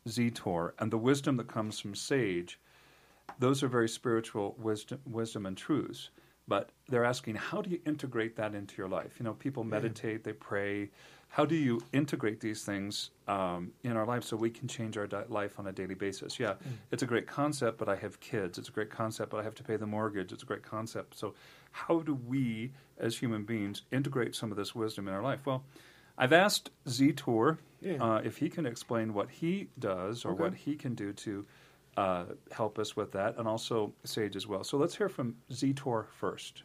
Zetor 0.08 0.74
and 0.78 0.92
the 0.92 0.98
wisdom 0.98 1.38
that 1.38 1.48
comes 1.48 1.80
from 1.80 1.96
Sage, 1.96 2.60
those 3.40 3.64
are 3.64 3.70
very 3.70 3.88
spiritual 3.88 4.56
wisdom, 4.60 5.00
wisdom 5.10 5.46
and 5.46 5.56
truths. 5.56 6.10
But 6.48 6.72
they're 6.90 7.06
asking, 7.06 7.36
how 7.36 7.62
do 7.62 7.70
you 7.70 7.80
integrate 7.86 8.36
that 8.38 8.56
into 8.56 8.76
your 8.78 8.90
life? 8.90 9.16
You 9.20 9.24
know, 9.24 9.34
people 9.34 9.64
meditate, 9.64 10.24
they 10.24 10.34
pray. 10.34 10.90
How 11.28 11.46
do 11.46 11.56
you 11.56 11.80
integrate 11.94 12.40
these 12.40 12.64
things 12.64 13.12
um, 13.28 13.72
in 13.84 13.96
our 13.96 14.06
life 14.06 14.24
so 14.24 14.36
we 14.36 14.50
can 14.50 14.68
change 14.68 14.98
our 14.98 15.06
di- 15.06 15.26
life 15.30 15.60
on 15.60 15.68
a 15.68 15.72
daily 15.72 15.94
basis? 15.94 16.40
Yeah, 16.40 16.56
it's 16.92 17.04
a 17.04 17.06
great 17.06 17.28
concept, 17.28 17.78
but 17.78 17.88
I 17.88 17.96
have 17.98 18.20
kids. 18.20 18.58
It's 18.58 18.68
a 18.68 18.72
great 18.72 18.90
concept, 18.90 19.30
but 19.30 19.40
I 19.40 19.44
have 19.44 19.54
to 19.56 19.64
pay 19.64 19.76
the 19.78 19.86
mortgage. 19.86 20.32
It's 20.32 20.42
a 20.42 20.46
great 20.48 20.64
concept. 20.64 21.16
So, 21.20 21.36
how 21.72 22.00
do 22.00 22.16
we, 22.16 22.72
as 22.98 23.16
human 23.16 23.44
beings, 23.44 23.84
integrate 23.92 24.34
some 24.34 24.50
of 24.50 24.58
this 24.58 24.74
wisdom 24.74 25.08
in 25.08 25.14
our 25.14 25.22
life? 25.22 25.46
Well, 25.46 25.64
I've 26.20 26.34
asked 26.34 26.70
Zetor 26.86 27.58
Yeah. 27.82 28.04
uh, 28.04 28.22
if 28.24 28.38
he 28.38 28.50
can 28.50 28.66
explain 28.66 29.14
what 29.14 29.30
he 29.32 29.70
does 29.80 30.26
or 30.26 30.32
Okay. 30.34 30.44
what 30.44 30.54
he 30.54 30.76
can 30.76 30.94
do 30.94 31.14
to 31.14 31.46
uh, 31.98 32.26
help 32.52 32.78
us 32.78 32.96
with 32.96 33.12
that, 33.14 33.38
and 33.38 33.48
also 33.48 33.94
Sage 34.04 34.36
as 34.36 34.46
well. 34.46 34.64
So 34.64 34.78
let's 34.78 34.96
hear 34.96 35.10
from 35.10 35.38
Zetor 35.52 36.06
first. 36.12 36.64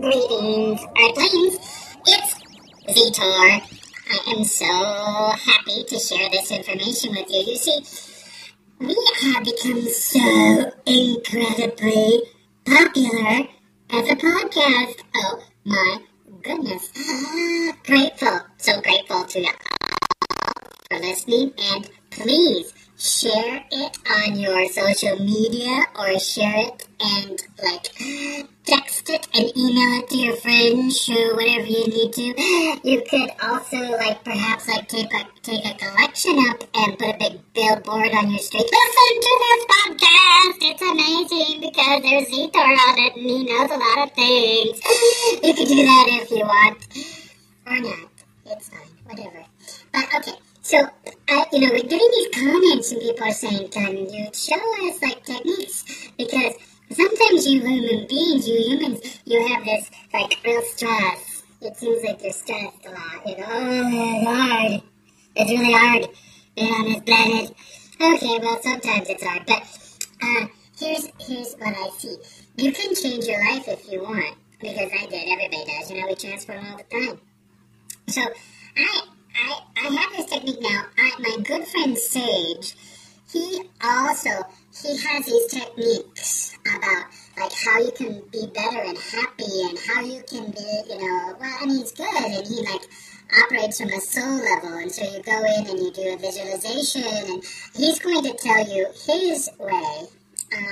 Greetings, 0.00 0.80
Earthlings. 0.98 1.58
It's 2.06 2.40
Zetor. 2.88 3.81
I 4.10 4.32
am 4.36 4.44
so 4.44 4.66
happy 4.66 5.84
to 5.84 5.98
share 5.98 6.28
this 6.30 6.50
information 6.50 7.10
with 7.10 7.30
you. 7.30 7.42
You 7.52 7.56
see, 7.56 7.80
we 8.78 8.96
have 9.22 9.44
become 9.44 9.82
so 9.82 10.72
incredibly 10.86 12.22
popular 12.66 13.48
as 13.90 14.10
a 14.10 14.16
podcast. 14.16 15.02
Oh 15.16 15.42
my 15.64 15.98
goodness. 16.42 16.90
Ah, 16.96 17.72
grateful, 17.84 18.40
so 18.58 18.80
grateful 18.80 19.24
to 19.24 19.40
you 19.40 19.46
all 19.48 19.72
for 20.90 20.98
listening 20.98 21.52
and 21.72 21.90
please 22.10 22.72
share 23.02 23.64
it 23.72 23.98
on 24.08 24.38
your 24.38 24.68
social 24.68 25.18
media 25.18 25.82
or 25.98 26.20
share 26.20 26.68
it 26.68 26.86
and 27.00 27.42
like 27.60 27.90
text 28.64 29.10
it 29.10 29.26
and 29.34 29.50
email 29.56 29.98
it 29.98 30.08
to 30.08 30.16
your 30.16 30.36
friends 30.36 31.08
or 31.08 31.34
whatever 31.34 31.66
you 31.66 31.86
need 31.88 32.12
to. 32.12 32.78
You 32.88 33.02
could 33.10 33.30
also 33.42 33.78
like 33.98 34.22
perhaps 34.22 34.68
like 34.68 34.86
take 34.88 35.12
a 35.12 35.26
take 35.42 35.64
a 35.66 35.74
collection 35.74 36.38
up 36.48 36.62
and 36.76 36.96
put 36.96 37.16
a 37.16 37.18
big 37.18 37.40
billboard 37.54 38.12
on 38.14 38.30
your 38.30 38.38
street. 38.38 38.70
Listen 38.70 39.12
to 39.20 39.34
this 39.42 39.64
podcast! 39.66 40.58
It's 40.62 40.82
amazing 40.82 41.60
because 41.60 42.02
there's 42.02 42.28
Zetor 42.28 42.62
on 42.62 42.98
it 43.00 43.16
and 43.16 43.26
he 43.26 43.44
knows 43.44 43.70
a 43.70 43.78
lot 43.82 44.06
of 44.06 44.14
things. 44.14 44.80
You 45.42 45.54
can 45.54 45.66
do 45.66 45.82
that 45.82 46.06
if 46.22 46.30
you 46.30 46.44
want. 46.44 46.86
Or 47.66 47.80
not. 47.80 48.08
It's 48.46 48.68
fine. 48.68 48.86
Whatever. 49.06 49.44
But 49.92 50.04
okay 50.14 50.38
so, 50.62 50.88
I, 51.28 51.46
you 51.52 51.60
know, 51.60 51.72
we're 51.72 51.82
getting 51.82 51.98
these 51.98 52.28
comments 52.34 52.92
and 52.92 53.00
people 53.00 53.26
are 53.26 53.32
saying, 53.32 53.68
can 53.70 53.96
you 53.96 54.28
show 54.32 54.88
us 54.88 55.02
like 55.02 55.24
techniques? 55.24 55.84
Because 56.16 56.54
sometimes 56.90 57.46
you 57.46 57.60
human 57.60 58.06
beings, 58.06 58.48
you 58.48 58.58
humans, 58.58 59.20
you 59.24 59.46
have 59.48 59.64
this 59.64 59.90
like 60.14 60.38
real 60.44 60.62
stress. 60.62 61.42
It 61.60 61.76
seems 61.76 62.04
like 62.04 62.22
you're 62.22 62.32
stressed 62.32 62.86
a 62.86 62.90
lot. 62.90 63.26
You 63.26 63.38
know, 63.38 63.46
oh, 63.48 63.88
it's 63.92 64.26
hard. 64.26 64.82
It's 65.34 65.50
really 65.50 65.72
hard 65.72 66.08
being 66.54 66.72
on 66.72 66.84
this 66.92 67.02
planet. 67.02 67.54
Okay, 68.00 68.38
well, 68.40 68.62
sometimes 68.62 69.08
it's 69.08 69.24
hard, 69.24 69.46
but 69.46 69.62
uh, 70.22 70.46
here's 70.78 71.08
here's 71.18 71.54
what 71.54 71.74
I 71.76 71.90
see. 71.96 72.16
You 72.56 72.72
can 72.72 72.94
change 72.94 73.26
your 73.26 73.40
life 73.52 73.68
if 73.68 73.90
you 73.90 74.02
want, 74.02 74.36
because 74.60 74.90
I 74.92 75.06
did. 75.06 75.28
Everybody 75.28 75.64
does. 75.64 75.90
You 75.90 76.00
know, 76.00 76.08
we 76.08 76.14
transform 76.14 76.66
all 76.66 76.76
the 76.78 76.84
time. 76.84 77.20
So 78.08 78.22
I 78.76 79.02
I 79.34 79.60
I 79.76 79.80
have 79.80 80.16
this 80.16 80.26
technique 80.30 80.60
now. 80.60 80.84
I, 80.98 81.12
my 81.18 81.36
good 81.42 81.66
friend 81.66 81.96
Sage, 81.96 82.74
he 83.30 83.62
also 83.82 84.30
he 84.82 84.96
has 84.96 85.26
these 85.26 85.46
techniques 85.46 86.56
about 86.66 87.06
like 87.36 87.52
how 87.52 87.78
you 87.80 87.92
can 87.92 88.22
be 88.30 88.46
better 88.54 88.80
and 88.80 88.98
happy 88.98 89.62
and 89.68 89.78
how 89.78 90.02
you 90.02 90.22
can 90.28 90.50
be 90.50 90.82
you 90.88 90.98
know 90.98 91.36
well 91.40 91.66
mean 91.66 91.78
he's 91.78 91.92
good 91.92 92.06
and 92.14 92.46
he 92.46 92.62
like 92.62 92.82
operates 93.42 93.80
from 93.80 93.88
a 93.88 94.00
soul 94.00 94.36
level 94.36 94.78
and 94.78 94.92
so 94.92 95.02
you 95.04 95.22
go 95.22 95.38
in 95.44 95.66
and 95.66 95.78
you 95.78 95.90
do 95.92 96.14
a 96.14 96.16
visualization 96.16 97.02
and 97.04 97.42
he's 97.74 97.98
going 97.98 98.22
to 98.22 98.34
tell 98.34 98.68
you 98.68 98.86
his 99.06 99.50
way 99.58 100.06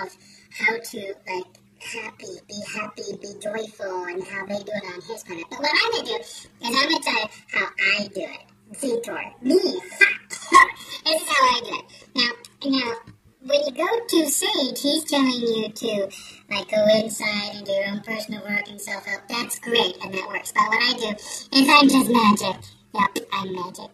of 0.00 0.16
how 0.50 0.76
to 0.78 1.14
like 1.26 1.46
happy, 1.80 2.26
be 2.46 2.62
happy, 2.74 3.16
be 3.20 3.32
joyful, 3.40 4.04
and 4.04 4.22
how 4.24 4.44
they 4.46 4.58
do 4.58 4.72
it 4.74 4.84
on 4.94 5.00
his 5.00 5.24
planet. 5.24 5.44
But 5.50 5.60
what 5.60 5.70
I'm 5.72 5.92
gonna 5.92 6.06
do 6.06 6.16
is 6.16 6.48
I'm 6.62 6.72
gonna 6.72 7.00
tell 7.00 7.14
you 7.14 7.28
how 7.52 7.66
I 7.98 8.06
do 8.08 8.20
it. 8.20 8.49
Zetor, 8.72 9.42
me. 9.42 9.54
this 9.54 11.22
is 11.22 11.28
how 11.28 11.44
I 11.44 11.60
do 11.64 11.74
it. 11.74 11.84
Now, 12.14 12.70
now, 12.70 12.94
when 13.42 13.60
you 13.66 13.72
go 13.72 14.06
to 14.06 14.28
Sage, 14.28 14.80
he's 14.80 15.04
telling 15.04 15.32
you 15.32 15.68
to 15.68 16.08
like 16.50 16.70
go 16.70 16.86
inside 16.94 17.56
and 17.56 17.66
do 17.66 17.72
your 17.72 17.88
own 17.88 18.00
personal 18.00 18.42
work 18.42 18.68
and 18.68 18.80
self 18.80 19.04
help. 19.06 19.22
That's 19.28 19.58
great, 19.58 19.96
and 20.04 20.14
that 20.14 20.28
works. 20.28 20.52
But 20.52 20.68
what 20.68 20.78
I 20.82 20.92
do 20.98 21.08
is 21.10 21.68
I'm 21.68 21.88
just 21.88 22.10
magic. 22.10 22.62
Yep, 22.94 23.26
I'm 23.32 23.52
magic. 23.54 23.90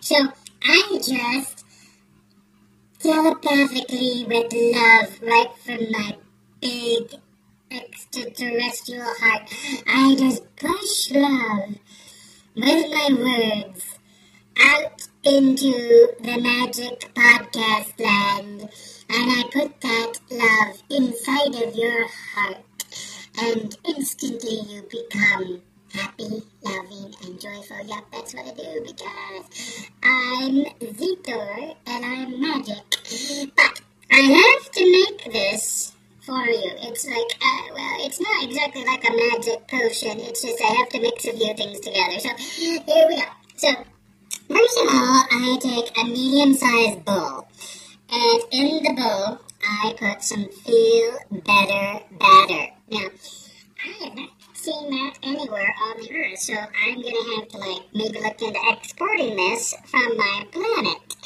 So 0.00 0.16
I 0.62 1.00
just 1.06 1.64
telepathically 2.98 4.24
with 4.26 4.52
love 4.52 5.22
right 5.22 5.52
from 5.64 5.92
my 5.92 6.16
big 6.60 7.14
extraterrestrial 7.70 9.06
heart. 9.20 9.42
I 9.86 10.16
just 10.18 10.56
push 10.56 11.12
love 11.12 11.76
with 12.56 12.90
my 12.90 13.62
words 13.64 13.95
out 14.60 15.08
into 15.24 16.08
the 16.20 16.40
magic 16.40 17.12
podcast 17.14 17.98
land 17.98 18.68
and 19.08 19.30
I 19.30 19.42
put 19.52 19.80
that 19.80 20.12
love 20.30 20.82
inside 20.90 21.62
of 21.66 21.74
your 21.74 22.06
heart 22.34 22.84
and 23.38 23.76
instantly 23.84 24.60
you 24.68 24.82
become 24.82 25.62
happy, 25.92 26.42
loving, 26.62 27.14
and 27.24 27.40
joyful. 27.40 27.84
Yep, 27.84 28.04
that's 28.12 28.34
what 28.34 28.46
I 28.46 28.54
do 28.54 28.84
because 28.86 29.88
I'm 30.02 30.64
Zetor 30.80 31.76
and 31.86 32.04
I'm 32.04 32.40
magic. 32.40 33.52
But 33.56 33.80
I 34.12 34.20
have 34.20 34.70
to 34.72 34.92
make 34.92 35.32
this 35.32 35.92
for 36.20 36.44
you. 36.46 36.72
It's 36.82 37.06
like, 37.06 37.16
uh, 37.16 37.74
well, 37.74 37.96
it's 38.06 38.20
not 38.20 38.44
exactly 38.44 38.84
like 38.84 39.04
a 39.04 39.12
magic 39.12 39.68
potion. 39.68 40.20
It's 40.20 40.42
just 40.42 40.62
I 40.62 40.74
have 40.74 40.88
to 40.90 41.00
mix 41.00 41.24
a 41.24 41.32
few 41.32 41.54
things 41.54 41.80
together. 41.80 42.18
So 42.18 42.28
here 42.36 43.06
we 43.08 43.16
go. 43.16 43.22
So 43.56 43.68
first 44.48 44.78
of 44.78 44.88
all, 44.88 45.24
I 45.30 45.58
take 45.60 45.98
a 45.98 46.04
medium-sized 46.04 47.04
bowl, 47.04 47.48
and 48.10 48.42
in 48.52 48.82
the 48.82 48.94
bowl 48.94 49.38
I 49.62 49.94
put 49.98 50.22
some 50.22 50.48
Feel 50.48 51.18
Better 51.30 52.04
batter. 52.18 52.72
Now, 52.90 53.08
I 53.84 54.04
have 54.04 54.14
not 54.14 54.30
seen 54.52 54.90
that 54.90 55.18
anywhere 55.22 55.74
on 55.84 56.00
the 56.00 56.12
earth, 56.12 56.38
so 56.38 56.54
I'm 56.54 57.02
gonna 57.02 57.36
have 57.36 57.48
to 57.48 57.58
like 57.58 57.82
maybe 57.94 58.20
look 58.20 58.40
into 58.42 58.60
exporting 58.70 59.36
this 59.36 59.74
from 59.86 60.16
my 60.16 60.46
planet. 60.52 61.16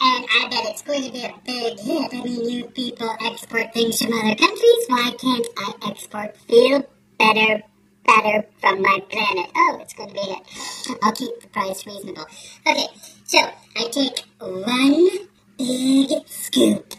And 0.00 0.24
I 0.30 0.48
bet 0.48 0.64
it's 0.66 0.82
going 0.82 1.02
to 1.02 1.10
be 1.12 1.24
a 1.24 1.34
big 1.44 1.80
hit. 1.80 2.14
I 2.14 2.22
mean, 2.22 2.48
you 2.48 2.66
people 2.66 3.16
export 3.20 3.74
things 3.74 4.00
from 4.00 4.12
other 4.12 4.36
countries. 4.36 4.84
Why 4.86 5.12
can't 5.18 5.46
I 5.56 5.72
export 5.90 6.36
Feel 6.36 6.86
Better 7.18 7.62
Better 8.08 8.46
from 8.60 8.82
my 8.82 9.00
planet? 9.10 9.50
Oh, 9.54 9.78
it's 9.82 9.94
going 9.94 10.08
to 10.08 10.14
be 10.14 10.20
a 10.20 10.24
hit. 10.24 10.98
I'll 11.02 11.12
keep 11.12 11.40
the 11.42 11.48
price 11.48 11.86
reasonable. 11.86 12.26
Okay, 12.66 12.88
so 13.26 13.38
I 13.76 13.88
take 13.90 14.20
one 14.40 15.28
big 15.58 16.26
scoop 16.26 16.94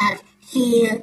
of 0.00 0.22
Feel 0.40 1.02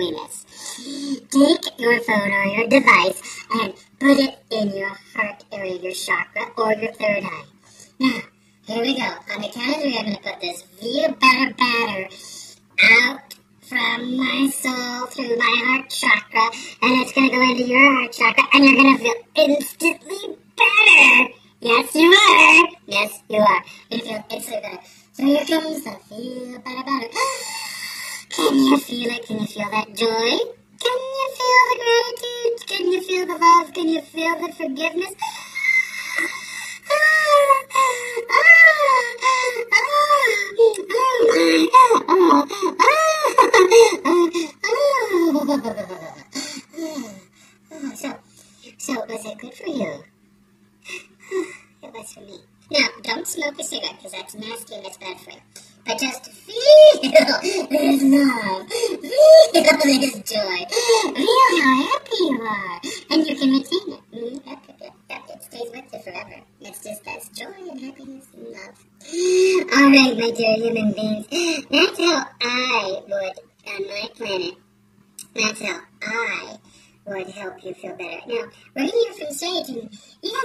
doing 0.00 0.14
this. 0.14 0.46
Take 1.30 1.78
your 1.78 2.00
phone 2.02 2.32
or 2.32 2.44
your 2.46 2.68
device 2.68 3.33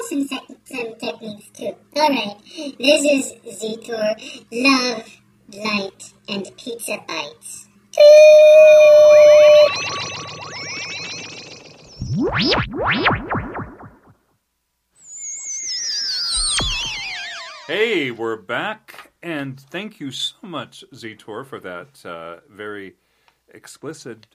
some, 0.10 0.28
some 0.28 0.96
techniques 0.96 1.50
too. 1.54 1.76
Alright, 1.96 2.38
this 2.80 3.04
is 3.06 3.62
Zetor. 3.62 4.16
Love, 4.52 5.20
light, 5.54 6.14
and 6.28 6.52
pizza 6.58 6.98
bites. 7.08 7.68
Hey, 17.68 18.10
we're 18.10 18.36
back, 18.36 19.12
and 19.22 19.60
thank 19.60 20.00
you 20.00 20.10
so 20.10 20.36
much, 20.42 20.84
Zetor, 20.92 21.46
for 21.46 21.60
that 21.60 22.04
uh, 22.04 22.38
very 22.50 22.96
explicit 23.54 24.26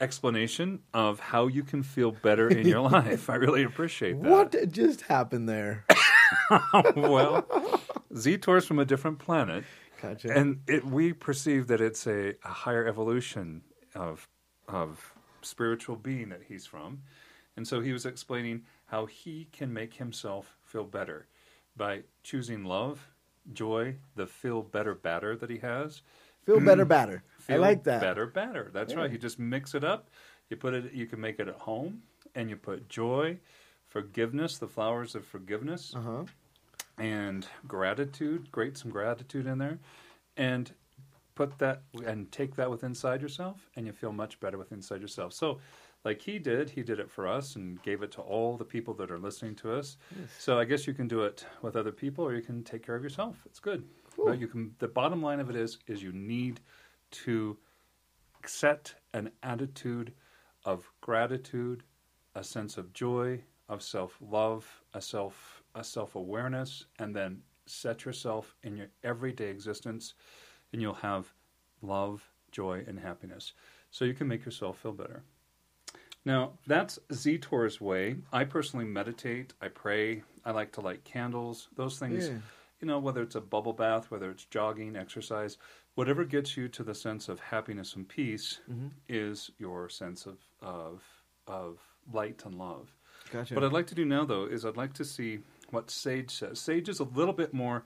explanation 0.00 0.80
of 0.92 1.20
how 1.20 1.46
you 1.46 1.62
can 1.62 1.82
feel 1.82 2.10
better 2.10 2.48
in 2.48 2.66
your 2.66 2.80
life. 2.90 3.30
I 3.30 3.36
really 3.36 3.62
appreciate 3.62 4.22
that. 4.22 4.28
What 4.28 4.72
just 4.72 5.02
happened 5.02 5.48
there? 5.48 5.84
well, 6.96 7.42
Zetor 8.12 8.58
is 8.58 8.66
from 8.66 8.78
a 8.78 8.84
different 8.84 9.18
planet. 9.18 9.64
Gotcha. 10.00 10.36
And 10.36 10.60
it, 10.66 10.84
we 10.84 11.12
perceive 11.12 11.68
that 11.68 11.80
it's 11.80 12.06
a, 12.06 12.34
a 12.44 12.48
higher 12.48 12.86
evolution 12.86 13.62
of 13.94 14.28
of 14.68 15.14
spiritual 15.42 15.96
being 15.96 16.28
that 16.30 16.42
he's 16.48 16.66
from. 16.66 17.02
And 17.56 17.66
so 17.66 17.80
he 17.80 17.92
was 17.92 18.04
explaining 18.04 18.62
how 18.86 19.06
he 19.06 19.48
can 19.52 19.72
make 19.72 19.94
himself 19.94 20.56
feel 20.62 20.84
better 20.84 21.26
by 21.76 22.02
choosing 22.22 22.64
love, 22.64 23.08
joy, 23.52 23.96
the 24.14 24.26
feel 24.26 24.62
better 24.62 24.94
batter 24.94 25.36
that 25.36 25.48
he 25.48 25.58
has. 25.58 26.02
Feel 26.44 26.60
better 26.60 26.84
batter. 26.96 27.22
I 27.48 27.52
Feel 27.54 27.60
like 27.60 27.84
that. 27.84 28.00
Better 28.00 28.26
batter. 28.26 28.70
That's 28.72 28.94
right. 28.94 29.10
You 29.10 29.18
just 29.18 29.38
mix 29.38 29.74
it 29.74 29.84
up. 29.84 30.10
You 30.50 30.56
put 30.56 30.74
it. 30.74 30.92
You 30.92 31.06
can 31.06 31.20
make 31.20 31.38
it 31.40 31.48
at 31.48 31.54
home, 31.56 32.02
and 32.34 32.48
you 32.50 32.56
put 32.56 32.88
joy, 32.88 33.38
forgiveness, 33.88 34.58
the 34.58 34.68
flowers 34.68 35.14
of 35.14 35.24
forgiveness, 35.24 35.92
Uh 35.94 36.00
huh. 36.02 36.24
and 36.98 37.46
gratitude. 37.66 38.50
Grate 38.50 38.76
some 38.76 38.90
gratitude 38.90 39.46
in 39.46 39.58
there, 39.58 39.78
and 40.36 40.72
put 41.34 41.58
that 41.58 41.82
and 42.04 42.30
take 42.32 42.56
that 42.56 42.70
with 42.70 42.84
inside 42.84 43.20
yourself, 43.22 43.68
and 43.76 43.86
you 43.86 43.92
feel 43.92 44.12
much 44.12 44.40
better 44.40 44.58
with 44.58 44.72
inside 44.72 45.00
yourself. 45.00 45.32
So, 45.32 45.58
like 46.04 46.20
he 46.20 46.38
did, 46.38 46.70
he 46.70 46.82
did 46.82 46.98
it 47.00 47.10
for 47.10 47.26
us 47.26 47.56
and 47.56 47.82
gave 47.82 48.02
it 48.02 48.10
to 48.12 48.20
all 48.22 48.56
the 48.56 48.64
people 48.64 48.94
that 48.94 49.10
are 49.10 49.18
listening 49.18 49.54
to 49.56 49.72
us. 49.72 49.96
So 50.38 50.58
I 50.58 50.64
guess 50.64 50.86
you 50.86 50.94
can 50.94 51.08
do 51.08 51.22
it 51.22 51.44
with 51.62 51.74
other 51.76 51.92
people, 51.92 52.24
or 52.24 52.34
you 52.34 52.42
can 52.42 52.62
take 52.62 52.84
care 52.86 52.94
of 52.94 53.02
yourself. 53.02 53.36
It's 53.46 53.58
good. 53.60 53.84
But 54.24 54.38
you 54.38 54.46
can. 54.46 54.74
The 54.78 54.88
bottom 54.88 55.20
line 55.22 55.40
of 55.40 55.50
it 55.50 55.56
is, 55.56 55.78
is 55.88 56.02
you 56.02 56.12
need 56.12 56.60
to 57.24 57.56
set 58.44 58.94
an 59.12 59.30
attitude 59.42 60.12
of 60.64 60.90
gratitude, 61.00 61.82
a 62.34 62.44
sense 62.44 62.76
of 62.76 62.92
joy, 62.92 63.40
of 63.68 63.82
self-love, 63.82 64.82
a 64.94 65.00
self 65.00 65.62
a 65.74 65.84
self-awareness, 65.84 66.86
and 66.98 67.14
then 67.14 67.42
set 67.66 68.04
yourself 68.04 68.56
in 68.62 68.76
your 68.76 68.88
everyday 69.04 69.48
existence, 69.48 70.14
and 70.72 70.80
you'll 70.80 70.94
have 70.94 71.32
love, 71.82 72.22
joy, 72.50 72.82
and 72.86 72.98
happiness. 72.98 73.52
So 73.90 74.04
you 74.04 74.14
can 74.14 74.26
make 74.26 74.44
yourself 74.44 74.78
feel 74.78 74.92
better. 74.92 75.22
Now, 76.24 76.52
that's 76.66 76.98
Zetor's 77.12 77.80
way. 77.80 78.16
I 78.32 78.44
personally 78.44 78.86
meditate, 78.86 79.52
I 79.60 79.68
pray, 79.68 80.22
I 80.44 80.52
like 80.52 80.72
to 80.72 80.80
light 80.80 81.04
candles, 81.04 81.68
those 81.76 81.98
things. 81.98 82.28
Yeah. 82.28 82.38
You 82.80 82.86
know, 82.86 82.98
whether 82.98 83.22
it's 83.22 83.36
a 83.36 83.40
bubble 83.40 83.72
bath, 83.72 84.10
whether 84.10 84.30
it's 84.30 84.44
jogging, 84.44 84.96
exercise, 84.96 85.58
whatever 85.96 86.24
gets 86.24 86.56
you 86.56 86.68
to 86.68 86.82
the 86.84 86.94
sense 86.94 87.28
of 87.28 87.40
happiness 87.40 87.94
and 87.96 88.08
peace 88.08 88.60
Mm-hmm. 88.70 88.88
is 89.08 89.50
your 89.58 89.88
sense 89.88 90.26
of, 90.26 90.38
of, 90.62 91.02
of 91.48 91.78
light 92.12 92.42
and 92.46 92.54
love. 92.54 92.94
Gotcha. 93.32 93.54
What 93.54 93.64
I'd 93.64 93.72
like 93.72 93.88
to 93.88 93.94
do 93.96 94.04
now, 94.04 94.24
though, 94.24 94.44
is 94.44 94.64
I'd 94.64 94.76
like 94.76 94.92
to 94.94 95.04
see 95.04 95.40
what 95.70 95.90
Sage 95.90 96.30
says. 96.30 96.60
Sage 96.60 96.88
is 96.88 97.00
a 97.00 97.04
little 97.04 97.34
bit 97.34 97.52
more 97.52 97.82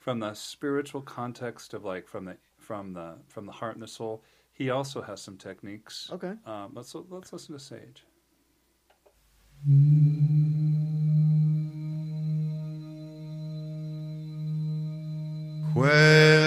from 0.00 0.18
the 0.18 0.34
spiritual 0.34 1.00
context 1.02 1.72
of 1.74 1.84
like 1.84 2.08
from 2.08 2.24
the 2.24 2.36
from 2.58 2.92
the 2.94 3.14
from 3.28 3.46
the 3.46 3.52
heart 3.52 3.74
and 3.74 3.82
the 3.82 3.86
soul. 3.88 4.22
He 4.52 4.68
also 4.70 5.00
has 5.02 5.20
some 5.22 5.36
techniques. 5.36 6.10
Okay. 6.12 6.32
Um, 6.44 6.72
let's 6.74 6.94
let's 7.08 7.32
listen 7.32 7.54
to 7.54 7.60
Sage. 7.60 8.02
Quella 15.72 16.39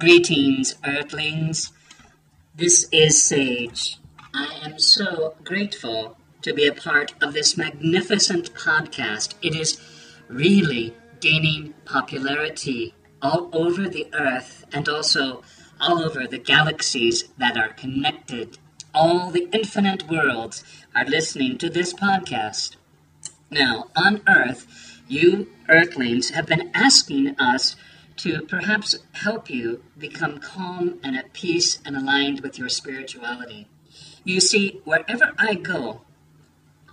Greetings, 0.00 0.76
Earthlings. 0.82 1.72
This 2.54 2.88
is 2.90 3.22
Sage. 3.22 3.98
I 4.32 4.58
am 4.62 4.78
so 4.78 5.34
grateful 5.44 6.16
to 6.40 6.54
be 6.54 6.66
a 6.66 6.72
part 6.72 7.12
of 7.22 7.34
this 7.34 7.58
magnificent 7.58 8.54
podcast. 8.54 9.34
It 9.42 9.54
is 9.54 9.78
really 10.26 10.96
gaining 11.20 11.74
popularity 11.84 12.94
all 13.20 13.50
over 13.52 13.90
the 13.90 14.08
earth 14.14 14.64
and 14.72 14.88
also 14.88 15.42
all 15.78 16.02
over 16.02 16.26
the 16.26 16.38
galaxies 16.38 17.24
that 17.36 17.58
are 17.58 17.74
connected. 17.74 18.56
All 18.94 19.30
the 19.30 19.50
infinite 19.52 20.08
worlds 20.08 20.64
are 20.96 21.04
listening 21.04 21.58
to 21.58 21.68
this 21.68 21.92
podcast. 21.92 22.76
Now, 23.50 23.90
on 23.94 24.22
Earth, 24.26 25.02
you 25.08 25.50
Earthlings 25.68 26.30
have 26.30 26.46
been 26.46 26.70
asking 26.72 27.38
us 27.38 27.76
to 28.20 28.42
perhaps 28.42 28.98
help 29.12 29.48
you 29.48 29.82
become 29.96 30.38
calm 30.40 31.00
and 31.02 31.16
at 31.16 31.32
peace 31.32 31.78
and 31.86 31.96
aligned 31.96 32.40
with 32.40 32.58
your 32.58 32.68
spirituality. 32.68 33.66
You 34.24 34.40
see, 34.40 34.82
wherever 34.84 35.32
I 35.38 35.54
go, 35.54 36.02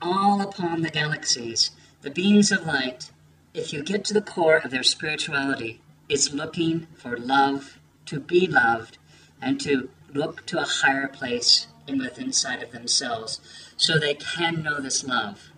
all 0.01 0.39
upon 0.39 0.83
the 0.83 0.89
galaxies, 0.89 1.71
the 2.01 2.09
beings 2.09 2.49
of 2.49 2.65
light, 2.65 3.11
if 3.53 3.73
you 3.73 3.83
get 3.83 4.05
to 4.05 4.13
the 4.13 4.21
core 4.21 4.55
of 4.55 4.71
their 4.71 4.83
spirituality, 4.83 5.81
is 6.07 6.33
looking 6.33 6.87
for 6.95 7.17
love, 7.17 7.77
to 8.05 8.21
be 8.21 8.47
loved, 8.47 8.97
and 9.41 9.59
to 9.59 9.89
look 10.13 10.45
to 10.45 10.61
a 10.61 10.65
higher 10.65 11.09
place 11.09 11.67
in 11.87 11.97
within 11.97 12.27
inside 12.27 12.63
of 12.63 12.71
themselves 12.71 13.41
so 13.75 13.99
they 13.99 14.13
can 14.13 14.63
know 14.63 14.79
this 14.79 15.03
love. 15.03 15.51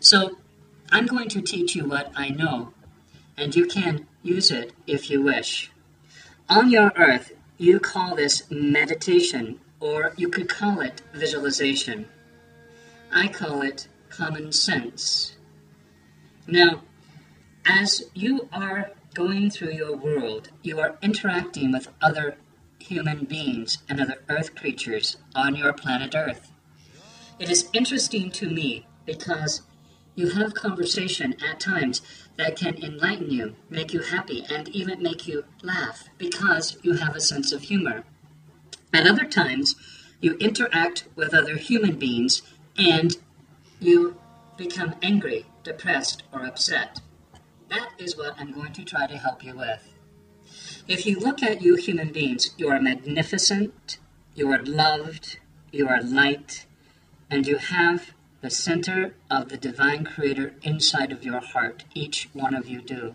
So, 0.00 0.36
I'm 0.92 1.06
going 1.06 1.30
to 1.30 1.40
teach 1.40 1.74
you 1.74 1.86
what 1.86 2.12
I 2.14 2.28
know, 2.28 2.74
and 3.38 3.54
you 3.54 3.66
can 3.66 4.06
use 4.22 4.50
it 4.50 4.72
if 4.86 5.08
you 5.08 5.22
wish. 5.22 5.70
On 6.48 6.70
your 6.70 6.92
earth, 6.96 7.32
you 7.56 7.78
call 7.78 8.16
this 8.16 8.50
meditation, 8.50 9.60
or 9.80 10.12
you 10.16 10.28
could 10.28 10.48
call 10.48 10.80
it 10.80 11.02
visualization. 11.14 12.06
I 13.12 13.28
call 13.28 13.62
it 13.62 13.88
common 14.10 14.52
sense. 14.52 15.36
Now, 16.46 16.82
as 17.64 18.04
you 18.14 18.48
are 18.52 18.90
going 19.14 19.50
through 19.50 19.72
your 19.72 19.96
world, 19.96 20.50
you 20.62 20.80
are 20.80 20.98
interacting 21.02 21.72
with 21.72 21.88
other 22.02 22.36
human 22.78 23.24
beings 23.24 23.78
and 23.88 24.00
other 24.00 24.22
earth 24.28 24.54
creatures 24.54 25.16
on 25.34 25.54
your 25.54 25.72
planet 25.72 26.14
Earth. 26.14 26.50
It 27.38 27.50
is 27.50 27.68
interesting 27.72 28.30
to 28.32 28.48
me 28.48 28.86
because 29.06 29.62
you 30.18 30.30
have 30.30 30.52
conversation 30.52 31.36
at 31.48 31.60
times 31.60 32.02
that 32.36 32.56
can 32.56 32.76
enlighten 32.82 33.30
you, 33.30 33.54
make 33.70 33.92
you 33.92 34.00
happy, 34.00 34.44
and 34.50 34.68
even 34.70 35.00
make 35.00 35.28
you 35.28 35.44
laugh 35.62 36.08
because 36.18 36.76
you 36.82 36.94
have 36.94 37.14
a 37.14 37.20
sense 37.20 37.52
of 37.52 37.62
humor. 37.62 38.02
At 38.92 39.06
other 39.06 39.24
times, 39.24 39.76
you 40.20 40.34
interact 40.38 41.04
with 41.14 41.32
other 41.32 41.56
human 41.56 42.00
beings 42.00 42.42
and 42.76 43.16
you 43.78 44.16
become 44.56 44.96
angry, 45.02 45.46
depressed, 45.62 46.24
or 46.32 46.44
upset. 46.44 47.00
That 47.68 47.90
is 47.96 48.16
what 48.16 48.34
I'm 48.40 48.50
going 48.50 48.72
to 48.72 48.84
try 48.84 49.06
to 49.06 49.16
help 49.16 49.44
you 49.44 49.56
with. 49.56 49.94
If 50.88 51.06
you 51.06 51.20
look 51.20 51.44
at 51.44 51.62
you 51.62 51.76
human 51.76 52.10
beings, 52.10 52.54
you 52.58 52.68
are 52.70 52.80
magnificent, 52.80 53.98
you 54.34 54.50
are 54.50 54.64
loved, 54.64 55.38
you 55.70 55.86
are 55.86 56.02
light, 56.02 56.66
and 57.30 57.46
you 57.46 57.58
have 57.58 58.14
the 58.40 58.50
center 58.50 59.14
of 59.30 59.48
the 59.48 59.56
divine 59.56 60.04
creator 60.04 60.54
inside 60.62 61.10
of 61.10 61.24
your 61.24 61.40
heart. 61.40 61.84
Each 61.94 62.28
one 62.32 62.54
of 62.54 62.68
you 62.68 62.80
do. 62.80 63.14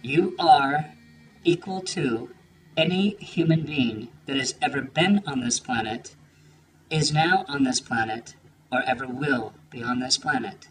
You 0.00 0.36
are 0.38 0.94
equal 1.42 1.80
to 1.80 2.30
any 2.76 3.16
human 3.16 3.62
being 3.62 4.08
that 4.26 4.36
has 4.36 4.54
ever 4.62 4.82
been 4.82 5.22
on 5.26 5.40
this 5.40 5.58
planet, 5.58 6.14
is 6.88 7.12
now 7.12 7.44
on 7.48 7.64
this 7.64 7.80
planet, 7.80 8.36
or 8.70 8.82
ever 8.82 9.06
will 9.06 9.54
be 9.70 9.82
on 9.82 9.98
this 9.98 10.16
planet. 10.16 10.68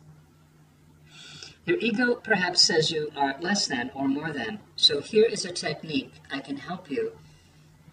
Your 1.65 1.77
ego 1.79 2.15
perhaps 2.15 2.61
says 2.61 2.91
you 2.91 3.11
are 3.17 3.35
less 3.41 3.67
than 3.67 3.91
or 3.93 4.07
more 4.07 4.31
than. 4.31 4.59
So 4.77 5.01
here 5.01 5.25
is 5.25 5.43
a 5.43 5.51
technique 5.51 6.13
I 6.31 6.39
can 6.39 6.55
help 6.55 6.89
you 6.89 7.11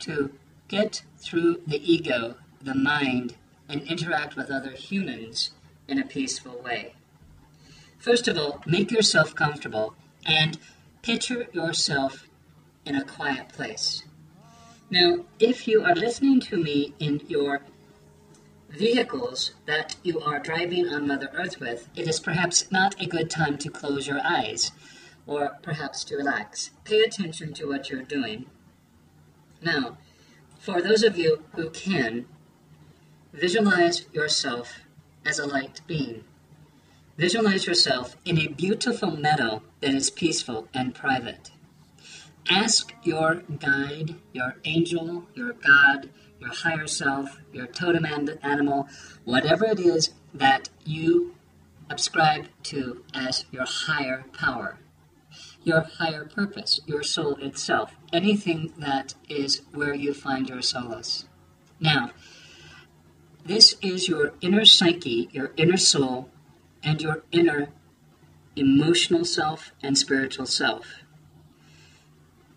to 0.00 0.30
get 0.68 1.02
through 1.18 1.62
the 1.66 1.82
ego, 1.92 2.36
the 2.62 2.76
mind, 2.76 3.34
and 3.68 3.82
interact 3.82 4.36
with 4.36 4.50
other 4.50 4.70
humans 4.70 5.50
in 5.88 5.98
a 5.98 6.06
peaceful 6.06 6.60
way. 6.62 6.94
First 7.98 8.28
of 8.28 8.36
all, 8.36 8.62
make 8.66 8.90
yourself 8.90 9.34
comfortable 9.34 9.94
and 10.26 10.58
picture 11.02 11.46
yourself 11.52 12.28
in 12.84 12.94
a 12.94 13.04
quiet 13.04 13.48
place. 13.48 14.04
Now, 14.90 15.24
if 15.38 15.66
you 15.66 15.82
are 15.82 15.94
listening 15.94 16.40
to 16.42 16.56
me 16.56 16.94
in 16.98 17.20
your 17.28 17.62
vehicles 18.68 19.52
that 19.66 19.96
you 20.02 20.20
are 20.20 20.38
driving 20.38 20.88
on 20.88 21.06
Mother 21.06 21.30
Earth 21.32 21.60
with, 21.60 21.88
it 21.94 22.06
is 22.08 22.20
perhaps 22.20 22.70
not 22.70 23.00
a 23.00 23.06
good 23.06 23.30
time 23.30 23.56
to 23.58 23.70
close 23.70 24.06
your 24.06 24.20
eyes 24.22 24.72
or 25.26 25.58
perhaps 25.62 26.04
to 26.04 26.16
relax. 26.16 26.70
Pay 26.84 27.00
attention 27.00 27.54
to 27.54 27.66
what 27.66 27.88
you're 27.88 28.02
doing. 28.02 28.46
Now, 29.62 29.96
for 30.58 30.82
those 30.82 31.02
of 31.02 31.16
you 31.16 31.44
who 31.54 31.70
can, 31.70 32.26
visualize 33.32 34.06
yourself 34.12 34.80
as 35.26 35.38
a 35.38 35.46
light 35.46 35.80
being. 35.86 36.24
Visualize 37.16 37.66
yourself 37.66 38.16
in 38.24 38.38
a 38.38 38.48
beautiful 38.48 39.16
meadow 39.16 39.62
that 39.80 39.94
is 39.94 40.10
peaceful 40.10 40.68
and 40.74 40.94
private. 40.94 41.50
Ask 42.50 42.92
your 43.04 43.42
guide, 43.58 44.16
your 44.32 44.56
angel, 44.64 45.24
your 45.34 45.52
God, 45.52 46.10
your 46.40 46.52
higher 46.52 46.86
self, 46.86 47.38
your 47.52 47.66
totem 47.66 48.04
animal, 48.42 48.88
whatever 49.24 49.64
it 49.64 49.80
is 49.80 50.10
that 50.34 50.68
you 50.84 51.34
ascribe 51.88 52.46
to 52.64 53.04
as 53.14 53.44
your 53.50 53.64
higher 53.64 54.24
power, 54.32 54.78
your 55.62 55.82
higher 55.82 56.24
purpose, 56.24 56.80
your 56.86 57.02
soul 57.02 57.36
itself, 57.36 57.94
anything 58.12 58.72
that 58.78 59.14
is 59.28 59.62
where 59.72 59.94
you 59.94 60.12
find 60.12 60.48
your 60.48 60.62
solace. 60.62 61.26
Now, 61.80 62.10
this 63.44 63.76
is 63.82 64.08
your 64.08 64.32
inner 64.40 64.64
psyche, 64.64 65.28
your 65.32 65.52
inner 65.56 65.76
soul, 65.76 66.30
and 66.82 67.00
your 67.00 67.24
inner 67.30 67.68
emotional 68.56 69.24
self 69.24 69.72
and 69.82 69.98
spiritual 69.98 70.46
self. 70.46 70.86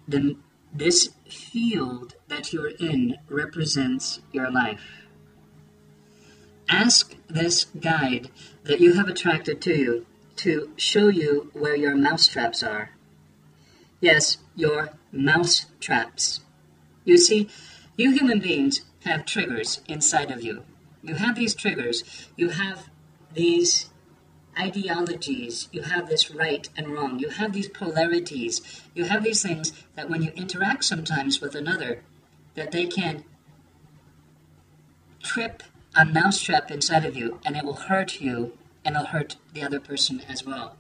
The, 0.08 0.38
this 0.74 1.10
field 1.30 2.16
that 2.28 2.54
you're 2.54 2.70
in 2.70 3.18
represents 3.28 4.22
your 4.32 4.50
life. 4.50 4.82
Ask 6.70 7.16
this 7.28 7.66
guide 7.66 8.30
that 8.64 8.80
you 8.80 8.94
have 8.94 9.08
attracted 9.08 9.62
to 9.62 9.76
you 9.76 10.06
to 10.38 10.72
show 10.78 11.08
you 11.08 11.50
where 11.54 11.76
your 11.76 11.96
mouse 11.96 12.28
traps 12.28 12.62
are. 12.62 12.92
Yes, 14.00 14.38
your 14.56 14.92
mouse 15.12 15.66
traps. 15.80 16.42
You 17.04 17.18
see, 17.18 17.50
you 17.98 18.12
human 18.12 18.40
beings 18.40 18.82
have 19.06 19.26
triggers 19.26 19.82
inside 19.88 20.30
of 20.30 20.44
you. 20.44 20.64
You 21.08 21.16
have 21.16 21.36
these 21.36 21.56
triggers. 21.56 22.04
You 22.36 22.50
have 22.50 22.90
these 23.34 23.90
ideologies. 24.60 25.70
You 25.72 25.84
have 25.84 26.10
this 26.10 26.32
right 26.32 26.68
and 26.76 26.90
wrong. 26.90 27.20
You 27.20 27.30
have 27.30 27.54
these 27.54 27.70
polarities. 27.70 28.62
You 28.94 29.06
have 29.06 29.24
these 29.24 29.42
things 29.42 29.72
that 29.96 30.10
when 30.10 30.22
you 30.22 30.32
interact 30.36 30.84
sometimes 30.84 31.40
with 31.40 31.56
another, 31.56 32.04
that 32.56 32.72
they 32.72 32.88
can 32.88 33.24
trip 35.24 35.64
a 35.96 36.04
mousetrap 36.04 36.70
inside 36.72 37.06
of 37.06 37.16
you 37.16 37.40
and 37.46 37.56
it 37.56 37.64
will 37.64 37.76
hurt 37.76 38.20
you 38.20 38.58
and 38.84 38.96
it'll 38.96 39.08
hurt 39.08 39.38
the 39.54 39.64
other 39.64 39.80
person 39.80 40.22
as 40.28 40.46
well. 40.46 40.76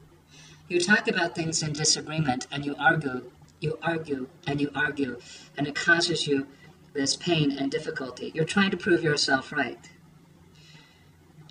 You 0.67 0.81
talk 0.81 1.07
about 1.07 1.35
things 1.35 1.63
in 1.63 1.71
disagreement 1.71 2.47
and 2.51 2.65
you 2.65 2.75
argue, 2.77 3.31
you 3.61 3.79
argue 3.81 4.27
and 4.45 4.59
you 4.59 4.71
argue, 4.75 5.21
and 5.57 5.67
it 5.67 5.75
causes 5.75 6.27
you 6.27 6.47
this 6.93 7.15
pain 7.15 7.57
and 7.57 7.71
difficulty. 7.71 8.31
You're 8.35 8.43
trying 8.43 8.71
to 8.71 8.77
prove 8.77 9.03
yourself 9.03 9.53
right. 9.53 9.89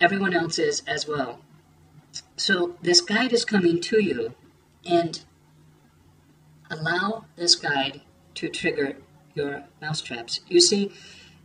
Everyone 0.00 0.34
else 0.34 0.58
is 0.58 0.82
as 0.86 1.08
well. 1.08 1.40
So 2.36 2.76
this 2.82 3.00
guide 3.00 3.32
is 3.32 3.44
coming 3.44 3.80
to 3.82 4.02
you 4.02 4.34
and 4.84 5.22
allow 6.70 7.24
this 7.36 7.54
guide 7.54 8.02
to 8.34 8.48
trigger 8.48 8.96
your 9.34 9.64
mousetraps. 9.80 10.40
You 10.48 10.60
see, 10.60 10.92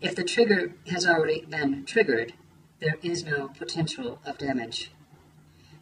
if 0.01 0.15
the 0.15 0.23
trigger 0.23 0.73
has 0.87 1.05
already 1.05 1.45
been 1.45 1.85
triggered, 1.85 2.33
there 2.79 2.97
is 3.01 3.23
no 3.23 3.49
potential 3.49 4.19
of 4.25 4.37
damage. 4.37 4.91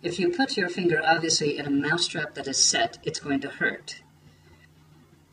If 0.03 0.19
you 0.19 0.29
put 0.29 0.55
your 0.55 0.69
finger 0.69 1.01
obviously 1.03 1.57
in 1.57 1.65
a 1.65 1.71
mousetrap 1.71 2.35
that 2.35 2.47
is 2.47 2.63
set, 2.63 2.99
it's 3.03 3.19
going 3.19 3.41
to 3.41 3.49
hurt. 3.49 4.01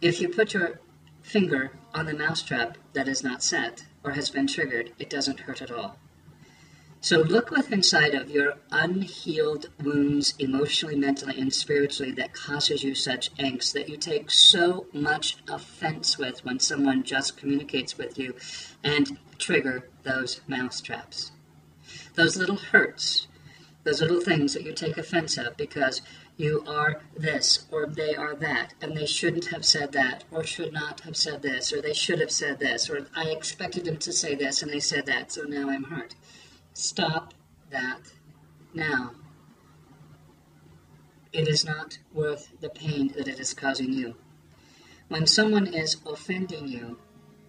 If 0.00 0.20
you 0.20 0.28
put 0.28 0.54
your 0.54 0.80
finger 1.22 1.72
on 1.92 2.06
the 2.06 2.14
mousetrap 2.14 2.78
that 2.92 3.08
is 3.08 3.22
not 3.22 3.42
set 3.42 3.84
or 4.04 4.12
has 4.12 4.30
been 4.30 4.46
triggered, 4.46 4.92
it 4.98 5.10
doesn't 5.10 5.40
hurt 5.40 5.60
at 5.60 5.70
all. 5.70 5.98
So 7.06 7.20
look 7.20 7.52
what's 7.52 7.68
inside 7.68 8.16
of 8.16 8.32
your 8.32 8.54
unhealed 8.72 9.68
wounds, 9.80 10.34
emotionally, 10.40 10.96
mentally, 10.96 11.38
and 11.38 11.54
spiritually, 11.54 12.10
that 12.14 12.34
causes 12.34 12.82
you 12.82 12.96
such 12.96 13.32
angst 13.36 13.74
that 13.74 13.88
you 13.88 13.96
take 13.96 14.28
so 14.28 14.88
much 14.92 15.36
offense 15.48 16.18
with 16.18 16.44
when 16.44 16.58
someone 16.58 17.04
just 17.04 17.36
communicates 17.36 17.96
with 17.96 18.18
you 18.18 18.34
and 18.82 19.18
trigger 19.38 19.88
those 20.02 20.40
mouse 20.48 20.80
traps. 20.80 21.30
Those 22.16 22.36
little 22.36 22.56
hurts, 22.56 23.28
those 23.84 24.00
little 24.00 24.20
things 24.20 24.52
that 24.54 24.64
you 24.64 24.72
take 24.72 24.98
offense 24.98 25.38
of 25.38 25.56
because 25.56 26.02
you 26.36 26.64
are 26.66 27.02
this 27.16 27.66
or 27.70 27.86
they 27.86 28.16
are 28.16 28.34
that 28.34 28.74
and 28.82 28.96
they 28.96 29.06
shouldn't 29.06 29.52
have 29.52 29.64
said 29.64 29.92
that 29.92 30.24
or 30.32 30.42
should 30.42 30.72
not 30.72 31.02
have 31.02 31.16
said 31.16 31.42
this 31.42 31.72
or 31.72 31.80
they 31.80 31.94
should 31.94 32.18
have 32.18 32.32
said 32.32 32.58
this 32.58 32.90
or 32.90 33.06
I 33.14 33.26
expected 33.26 33.84
them 33.84 33.98
to 33.98 34.12
say 34.12 34.34
this 34.34 34.60
and 34.60 34.72
they 34.72 34.80
said 34.80 35.06
that 35.06 35.30
so 35.30 35.42
now 35.42 35.70
I'm 35.70 35.84
hurt. 35.84 36.16
Stop 36.78 37.32
that 37.70 38.02
now. 38.74 39.12
It 41.32 41.48
is 41.48 41.64
not 41.64 41.96
worth 42.12 42.50
the 42.60 42.68
pain 42.68 43.14
that 43.16 43.26
it 43.26 43.40
is 43.40 43.54
causing 43.54 43.94
you. 43.94 44.16
When 45.08 45.26
someone 45.26 45.68
is 45.68 45.96
offending 46.04 46.68
you, 46.68 46.98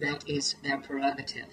that 0.00 0.26
is 0.26 0.56
their 0.62 0.78
prerogative. 0.78 1.50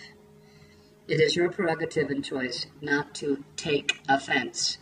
It 1.10 1.19
is 1.19 1.35
your 1.35 1.49
prerogative 1.52 2.10
and 2.10 2.23
choice 2.23 2.65
not 2.80 3.14
to 3.15 3.43
take 3.57 3.99
offense. 4.07 4.77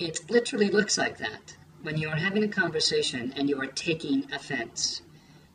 It 0.00 0.28
literally 0.28 0.68
looks 0.68 0.98
like 0.98 1.18
that 1.18 1.56
when 1.82 1.96
you 1.96 2.08
are 2.08 2.16
having 2.16 2.42
a 2.42 2.48
conversation 2.48 3.32
and 3.36 3.48
you 3.48 3.60
are 3.62 3.68
taking 3.68 4.26
offense, 4.32 5.00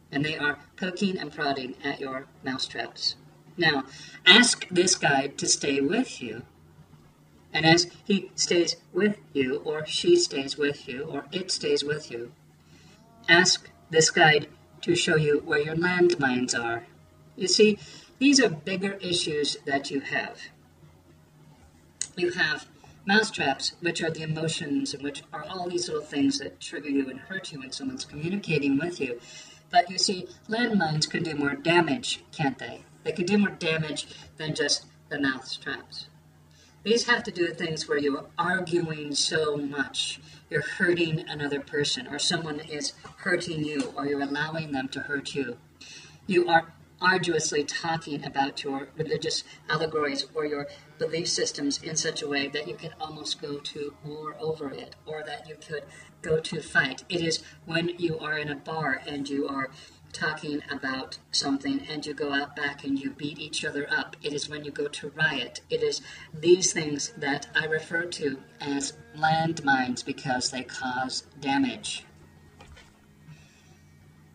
and 0.10 0.24
they 0.24 0.38
are 0.38 0.58
poking 0.78 1.18
and 1.18 1.34
prodding 1.34 1.76
at 1.84 2.00
your 2.00 2.28
mousetraps. 2.46 3.18
Now, 3.58 3.84
ask 4.26 4.66
this 4.70 4.96
guide 4.96 5.38
to 5.40 5.50
stay 5.50 5.82
with 5.82 6.22
you 6.22 6.44
and 7.54 7.66
as 7.66 7.88
he 8.06 8.32
stays 8.36 8.76
with 8.94 9.18
you, 9.34 9.58
or 9.66 9.86
she 9.86 10.16
stays 10.16 10.58
with 10.58 10.88
you, 10.88 11.04
or 11.04 11.26
it 11.32 11.52
stays 11.52 11.84
with 11.84 12.10
you, 12.10 12.32
ask 13.28 13.70
this 13.90 14.10
guide 14.10 14.48
to 14.82 14.96
show 14.96 15.16
you 15.16 15.42
where 15.46 15.60
your 15.60 15.76
landmines 15.76 16.58
are. 16.58 16.88
You 17.36 17.48
see, 17.48 17.78
these 18.20 18.40
are 18.40 18.50
bigger 18.50 18.94
issues 19.02 19.58
that 19.66 19.92
you 19.92 20.00
have. 20.00 20.40
You 22.16 22.32
have 22.32 22.68
mousetraps, 23.06 23.74
which 23.82 24.02
are 24.02 24.12
the 24.12 24.22
emotions, 24.22 24.94
and 24.94 25.04
which 25.04 25.24
are 25.34 25.46
all 25.50 25.70
these 25.70 25.88
little 25.88 26.04
things 26.04 26.40
that 26.40 26.60
trigger 26.60 26.90
you 26.90 27.10
and 27.10 27.20
hurt 27.20 27.52
you 27.52 27.60
when 27.60 27.72
someone's 27.72 28.06
communicating 28.06 28.78
with 28.78 29.00
you. 29.00 29.20
But 29.72 29.90
you 29.90 29.98
see, 29.98 30.28
landmines 30.50 31.10
can 31.10 31.24
do 31.24 31.36
more 31.36 31.56
damage, 31.56 32.24
can't 32.32 32.58
they? 32.60 32.84
They 33.04 33.12
can 33.12 33.26
do 33.26 33.38
more 33.38 33.50
damage 33.50 34.08
than 34.38 34.54
just 34.54 34.86
the 35.10 35.20
mousetraps. 35.20 36.08
These 36.84 37.06
have 37.06 37.22
to 37.24 37.32
do 37.32 37.44
with 37.44 37.60
things 37.60 37.88
where 37.88 38.00
you're 38.00 38.26
arguing 38.40 39.14
so 39.14 39.56
much. 39.56 40.20
You're 40.50 40.64
hurting 40.64 41.30
another 41.30 41.60
person, 41.60 42.08
or 42.08 42.18
someone 42.18 42.60
is 42.60 42.94
hurting 43.18 43.64
you, 43.64 43.94
or 43.96 44.08
you're 44.08 44.22
allowing 44.22 44.72
them 44.72 44.88
to 44.90 45.02
hurt 45.02 45.36
you. 45.36 45.58
You 46.26 46.48
are 46.50 46.74
arduously 47.00 47.64
talking 47.64 48.26
about 48.26 48.64
your 48.64 48.88
religious 48.96 49.44
allegories 49.70 50.26
or 50.34 50.46
your 50.46 50.68
belief 50.98 51.28
systems 51.28 51.82
in 51.84 51.96
such 51.96 52.24
a 52.24 52.28
way 52.28 52.48
that 52.48 52.68
you 52.68 52.76
could 52.76 52.94
almost 53.00 53.42
go 53.42 53.60
to 53.60 53.94
war 54.04 54.36
over 54.40 54.72
it, 54.72 54.96
or 55.06 55.24
that 55.24 55.48
you 55.48 55.56
could 55.56 55.84
go 56.24 56.40
to 56.40 56.62
fight. 56.62 57.04
It 57.10 57.22
is 57.22 57.44
when 57.66 57.90
you 58.00 58.18
are 58.18 58.40
in 58.40 58.50
a 58.50 58.56
bar 58.56 59.02
and 59.06 59.30
you 59.30 59.48
are 59.48 59.70
talking 60.12 60.62
about 60.72 61.18
something 61.32 61.82
and 61.90 62.06
you 62.06 62.14
go 62.14 62.34
out 62.34 62.56
back 62.56 62.84
and 62.84 63.00
you 63.00 63.12
beat 63.12 63.40
each 63.40 63.66
other 63.66 63.88
up. 63.92 64.16
It 64.22 64.34
is 64.34 64.50
when 64.50 64.64
you 64.64 64.72
go 64.72 64.88
to 64.88 65.10
riot. 65.10 65.62
It 65.70 65.82
is 65.82 66.02
these 66.34 66.74
things 66.74 67.14
that 67.18 67.48
I 67.56 67.66
refer 67.66 68.04
to 68.04 68.40
as 68.60 68.94
landmines 69.16 70.06
because 70.06 70.52
they 70.52 70.64
cause 70.64 71.24
damage. 71.40 72.06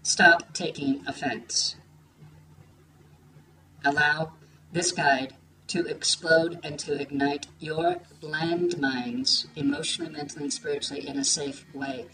Stop 0.03 0.53
taking 0.55 1.03
offense. 1.07 1.77
Allow 3.85 4.33
this 4.73 4.93
guide 4.93 5.35
to 5.69 5.85
explode 5.87 6.61
and 6.63 6.79
to 6.79 7.01
ignite 7.01 7.47
your 7.59 7.97
landmines 8.23 9.47
emotionally, 9.57 10.13
mentally, 10.13 10.45
and 10.45 10.53
spiritually 10.53 11.07
in 11.07 11.19
a 11.19 11.25
safe 11.25 11.67
way. 11.75 12.07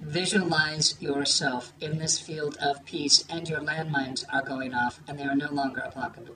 Visualize 0.00 1.00
yourself 1.00 1.72
in 1.80 1.98
this 1.98 2.18
field 2.18 2.56
of 2.56 2.84
peace, 2.84 3.24
and 3.28 3.48
your 3.48 3.60
landmines 3.60 4.24
are 4.32 4.42
going 4.42 4.74
off, 4.74 4.98
and 5.06 5.18
they 5.18 5.24
are 5.24 5.36
no 5.36 5.50
longer 5.50 5.88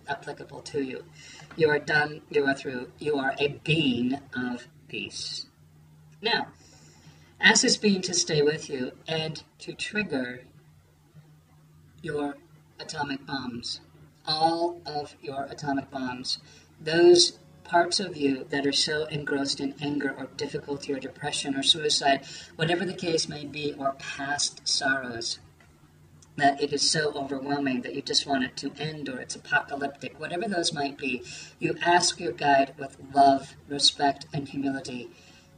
applicable 0.07 0.61
to 0.61 0.83
you. 0.83 1.05
You 1.57 1.71
are 1.71 1.79
done, 1.79 2.21
you 2.31 2.45
are 2.47 2.55
through, 2.55 2.93
you 2.99 3.17
are 3.17 3.35
a 3.39 3.59
being 3.65 4.21
of 4.37 4.69
peace. 4.87 5.47
Now, 6.21 6.49
ask 7.41 7.63
this 7.63 7.77
being 7.77 8.03
to 8.03 8.15
stay 8.15 8.43
with 8.43 8.69
you 8.69 8.93
and 9.09 9.43
to 9.61 9.73
trigger 9.73 10.43
your 12.03 12.37
atomic 12.79 13.27
bombs, 13.27 13.81
all 14.27 14.81
of 14.85 15.17
your 15.23 15.45
atomic 15.45 15.91
bombs, 15.91 16.39
those 16.81 17.39
parts 17.65 17.99
of 17.99 18.17
you 18.17 18.45
that 18.51 18.67
are 18.67 18.73
so 18.73 19.05
engrossed 19.07 19.61
in 19.61 19.75
anger 19.81 20.15
or 20.17 20.27
difficulty 20.37 20.93
or 20.93 21.01
depression 21.01 21.57
or 21.57 21.63
suicide, 21.63 22.25
whatever 22.57 22.85
the 22.85 22.95
case 22.95 23.29
may 23.29 23.45
be, 23.45 23.75
or 23.79 23.95
past 23.99 24.67
sorrows, 24.69 25.39
that 26.37 26.61
it 26.61 26.73
is 26.73 26.91
so 26.91 27.13
overwhelming 27.15 27.83
that 27.83 27.95
you 27.95 28.03
just 28.03 28.27
want 28.27 28.45
it 28.45 28.57
to 28.57 28.73
end 28.79 29.09
or 29.09 29.19
it's 29.19 29.37
apocalyptic, 29.37 30.19
whatever 30.19 30.49
those 30.49 30.73
might 30.73 30.99
be, 30.99 31.23
you 31.59 31.77
ask 31.83 32.21
your 32.21 32.33
guide 32.33 32.75
with 32.79 32.97
love, 33.13 33.55
respect, 33.69 34.27
and 34.33 34.49
humility 34.49 35.09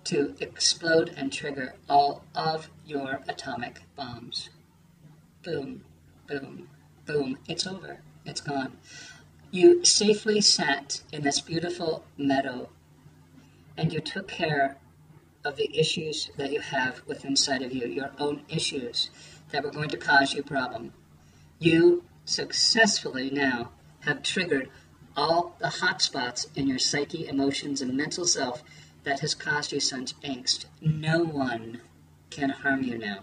to 0.04 0.36
explode 0.38 1.12
and 1.16 1.32
trigger 1.32 1.74
all 1.88 2.22
of 2.34 2.70
your 2.84 3.22
atomic 3.28 3.80
bombs. 3.96 4.50
Boom, 5.42 5.84
boom, 6.28 6.68
boom. 7.06 7.38
It's 7.48 7.66
over. 7.66 8.00
It's 8.24 8.40
gone. 8.40 8.76
You 9.56 9.86
safely 9.86 10.42
sat 10.42 11.00
in 11.10 11.22
this 11.22 11.40
beautiful 11.40 12.04
meadow 12.18 12.68
and 13.74 13.90
you 13.90 14.00
took 14.00 14.28
care 14.28 14.76
of 15.46 15.56
the 15.56 15.74
issues 15.74 16.30
that 16.36 16.52
you 16.52 16.60
have 16.60 17.00
within 17.06 17.30
inside 17.30 17.62
of 17.62 17.72
you, 17.72 17.86
your 17.86 18.10
own 18.18 18.42
issues 18.50 19.08
that 19.52 19.64
were 19.64 19.70
going 19.70 19.88
to 19.88 19.96
cause 19.96 20.34
you 20.34 20.42
problem. 20.42 20.92
You 21.58 22.04
successfully 22.26 23.30
now 23.30 23.70
have 24.00 24.22
triggered 24.22 24.68
all 25.16 25.56
the 25.58 25.70
hot 25.70 26.02
spots 26.02 26.48
in 26.54 26.68
your 26.68 26.78
psyche, 26.78 27.26
emotions, 27.26 27.80
and 27.80 27.96
mental 27.96 28.26
self 28.26 28.62
that 29.04 29.20
has 29.20 29.34
caused 29.34 29.72
you 29.72 29.80
such 29.80 30.20
angst. 30.20 30.66
No 30.82 31.24
one 31.24 31.80
can 32.28 32.50
harm 32.50 32.82
you 32.82 32.98
now 32.98 33.20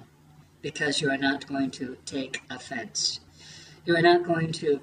because 0.63 0.99
you 0.99 1.11
are 1.11 1.17
not 1.29 1.45
going 1.45 1.69
to 1.69 1.95
take 2.07 2.41
offense. 2.49 3.19
You 3.85 3.95
are 3.95 4.01
not 4.01 4.23
going 4.23 4.51
to 4.53 4.81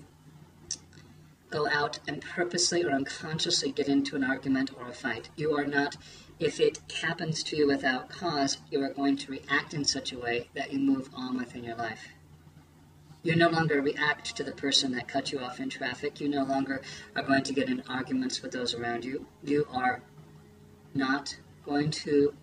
go 1.50 1.68
out 1.68 1.98
and 2.06 2.22
purposely 2.22 2.84
or 2.84 2.90
unconsciously 2.90 3.72
get 3.72 3.88
into 3.88 4.16
an 4.16 4.24
argument 4.24 4.70
or 4.78 4.88
a 4.88 4.94
fight. 4.94 5.28
You 5.36 5.56
are 5.56 5.66
not, 5.66 5.96
if 6.38 6.60
it 6.60 6.78
happens 7.02 7.42
to 7.44 7.56
you 7.56 7.66
without 7.66 8.08
cause, 8.08 8.58
you 8.70 8.82
are 8.82 8.92
going 8.92 9.16
to 9.18 9.32
react 9.32 9.74
in 9.74 9.84
such 9.84 10.12
a 10.12 10.18
way 10.18 10.48
that 10.54 10.72
you 10.72 10.78
move 10.78 11.10
on 11.14 11.36
within 11.36 11.64
your 11.64 11.76
life. 11.76 12.08
You 13.22 13.36
no 13.36 13.50
longer 13.50 13.82
react 13.82 14.34
to 14.36 14.44
the 14.44 14.52
person 14.52 14.92
that 14.92 15.08
cut 15.08 15.30
you 15.30 15.40
off 15.40 15.60
in 15.60 15.68
traffic. 15.68 16.20
You 16.20 16.28
no 16.28 16.44
longer 16.44 16.80
are 17.14 17.22
going 17.22 17.42
to 17.42 17.52
get 17.52 17.68
in 17.68 17.82
arguments 17.88 18.40
with 18.40 18.52
those 18.52 18.74
around 18.74 19.04
you. 19.04 19.26
You 19.44 19.66
are 19.70 20.00
not 20.94 21.36
going 21.66 21.90
to 21.90 22.34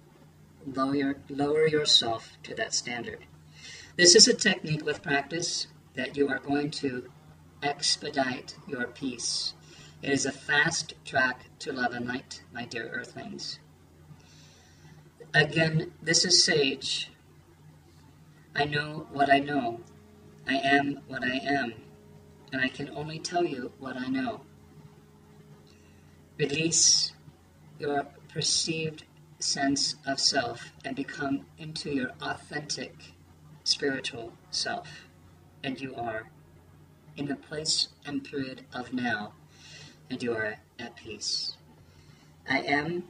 lower, 0.75 1.15
lower 1.29 1.67
yourself 1.67 2.37
to 2.43 2.53
that 2.55 2.75
standard. 2.75 3.25
This 3.95 4.15
is 4.15 4.27
a 4.27 4.33
technique 4.33 4.85
with 4.85 5.01
practice 5.01 5.65
that 5.95 6.15
you 6.15 6.29
are 6.29 6.37
going 6.39 6.69
to 6.69 7.09
expedite 7.63 8.55
your 8.67 8.87
peace. 8.87 9.53
It 10.01 10.11
is 10.11 10.25
a 10.25 10.31
fast 10.31 10.93
track 11.05 11.45
to 11.59 11.73
love 11.73 11.93
and 11.93 12.07
light, 12.07 12.43
my 12.53 12.65
dear 12.65 12.89
earthlings. 12.89 13.59
Again, 15.33 15.91
this 16.01 16.23
is 16.23 16.43
Sage. 16.43 17.09
I 18.55 18.65
know 18.65 19.07
what 19.11 19.31
I 19.31 19.39
know. 19.39 19.81
I 20.47 20.55
am 20.55 21.01
what 21.07 21.23
I 21.23 21.39
am, 21.43 21.73
and 22.51 22.61
I 22.61 22.69
can 22.69 22.89
only 22.89 23.19
tell 23.19 23.43
you 23.43 23.71
what 23.79 23.97
I 23.97 24.07
know. 24.07 24.41
Release 26.37 27.11
your 27.79 28.07
perceived 28.31 29.03
sense 29.39 29.95
of 30.05 30.19
self 30.19 30.71
and 30.85 30.95
become 30.95 31.45
into 31.57 31.91
your 31.91 32.11
authentic 32.21 32.95
spiritual 33.63 34.33
self. 34.51 34.87
And 35.63 35.79
you 35.79 35.95
are 35.95 36.29
in 37.17 37.25
the 37.27 37.35
place 37.35 37.89
and 38.05 38.23
period 38.23 38.61
of 38.73 38.93
now, 38.93 39.33
and 40.09 40.21
you 40.21 40.33
are 40.33 40.57
at 40.79 40.95
peace. 40.95 41.57
I 42.49 42.59
am 42.59 43.03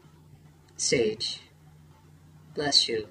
Sage. 0.78 1.42
Bless 2.56 2.88
you. 2.88 3.08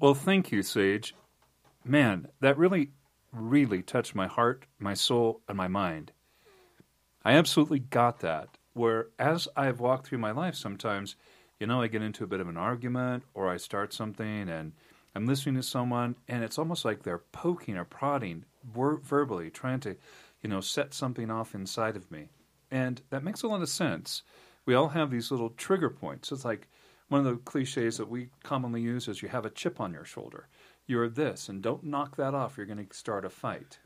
Well, 0.00 0.14
thank 0.14 0.52
you, 0.52 0.62
Sage. 0.62 1.14
Man, 1.84 2.28
that 2.40 2.56
really, 2.56 2.90
really 3.32 3.82
touched 3.82 4.14
my 4.14 4.26
heart, 4.26 4.66
my 4.78 4.94
soul, 4.94 5.40
and 5.48 5.56
my 5.56 5.68
mind. 5.68 6.12
I 7.24 7.32
absolutely 7.32 7.80
got 7.80 8.20
that. 8.20 8.48
Where 8.72 9.08
as 9.18 9.48
I've 9.56 9.80
walked 9.80 10.06
through 10.06 10.18
my 10.18 10.30
life, 10.30 10.54
sometimes, 10.54 11.16
you 11.58 11.66
know, 11.66 11.82
I 11.82 11.88
get 11.88 12.02
into 12.02 12.24
a 12.24 12.28
bit 12.28 12.40
of 12.40 12.48
an 12.48 12.56
argument 12.56 13.24
or 13.34 13.48
I 13.48 13.56
start 13.56 13.92
something 13.92 14.48
and 14.48 14.72
I'm 15.14 15.26
listening 15.26 15.56
to 15.56 15.62
someone 15.62 16.16
and 16.28 16.44
it's 16.44 16.58
almost 16.58 16.84
like 16.84 17.02
they're 17.02 17.18
poking 17.32 17.76
or 17.76 17.84
prodding 17.84 18.44
ver- 18.64 18.98
verbally, 18.98 19.50
trying 19.50 19.80
to, 19.80 19.96
you 20.42 20.48
know, 20.48 20.60
set 20.60 20.94
something 20.94 21.30
off 21.30 21.54
inside 21.54 21.96
of 21.96 22.10
me. 22.10 22.28
And 22.70 23.02
that 23.10 23.24
makes 23.24 23.42
a 23.42 23.48
lot 23.48 23.62
of 23.62 23.68
sense. 23.68 24.22
We 24.64 24.74
all 24.74 24.88
have 24.88 25.10
these 25.10 25.30
little 25.30 25.50
trigger 25.50 25.90
points. 25.90 26.30
It's 26.30 26.44
like 26.44 26.68
one 27.08 27.26
of 27.26 27.26
the 27.26 27.42
cliches 27.42 27.96
that 27.96 28.08
we 28.08 28.28
commonly 28.42 28.82
use 28.82 29.08
is 29.08 29.22
you 29.22 29.28
have 29.28 29.46
a 29.46 29.50
chip 29.50 29.80
on 29.80 29.92
your 29.92 30.04
shoulder. 30.04 30.46
You're 30.88 31.10
this, 31.10 31.50
and 31.50 31.62
don't 31.62 31.84
knock 31.84 32.16
that 32.16 32.34
off. 32.34 32.56
You're 32.56 32.66
going 32.66 32.84
to 32.84 32.96
start 32.96 33.26
a 33.26 33.30
fight. 33.30 33.78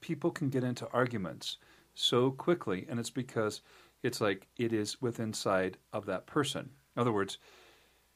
People 0.00 0.30
can 0.30 0.48
get 0.48 0.64
into 0.64 0.88
arguments 0.92 1.58
so 1.94 2.30
quickly, 2.30 2.86
and 2.88 2.98
it's 2.98 3.10
because 3.10 3.60
it's 4.02 4.22
like 4.22 4.48
it 4.56 4.72
is 4.72 5.00
within 5.02 5.26
inside 5.26 5.76
of 5.92 6.06
that 6.06 6.26
person. 6.26 6.70
In 6.96 7.00
other 7.02 7.12
words, 7.12 7.36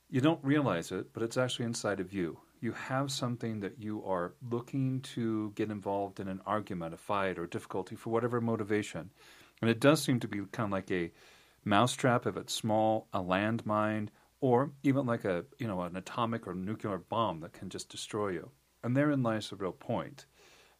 you 0.08 0.22
don't 0.22 0.42
realize 0.42 0.92
it, 0.92 1.12
but 1.12 1.22
it's 1.22 1.36
actually 1.36 1.66
inside 1.66 2.00
of 2.00 2.14
you. 2.14 2.38
You 2.62 2.72
have 2.72 3.10
something 3.10 3.60
that 3.60 3.78
you 3.78 4.02
are 4.06 4.32
looking 4.50 5.00
to 5.14 5.52
get 5.54 5.70
involved 5.70 6.18
in 6.18 6.28
an 6.28 6.40
argument, 6.46 6.94
a 6.94 6.96
fight, 6.96 7.38
or 7.38 7.46
difficulty 7.46 7.96
for 7.96 8.10
whatever 8.10 8.40
motivation. 8.40 9.10
And 9.60 9.68
it 9.68 9.78
does 9.80 10.02
seem 10.02 10.20
to 10.20 10.28
be 10.28 10.38
kind 10.52 10.68
of 10.68 10.72
like 10.72 10.90
a 10.90 11.12
mousetrap 11.66 12.26
if 12.26 12.38
it's 12.38 12.54
small, 12.54 13.08
a 13.12 13.20
landmine, 13.20 14.08
or 14.42 14.72
even 14.82 15.06
like 15.06 15.24
a 15.24 15.46
you 15.58 15.66
know 15.68 15.80
an 15.82 15.96
atomic 15.96 16.46
or 16.46 16.54
nuclear 16.54 16.98
bomb 16.98 17.40
that 17.40 17.54
can 17.54 17.70
just 17.70 17.88
destroy 17.88 18.30
you. 18.30 18.50
And 18.84 18.96
therein 18.96 19.22
lies 19.24 19.50
the 19.50 19.56
real 19.56 19.72
point. 19.72 20.26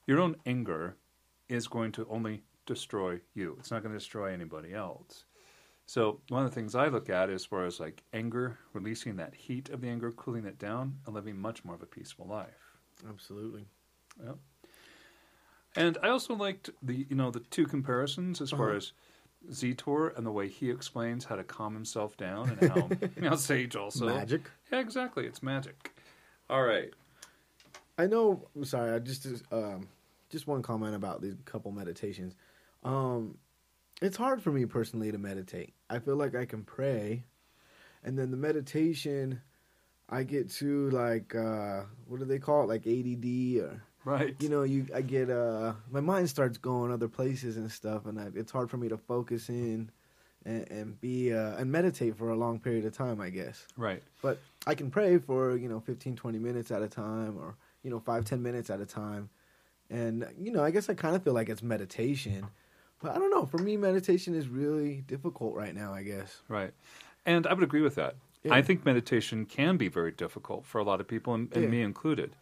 Your 0.07 0.21
own 0.21 0.37
anger 0.47 0.97
is 1.49 1.69
going 1.69 1.93
to 1.93 2.07
only 2.11 2.43
destroy 2.67 3.21
you. 3.35 3.57
It's 3.61 3.71
not 3.71 3.83
going 3.83 3.93
to 3.95 3.99
destroy 3.99 4.33
anybody 4.33 4.75
else. 4.75 5.25
So 5.87 6.21
one 6.29 6.45
of 6.45 6.51
the 6.51 6.55
things 6.55 6.75
I 6.75 6.89
look 6.89 7.11
at 7.11 7.31
as 7.31 7.45
far 7.47 7.67
as 7.67 7.81
like 7.81 8.03
anger, 8.13 8.59
releasing 8.75 9.17
that 9.17 9.35
heat 9.35 9.71
of 9.71 9.81
the 9.81 9.89
anger, 9.89 10.13
cooling 10.13 10.47
it 10.47 10.59
down, 10.59 10.99
and 11.07 11.15
living 11.15 11.39
much 11.39 11.65
more 11.65 11.75
of 11.77 11.83
a 11.83 11.87
peaceful 11.87 12.27
life. 12.27 12.77
Absolutely. 13.09 13.67
Yeah. 14.23 14.35
And 15.77 15.99
I 16.03 16.09
also 16.09 16.35
liked 16.35 16.71
the 16.83 17.07
you 17.09 17.17
know 17.17 17.31
the 17.31 17.41
two 17.41 17.67
comparisons 17.67 18.41
as 18.41 18.51
far 18.51 18.69
Uh-huh. 18.69 18.77
as 18.77 18.93
Zetor 19.51 20.17
and 20.17 20.27
the 20.27 20.31
way 20.31 20.49
he 20.49 20.71
explains 20.71 21.25
how 21.25 21.37
to 21.37 21.45
calm 21.45 21.75
himself 21.75 22.17
down 22.17 22.57
and 22.61 22.71
how 22.71 22.89
you 23.17 23.23
know 23.23 23.37
Sage 23.37 23.77
also 23.77 24.07
Magic. 24.07 24.43
Yeah, 24.71 24.81
exactly. 24.81 25.27
It's 25.27 25.43
magic. 25.43 25.93
All 26.49 26.63
right. 26.63 26.91
I 27.99 28.07
know. 28.07 28.49
I'm 28.57 28.65
sorry. 28.65 28.95
I 28.95 28.99
just 28.99 29.27
um, 29.53 29.89
just 30.31 30.47
one 30.47 30.63
comment 30.63 30.95
about 30.95 31.21
these 31.21 31.35
couple 31.45 31.73
meditations. 31.73 32.35
Um, 32.85 33.37
it's 34.01 34.17
hard 34.17 34.43
for 34.43 34.51
me 34.51 34.65
personally 34.65 35.13
to 35.13 35.19
meditate. 35.19 35.75
I 35.89 35.99
feel 35.99 36.17
like 36.17 36.35
I 36.35 36.45
can 36.45 36.65
pray, 36.65 37.25
and 38.03 38.19
then 38.19 38.31
the 38.31 38.37
meditation, 38.37 39.41
I 40.09 40.25
get 40.25 40.51
to 40.55 40.91
like 40.91 41.35
uh, 41.35 41.83
what 42.07 42.19
do 42.19 42.25
they 42.25 42.39
call 42.39 42.63
it? 42.63 42.69
Like 42.69 42.87
ADD 42.87 43.63
or 43.63 43.83
Right. 44.05 44.35
you 44.41 44.49
know, 44.49 44.63
you 44.63 44.87
I 44.95 45.01
get 45.03 45.31
uh, 45.31 45.75
my 45.91 46.01
mind 46.01 46.29
starts 46.29 46.59
going 46.59 46.93
other 46.93 47.09
places 47.09 47.57
and 47.57 47.71
stuff, 47.71 48.07
and 48.07 48.19
I, 48.19 48.27
it's 48.35 48.51
hard 48.53 48.71
for 48.71 48.77
me 48.77 48.89
to 48.89 48.97
focus 48.97 49.49
in 49.49 49.91
and, 50.45 50.69
and 50.71 51.01
be 51.01 51.33
uh, 51.33 51.57
and 51.57 51.71
meditate 51.71 52.17
for 52.17 52.31
a 52.31 52.37
long 52.37 52.59
period 52.59 52.85
of 52.85 52.93
time. 52.97 53.21
I 53.21 53.31
guess. 53.31 53.67
Right. 53.77 54.03
But 54.21 54.39
I 54.67 54.75
can 54.75 54.91
pray 54.91 55.19
for, 55.19 55.57
you 55.57 55.69
know, 55.69 55.81
15, 55.81 56.17
20 56.17 56.39
minutes 56.39 56.71
at 56.71 56.83
a 56.83 56.89
time 56.89 57.37
or, 57.39 57.57
you 57.83 57.91
know, 57.91 58.01
five, 58.01 58.25
10 58.25 58.43
minutes 58.43 58.71
at 58.71 58.81
a 58.81 58.87
time. 58.87 59.29
And, 59.91 60.27
you 60.41 60.53
know, 60.53 60.63
I 60.63 60.71
guess 60.71 60.89
I 60.89 60.95
kind 60.95 61.15
of 61.17 61.23
feel 61.23 61.33
like 61.35 61.49
it's 61.49 61.63
meditation. 61.63 62.47
But 63.03 63.11
I 63.13 63.19
don't 63.19 63.31
know. 63.31 63.45
For 63.47 63.59
me, 63.59 63.77
meditation 63.77 64.35
is 64.35 64.49
really 64.49 65.03
difficult 65.07 65.55
right 65.55 65.75
now, 65.75 65.93
I 65.93 66.03
guess. 66.05 66.41
Right. 66.49 66.73
And 67.27 67.47
I 67.47 67.53
would 67.53 67.65
agree 67.65 67.83
with 67.83 67.97
that. 67.97 68.15
Yeah. 68.45 68.55
I 68.55 68.63
think 68.63 68.85
meditation 68.85 69.45
can 69.45 69.77
be 69.77 69.89
very 69.89 70.13
difficult 70.13 70.65
for 70.65 70.79
a 70.81 70.85
lot 70.85 71.01
of 71.01 71.09
people, 71.09 71.35
and, 71.35 71.53
and 71.53 71.65
Yeah. 71.65 71.69
me 71.69 71.83
included. 71.83 72.35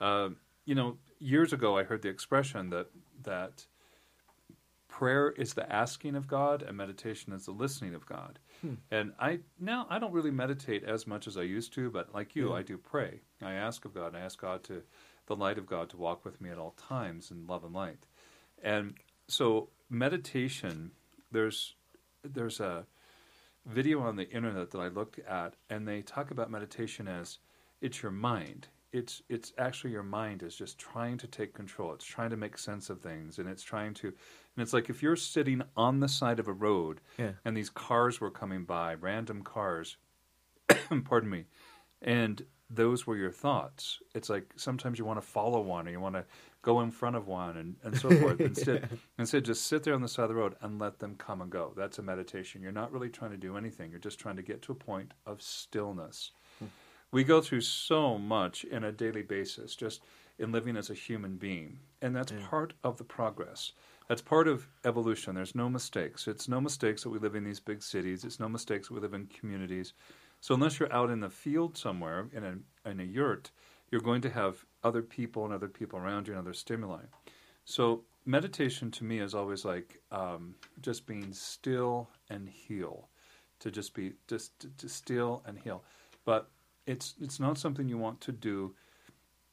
Uh, 0.00 0.30
you 0.64 0.74
know, 0.74 0.96
years 1.18 1.52
ago, 1.52 1.76
I 1.76 1.84
heard 1.84 2.02
the 2.02 2.08
expression 2.08 2.70
that 2.70 2.88
that 3.22 3.66
prayer 4.88 5.30
is 5.30 5.54
the 5.54 5.70
asking 5.70 6.14
of 6.14 6.26
God, 6.26 6.62
and 6.62 6.76
meditation 6.76 7.32
is 7.32 7.44
the 7.44 7.52
listening 7.52 7.94
of 7.94 8.06
God. 8.06 8.38
Hmm. 8.62 8.74
And 8.90 9.12
I 9.20 9.40
now 9.60 9.86
I 9.90 9.98
don't 9.98 10.12
really 10.12 10.30
meditate 10.30 10.84
as 10.84 11.06
much 11.06 11.26
as 11.26 11.36
I 11.36 11.42
used 11.42 11.74
to, 11.74 11.90
but 11.90 12.14
like 12.14 12.34
you, 12.34 12.50
Yeah. 12.50 12.56
I 12.56 12.62
do 12.62 12.78
pray. 12.78 13.20
I 13.42 13.52
ask 13.52 13.84
of 13.84 13.94
God. 13.94 14.14
I 14.14 14.20
ask 14.20 14.40
God 14.40 14.64
to 14.64 14.82
the 15.26 15.36
light 15.36 15.58
of 15.58 15.66
God 15.66 15.90
to 15.90 15.96
walk 15.96 16.24
with 16.24 16.40
me 16.40 16.50
at 16.50 16.58
all 16.58 16.72
times 16.72 17.30
in 17.30 17.46
love 17.46 17.64
and 17.64 17.74
light. 17.74 18.06
And 18.62 18.94
so 19.28 19.68
meditation, 19.90 20.92
there's 21.30 21.74
there's 22.24 22.60
a 22.60 22.86
video 23.66 24.00
on 24.00 24.16
the 24.16 24.30
internet 24.30 24.70
that 24.70 24.78
I 24.78 24.88
looked 24.88 25.18
at, 25.18 25.54
and 25.68 25.86
they 25.86 26.00
talk 26.02 26.30
about 26.30 26.50
meditation 26.50 27.08
as 27.08 27.38
it's 27.80 28.02
your 28.02 28.12
mind. 28.12 28.68
It's 28.96 29.20
it's 29.28 29.52
actually 29.58 29.90
your 29.92 30.02
mind 30.02 30.42
is 30.42 30.56
just 30.56 30.78
trying 30.78 31.18
to 31.18 31.26
take 31.26 31.52
control. 31.52 31.92
It's 31.92 32.04
trying 32.04 32.30
to 32.30 32.36
make 32.36 32.56
sense 32.56 32.88
of 32.88 33.00
things, 33.00 33.38
and 33.38 33.48
it's 33.48 33.62
trying 33.62 33.92
to. 33.94 34.06
And 34.08 34.62
it's 34.62 34.72
like 34.72 34.88
if 34.88 35.02
you're 35.02 35.16
sitting 35.16 35.60
on 35.76 36.00
the 36.00 36.08
side 36.08 36.40
of 36.40 36.48
a 36.48 36.52
road, 36.52 37.00
Yeah. 37.18 37.32
and 37.44 37.54
these 37.56 37.68
cars 37.70 38.20
were 38.20 38.30
coming 38.30 38.64
by, 38.64 38.94
random 38.94 39.42
cars. 39.42 39.98
pardon 41.04 41.28
me, 41.30 41.44
and 42.00 42.42
those 42.70 43.06
were 43.06 43.16
your 43.16 43.30
thoughts. 43.30 44.00
It's 44.14 44.30
like 44.30 44.52
sometimes 44.56 44.98
you 44.98 45.04
want 45.04 45.20
to 45.20 45.26
follow 45.26 45.60
one, 45.60 45.86
or 45.86 45.90
you 45.90 46.00
want 46.00 46.14
to 46.16 46.24
go 46.62 46.80
in 46.80 46.90
front 46.90 47.16
of 47.16 47.28
one, 47.28 47.56
and, 47.58 47.76
and 47.84 47.96
so 47.98 48.10
forth. 48.10 48.40
Instead, 48.50 48.88
instead, 49.18 49.44
just 49.44 49.66
sit 49.66 49.82
there 49.84 49.94
on 49.94 50.02
the 50.02 50.08
side 50.08 50.24
of 50.24 50.30
the 50.30 50.34
road 50.34 50.56
and 50.62 50.78
let 50.80 50.98
them 50.98 51.14
come 51.16 51.42
and 51.42 51.50
go. 51.50 51.72
That's 51.76 51.98
a 51.98 52.02
meditation. 52.02 52.62
You're 52.62 52.72
not 52.72 52.92
really 52.92 53.10
trying 53.10 53.30
to 53.32 53.36
do 53.36 53.56
anything. 53.58 53.90
You're 53.90 54.00
just 54.00 54.18
trying 54.18 54.36
to 54.36 54.42
get 54.42 54.62
to 54.62 54.72
a 54.72 54.74
point 54.74 55.12
of 55.26 55.42
stillness. 55.42 56.32
We 57.12 57.24
go 57.24 57.40
through 57.40 57.62
so 57.62 58.18
much 58.18 58.64
in 58.64 58.84
a 58.84 58.92
daily 58.92 59.22
basis, 59.22 59.74
just 59.74 60.02
in 60.38 60.52
living 60.52 60.76
as 60.76 60.90
a 60.90 60.94
human 60.94 61.36
being, 61.36 61.78
and 62.02 62.14
that's 62.14 62.32
part 62.50 62.74
of 62.84 62.98
the 62.98 63.04
progress. 63.04 63.72
That's 64.08 64.22
part 64.22 64.46
of 64.48 64.68
evolution. 64.84 65.34
There's 65.34 65.54
no 65.54 65.68
mistakes. 65.68 66.28
It's 66.28 66.48
no 66.48 66.60
mistakes 66.60 67.02
that 67.02 67.10
we 67.10 67.18
live 67.18 67.34
in 67.34 67.44
these 67.44 67.58
big 67.58 67.82
cities. 67.82 68.24
It's 68.24 68.38
no 68.38 68.48
mistakes 68.48 68.88
that 68.88 68.94
we 68.94 69.00
live 69.00 69.14
in 69.14 69.26
communities. 69.26 69.94
So 70.40 70.54
unless 70.54 70.78
you're 70.78 70.92
out 70.92 71.10
in 71.10 71.20
the 71.20 71.30
field 71.30 71.76
somewhere 71.76 72.28
in 72.32 72.44
a 72.44 72.88
in 72.88 73.00
a 73.00 73.04
yurt, 73.04 73.50
you're 73.90 74.00
going 74.00 74.20
to 74.22 74.30
have 74.30 74.64
other 74.84 75.02
people 75.02 75.44
and 75.44 75.52
other 75.52 75.68
people 75.68 75.98
around 75.98 76.28
you 76.28 76.34
and 76.34 76.40
other 76.40 76.52
stimuli. 76.52 77.02
So 77.64 78.04
meditation 78.24 78.90
to 78.92 79.04
me 79.04 79.18
is 79.18 79.34
always 79.34 79.64
like 79.64 80.00
um, 80.12 80.54
just 80.82 81.06
being 81.06 81.32
still 81.32 82.08
and 82.30 82.48
heal, 82.48 83.08
to 83.60 83.70
just 83.70 83.94
be 83.94 84.12
just 84.28 84.58
to, 84.60 84.68
to 84.78 84.88
still 84.88 85.42
and 85.46 85.58
heal. 85.58 85.82
But 86.24 86.48
it's 86.86 87.14
it's 87.20 87.40
not 87.40 87.58
something 87.58 87.88
you 87.88 87.98
want 87.98 88.20
to 88.22 88.32
do 88.32 88.74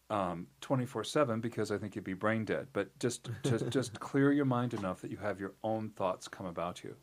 um, 0.10 0.48
twenty 0.62 0.86
four 0.86 1.04
seven 1.04 1.40
because 1.42 1.72
I 1.72 1.78
think 1.78 1.96
you'd 1.96 2.04
be 2.04 2.14
brain 2.14 2.46
dead. 2.46 2.68
But 2.74 2.98
just 3.00 3.30
just 3.44 3.70
just 3.78 4.00
clear 4.00 4.32
your 4.32 4.46
mind 4.46 4.74
enough 4.74 5.02
that 5.02 5.12
you 5.12 5.18
have 5.18 5.40
your 5.40 5.54
own 5.64 5.90
thoughts 5.90 6.28
come 6.28 6.46
about 6.46 6.84
you. 6.84 6.96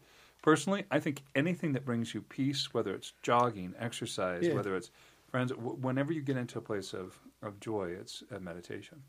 Personally, 0.42 0.84
I 0.90 1.00
think 1.00 1.22
anything 1.34 1.72
that 1.74 1.84
brings 1.84 2.14
you 2.14 2.22
peace, 2.22 2.72
whether 2.72 2.94
it's 2.94 3.12
jogging, 3.22 3.74
exercise, 3.78 4.46
Yeah. 4.46 4.54
whether 4.54 4.74
it's 4.74 4.90
friends, 5.28 5.50
w- 5.52 5.76
whenever 5.76 6.12
you 6.14 6.22
get 6.22 6.38
into 6.38 6.58
a 6.58 6.62
place 6.62 6.94
of, 6.94 7.18
of 7.42 7.60
joy, 7.60 7.90
it's 8.00 8.22
a 8.30 8.40
meditation. 8.40 9.02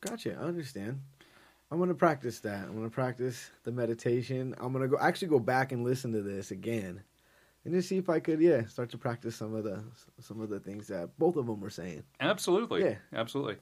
Gotcha. 0.00 0.32
I 0.34 0.42
understand. 0.44 1.00
I'm 1.70 1.78
gonna 1.78 1.94
practice 1.94 2.40
that. 2.40 2.64
I'm 2.66 2.74
gonna 2.74 2.90
practice 2.90 3.50
the 3.62 3.70
meditation. 3.70 4.54
I'm 4.58 4.72
gonna 4.72 4.88
go 4.88 4.98
actually 4.98 5.28
go 5.28 5.38
back 5.38 5.70
and 5.72 5.84
listen 5.84 6.10
to 6.12 6.22
this 6.22 6.50
again, 6.50 7.02
and 7.64 7.74
just 7.74 7.88
see 7.88 7.98
if 7.98 8.08
I 8.08 8.20
could, 8.20 8.40
yeah, 8.40 8.66
start 8.66 8.90
to 8.90 8.98
practice 8.98 9.36
some 9.36 9.54
of 9.54 9.64
the 9.64 9.82
some 10.20 10.40
of 10.40 10.48
the 10.48 10.60
things 10.60 10.88
that 10.88 11.18
both 11.18 11.36
of 11.36 11.46
them 11.46 11.60
were 11.60 11.70
saying. 11.70 12.02
Absolutely. 12.20 12.82
Yeah. 12.82 12.96
Absolutely. 13.12 13.56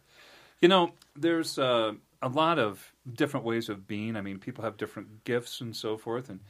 You 0.61 0.69
know, 0.69 0.93
there's 1.17 1.59
uh, 1.59 1.93
a 2.23 2.29
lot 2.29 2.59
of 2.59 2.93
different 3.13 3.47
ways 3.47 3.69
of 3.69 3.87
being. 3.87 4.17
I 4.17 4.21
mean, 4.21 4.39
people 4.39 4.65
have 4.65 4.77
different 4.77 5.25
gifts 5.25 5.61
and 5.61 5.75
so 5.75 5.97
forth. 5.97 6.31
And, 6.31 6.41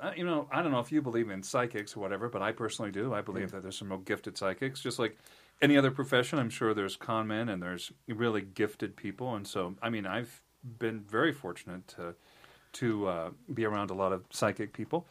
uh, 0.00 0.12
you 0.16 0.24
know, 0.24 0.48
I 0.52 0.62
don't 0.62 0.70
know 0.70 0.80
if 0.80 0.92
you 0.92 1.02
believe 1.02 1.30
in 1.30 1.42
psychics 1.42 1.96
or 1.96 2.00
whatever, 2.00 2.28
but 2.28 2.42
I 2.42 2.52
personally 2.52 2.92
do. 2.92 3.12
I 3.12 3.20
believe 3.20 3.50
that 3.50 3.62
there's 3.62 3.76
some 3.76 3.90
real 3.90 3.98
gifted 3.98 4.38
psychics. 4.38 4.80
Just 4.80 4.98
like 4.98 5.16
any 5.60 5.76
other 5.76 5.90
profession, 5.90 6.38
I'm 6.38 6.50
sure 6.50 6.74
there's 6.74 6.96
con 6.96 7.26
men 7.26 7.48
and 7.48 7.62
there's 7.62 7.92
really 8.08 8.42
gifted 8.42 8.96
people. 8.96 9.34
And 9.34 9.46
so, 9.46 9.74
I 9.82 9.90
mean, 9.90 10.06
I've 10.06 10.42
been 10.78 11.00
very 11.00 11.32
fortunate 11.32 11.88
to, 11.88 12.14
to 12.74 13.08
uh, 13.08 13.30
be 13.52 13.64
around 13.64 13.90
a 13.90 13.94
lot 13.94 14.12
of 14.12 14.24
psychic 14.30 14.72
people. 14.72 15.06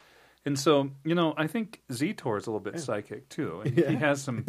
And 0.46 0.58
so, 0.58 0.90
you 1.04 1.14
know, 1.14 1.34
I 1.36 1.46
think 1.46 1.82
Zetor 1.90 2.38
is 2.38 2.46
a 2.46 2.50
little 2.50 2.60
bit 2.60 2.80
psychic 2.80 3.28
too. 3.28 3.60
And 3.64 3.76
Yeah. 3.76 3.90
he 3.90 3.96
has 3.96 4.22
some. 4.22 4.46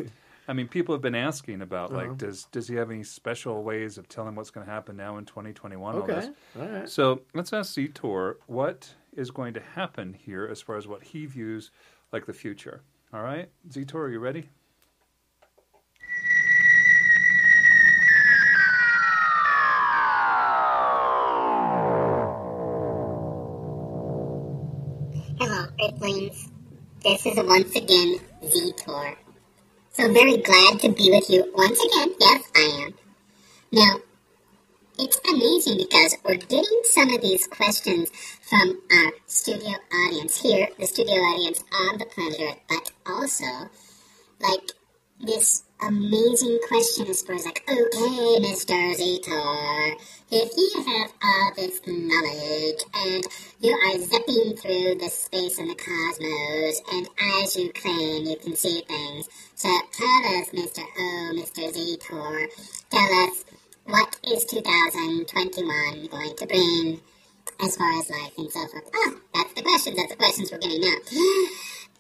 I 0.47 0.53
mean, 0.53 0.67
people 0.67 0.95
have 0.95 1.01
been 1.01 1.15
asking 1.15 1.61
about 1.61 1.91
like, 1.93 2.07
Uh-huh. 2.07 2.15
does 2.17 2.45
does 2.51 2.67
he 2.67 2.75
have 2.75 2.89
any 2.91 3.03
special 3.03 3.63
ways 3.63 3.97
of 3.97 4.07
telling 4.09 4.35
what's 4.35 4.49
going 4.51 4.65
to 4.65 4.71
happen 4.71 4.95
now 4.97 5.17
in 5.17 5.25
2021? 5.25 5.95
all 5.95 6.01
Okay. 6.03 6.13
this? 6.13 6.29
All 6.59 6.67
right. 6.67 6.89
So 6.89 7.21
let's 7.33 7.53
ask 7.53 7.75
Zetor 7.75 8.35
what 8.47 8.95
is 9.13 9.31
going 9.31 9.53
to 9.53 9.59
happen 9.61 10.13
here 10.13 10.47
as 10.49 10.61
far 10.61 10.77
as 10.77 10.87
what 10.87 11.03
he 11.03 11.25
views 11.25 11.71
like 12.11 12.25
the 12.25 12.33
future. 12.33 12.81
All 13.13 13.21
right, 13.21 13.49
Zetor, 13.69 13.95
are 13.95 14.09
you 14.09 14.19
ready? 14.19 14.49
This 26.11 27.25
is 27.25 27.37
once 27.37 27.73
again 27.73 28.19
Z 28.45 28.73
Tour. 28.83 29.15
So 29.93 30.11
very 30.11 30.37
glad 30.37 30.79
to 30.81 30.89
be 30.89 31.09
with 31.09 31.29
you 31.29 31.49
once 31.55 31.79
again. 31.79 32.13
Yes, 32.19 32.43
I 32.53 32.85
am. 32.85 32.93
Now, 33.71 33.95
it's 34.99 35.21
amazing 35.29 35.77
because 35.77 36.17
we're 36.25 36.35
getting 36.35 36.81
some 36.83 37.13
of 37.13 37.21
these 37.21 37.47
questions 37.47 38.09
from 38.41 38.81
our 38.91 39.13
studio 39.27 39.77
audience 39.93 40.41
here, 40.41 40.67
the 40.77 40.85
studio 40.85 41.15
audience 41.15 41.63
on 41.73 41.97
the 41.97 42.05
planet 42.05 42.41
Earth, 42.41 42.59
but 42.67 42.91
also, 43.05 43.69
like, 44.41 44.71
this 45.21 45.63
amazing 45.81 46.59
question 46.67 47.07
as 47.07 47.21
far 47.21 47.35
as 47.35 47.45
like, 47.45 47.63
okay, 47.69 48.39
Mr. 48.39 48.95
Zetor, 48.95 49.95
if 50.31 50.51
you 50.55 50.83
have 50.85 51.11
all 51.23 51.51
this 51.55 51.81
knowledge 51.85 52.83
and 52.95 53.25
you 53.59 53.73
are 53.73 53.99
zipping 53.99 54.55
through 54.57 54.95
the 54.95 55.09
space 55.09 55.57
and 55.57 55.69
the 55.69 55.75
cosmos, 55.75 56.81
and 56.93 57.09
as 57.43 57.55
you 57.55 57.71
claim 57.73 58.25
you 58.25 58.37
can 58.37 58.55
see 58.55 58.81
things, 58.87 59.29
so 59.55 59.69
tell 59.91 60.39
us, 60.39 60.49
Mr. 60.49 60.81
O, 60.81 61.33
Mr. 61.35 61.73
Zetor, 61.73 62.47
tell 62.89 63.27
us 63.27 63.45
what 63.85 64.19
is 64.27 64.45
2021 64.45 66.07
going 66.07 66.35
to 66.37 66.45
bring 66.47 67.01
as 67.61 67.75
far 67.75 67.99
as 67.99 68.09
life 68.09 68.33
and 68.37 68.51
so 68.51 68.67
forth. 68.67 68.89
Ah, 68.95 69.13
that's 69.33 69.53
the 69.53 69.61
questions. 69.61 69.97
That's 69.97 70.11
the 70.11 70.17
questions 70.17 70.51
we're 70.51 70.59
getting 70.59 70.81
now. 70.81 70.97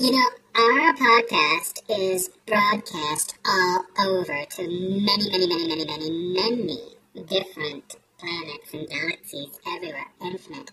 You 0.01 0.13
know, 0.13 0.29
our 0.55 0.93
podcast 0.95 1.83
is 1.87 2.31
broadcast 2.47 3.35
all 3.45 3.85
over 3.99 4.45
to 4.49 4.63
many, 4.63 5.29
many, 5.29 5.45
many, 5.45 5.67
many, 5.67 5.85
many, 5.85 6.09
many 6.33 6.79
different 7.27 7.97
planets 8.17 8.73
and 8.73 8.89
galaxies 8.89 9.59
everywhere, 9.67 10.07
infinite. 10.19 10.71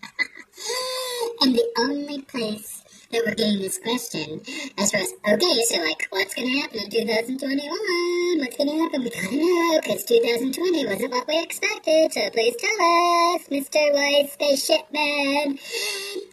and 1.42 1.54
the 1.54 1.68
only 1.78 2.22
place 2.22 2.82
that 3.12 3.22
we're 3.26 3.34
getting 3.34 3.60
this 3.60 3.76
question 3.76 4.40
as 4.78 4.92
far 4.92 5.02
as, 5.02 5.12
okay, 5.28 5.62
so 5.64 5.78
like, 5.82 6.06
what's 6.08 6.34
going 6.34 6.48
to 6.48 6.60
happen 6.60 6.78
in 6.84 6.88
2021? 6.88 8.38
What's 8.38 8.56
going 8.56 8.70
to 8.70 8.76
happen? 8.78 9.02
We 9.02 9.10
gotta 9.10 9.36
know, 9.36 9.80
because 9.82 10.04
2020 10.04 10.86
wasn't 10.86 11.12
what 11.12 11.28
we 11.28 11.42
expected, 11.42 12.12
so 12.14 12.30
please 12.30 12.56
tell 12.56 13.36
us, 13.36 13.46
Mr. 13.48 13.92
White 13.92 14.30
Spaceship 14.32 14.90
Man. 14.90 15.58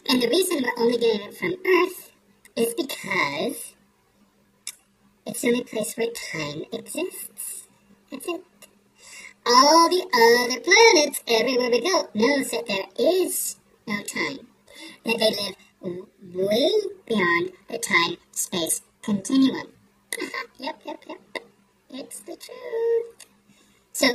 And 0.08 0.22
the 0.22 0.28
reason 0.28 0.62
we're 0.62 0.82
only 0.82 0.96
getting 0.96 1.28
it 1.28 1.36
from 1.36 1.56
Earth 1.62 2.05
is 2.56 2.74
because 2.74 3.74
it's 5.26 5.42
the 5.42 5.48
only 5.48 5.64
place 5.64 5.94
where 5.96 6.08
time 6.32 6.64
exists. 6.72 7.68
That's 8.10 8.26
it. 8.26 8.42
All 9.46 9.88
the 9.88 10.02
other 10.02 10.60
planets, 10.60 11.22
everywhere 11.28 11.70
we 11.70 11.80
go, 11.80 12.08
knows 12.14 12.50
that 12.50 12.66
there 12.66 12.86
is 12.98 13.56
no 13.86 14.02
time. 14.02 14.46
That 15.04 15.18
they 15.18 15.30
live 15.30 16.06
way 16.34 16.70
beyond 17.06 17.52
the 17.68 17.78
time-space 17.78 18.82
continuum. 19.02 19.68
Uh-huh. 20.20 20.46
yep, 20.58 20.80
yep, 20.84 21.04
yep. 21.08 21.18
It's 21.90 22.20
the 22.20 22.36
truth. 22.36 23.26
So, 23.92 24.08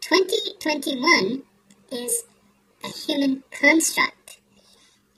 2021 0.00 1.42
is 1.90 2.24
a 2.84 2.88
human 2.88 3.42
construct. 3.50 4.38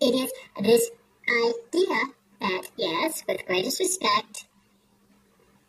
It 0.00 0.14
is 0.14 0.32
this 0.62 0.90
idea 1.28 2.14
that, 2.40 2.62
yes, 2.76 3.22
with 3.28 3.46
greatest 3.46 3.80
respect, 3.80 4.46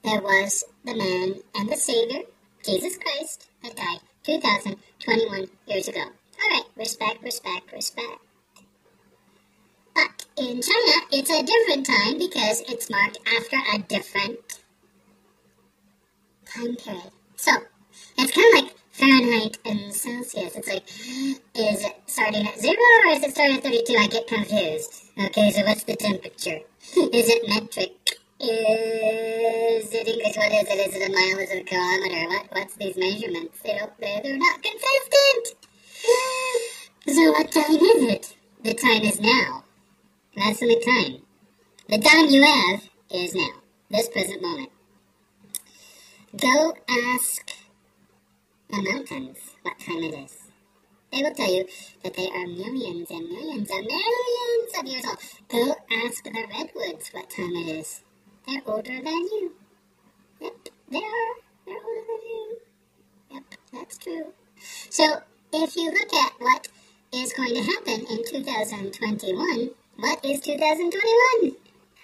there 0.03 0.21
was 0.21 0.63
the 0.85 0.95
man 0.95 1.41
and 1.55 1.69
the 1.69 1.75
Savior, 1.75 2.21
Jesus 2.63 2.97
Christ, 2.97 3.47
that 3.63 3.75
died 3.75 3.99
2,021 4.23 5.47
years 5.67 5.87
ago. 5.87 6.01
All 6.01 6.49
right, 6.49 6.63
respect, 6.77 7.21
respect, 7.23 7.71
respect. 7.73 8.19
But 9.93 10.25
in 10.37 10.61
China, 10.61 11.05
it's 11.11 11.29
a 11.29 11.43
different 11.43 11.85
time 11.85 12.17
because 12.17 12.61
it's 12.61 12.89
marked 12.89 13.19
after 13.37 13.57
a 13.73 13.79
different 13.79 14.39
time 16.45 16.75
period. 16.75 17.11
So, 17.35 17.51
it's 18.17 18.31
kind 18.31 18.55
of 18.55 18.63
like 18.63 18.75
Fahrenheit 18.91 19.57
and 19.65 19.93
Celsius. 19.93 20.55
It's 20.55 20.67
like, 20.67 20.87
is 20.87 21.85
it 21.85 21.95
starting 22.05 22.47
at 22.47 22.59
zero 22.59 22.75
or 23.05 23.11
is 23.11 23.23
it 23.23 23.31
starting 23.31 23.57
at 23.57 23.63
32? 23.63 23.95
I 23.97 24.07
get 24.07 24.27
confused. 24.27 25.08
Okay, 25.19 25.51
so 25.51 25.63
what's 25.63 25.83
the 25.83 25.97
temperature? 25.97 26.59
Is 26.95 27.27
it 27.27 27.49
metric? 27.49 27.91
Is 28.39 29.93
it 29.93 30.07
English? 30.07 30.37
What 30.37 30.49
is 30.49 30.67
it? 30.69 30.87
Is 30.87 30.95
it 30.95 31.09
a 31.09 31.11
mile? 31.11 31.39
Is 31.43 31.51
it 31.51 31.61
a 31.61 31.65
kilometer? 31.65 32.29
What, 32.29 32.45
what's 32.51 32.75
these 32.75 32.95
measurements? 32.95 33.59
They 33.61 33.77
don't, 33.77 33.91
they're, 33.99 34.21
they're 34.23 34.37
not 34.37 34.63
consistent. 34.63 35.67
So 37.07 37.31
what 37.31 37.51
time 37.51 37.75
is 37.75 38.03
it? 38.13 38.35
The 38.63 38.73
time 38.75 39.01
is 39.01 39.19
now. 39.19 39.63
That's 40.35 40.59
the 40.59 40.83
time. 40.85 41.21
The 41.89 41.97
time 41.97 42.27
you 42.27 42.43
have 42.43 42.87
is 43.09 43.33
now. 43.33 43.61
This 43.89 44.07
present 44.09 44.41
moment. 44.41 44.69
Go 46.37 46.73
ask 46.89 47.51
the 48.69 48.81
mountains 48.83 49.37
what 49.63 49.79
time 49.79 50.03
it 50.03 50.13
is. 50.13 50.48
They 51.11 51.23
will 51.23 51.33
tell 51.33 51.53
you 51.53 51.65
that 52.03 52.13
they 52.15 52.29
are 52.29 52.47
millions 52.47 53.09
and 53.11 53.29
millions 53.29 53.69
and 53.71 53.85
millions 53.87 54.71
of 54.79 54.85
years 54.85 55.05
old. 55.05 55.17
Go 55.49 55.75
ask 56.05 56.23
the 56.23 56.31
redwoods 56.31 57.09
what 57.11 57.29
time 57.29 57.55
it 57.55 57.79
is. 57.79 58.03
They're 58.47 58.61
older 58.67 59.01
than 59.01 59.05
you. 59.07 59.53
Yep, 60.41 60.69
they 60.91 60.99
are. 60.99 61.33
They're 61.65 61.75
older 61.75 62.07
than 62.07 62.29
you. 62.29 62.57
Yep, 63.31 63.43
that's 63.73 63.97
true. 63.97 64.33
So, 64.89 65.21
if 65.53 65.75
you 65.75 65.91
look 65.91 66.13
at 66.13 66.33
what 66.39 66.67
is 67.13 67.33
going 67.33 67.55
to 67.55 67.63
happen 67.63 68.05
in 68.09 68.23
2021, 68.25 69.71
what 69.97 70.25
is 70.25 70.41
2021? 70.41 71.55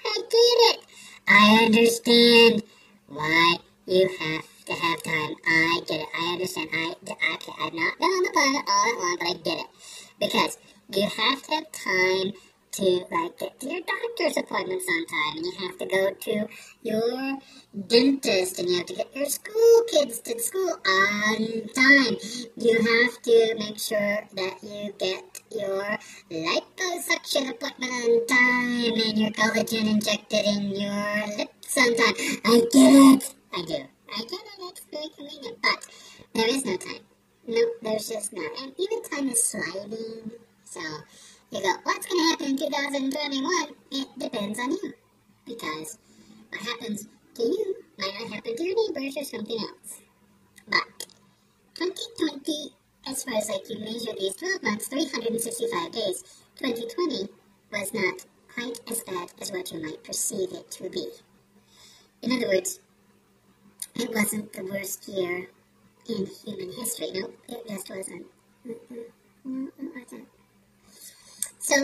I 0.05 0.15
get 0.15 0.29
it. 0.31 0.79
I 1.27 1.65
understand 1.65 2.63
why 3.07 3.57
you 3.85 4.09
have 4.19 4.54
to 4.65 4.73
have 4.73 5.03
time. 5.03 5.35
I 5.45 5.81
get 5.87 6.01
it. 6.01 6.07
I 6.13 6.33
understand. 6.33 6.69
I, 6.73 6.95
I, 7.09 7.37
I've 7.67 7.73
not 7.73 7.99
been 7.99 8.09
on 8.09 8.23
the 8.23 8.31
planet 8.33 8.65
all 8.67 8.85
that 8.85 8.97
long, 8.99 9.17
but 9.19 9.27
I 9.27 9.33
get 9.43 9.59
it. 9.59 9.67
Because 10.19 10.57
you 10.93 11.03
have 11.03 11.41
to 11.43 11.51
have 11.51 11.71
time 11.71 12.33
to 12.73 13.05
like 13.09 13.39
get 13.39 13.59
to 13.59 13.69
your 13.69 13.81
doctor's 13.81 14.37
appointments 14.37 14.85
on 14.89 15.05
time, 15.05 15.37
and 15.37 15.45
you 15.45 15.67
have 15.67 15.77
to 15.77 15.85
go 15.85 16.11
to 16.11 16.47
your 16.81 17.37
dentist, 17.87 18.59
and 18.59 18.69
you 18.69 18.77
have 18.77 18.85
to 18.87 18.95
get 18.95 19.15
your 19.15 19.25
school 19.27 19.83
kids 19.91 20.19
to 20.19 20.37
school 20.39 20.71
on 20.71 21.37
time. 21.73 22.17
You 22.57 22.75
have 22.75 23.21
to 23.21 23.55
make 23.57 23.79
sure 23.79 24.27
that 24.35 24.57
you 24.61 24.93
get 24.97 25.41
your 25.51 25.97
liposuction 26.29 27.49
appointment 27.49 27.93
on 27.93 28.27
time, 28.27 28.93
and 29.07 29.17
your 29.17 29.31
collagen 29.31 29.89
injected 29.89 30.45
in 30.45 30.71
your 30.71 31.37
lips 31.37 31.77
on 31.77 31.95
time. 31.95 32.15
I 32.45 32.61
get 32.71 33.23
it. 33.23 33.35
I 33.53 33.61
do. 33.65 33.94
I 34.13 34.19
get 34.19 34.31
it. 34.31 34.59
It's 34.59 34.85
very 34.91 35.09
convenient, 35.15 35.61
but 35.61 35.87
there 36.33 36.49
is 36.49 36.65
no 36.65 36.77
time. 36.77 37.03
No, 37.47 37.61
there's 37.81 38.09
just 38.09 38.33
not. 38.33 38.51
And 38.61 38.73
even 38.77 39.03
time 39.03 39.29
is 39.29 39.43
sliding. 39.43 40.31
So 40.63 40.81
you 41.51 41.61
go, 41.61 41.73
what's 41.83 42.05
going 42.07 42.21
to 42.21 42.29
happen 42.29 42.45
in 42.47 42.57
2021? 42.57 43.75
It 43.91 44.07
depends 44.17 44.59
on 44.59 44.71
you. 44.71 44.93
Because 45.45 45.97
what 46.49 46.61
happens 46.61 47.07
to 47.35 47.43
you 47.43 47.75
might 47.97 48.13
not 48.19 48.33
happen 48.33 48.55
to 48.55 48.63
your 48.63 48.93
neighbors 48.93 49.17
or 49.17 49.23
something 49.23 49.59
else. 49.59 50.01
But 50.67 51.07
2020, 51.75 52.73
as 53.07 53.23
far 53.23 53.35
as 53.35 53.49
like 53.49 53.69
you 53.69 53.79
measure 53.79 54.13
these 54.17 54.35
12 54.35 54.63
months, 54.63 54.87
365 54.87 55.91
days, 55.91 56.23
2020 56.57 57.29
was 57.71 57.93
not 57.93 58.25
quite 58.53 58.79
as 58.89 59.01
bad 59.03 59.31
as 59.41 59.51
what 59.51 59.71
you 59.71 59.81
might 59.81 60.03
perceive 60.03 60.51
it 60.53 60.71
to 60.71 60.89
be. 60.89 61.07
In 62.21 62.31
other 62.31 62.47
words, 62.47 62.79
it 63.95 64.13
wasn't 64.13 64.51
the 64.53 64.63
worst 64.65 65.07
year 65.07 65.47
in 66.09 66.27
human 66.45 66.71
history. 66.73 67.11
No, 67.13 67.31
it 67.47 67.67
just 67.67 67.89
wasn't. 67.89 68.25
Mm-mm. 68.67 69.67
it 69.79 69.91
wasn't. 69.95 70.27
So 71.59 71.75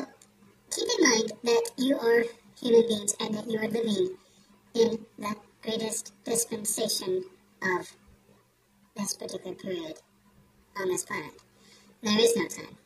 keep 0.72 0.88
in 1.00 1.10
mind 1.10 1.32
that 1.44 1.72
you 1.78 1.98
are 1.98 2.24
human 2.62 2.88
beings 2.88 3.16
and 3.20 3.34
that 3.36 3.50
you 3.50 3.60
are 3.60 3.68
living 3.68 4.16
in 4.74 5.06
the 5.18 5.36
greatest 5.64 6.14
dispensation 6.24 7.24
of 7.64 7.92
this 8.96 9.14
particular 9.14 9.56
period 9.56 9.96
on 10.80 10.88
this 10.90 11.06
planet. 11.06 11.34
There 12.04 12.20
is 12.20 12.36
no 12.36 12.48
time. 12.48 12.78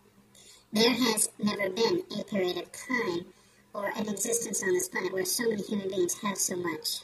There 0.73 0.93
has 0.93 1.29
never 1.41 1.69
been 1.69 2.03
a 2.19 2.23
period 2.23 2.57
of 2.57 2.71
time 2.71 3.25
or 3.73 3.87
an 3.95 4.09
existence 4.09 4.61
on 4.63 4.73
this 4.73 4.89
planet 4.89 5.13
where 5.13 5.25
so 5.25 5.49
many 5.49 5.61
human 5.63 5.89
beings 5.89 6.15
have 6.21 6.37
so 6.37 6.55
much. 6.55 7.01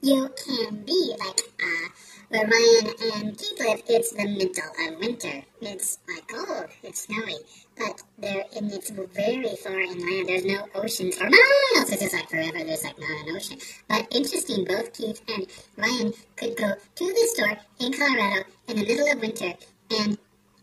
You 0.00 0.30
can 0.46 0.84
be 0.84 1.14
like 1.18 1.40
uh, 1.60 1.88
where 2.28 2.46
Ryan 2.46 2.94
and 3.14 3.36
Keith 3.36 3.58
live, 3.58 3.82
it's 3.88 4.12
the 4.12 4.28
middle 4.28 4.94
of 4.94 5.00
winter. 5.00 5.42
It's 5.60 5.98
like 6.08 6.28
cold, 6.28 6.68
it's 6.84 7.02
snowy, 7.02 7.34
but 7.76 8.02
there 8.16 8.44
and 8.56 8.72
it's 8.72 8.90
very 8.90 9.56
far 9.56 9.80
inland. 9.80 10.28
There's 10.28 10.44
no 10.44 10.68
oceans 10.76 11.16
for 11.16 11.24
miles. 11.24 11.90
It's 11.90 12.00
just 12.00 12.14
like 12.14 12.30
forever. 12.30 12.64
There's 12.64 12.84
like 12.84 12.96
not 13.00 13.10
an 13.28 13.36
ocean. 13.36 13.58
But 13.88 14.06
interesting, 14.14 14.66
both 14.66 14.92
Keith 14.92 15.20
and 15.28 15.48
Ryan 15.76 16.12
could 16.36 16.56
go 16.56 16.74
to 16.74 17.04
the 17.04 17.28
store 17.34 17.58
in 17.80 17.92
Colorado 17.92 18.44
in 18.68 18.76
the 18.76 18.86
middle 18.86 19.12
of 19.12 19.20
winter 19.20 19.54
and 19.98 20.16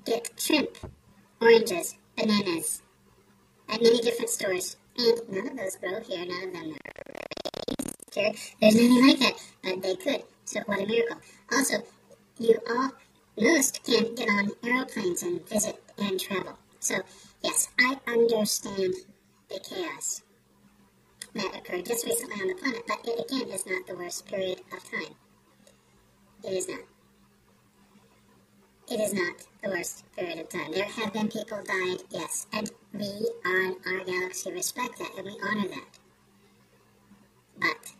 get 0.06 0.32
shrimp, 0.40 0.78
oranges, 1.41 1.95
bananas 2.16 2.84
at 3.70 3.82
many 3.82 3.99
different 3.99 4.30
stores. 4.30 4.78
And 4.98 5.20
none 5.30 5.48
of 5.49 5.57
those 5.57 5.76
grow 5.76 5.99
here. 5.99 6.26
None 6.26 6.48
of 6.48 6.53
them 6.53 6.74
are 6.74 7.24
There's 8.22 8.76
nothing 8.76 9.08
like 9.08 9.20
that, 9.20 9.34
but 9.64 9.82
they 9.82 9.96
could. 9.96 10.24
So 10.46 10.62
what 10.66 10.82
a 10.82 10.86
miracle. 10.86 11.18
Also, 11.52 11.84
you 12.40 12.60
all 12.70 12.92
most 13.38 13.84
can't 13.84 14.16
get 14.16 14.30
on 14.30 14.52
aeroplanes 14.64 15.24
and 15.24 15.48
visit 15.48 15.82
and 15.98 16.20
travel. 16.20 16.58
So, 16.80 16.96
yes, 17.42 17.70
I 17.80 17.98
understand 18.08 18.94
the 19.50 19.60
chaos 19.60 20.22
that 21.34 21.56
occurred 21.56 21.86
just 21.86 22.06
recently 22.06 22.42
on 22.42 22.48
the 22.48 22.56
planet, 22.56 22.84
but 22.88 23.00
it 23.04 23.26
again 23.26 23.50
is 23.50 23.66
not 23.66 23.86
the 23.88 23.96
worst 23.96 24.26
period 24.26 24.62
of 24.72 24.84
time. 24.90 25.16
It 26.44 26.54
is 26.54 26.70
not. 26.70 26.80
It 28.88 29.00
is 29.00 29.14
not 29.14 29.34
the 29.64 29.70
worst 29.70 30.04
period 30.16 30.40
of 30.40 30.50
time. 30.50 30.72
There 30.72 30.86
have 30.86 31.12
been 31.12 31.28
people 31.28 31.62
died, 31.64 32.04
yes, 32.12 32.46
and 32.54 32.72
we 32.94 33.32
on 33.44 33.76
our 33.88 34.04
galaxy 34.06 34.52
respect 34.52 35.00
that 35.00 35.12
and 35.18 35.26
we 35.26 35.38
honor 35.44 35.68
that. 35.70 36.00
But 37.58 37.94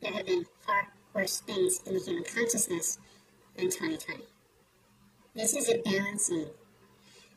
there 0.00 0.12
have 0.12 0.26
been 0.26 0.44
far 0.60 0.88
worse 1.14 1.40
things 1.40 1.80
in 1.86 1.94
the 1.94 2.00
human 2.00 2.24
consciousness 2.24 2.98
than 3.56 3.66
2020. 3.66 4.24
This 5.34 5.54
is 5.54 5.68
a 5.68 5.78
balancing. 5.78 6.46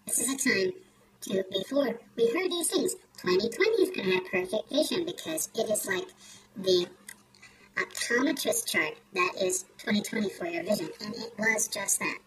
This 0.06 0.20
is 0.20 0.34
a 0.34 0.50
time 0.50 0.74
to, 1.22 1.44
before 1.52 2.00
we 2.16 2.28
heard 2.28 2.52
these 2.52 2.70
things, 2.70 2.96
2020 3.22 3.72
is 3.84 3.90
going 3.92 4.10
to 4.10 4.16
have 4.16 4.26
perfect 4.32 4.70
vision 4.72 5.06
because 5.06 5.50
it 5.56 5.70
is 5.70 5.86
like 5.88 6.08
the 6.58 6.88
optometrist 7.78 8.68
chart 8.68 8.96
that 9.14 9.34
is 9.42 9.64
2020 9.80 10.30
for 10.30 10.46
your 10.46 10.64
vision, 10.64 10.90
and 11.04 11.16
it 11.16 11.34
was 11.38 11.68
just 11.68 12.00
that. 12.00 12.20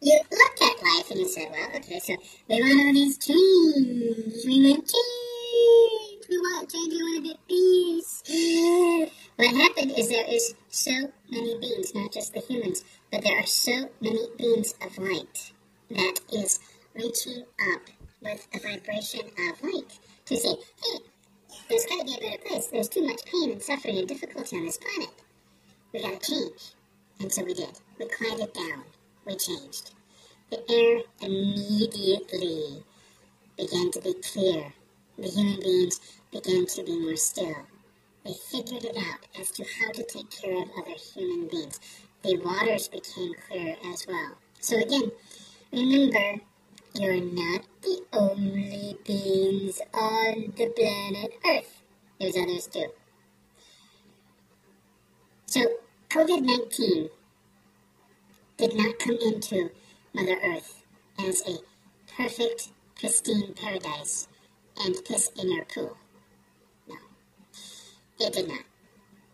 You 0.00 0.18
looked 0.30 0.62
at 0.62 0.82
life 0.82 1.10
and 1.10 1.20
you 1.20 1.28
said, 1.28 1.48
well, 1.50 1.68
okay, 1.76 1.98
so 2.00 2.16
we 2.48 2.60
want 2.60 2.86
all 2.86 2.92
these 2.92 3.18
change. 3.18 4.44
We 4.46 4.70
want 4.70 4.86
change. 4.86 6.05
We 6.28 6.38
want 6.38 6.70
change. 6.70 6.92
We 6.92 7.02
want 7.02 7.18
a 7.18 7.28
bit 7.28 7.38
peace. 7.48 8.22
What 9.36 9.54
happened 9.54 9.92
is 9.98 10.08
there 10.08 10.24
is 10.26 10.54
so 10.70 11.12
many 11.30 11.58
beings, 11.60 11.94
not 11.94 12.10
just 12.10 12.32
the 12.32 12.40
humans, 12.40 12.84
but 13.12 13.22
there 13.22 13.38
are 13.38 13.46
so 13.46 13.90
many 14.00 14.26
beings 14.38 14.74
of 14.82 14.96
light 14.96 15.52
that 15.90 16.20
is 16.32 16.58
reaching 16.94 17.44
up 17.74 17.82
with 18.22 18.48
a 18.54 18.58
vibration 18.58 19.20
of 19.20 19.62
light 19.62 19.98
to 20.24 20.36
say, 20.36 20.48
hey, 20.48 20.98
there's 21.68 21.84
got 21.84 22.00
to 22.00 22.04
be 22.06 22.14
a 22.14 22.20
better 22.20 22.42
place. 22.48 22.68
There's 22.68 22.88
too 22.88 23.06
much 23.06 23.24
pain 23.26 23.50
and 23.52 23.62
suffering 23.62 23.98
and 23.98 24.08
difficulty 24.08 24.56
on 24.56 24.64
this 24.64 24.78
planet. 24.78 25.14
We 25.92 26.00
got 26.00 26.20
to 26.20 26.32
change. 26.32 26.62
And 27.20 27.32
so 27.32 27.44
we 27.44 27.54
did. 27.54 27.78
We 27.98 28.08
quieted 28.08 28.52
down. 28.52 28.84
We 29.26 29.36
changed. 29.36 29.90
The 30.50 30.58
air 30.70 31.02
immediately 31.20 32.84
began 33.56 33.90
to 33.92 34.00
be 34.00 34.14
clear. 34.14 34.72
The 35.18 35.28
human 35.28 35.60
beings 35.60 36.00
began 36.30 36.66
to 36.66 36.82
be 36.82 36.98
more 36.98 37.16
still. 37.16 37.56
They 38.24 38.34
figured 38.34 38.84
it 38.84 38.96
out 38.96 39.26
as 39.40 39.50
to 39.52 39.64
how 39.64 39.92
to 39.92 40.02
take 40.02 40.30
care 40.30 40.62
of 40.62 40.68
other 40.78 40.90
human 41.14 41.48
beings. 41.48 41.80
The 42.22 42.36
waters 42.36 42.88
became 42.88 43.32
clear 43.48 43.76
as 43.86 44.06
well. 44.06 44.32
So 44.60 44.76
again, 44.78 45.12
remember, 45.72 46.42
you're 46.94 47.20
not 47.20 47.62
the 47.82 48.02
only 48.12 48.98
beings 49.06 49.80
on 49.94 50.52
the 50.56 50.66
planet 50.76 51.32
Earth. 51.46 51.82
There's 52.20 52.36
others 52.36 52.66
too. 52.66 52.88
So 55.46 55.60
COVID 56.10 56.42
19 56.42 57.08
did 58.58 58.74
not 58.74 58.98
come 58.98 59.18
into 59.22 59.70
Mother 60.12 60.38
Earth 60.42 60.82
as 61.18 61.42
a 61.46 61.58
perfect, 62.16 62.68
pristine 62.98 63.54
paradise 63.54 64.28
and 64.84 64.94
piss 65.04 65.30
in 65.40 65.52
your 65.52 65.64
pool. 65.64 65.96
No. 66.88 66.96
It 68.20 68.32
did 68.32 68.48
not. 68.48 68.64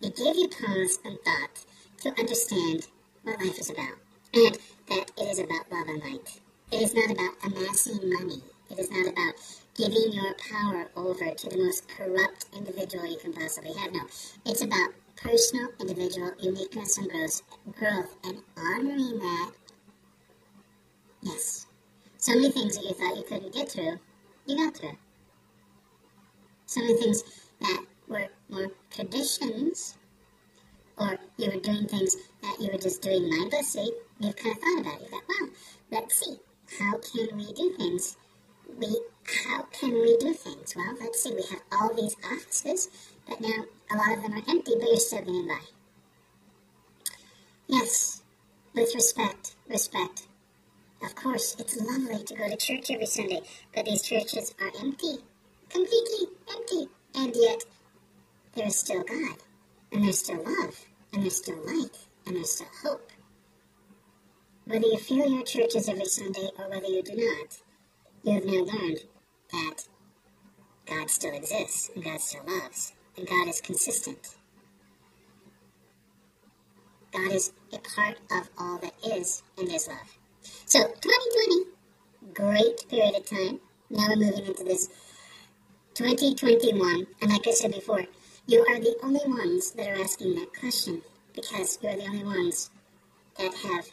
It 0.00 0.16
gave 0.16 0.36
you 0.36 0.48
pause 0.48 0.98
and 1.04 1.18
thought 1.24 1.64
to 2.02 2.20
understand 2.20 2.88
what 3.22 3.40
life 3.40 3.58
is 3.58 3.70
about, 3.70 3.98
and 4.34 4.58
that 4.88 5.10
it 5.16 5.28
is 5.28 5.38
about 5.38 5.70
love 5.70 5.88
and 5.88 6.02
light. 6.02 6.40
It 6.72 6.82
is 6.82 6.94
not 6.94 7.10
about 7.10 7.34
amassing 7.44 8.10
money. 8.12 8.42
It 8.70 8.78
is 8.78 8.90
not 8.90 9.06
about 9.12 9.34
giving 9.76 10.12
your 10.12 10.34
power 10.50 10.90
over 10.96 11.30
to 11.30 11.48
the 11.48 11.58
most 11.58 11.88
corrupt 11.88 12.46
individual 12.56 13.06
you 13.06 13.18
can 13.18 13.32
possibly 13.32 13.72
have. 13.74 13.92
No, 13.92 14.00
it's 14.46 14.62
about 14.62 14.90
personal, 15.16 15.68
individual 15.78 16.32
uniqueness 16.40 16.98
and 16.98 17.08
growth, 17.10 17.42
growth 17.78 18.16
and 18.24 18.38
honoring 18.56 19.18
that. 19.18 19.52
Yes. 21.22 21.66
So 22.16 22.34
many 22.34 22.50
things 22.50 22.76
that 22.76 22.84
you 22.84 22.94
thought 22.94 23.16
you 23.16 23.24
couldn't 23.24 23.54
get 23.54 23.70
through, 23.70 23.98
you 24.46 24.56
got 24.56 24.76
through. 24.76 24.96
So 26.72 26.80
the 26.80 26.94
things 26.94 27.22
that 27.60 27.84
were 28.08 28.28
more 28.48 28.68
traditions, 28.90 29.94
or 30.96 31.18
you 31.36 31.50
were 31.50 31.60
doing 31.60 31.86
things 31.86 32.16
that 32.40 32.56
you 32.58 32.70
were 32.72 32.78
just 32.78 33.02
doing 33.02 33.28
mindlessly, 33.28 33.90
you've 34.18 34.36
kind 34.36 34.56
of 34.56 34.62
thought 34.62 34.80
about 34.80 34.94
it. 34.94 35.02
You 35.02 35.08
thought, 35.08 35.22
well, 35.28 35.50
let's 35.90 36.16
see, 36.16 36.36
how 36.78 36.96
can 36.96 37.36
we 37.36 37.52
do 37.52 37.74
things? 37.76 38.16
We, 38.78 39.02
how 39.46 39.64
can 39.64 39.92
we 39.92 40.16
do 40.16 40.32
things? 40.32 40.74
Well, 40.74 40.96
let's 40.98 41.22
see, 41.22 41.34
we 41.34 41.42
have 41.50 41.60
all 41.72 41.94
these 41.94 42.16
offices, 42.24 42.88
but 43.28 43.38
now 43.42 43.66
a 43.90 43.94
lot 43.94 44.16
of 44.16 44.22
them 44.22 44.32
are 44.32 44.50
empty, 44.50 44.72
but 44.78 44.88
you're 44.88 44.96
still 44.96 45.18
getting 45.18 45.48
by. 45.48 45.60
Yes, 47.66 48.22
with 48.72 48.94
respect, 48.94 49.56
respect. 49.68 50.26
Of 51.04 51.14
course, 51.16 51.54
it's 51.58 51.76
lovely 51.76 52.24
to 52.24 52.34
go 52.34 52.48
to 52.48 52.56
church 52.56 52.90
every 52.90 53.04
Sunday, 53.04 53.42
but 53.74 53.84
these 53.84 54.00
churches 54.00 54.54
are 54.58 54.72
empty, 54.80 55.18
completely 55.72 56.26
empty, 56.54 56.88
and 57.14 57.34
yet 57.34 57.64
there 58.54 58.66
is 58.66 58.78
still 58.78 59.02
God, 59.02 59.36
and 59.90 60.04
there's 60.04 60.18
still 60.18 60.42
love, 60.44 60.84
and 61.12 61.22
there's 61.22 61.36
still 61.36 61.56
light, 61.66 61.96
and 62.26 62.36
there's 62.36 62.52
still 62.52 62.68
hope. 62.82 63.10
Whether 64.66 64.86
you 64.86 64.98
fill 64.98 65.28
your 65.28 65.44
churches 65.44 65.88
every 65.88 66.04
Sunday 66.04 66.48
or 66.58 66.68
whether 66.68 66.86
you 66.86 67.02
do 67.02 67.16
not, 67.16 67.58
you 68.22 68.34
have 68.34 68.44
now 68.44 68.62
learned 68.72 69.00
that 69.52 69.88
God 70.86 71.10
still 71.10 71.34
exists, 71.34 71.90
and 71.94 72.04
God 72.04 72.20
still 72.20 72.44
loves, 72.46 72.92
and 73.16 73.26
God 73.26 73.48
is 73.48 73.60
consistent. 73.60 74.36
God 77.12 77.32
is 77.32 77.52
a 77.72 77.78
part 77.78 78.18
of 78.30 78.48
all 78.58 78.78
that 78.78 78.94
is 79.04 79.42
and 79.58 79.70
is 79.70 79.88
love. 79.88 80.18
So, 80.66 80.80
2020, 80.80 81.64
great 82.32 82.88
period 82.88 83.16
of 83.16 83.26
time. 83.26 83.60
Now 83.90 84.06
we're 84.08 84.16
moving 84.16 84.46
into 84.46 84.64
this 84.64 84.88
2021. 85.94 87.06
And 87.20 87.30
like 87.30 87.46
I 87.46 87.52
said 87.52 87.72
before, 87.72 88.04
you 88.46 88.60
are 88.68 88.80
the 88.80 88.96
only 89.02 89.20
ones 89.26 89.72
that 89.72 89.88
are 89.88 90.02
asking 90.02 90.34
that 90.36 90.58
question 90.58 91.02
because 91.34 91.78
you 91.82 91.88
are 91.88 91.96
the 91.96 92.06
only 92.06 92.24
ones 92.24 92.70
that 93.38 93.54
have 93.54 93.86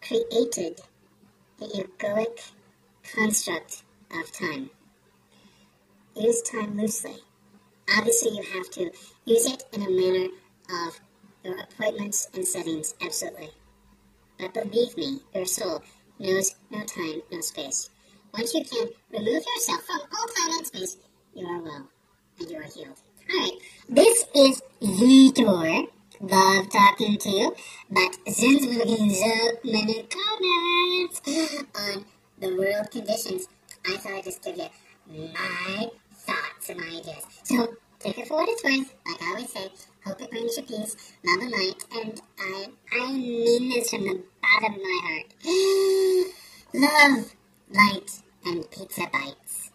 created 0.00 0.80
the 1.58 1.66
egoic 1.66 2.52
construct 3.14 3.82
of 4.12 4.32
time. 4.32 4.70
Use 6.16 6.42
time 6.42 6.76
loosely. 6.76 7.16
Obviously, 7.96 8.36
you 8.36 8.42
have 8.54 8.70
to 8.70 8.90
use 9.24 9.46
it 9.46 9.64
in 9.72 9.82
a 9.82 9.90
manner 9.90 10.28
of 10.86 11.00
your 11.44 11.58
appointments 11.60 12.28
and 12.34 12.46
settings, 12.46 12.94
absolutely. 13.02 13.50
But 14.38 14.54
believe 14.54 14.96
me, 14.96 15.20
your 15.34 15.46
soul 15.46 15.82
knows 16.18 16.54
no 16.70 16.84
time, 16.84 17.22
no 17.30 17.40
space. 17.40 17.90
Once 18.32 18.54
you 18.54 18.64
can 18.64 18.88
remove 19.12 19.42
yourself 19.54 19.82
from 19.84 20.00
all 20.00 20.26
time 20.36 20.58
and 20.58 20.66
space, 20.66 20.96
you 21.34 21.46
are 21.46 21.60
well 21.60 21.88
and 22.38 22.50
you 22.50 22.56
are 22.56 22.62
healed. 22.62 23.00
Alright, 23.32 23.52
this 23.88 24.24
is 24.34 24.62
Zetor. 24.82 25.86
Love 26.20 26.68
talking 26.70 27.16
to 27.16 27.30
you, 27.30 27.54
but 27.90 28.14
since 28.28 28.66
we're 28.66 28.84
getting 28.84 29.10
so 29.10 29.50
many 29.64 30.06
comments 30.06 31.64
on 31.74 32.04
the 32.38 32.54
world 32.56 32.90
conditions, 32.90 33.48
I 33.86 33.96
thought 33.96 34.12
I'd 34.12 34.24
just 34.24 34.44
give 34.44 34.58
you 34.58 34.68
my 35.32 35.88
thoughts 36.12 36.68
and 36.68 36.78
my 36.78 36.86
ideas. 36.86 37.24
So 37.44 37.74
take 37.98 38.18
it 38.18 38.28
for 38.28 38.36
what 38.38 38.48
it's 38.50 38.62
worth. 38.62 38.94
Like 39.06 39.22
I 39.22 39.28
always 39.28 39.50
say, 39.52 39.68
hope 40.04 40.20
it 40.20 40.30
brings 40.30 40.56
you 40.58 40.62
peace, 40.64 41.14
love 41.24 41.40
and 41.40 41.50
light, 41.50 41.84
and 41.92 42.20
I 42.38 42.66
I 42.92 43.12
mean 43.12 43.70
this 43.70 43.90
from 43.90 44.02
the 44.02 44.22
bottom 44.42 44.74
of 44.74 44.80
my 44.82 45.00
heart. 45.04 45.34
love, 47.16 47.34
light, 47.72 48.22
and 48.44 48.70
pizza 48.70 49.06
bites. 49.12 49.70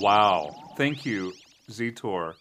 Wow. 0.00 0.54
Thank 0.76 1.04
you, 1.04 1.32
Zetor. 1.70 2.34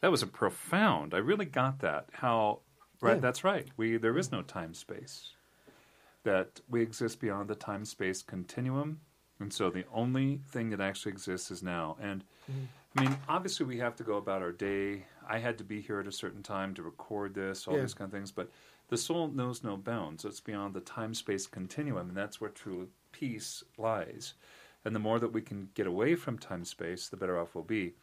That 0.00 0.10
was 0.10 0.22
a 0.22 0.26
profound. 0.26 1.14
I 1.14 1.18
really 1.18 1.44
got 1.44 1.80
that. 1.80 2.08
How 2.12 2.60
right 3.00 3.14
Yeah. 3.16 3.20
that's 3.20 3.44
right. 3.44 3.68
We 3.76 3.96
there 3.96 4.18
is 4.18 4.32
no 4.32 4.42
time 4.42 4.74
space. 4.74 5.30
That 6.24 6.60
we 6.68 6.82
exist 6.82 7.20
beyond 7.20 7.48
the 7.48 7.54
time 7.54 7.84
space 7.84 8.22
continuum. 8.22 9.00
And 9.42 9.52
so 9.52 9.70
the 9.70 9.84
only 9.92 10.40
thing 10.50 10.70
that 10.70 10.80
actually 10.80 11.12
exists 11.12 11.50
is 11.50 11.62
now. 11.62 11.96
And 12.00 12.24
I 12.96 13.02
mean, 13.02 13.16
obviously 13.28 13.66
we 13.66 13.78
have 13.78 13.96
to 13.96 14.04
go 14.04 14.16
about 14.16 14.40
our 14.40 14.52
day. 14.52 15.04
I 15.28 15.38
had 15.38 15.58
to 15.58 15.64
be 15.64 15.80
here 15.80 15.98
at 16.00 16.06
a 16.06 16.12
certain 16.12 16.42
time 16.42 16.74
to 16.74 16.82
record 16.82 17.34
this, 17.34 17.66
all 17.66 17.74
Yeah. 17.74 17.82
these 17.82 17.94
kind 17.94 18.08
of 18.08 18.12
things, 18.12 18.30
but 18.30 18.50
the 18.88 18.96
soul 18.96 19.28
knows 19.28 19.64
no 19.64 19.76
bounds. 19.76 20.24
It's 20.24 20.40
beyond 20.40 20.74
the 20.74 20.80
time 20.80 21.14
space 21.14 21.46
continuum, 21.46 22.08
and 22.08 22.16
that's 22.16 22.40
where 22.40 22.50
true 22.50 22.88
peace 23.10 23.64
lies. 23.78 24.34
And 24.84 24.94
the 24.94 25.00
more 25.00 25.18
that 25.18 25.32
we 25.32 25.42
can 25.42 25.70
get 25.74 25.86
away 25.86 26.14
from 26.14 26.38
time 26.38 26.64
space, 26.64 27.08
the 27.08 27.16
better 27.16 27.38
off 27.38 27.54
we'll 27.54 27.64
be. 27.64 27.94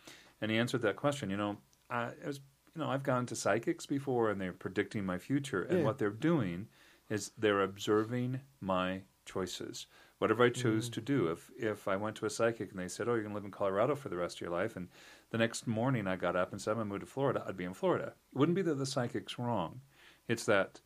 And 0.41 0.49
he 0.51 0.57
answered 0.57 0.81
that 0.81 0.95
question. 0.95 1.29
You 1.29 1.37
know, 1.37 1.57
I 1.89 2.11
was, 2.25 2.39
you 2.75 2.81
know, 2.81 2.89
I've 2.89 3.03
gone 3.03 3.25
to 3.27 3.35
psychics 3.35 3.85
before, 3.85 4.29
and 4.29 4.41
they're 4.41 4.53
predicting 4.53 5.05
my 5.05 5.17
future, 5.19 5.63
and 5.63 5.79
Yeah. 5.79 5.85
what 5.85 5.99
they're 5.99 6.09
doing 6.09 6.67
is 7.09 7.31
they're 7.37 7.61
observing 7.61 8.41
my 8.59 9.03
choices. 9.25 9.87
Whatever 10.19 10.43
I 10.43 10.49
choose 10.49 10.85
mm-hmm. 10.85 10.93
to 10.93 11.01
do. 11.01 11.27
If 11.27 11.51
if 11.57 11.87
I 11.87 11.95
went 11.95 12.15
to 12.17 12.25
a 12.25 12.29
psychic 12.29 12.71
and 12.71 12.79
they 12.79 12.87
said, 12.87 13.07
"Oh, 13.07 13.13
you're 13.13 13.23
going 13.23 13.31
to 13.31 13.35
live 13.35 13.45
in 13.45 13.51
Colorado 13.51 13.95
for 13.95 14.09
the 14.09 14.17
rest 14.17 14.37
of 14.37 14.41
your 14.41 14.51
life," 14.51 14.75
and 14.75 14.89
the 15.31 15.37
next 15.37 15.65
morning 15.65 16.07
I 16.07 16.15
got 16.15 16.35
up 16.35 16.51
and 16.51 16.61
said, 16.61 16.71
"I'm 16.71 16.77
going 16.77 16.87
to 16.87 16.93
move 16.93 17.01
to 17.01 17.05
Florida," 17.07 17.43
I'd 17.47 17.57
be 17.57 17.63
in 17.63 17.73
Florida. 17.73 18.13
It 18.31 18.37
wouldn't 18.37 18.55
be 18.55 18.61
that 18.63 18.75
the 18.75 18.85
psychic's 18.85 19.39
wrong. 19.39 19.81
It's 20.27 20.45
that 20.45 20.81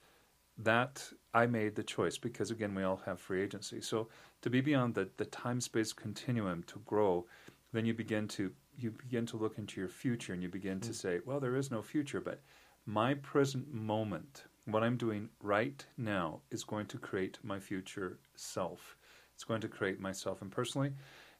that 0.57 1.11
I 1.33 1.47
made 1.47 1.75
the 1.75 1.83
choice 1.83 2.17
because 2.17 2.51
again 2.51 2.75
we 2.75 2.83
all 2.83 3.01
have 3.05 3.19
free 3.19 3.41
agency. 3.41 3.81
So 3.81 4.07
to 4.41 4.49
be 4.49 4.61
beyond 4.61 4.93
the, 4.93 5.09
the 5.17 5.25
time 5.25 5.59
space 5.61 5.93
continuum 5.93 6.63
to 6.63 6.79
grow, 6.85 7.25
then 7.71 7.85
you 7.85 7.93
begin 7.93 8.27
to 8.29 8.51
you 8.77 8.91
begin 8.91 9.25
to 9.27 9.37
look 9.37 9.57
into 9.57 9.79
your 9.79 9.89
future 9.89 10.33
and 10.33 10.41
you 10.41 10.49
begin 10.49 10.79
to 10.81 10.91
mm. 10.91 10.95
say, 10.95 11.19
well, 11.25 11.39
there 11.39 11.55
is 11.55 11.71
no 11.71 11.81
future, 11.81 12.19
but 12.19 12.41
my 12.85 13.13
present 13.13 13.71
moment, 13.73 14.43
what 14.65 14.83
I'm 14.83 14.97
doing 14.97 15.29
right 15.41 15.85
now, 15.97 16.41
is 16.51 16.63
going 16.63 16.87
to 16.87 16.97
create 16.97 17.37
my 17.43 17.59
future 17.59 18.17
self. 18.35 18.97
It's 19.43 19.47
going 19.49 19.59
to 19.59 19.67
create 19.67 19.99
myself. 19.99 20.41
And 20.41 20.49
personally, 20.49 20.93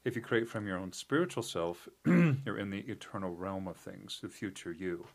if 0.03 0.13
you 0.13 0.21
create 0.21 0.49
from 0.49 0.67
your 0.67 0.77
own 0.77 0.91
spiritual 0.91 1.41
self, 1.41 1.88
you're 2.05 2.57
in 2.57 2.69
the 2.69 2.80
eternal 2.80 3.34
realm 3.34 3.65
of 3.65 3.77
things, 3.77 4.19
the 4.21 4.27
future 4.27 4.73
you. 4.73 5.05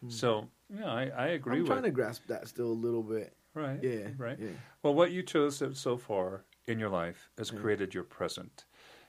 Hmm. 0.00 0.08
So 0.08 0.48
yeah, 0.74 0.86
I, 0.90 1.02
I 1.08 1.26
agree 1.28 1.56
I'm 1.56 1.58
with 1.64 1.68
trying 1.70 1.82
to 1.82 1.90
grasp 1.90 2.22
that 2.28 2.48
still 2.48 2.68
a 2.68 2.80
little 2.86 3.02
bit. 3.02 3.36
Right. 3.52 3.78
Yeah, 3.82 4.08
Right. 4.16 4.38
yeah. 4.40 4.52
Well, 4.82 4.94
what 4.94 5.10
you 5.10 5.22
chose 5.22 5.62
so- 5.74 5.96
far 5.98 6.46
in 6.66 6.78
your 6.78 6.88
life 6.88 7.28
has 7.36 7.50
created 7.50 7.92
your 7.92 8.04
present. 8.04 8.64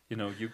You 0.10 0.18
know, 0.18 0.34
you 0.38 0.50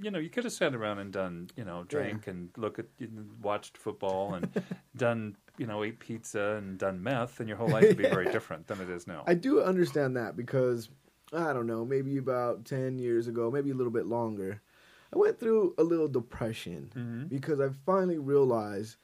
you 0.00 0.12
know, 0.12 0.20
you 0.20 0.30
could 0.30 0.44
have 0.44 0.52
sat 0.52 0.76
around 0.76 0.98
and 1.00 1.12
done, 1.12 1.48
you 1.56 1.64
know, 1.64 1.82
drank 1.88 2.28
and 2.28 2.50
look 2.56 2.78
at, 2.78 2.86
you 2.98 3.08
know, 3.12 3.22
watched 3.42 3.76
football 3.78 4.34
and 4.34 4.48
done, 4.96 5.36
you 5.58 5.66
know, 5.66 5.82
ate 5.82 5.98
pizza 5.98 6.54
and 6.58 6.78
done 6.78 7.02
meth, 7.02 7.40
and 7.40 7.48
your 7.48 7.58
whole 7.58 7.68
life 7.76 7.82
would 7.88 7.96
be 7.96 8.08
very 8.08 8.30
different 8.30 8.68
than 8.68 8.80
it 8.80 8.90
is 8.90 9.08
now. 9.08 9.24
I 9.26 9.34
do 9.34 9.60
understand 9.62 10.16
that 10.16 10.36
because 10.36 10.88
I 11.32 11.52
don't 11.52 11.66
know, 11.66 11.84
maybe 11.84 12.18
about 12.18 12.64
ten 12.64 12.98
years 12.98 13.26
ago, 13.26 13.50
maybe 13.50 13.70
a 13.70 13.74
little 13.74 13.92
bit 13.92 14.06
longer, 14.06 14.60
I 15.12 15.18
went 15.18 15.38
through 15.40 15.74
a 15.78 15.82
little 15.82 16.08
depression 16.08 16.92
Mhm. 16.94 17.28
because 17.28 17.60
I 17.60 17.68
finally 17.84 18.18
realized 18.18 18.96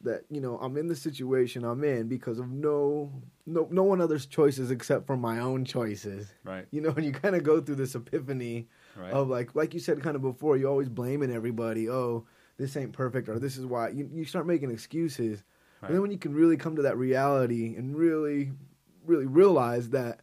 that 0.00 0.24
you 0.30 0.40
know 0.40 0.56
I'm 0.58 0.76
in 0.76 0.86
the 0.86 0.94
situation 0.94 1.64
I'm 1.64 1.82
in 1.82 2.06
because 2.06 2.38
of 2.38 2.48
no 2.50 3.12
no 3.46 3.66
no 3.70 3.82
one 3.82 4.00
other's 4.00 4.26
choices 4.26 4.70
except 4.70 5.06
for 5.06 5.16
my 5.16 5.40
own 5.40 5.64
choices. 5.64 6.32
Right. 6.44 6.66
You 6.70 6.80
know, 6.80 6.90
and 6.90 7.04
you 7.04 7.10
kind 7.12 7.34
of 7.34 7.42
go 7.42 7.60
through 7.60 7.76
this 7.76 7.94
epiphany 7.96 8.68
Right. 8.96 9.12
of 9.12 9.28
like 9.28 9.54
like 9.56 9.74
you 9.74 9.80
said 9.80 10.00
kind 10.00 10.14
of 10.16 10.22
before, 10.22 10.56
you're 10.56 10.70
always 10.70 10.88
blaming 10.88 11.32
everybody. 11.32 11.88
Oh, 11.88 12.26
this 12.58 12.76
ain't 12.76 12.92
perfect, 12.92 13.28
or 13.28 13.38
this 13.40 13.56
is 13.56 13.66
why. 13.66 13.88
You 13.90 14.08
you 14.12 14.24
start 14.24 14.46
making 14.46 14.70
excuses. 14.70 15.42
But 15.80 15.86
Right. 15.88 15.92
then 15.94 16.02
when 16.02 16.10
you 16.10 16.18
can 16.18 16.34
really 16.34 16.56
come 16.56 16.74
to 16.76 16.82
that 16.82 16.96
reality 16.96 17.74
and 17.76 17.96
really, 17.96 18.52
really 19.04 19.26
realize 19.26 19.90
that 19.90 20.20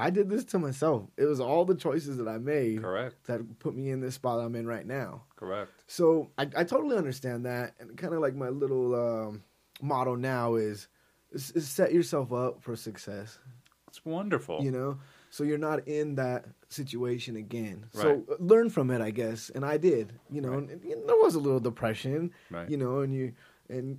I 0.00 0.10
did 0.10 0.28
this 0.28 0.44
to 0.46 0.58
myself. 0.58 1.04
It 1.16 1.26
was 1.26 1.40
all 1.40 1.64
the 1.64 1.74
choices 1.74 2.16
that 2.18 2.26
I 2.28 2.38
made 2.38 2.82
Correct. 2.82 3.16
that 3.26 3.58
put 3.58 3.74
me 3.76 3.90
in 3.90 4.00
this 4.00 4.14
spot 4.14 4.40
I'm 4.40 4.54
in 4.54 4.66
right 4.66 4.86
now. 4.86 5.24
Correct. 5.36 5.70
So 5.86 6.30
I, 6.38 6.48
I 6.56 6.64
totally 6.64 6.96
understand 6.96 7.44
that, 7.46 7.74
and 7.78 7.96
kind 7.96 8.14
of 8.14 8.20
like 8.20 8.34
my 8.34 8.48
little 8.48 8.94
um, 8.94 9.42
motto 9.82 10.14
now 10.14 10.54
is, 10.54 10.88
is, 11.32 11.50
is 11.52 11.68
set 11.68 11.92
yourself 11.92 12.32
up 12.32 12.62
for 12.62 12.76
success. 12.76 13.38
It's 13.88 14.04
wonderful. 14.04 14.62
You 14.62 14.70
know, 14.70 14.98
so 15.30 15.44
you're 15.44 15.58
not 15.58 15.86
in 15.88 16.14
that 16.14 16.44
situation 16.68 17.36
again. 17.36 17.86
Right. 17.94 18.02
So 18.02 18.24
uh, 18.30 18.36
learn 18.38 18.70
from 18.70 18.90
it, 18.90 19.00
I 19.00 19.10
guess, 19.10 19.50
and 19.50 19.64
I 19.64 19.76
did. 19.76 20.12
You 20.30 20.40
know, 20.40 20.50
Right. 20.50 20.70
and, 20.70 20.82
and 20.82 21.08
there 21.08 21.16
was 21.16 21.34
a 21.34 21.40
little 21.40 21.60
depression. 21.60 22.32
Right. 22.50 22.70
You 22.70 22.76
know, 22.76 23.00
and 23.00 23.12
you 23.14 23.32
and 23.68 23.98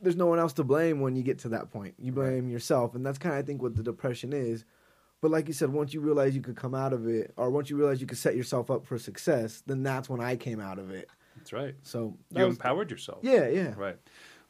there's 0.00 0.16
no 0.16 0.26
one 0.26 0.38
else 0.38 0.52
to 0.54 0.64
blame 0.64 1.00
when 1.00 1.16
you 1.16 1.22
get 1.22 1.38
to 1.40 1.48
that 1.50 1.70
point. 1.70 1.94
You 1.98 2.12
blame 2.12 2.48
yourself, 2.48 2.94
and 2.94 3.04
that's 3.04 3.18
kind 3.18 3.34
of 3.34 3.38
I 3.42 3.46
think 3.46 3.62
what 3.62 3.74
the 3.74 3.82
depression 3.82 4.32
is. 4.32 4.64
But 5.22 5.30
like 5.30 5.48
you 5.48 5.54
said, 5.54 5.70
once 5.72 5.94
you 5.94 6.00
realize 6.00 6.34
you 6.36 6.42
could 6.42 6.56
come 6.56 6.74
out 6.74 6.92
of 6.92 7.06
it, 7.08 7.32
or 7.36 7.50
once 7.50 7.70
you 7.70 7.76
realize 7.76 8.00
you 8.00 8.06
could 8.06 8.18
set 8.18 8.36
yourself 8.36 8.70
up 8.70 8.84
for 8.86 8.98
success, 8.98 9.62
then 9.66 9.82
that's 9.82 10.08
when 10.08 10.20
I 10.20 10.36
came 10.36 10.60
out 10.60 10.78
of 10.78 10.90
it. 10.90 11.08
That's 11.36 11.52
right. 11.52 11.74
So 11.82 12.16
that 12.32 12.40
You 12.40 12.46
was- 12.46 12.56
empowered 12.56 12.90
yourself. 12.90 13.18
Yeah, 13.22 13.48
yeah. 13.48 13.74
Right. 13.76 13.96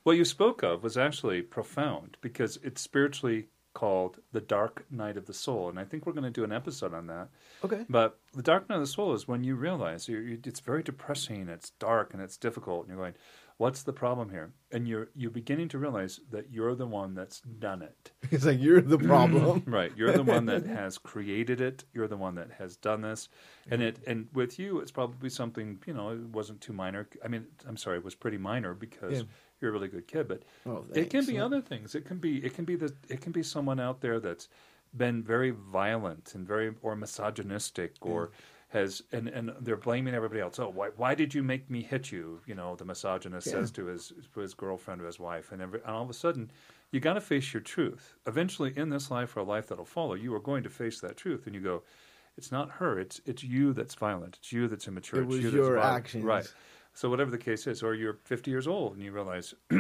What 0.03 0.17
you 0.17 0.25
spoke 0.25 0.63
of 0.63 0.83
was 0.83 0.97
actually 0.97 1.43
profound 1.43 2.17
because 2.21 2.59
it's 2.63 2.81
spiritually 2.81 3.49
called 3.75 4.19
the 4.33 4.41
dark 4.41 4.87
night 4.91 5.17
of 5.17 5.27
the 5.27 5.35
soul, 5.35 5.69
and 5.69 5.79
I 5.79 5.85
think 5.85 6.07
we're 6.07 6.13
going 6.15 6.25
to 6.25 6.31
do 6.31 6.45
an 6.45 6.53
episode 6.53 6.95
on 6.95 7.09
that. 7.09 7.29
Okay. 7.65 7.85
But 7.91 8.19
the 8.33 8.43
dark 8.43 8.69
night 8.69 8.77
of 8.77 8.81
the 8.81 8.87
soul 8.87 9.13
is 9.15 9.29
when 9.29 9.45
you 9.45 9.55
realize 9.55 10.09
you 10.09 10.39
it's 10.45 10.61
very 10.61 10.83
depressing, 10.83 11.49
it's 11.49 11.71
dark, 11.71 12.15
and 12.15 12.23
it's 12.23 12.37
difficult, 12.39 12.83
and 12.87 12.89
you're 12.91 12.99
going, 12.99 13.15
"What's 13.59 13.83
the 13.83 13.93
problem 13.93 14.31
here?" 14.31 14.53
And 14.73 14.87
you're 14.87 15.09
you're 15.15 15.31
beginning 15.31 15.69
to 15.69 15.79
realize 15.79 16.21
that 16.31 16.51
you're 16.51 16.75
the 16.75 16.87
one 16.87 17.15
that's 17.15 17.41
done 17.41 17.83
it. 17.83 18.13
It's 18.31 18.45
like 18.45 18.61
you're 18.61 18.81
the 18.81 18.99
problem. 18.99 19.63
Right. 19.67 19.93
You're 19.97 20.13
the 20.13 20.23
one 20.25 20.47
that 20.47 20.65
has 20.81 20.99
created 20.99 21.61
it. 21.61 21.85
You're 21.95 22.09
the 22.09 22.17
one 22.17 22.35
that 22.35 22.51
has 22.59 22.77
done 22.77 23.03
this. 23.03 23.29
And 23.71 23.83
it 23.83 23.99
and 24.07 24.29
with 24.33 24.59
you 24.59 24.81
it's 24.81 24.91
probably 24.93 25.31
something, 25.31 25.79
you 25.87 25.95
know, 25.95 26.11
it 26.11 26.21
wasn't 26.21 26.61
too 26.61 26.73
minor. 26.73 27.09
I 27.25 27.29
mean, 27.29 27.47
I'm 27.69 27.77
sorry, 27.77 27.99
it 27.99 28.05
was 28.05 28.15
pretty 28.15 28.39
minor 28.39 28.75
because 28.75 29.19
Yeah. 29.19 29.23
you're 29.61 29.71
a 29.71 29.73
really 29.73 29.89
good 29.89 30.07
kid. 30.09 30.29
But 30.29 30.43
Oh, 30.67 30.85
it 30.95 31.11
can 31.11 31.25
be 31.25 31.39
other 31.39 31.61
things. 31.61 31.95
It 31.95 32.05
can 32.05 32.19
be 32.19 32.45
it 32.45 32.55
can 32.55 32.65
be 32.65 32.77
the 32.77 32.93
it 33.09 33.21
can 33.21 33.33
be 33.33 33.43
someone 33.43 33.81
out 33.81 34.01
there 34.01 34.21
that's 34.21 34.49
been 34.97 35.23
very 35.23 35.51
violent 35.51 36.35
and 36.35 36.47
very 36.47 36.75
or 36.83 36.97
misogynistic 36.97 37.93
or 38.01 38.31
has 38.77 39.03
and, 39.13 39.29
and 39.29 39.53
they're 39.61 39.77
blaming 39.77 40.15
everybody 40.15 40.41
else. 40.41 40.59
Oh, 40.59 40.69
why 40.69 40.91
why 40.97 41.15
did 41.15 41.35
you 41.35 41.43
make 41.43 41.69
me 41.71 41.83
hit 41.83 42.13
you? 42.13 42.41
You 42.47 42.55
know, 42.55 42.77
the 42.77 42.85
misogynist 42.85 43.49
says 43.51 43.71
to 43.73 43.87
his 43.87 44.13
to 44.35 44.41
his 44.41 44.55
girlfriend 44.55 45.01
or 45.03 45.07
his 45.07 45.19
wife, 45.19 45.51
and 45.53 45.61
every, 45.63 45.81
and 45.85 45.91
all 45.91 46.03
of 46.03 46.11
a 46.11 46.15
sudden, 46.15 46.51
you 46.93 47.01
got 47.01 47.15
to 47.15 47.21
face 47.21 47.53
your 47.53 47.63
truth. 47.63 48.15
Eventually, 48.27 48.73
in 48.77 48.91
this 48.91 49.11
life 49.11 49.37
or 49.37 49.41
a 49.41 49.45
life 49.45 49.69
that'll 49.69 49.85
follow, 49.85 50.15
you 50.15 50.33
are 50.35 50.41
going 50.41 50.63
to 50.63 50.71
face 50.71 51.01
that 51.01 51.17
truth, 51.17 51.47
and 51.47 51.55
you 51.55 51.61
go. 51.61 51.83
It's 52.39 52.53
not 52.53 52.71
her. 52.73 52.99
It's 53.01 53.21
it's 53.25 53.43
you 53.43 53.73
that's 53.73 53.95
violent. 53.95 54.37
It's 54.41 54.53
you 54.53 54.69
that's 54.69 54.87
immature. 54.87 55.21
It 55.21 55.25
it's 55.25 55.35
was 55.37 55.45
you 55.45 55.51
your 55.51 55.77
that's 55.77 55.87
actions. 55.87 56.25
right? 56.25 56.47
So 56.93 57.11
whatever 57.11 57.31
the 57.31 57.39
case 57.39 57.67
is, 57.67 57.83
or 57.83 57.95
you're 57.95 58.19
50 58.25 58.51
years 58.51 58.67
old 58.67 58.95
and 58.95 59.03
you 59.03 59.13
realize, 59.13 59.55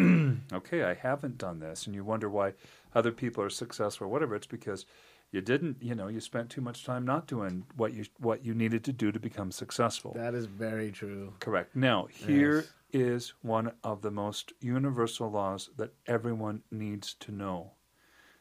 okay, 0.52 0.84
I 0.84 0.92
haven't 0.92 1.38
done 1.38 1.60
this, 1.60 1.86
and 1.86 1.94
you 1.94 2.04
wonder 2.04 2.28
why 2.28 2.52
other 2.94 3.10
people 3.10 3.42
are 3.42 3.48
successful 3.48 4.06
or 4.06 4.10
whatever. 4.10 4.34
It's 4.36 4.46
because 4.46 4.84
you 5.32 5.40
didn't, 5.40 5.82
you 5.82 5.94
know, 5.94 6.08
you 6.08 6.20
spent 6.20 6.50
too 6.50 6.60
much 6.60 6.84
time 6.84 7.04
not 7.04 7.26
doing 7.26 7.64
what 7.76 7.92
you 7.92 8.04
what 8.18 8.44
you 8.44 8.54
needed 8.54 8.84
to 8.84 8.92
do 8.92 9.12
to 9.12 9.20
become 9.20 9.50
successful. 9.50 10.12
That 10.14 10.34
is 10.34 10.46
very 10.46 10.90
true. 10.92 11.34
Correct. 11.40 11.74
Now, 11.76 12.06
here 12.06 12.56
Yes. 12.58 12.72
is 12.92 13.34
one 13.42 13.72
of 13.82 14.02
the 14.02 14.10
most 14.10 14.52
universal 14.60 15.30
laws 15.30 15.70
that 15.76 15.94
everyone 16.06 16.62
needs 16.70 17.14
to 17.14 17.32
know 17.32 17.72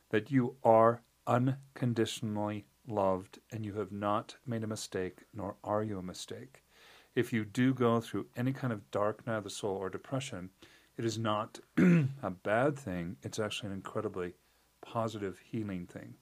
that 0.10 0.32
you 0.32 0.56
are 0.64 1.02
unconditionally 1.28 2.66
loved 2.88 3.40
and 3.52 3.66
you 3.66 3.74
have 3.74 3.92
not 3.92 4.36
made 4.46 4.64
a 4.64 4.68
mistake, 4.68 5.24
nor 5.34 5.56
are 5.64 5.84
you 5.84 5.98
a 5.98 6.04
mistake. 6.04 6.64
If 7.16 7.34
you 7.34 7.46
do 7.46 7.74
go 7.74 8.00
through 8.02 8.28
any 8.36 8.54
kind 8.54 8.72
of 8.72 8.92
dark 8.92 9.26
night 9.26 9.38
of 9.38 9.44
the 9.44 9.50
soul 9.50 9.76
or 9.76 9.90
depression, 9.90 10.52
it 10.98 11.06
is 11.06 11.18
not 11.18 11.60
a 11.78 12.30
bad 12.30 12.78
thing. 12.78 13.18
It's 13.24 13.40
actually 13.40 13.68
an 13.70 13.76
incredibly 13.76 14.36
positive 14.82 15.40
healing 15.40 15.88
thing. 15.88 16.16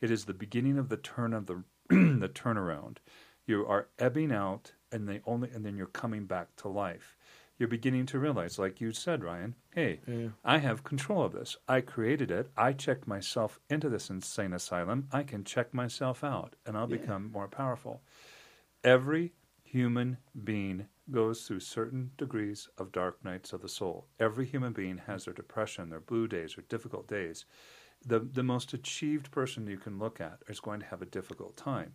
It 0.00 0.10
is 0.10 0.24
the 0.24 0.34
beginning 0.34 0.78
of 0.78 0.88
the 0.88 0.96
turn 0.96 1.32
of 1.32 1.46
the 1.46 1.64
the 1.88 2.30
turnaround. 2.32 2.98
You 3.46 3.66
are 3.66 3.88
ebbing 3.98 4.30
out, 4.32 4.72
and 4.92 5.08
they 5.08 5.20
only, 5.26 5.50
and 5.50 5.64
then 5.64 5.76
you're 5.76 5.86
coming 5.86 6.26
back 6.26 6.54
to 6.56 6.68
life. 6.68 7.16
You're 7.58 7.68
beginning 7.68 8.06
to 8.06 8.18
realize, 8.20 8.58
like 8.58 8.80
you 8.80 8.92
said, 8.92 9.24
Ryan. 9.24 9.56
Hey, 9.74 10.00
Yeah. 10.06 10.28
I 10.44 10.58
have 10.58 10.84
control 10.84 11.24
of 11.24 11.32
this. 11.32 11.56
I 11.66 11.80
created 11.80 12.30
it. 12.30 12.50
I 12.56 12.72
checked 12.72 13.08
myself 13.08 13.58
into 13.68 13.88
this 13.88 14.10
insane 14.10 14.52
asylum. 14.52 15.08
I 15.10 15.24
can 15.24 15.42
check 15.44 15.74
myself 15.74 16.22
out, 16.22 16.54
and 16.66 16.76
I'll 16.76 16.88
Yeah. 16.88 16.98
become 16.98 17.32
more 17.32 17.48
powerful. 17.48 18.02
Every 18.84 19.32
human 19.64 20.18
being 20.44 20.86
goes 21.10 21.46
through 21.46 21.60
certain 21.60 22.12
degrees 22.16 22.68
of 22.78 22.92
dark 22.92 23.24
nights 23.24 23.52
of 23.52 23.62
the 23.62 23.68
soul. 23.68 24.06
Every 24.20 24.46
human 24.46 24.72
being 24.72 24.98
has 24.98 25.24
their 25.24 25.34
depression, 25.34 25.88
their 25.88 26.00
blue 26.00 26.28
days, 26.28 26.56
or 26.56 26.62
difficult 26.62 27.08
days. 27.08 27.44
The, 28.06 28.20
the 28.20 28.42
most 28.42 28.72
achieved 28.72 29.30
person 29.30 29.66
you 29.66 29.76
can 29.76 29.98
look 29.98 30.20
at 30.20 30.38
is 30.48 30.60
going 30.60 30.80
to 30.80 30.86
have 30.86 31.02
a 31.02 31.06
difficult 31.06 31.56
time. 31.56 31.94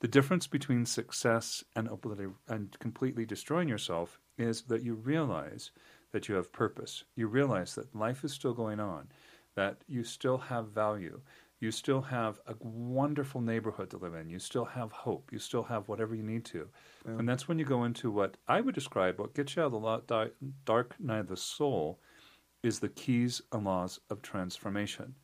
The 0.00 0.08
difference 0.08 0.46
between 0.46 0.86
success 0.86 1.64
and, 1.74 1.88
obliter- 1.88 2.34
and 2.46 2.78
completely 2.78 3.26
destroying 3.26 3.68
yourself 3.68 4.20
is 4.36 4.62
that 4.62 4.82
you 4.82 4.94
realize 4.94 5.72
that 6.12 6.28
you 6.28 6.36
have 6.36 6.52
purpose. 6.52 7.04
You 7.16 7.26
realize 7.26 7.74
that 7.74 7.94
life 7.94 8.24
is 8.24 8.32
still 8.32 8.54
going 8.54 8.78
on, 8.78 9.08
that 9.56 9.82
you 9.88 10.04
still 10.04 10.38
have 10.38 10.68
value. 10.68 11.20
You 11.60 11.72
still 11.72 12.02
have 12.02 12.38
a 12.46 12.54
wonderful 12.60 13.40
neighborhood 13.40 13.90
to 13.90 13.96
live 13.96 14.14
in. 14.14 14.30
You 14.30 14.38
still 14.38 14.64
have 14.64 14.92
hope. 14.92 15.30
You 15.32 15.40
still 15.40 15.64
have 15.64 15.88
whatever 15.88 16.14
you 16.14 16.22
need 16.22 16.44
to. 16.46 16.68
And 17.04 17.28
that's 17.28 17.48
when 17.48 17.58
you 17.58 17.64
go 17.64 17.82
into 17.82 18.12
what 18.12 18.36
I 18.46 18.60
would 18.60 18.76
describe 18.76 19.18
what 19.18 19.34
gets 19.34 19.56
you 19.56 19.62
out 19.62 19.74
of 19.74 20.06
the 20.06 20.30
dark 20.64 20.94
night 21.00 21.18
of 21.20 21.28
the 21.28 21.36
soul 21.36 21.98
is 22.62 22.78
the 22.78 22.88
keys 22.88 23.42
and 23.50 23.64
laws 23.64 23.98
of 24.08 24.22
transformation. 24.22 25.16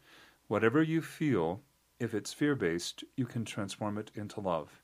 Whatever 0.48 0.82
you 0.82 1.00
feel, 1.02 1.62
if 1.98 2.14
it's 2.14 2.32
fear 2.32 2.54
based, 2.54 3.04
you 3.16 3.26
can 3.26 3.44
transform 3.44 3.98
it 3.98 4.10
into 4.14 4.40
love. 4.40 4.82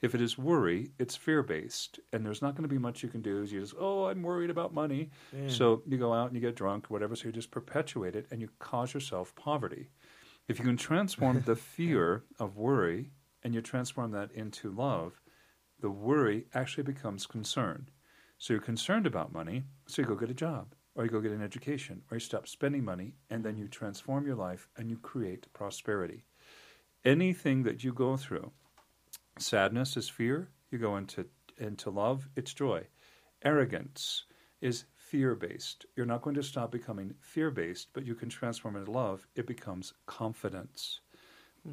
If 0.00 0.14
it 0.14 0.20
is 0.20 0.36
worry, 0.36 0.90
it's 0.98 1.16
fear 1.16 1.42
based, 1.42 1.98
and 2.12 2.26
there's 2.26 2.42
not 2.42 2.54
going 2.54 2.68
to 2.68 2.74
be 2.74 2.78
much 2.78 3.02
you 3.02 3.08
can 3.08 3.22
do. 3.22 3.42
You 3.42 3.60
just, 3.60 3.74
oh, 3.78 4.06
I'm 4.06 4.22
worried 4.22 4.50
about 4.50 4.74
money. 4.74 5.10
Yeah. 5.32 5.48
So 5.48 5.82
you 5.86 5.96
go 5.96 6.12
out 6.12 6.26
and 6.26 6.34
you 6.34 6.42
get 6.42 6.56
drunk 6.56 6.90
or 6.90 6.94
whatever, 6.94 7.16
so 7.16 7.26
you 7.26 7.32
just 7.32 7.50
perpetuate 7.50 8.14
it 8.14 8.26
and 8.30 8.40
you 8.40 8.50
cause 8.58 8.92
yourself 8.92 9.34
poverty. 9.34 9.88
If 10.46 10.58
you 10.58 10.64
can 10.64 10.76
transform 10.76 11.42
the 11.46 11.56
fear 11.76 12.24
of 12.38 12.56
worry 12.56 13.12
and 13.42 13.54
you 13.54 13.62
transform 13.62 14.10
that 14.10 14.30
into 14.32 14.70
love, 14.70 15.20
the 15.80 15.90
worry 15.90 16.46
actually 16.54 16.84
becomes 16.84 17.26
concern. 17.26 17.88
So 18.38 18.52
you're 18.52 18.62
concerned 18.62 19.06
about 19.06 19.32
money, 19.32 19.64
so 19.86 20.02
you 20.02 20.08
go 20.08 20.16
get 20.16 20.30
a 20.30 20.34
job, 20.34 20.74
or 20.94 21.04
you 21.04 21.10
go 21.10 21.20
get 21.20 21.32
an 21.32 21.42
education, 21.42 22.02
or 22.10 22.16
you 22.16 22.20
stop 22.20 22.46
spending 22.46 22.84
money, 22.84 23.14
and 23.30 23.44
then 23.44 23.56
you 23.56 23.68
transform 23.68 24.26
your 24.26 24.36
life 24.36 24.68
and 24.76 24.90
you 24.90 24.96
create 24.96 25.52
prosperity. 25.52 26.24
Anything 27.04 27.64
that 27.64 27.82
you 27.82 27.92
go 27.92 28.16
through, 28.16 28.52
sadness 29.38 29.96
is 29.96 30.08
fear, 30.08 30.50
you 30.70 30.78
go 30.78 30.96
into 30.96 31.26
into 31.58 31.90
love, 31.90 32.28
it's 32.36 32.52
joy. 32.52 32.86
Arrogance 33.44 34.24
is 34.60 34.84
fear 34.96 35.34
based. 35.34 35.86
You're 35.94 36.06
not 36.06 36.22
going 36.22 36.34
to 36.36 36.42
stop 36.42 36.72
becoming 36.72 37.14
fear 37.20 37.50
based, 37.50 37.88
but 37.92 38.06
you 38.06 38.14
can 38.14 38.28
transform 38.28 38.76
into 38.76 38.90
love. 38.90 39.26
It 39.36 39.46
becomes 39.46 39.92
confidence. 40.06 41.00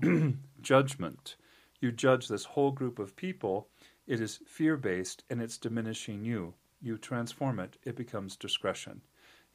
Judgment. 0.62 1.38
You 1.80 1.92
judge 1.92 2.28
this 2.28 2.46
whole 2.46 2.72
group 2.72 3.00
of 3.00 3.16
people. 3.16 3.70
It 4.06 4.22
is 4.22 4.42
fear 4.46 4.78
based 4.78 5.24
and 5.30 5.42
it's 5.42 5.58
diminishing 5.58 6.24
you. 6.24 6.54
You 6.82 6.98
transform 6.98 7.60
it, 7.60 7.78
it 7.84 7.96
becomes 7.96 8.36
discretion. 8.36 9.02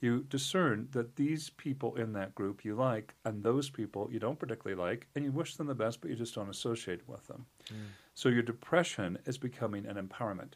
You 0.01 0.25
discern 0.25 0.89
that 0.93 1.17
these 1.17 1.51
people 1.51 1.97
in 1.97 2.13
that 2.13 2.35
group 2.35 2.65
you 2.65 2.75
like 2.75 3.15
and 3.25 3.43
those 3.43 3.71
people 3.71 4.09
you 4.13 4.19
don't 4.19 4.39
particularly 4.39 4.81
like, 4.81 5.07
and 5.15 5.25
you 5.25 5.33
wish 5.33 5.57
them 5.57 5.67
the 5.67 5.75
best, 5.75 6.01
but 6.01 6.11
you 6.11 6.17
just 6.17 6.35
don't 6.35 6.51
associate 6.51 7.01
with 7.09 7.27
them. 7.27 7.47
So 8.15 8.29
your 8.29 8.43
depression 8.43 9.19
is 9.27 9.39
becoming 9.39 9.87
an 9.87 9.97
empowerment. 9.97 10.53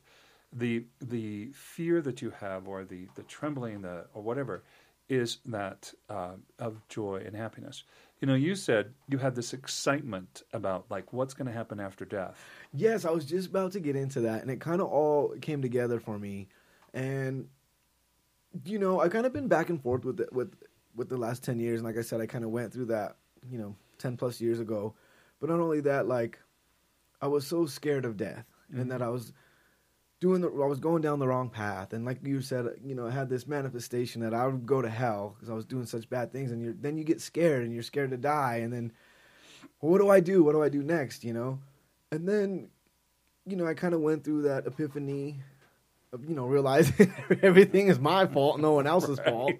The 0.53 0.85
the 1.01 1.51
fear 1.53 2.01
that 2.03 2.21
you 2.23 2.31
have, 2.41 2.69
or 2.69 2.85
the 2.85 3.07
the 3.15 3.23
trembling, 3.25 3.83
the 3.83 4.07
or 4.15 4.23
whatever, 4.23 4.65
is 5.09 5.39
that 5.47 5.93
uh, 6.09 6.33
of 6.59 6.87
joy 6.89 7.23
and 7.27 7.35
happiness. 7.37 7.85
You 8.21 8.27
know, 8.29 8.35
you 8.35 8.55
said 8.55 8.93
you 9.09 9.19
had 9.19 9.35
this 9.35 9.53
excitement 9.53 10.43
about 10.53 10.87
like 10.91 11.12
what's 11.12 11.35
going 11.35 11.47
to 11.47 11.53
happen 11.53 11.81
after 11.81 12.05
death. 12.05 12.43
Yes, 12.73 13.05
I 13.05 13.11
was 13.11 13.25
just 13.25 13.49
about 13.49 13.73
to 13.73 13.81
get 13.81 13.97
into 13.97 14.21
that, 14.21 14.43
and 14.43 14.51
it 14.51 14.61
kind 14.61 14.81
of 14.81 14.89
all 14.89 15.35
came 15.41 15.62
together 15.62 16.01
for 16.01 16.19
me. 16.19 16.49
And 16.95 17.49
you 18.65 18.79
know, 18.79 19.01
I've 19.01 19.11
kind 19.11 19.27
of 19.27 19.33
been 19.33 19.49
back 19.49 19.71
and 19.71 19.83
forth 19.83 20.05
with 20.05 20.21
it, 20.21 20.33
with 20.33 20.55
with 20.95 21.09
the 21.09 21.17
last 21.17 21.45
ten 21.45 21.59
years, 21.59 21.81
and 21.81 21.87
like 21.87 21.97
I 21.97 22.03
said, 22.03 22.21
I 22.21 22.27
kind 22.27 22.45
of 22.45 22.51
went 22.51 22.73
through 22.73 22.87
that, 22.87 23.17
you 23.49 23.59
know, 23.59 23.77
ten 23.99 24.17
plus 24.17 24.41
years 24.41 24.61
ago. 24.61 24.95
But 25.41 25.51
not 25.51 25.61
only 25.61 25.81
that, 25.83 26.07
like 26.07 26.39
I 27.23 27.29
was 27.29 27.47
so 27.47 27.67
scared 27.67 28.05
of 28.05 28.17
death, 28.17 28.47
and 28.73 28.91
that 28.91 29.01
mm-hmm. 29.01 29.05
I 29.05 29.09
was 29.09 29.33
doing 30.21 30.43
the, 30.43 30.49
I 30.49 30.67
was 30.67 30.81
going 30.81 31.03
down 31.03 31.19
the 31.19 31.29
wrong 31.29 31.49
path, 31.49 31.93
and 31.93 32.05
like 32.05 32.19
you 32.25 32.41
said, 32.41 32.67
you 32.85 32.95
know, 32.95 33.07
I 33.07 33.11
had 33.11 33.29
this 33.29 33.47
manifestation 33.47 34.23
that 34.23 34.35
I 34.35 34.47
would 34.47 34.67
go 34.67 34.83
to 34.83 34.91
hell 34.91 35.35
because 35.35 35.49
I 35.49 35.55
was 35.55 35.65
doing 35.65 35.87
such 35.87 36.11
bad 36.11 36.33
things, 36.33 36.51
and 36.51 36.63
you're 36.63 36.75
then 36.75 36.99
you 36.99 37.05
get 37.05 37.21
scared, 37.21 37.65
and 37.65 37.73
you're 37.73 37.83
scared 37.83 38.11
to 38.11 38.17
die, 38.17 38.57
and 38.57 38.73
then 38.73 38.93
what 39.79 39.99
do 39.99 40.11
I 40.11 40.21
do? 40.21 40.43
What 40.43 40.53
do 40.53 40.63
I 40.63 40.69
do 40.69 40.83
next? 40.83 41.25
You 41.25 41.33
know, 41.33 41.61
and 42.11 42.29
then 42.29 42.69
you 43.47 43.57
know, 43.57 43.67
I 43.67 43.75
kind 43.75 43.95
of 43.95 44.01
went 44.01 44.25
through 44.25 44.43
that 44.43 44.67
epiphany 44.67 45.43
you 46.19 46.35
know, 46.35 46.47
realizing 46.47 47.12
everything 47.43 47.89
is 47.89 47.99
my 47.99 48.27
fault, 48.27 48.61
no 48.61 48.73
one 48.73 48.87
else's 48.87 49.19
fault. 49.24 49.53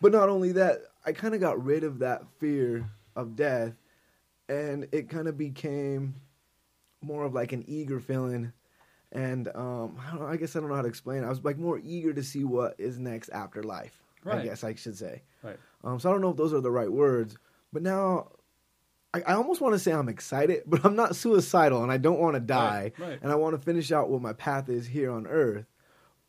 But 0.00 0.12
not 0.12 0.28
only 0.28 0.52
that, 0.52 0.82
I 1.04 1.12
kind 1.12 1.34
of 1.34 1.40
got 1.40 1.62
rid 1.62 1.84
of 1.84 2.00
that 2.00 2.22
fear 2.38 2.90
of 3.14 3.36
death, 3.36 3.72
and 4.48 4.88
it 4.92 5.08
kind 5.08 5.28
of 5.28 5.36
became 5.36 6.16
more 7.00 7.24
of 7.24 7.34
like 7.34 7.52
an 7.52 7.64
eager 7.66 8.00
feeling. 8.00 8.52
And 9.12 9.48
um, 9.54 9.98
I, 10.00 10.10
don't 10.10 10.20
know, 10.20 10.26
I 10.26 10.36
guess 10.36 10.56
I 10.56 10.60
don't 10.60 10.70
know 10.70 10.74
how 10.74 10.82
to 10.82 10.88
explain. 10.88 11.22
it. 11.22 11.26
I 11.26 11.28
was 11.28 11.44
like 11.44 11.58
more 11.58 11.78
eager 11.84 12.12
to 12.14 12.22
see 12.22 12.44
what 12.44 12.74
is 12.78 12.98
next 12.98 13.28
after 13.28 13.62
life. 13.62 14.02
I 14.24 14.38
guess 14.40 14.62
I 14.62 14.74
should 14.74 14.96
say. 14.96 15.22
Right. 15.42 15.58
Um, 15.82 15.98
so 15.98 16.08
I 16.08 16.12
don't 16.12 16.20
know 16.20 16.30
if 16.30 16.36
those 16.36 16.52
are 16.52 16.60
the 16.60 16.70
right 16.70 16.90
words, 16.90 17.36
but 17.72 17.82
now 17.82 18.28
I, 19.14 19.22
I 19.22 19.34
almost 19.34 19.60
want 19.60 19.74
to 19.74 19.78
say 19.78 19.92
I'm 19.92 20.08
excited, 20.08 20.62
but 20.66 20.84
I'm 20.84 20.96
not 20.96 21.16
suicidal, 21.16 21.82
and 21.82 21.92
I 21.92 21.98
don't 21.98 22.20
want 22.20 22.34
to 22.34 22.40
die, 22.40 22.92
right. 22.98 23.18
and 23.20 23.30
I 23.30 23.34
want 23.34 23.54
to 23.56 23.62
finish 23.62 23.92
out 23.92 24.08
what 24.08 24.22
my 24.22 24.32
path 24.32 24.68
is 24.68 24.86
here 24.86 25.10
on 25.10 25.26
Earth. 25.26 25.66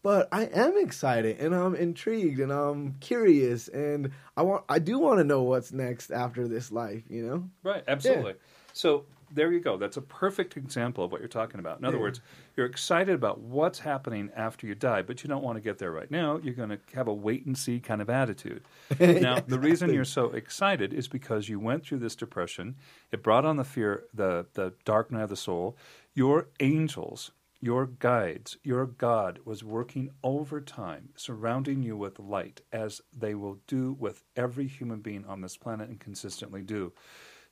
But 0.04 0.28
I 0.34 0.46
am 0.46 0.78
excited, 0.78 1.40
and 1.40 1.56
I'm 1.56 1.76
intrigued, 1.76 2.40
and 2.40 2.52
I'm 2.52 2.94
curious, 3.00 3.68
and 3.70 4.12
I 4.38 4.44
want 4.44 4.66
I 4.70 4.80
do 4.80 5.00
want 5.00 5.20
to 5.20 5.24
know 5.24 5.44
what's 5.44 5.72
next 5.72 6.12
after 6.12 6.48
this 6.48 6.72
life. 6.72 7.04
You 7.10 7.26
know? 7.26 7.50
Right, 7.64 7.84
absolutely. 7.88 8.36
So 8.74 9.06
there 9.32 9.52
you 9.54 9.62
go. 9.62 9.78
That's 9.78 9.96
a 9.96 10.02
perfect 10.02 10.58
example 10.58 11.04
of 11.06 11.12
what 11.14 11.22
you're 11.22 11.30
talking 11.30 11.60
about. 11.62 11.80
In 11.80 11.86
other 11.86 11.98
Yeah. 11.98 12.00
words, 12.00 12.20
you're 12.58 12.66
excited 12.66 13.16
about 13.16 13.40
what's 13.40 13.80
happening 13.80 14.30
after 14.36 14.68
you 14.68 14.76
die, 14.76 15.02
but 15.02 15.24
you 15.24 15.30
don't 15.30 15.44
want 15.44 15.56
to 15.56 15.62
get 15.62 15.78
there 15.78 15.92
right 15.92 16.12
now. 16.12 16.38
You're 16.38 16.54
going 16.56 16.70
to 16.70 16.80
have 16.94 17.08
a 17.08 17.14
wait 17.14 17.46
and 17.46 17.58
see 17.58 17.80
kind 17.80 18.02
of 18.02 18.10
attitude. 18.10 18.68
Now, 19.20 19.40
the 19.48 19.60
reason 19.60 19.94
you're 19.94 20.04
so 20.04 20.32
excited 20.32 20.94
is 20.94 21.08
because 21.08 21.48
you 21.48 21.60
went 21.60 21.86
through 21.86 22.00
this 22.00 22.16
depression. 22.16 22.76
It 23.12 23.24
brought 23.24 23.46
on 23.46 23.56
the 23.56 23.64
fear, 23.64 24.06
the 24.14 24.48
the 24.54 24.74
dark 24.84 25.10
night 25.12 25.24
of 25.24 25.30
the 25.30 25.38
soul. 25.38 25.78
Your 26.14 26.50
angels, 26.60 27.32
your 27.64 27.86
guides, 27.86 28.58
your 28.62 28.86
God 28.86 29.40
was 29.46 29.64
working 29.64 30.10
overtime, 30.22 31.08
surrounding 31.16 31.82
you 31.82 31.96
with 31.96 32.20
light, 32.20 32.60
as 32.74 33.00
they 33.18 33.34
will 33.34 33.58
do 33.68 33.96
with 33.98 34.22
every 34.36 34.68
human 34.68 35.00
being 35.00 35.24
on 35.26 35.40
this 35.40 35.56
planet 35.56 35.88
and 35.88 35.98
consistently 35.98 36.62
do, 36.62 36.92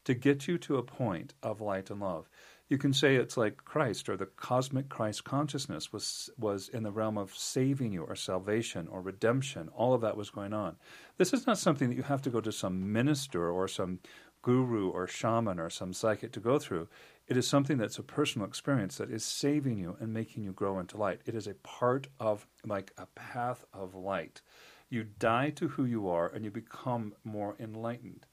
to 0.04 0.14
get 0.14 0.50
you 0.50 0.58
to 0.58 0.76
a 0.76 0.84
point 0.84 1.34
of 1.42 1.62
light 1.62 1.90
and 1.90 2.02
love. 2.02 2.28
You 2.68 2.78
can 2.78 2.92
say 2.92 3.16
it's 3.16 3.38
like 3.38 3.64
Christ 3.64 4.10
or 4.10 4.18
the 4.18 4.26
cosmic 4.26 4.90
Christ 4.90 5.24
consciousness 5.24 5.94
was 5.94 6.30
was 6.38 6.68
in 6.68 6.84
the 6.84 6.92
realm 6.92 7.18
of 7.18 7.34
saving 7.34 7.94
you 7.94 8.04
or 8.04 8.18
salvation 8.18 8.90
or 8.90 9.02
redemption. 9.02 9.70
All 9.70 9.94
of 9.94 10.02
that 10.02 10.18
was 10.18 10.30
going 10.30 10.52
on. 10.52 10.76
This 11.18 11.32
is 11.32 11.48
not 11.48 11.58
something 11.58 11.88
that 11.88 11.96
you 11.96 12.04
have 12.04 12.22
to 12.24 12.30
go 12.30 12.42
to 12.42 12.52
some 12.52 12.92
minister 12.92 13.50
or 13.50 13.70
some 13.70 14.00
guru 14.42 14.90
or 14.90 15.08
shaman 15.08 15.60
or 15.60 15.70
some 15.70 15.94
psychic 15.94 16.32
to 16.34 16.40
go 16.40 16.60
through. 16.60 16.88
It 17.28 17.38
is 17.38 17.48
something 17.48 17.78
that's 17.78 18.00
a 18.00 18.04
personal 18.04 18.48
experience 18.48 18.98
that 18.98 19.10
is 19.10 19.24
saving 19.24 19.78
you 19.78 19.96
and 20.00 20.14
making 20.14 20.44
you 20.44 20.52
grow 20.52 20.80
into 20.80 20.98
light. 20.98 21.22
It 21.26 21.36
is 21.36 21.48
a 21.48 21.54
part 21.56 22.08
of 22.20 22.48
like 22.66 22.92
a 22.98 23.06
path 23.06 23.64
of 23.74 23.96
light. 23.96 24.42
You 24.90 25.04
die 25.04 25.52
to 25.52 25.70
who 25.70 25.86
you 25.86 26.10
are 26.10 26.28
and 26.28 26.44
you 26.44 26.52
become 26.52 27.14
more 27.24 27.56
enlightened. 27.60 28.26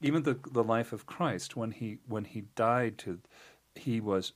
Even 0.00 0.22
the 0.22 0.38
the 0.52 0.62
life 0.62 0.92
of 0.92 1.06
Christ 1.06 1.56
when 1.56 1.72
he 1.72 1.98
when 2.06 2.24
he 2.24 2.42
died 2.54 2.98
to 2.98 3.18
he 3.74 4.00
was 4.00 4.32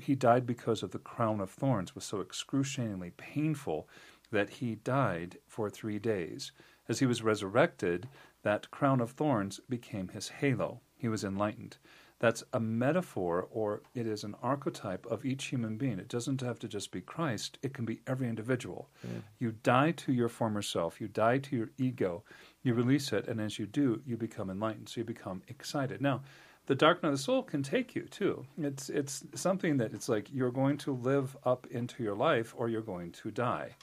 he 0.00 0.14
died 0.14 0.46
because 0.46 0.82
of 0.82 0.90
the 0.90 0.98
crown 0.98 1.40
of 1.40 1.50
thorns 1.50 1.94
was 1.94 2.04
so 2.04 2.20
excruciatingly 2.20 3.12
painful 3.16 3.88
that 4.30 4.50
he 4.50 4.74
died 4.74 5.38
for 5.46 5.70
3 5.70 5.98
days. 5.98 6.52
As 6.88 6.98
he 6.98 7.06
was 7.06 7.22
resurrected, 7.22 8.08
that 8.42 8.70
crown 8.70 9.00
of 9.00 9.12
thorns 9.12 9.60
became 9.68 10.08
his 10.08 10.28
halo. 10.28 10.80
He 10.96 11.08
was 11.08 11.24
enlightened. 11.24 11.76
That's 12.22 12.44
a 12.52 12.60
metaphor 12.60 13.48
or 13.50 13.82
it 13.96 14.06
is 14.06 14.22
an 14.22 14.36
archetype 14.44 15.06
of 15.06 15.24
each 15.24 15.46
human 15.46 15.76
being. 15.76 15.98
It 15.98 16.06
doesn't 16.06 16.40
have 16.40 16.60
to 16.60 16.68
just 16.68 16.92
be 16.92 17.00
Christ, 17.00 17.58
it 17.62 17.74
can 17.74 17.84
be 17.84 18.00
every 18.06 18.28
individual. 18.28 18.88
You 19.40 19.56
die 19.64 19.90
to 19.90 20.12
your 20.12 20.28
former 20.28 20.62
self, 20.62 21.00
you 21.00 21.08
die 21.08 21.38
to 21.38 21.56
your 21.56 21.70
ego, 21.78 22.22
you 22.62 22.74
release 22.74 23.12
it, 23.12 23.26
and 23.26 23.40
as 23.40 23.58
you 23.58 23.66
do, 23.66 24.00
you 24.06 24.16
become 24.16 24.50
enlightened. 24.50 24.88
So 24.88 25.00
you 25.00 25.04
become 25.04 25.42
excited. 25.48 26.00
Now, 26.00 26.20
the 26.66 26.76
dark 26.76 27.02
night 27.02 27.08
of 27.08 27.16
the 27.16 27.22
soul 27.22 27.42
can 27.42 27.64
take 27.64 27.96
you 27.96 28.02
too. 28.02 28.46
It's 28.56 28.88
it's 28.88 29.24
something 29.34 29.78
that 29.78 29.92
it's 29.92 30.08
like 30.08 30.28
you're 30.32 30.52
going 30.52 30.78
to 30.78 30.92
live 30.92 31.36
up 31.44 31.66
into 31.72 32.04
your 32.04 32.14
life 32.14 32.54
or 32.56 32.68
you're 32.68 32.82
going 32.82 33.10
to 33.10 33.32
die. 33.32 33.74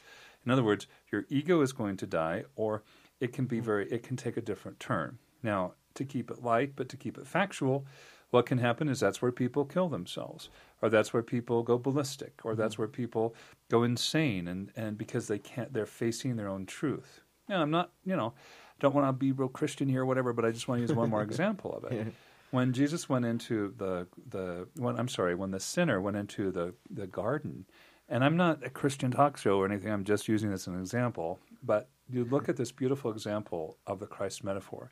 In 0.46 0.52
other 0.54 0.64
words, 0.64 0.88
your 1.12 1.26
ego 1.28 1.60
is 1.60 1.74
going 1.74 1.98
to 1.98 2.08
die 2.08 2.46
or 2.56 2.84
it 3.20 3.34
can 3.34 3.48
be 3.48 3.60
mm. 3.60 3.66
very 3.66 3.92
it 3.92 4.04
can 4.04 4.16
take 4.16 4.38
a 4.38 4.42
different 4.42 4.80
turn. 4.80 5.18
Now, 5.44 5.74
to 5.96 6.06
keep 6.06 6.32
it 6.32 6.42
light 6.42 6.78
but 6.78 6.88
to 6.88 6.96
keep 6.96 7.18
it 7.18 7.28
factual, 7.28 7.86
what 8.32 8.46
can 8.46 8.58
happen 8.60 8.88
is 8.90 9.00
that's 9.00 9.22
where 9.22 9.32
people 9.32 9.66
kill 9.66 9.90
themselves 9.90 10.50
or 10.82 10.90
that's 10.90 11.14
where 11.14 11.24
people 11.24 11.64
go 11.64 11.78
ballistic 11.78 12.40
or 12.44 12.56
that's 12.56 12.76
mm-hmm. 12.76 12.84
where 12.84 12.88
people 12.88 13.36
go 13.70 13.84
insane 13.84 14.48
and, 14.48 14.72
and 14.76 14.98
because 14.98 15.28
they 15.28 15.40
can't 15.40 15.74
they're 15.74 15.86
facing 15.86 16.36
their 16.36 16.48
own 16.48 16.66
truth. 16.66 17.22
Now 17.48 17.62
i'm 17.62 17.72
not 17.72 17.92
you 18.06 18.16
know 18.16 18.34
don't 18.80 18.96
want 18.96 19.08
to 19.08 19.14
be 19.14 19.32
real 19.32 19.50
christian 19.50 19.90
here 19.90 20.04
or 20.04 20.06
whatever 20.06 20.34
but 20.34 20.46
i 20.46 20.52
just 20.52 20.68
want 20.68 20.80
to 20.80 20.84
use 20.84 20.94
one 20.94 21.10
more 21.10 21.24
example 21.24 21.74
of 21.76 21.92
it. 21.92 22.14
When 22.52 22.74
jesus 22.74 23.08
went 23.08 23.26
into 23.26 23.76
the 23.78 24.08
the 24.28 24.68
when 24.76 25.00
i'm 25.00 25.08
sorry 25.08 25.36
when 25.36 25.52
the 25.52 25.60
sinner 25.60 26.02
went 26.02 26.18
into 26.18 26.50
the 26.50 26.74
the 26.90 27.06
garden 27.06 27.66
and 28.08 28.24
i'm 28.24 28.38
not 28.38 28.66
a 28.66 28.72
christian 28.72 29.12
talk 29.12 29.38
show 29.38 29.60
or 29.60 29.66
anything 29.66 29.92
i'm 29.92 30.04
just 30.04 30.28
using 30.28 30.50
this 30.50 30.62
as 30.62 30.74
an 30.74 30.80
example 30.80 31.38
but 31.62 31.90
you 32.10 32.26
look 32.26 32.50
at 32.50 32.58
this 32.58 32.72
beautiful 32.72 33.12
example 33.12 33.78
of 33.86 34.00
the 34.00 34.08
christ 34.08 34.44
metaphor. 34.44 34.92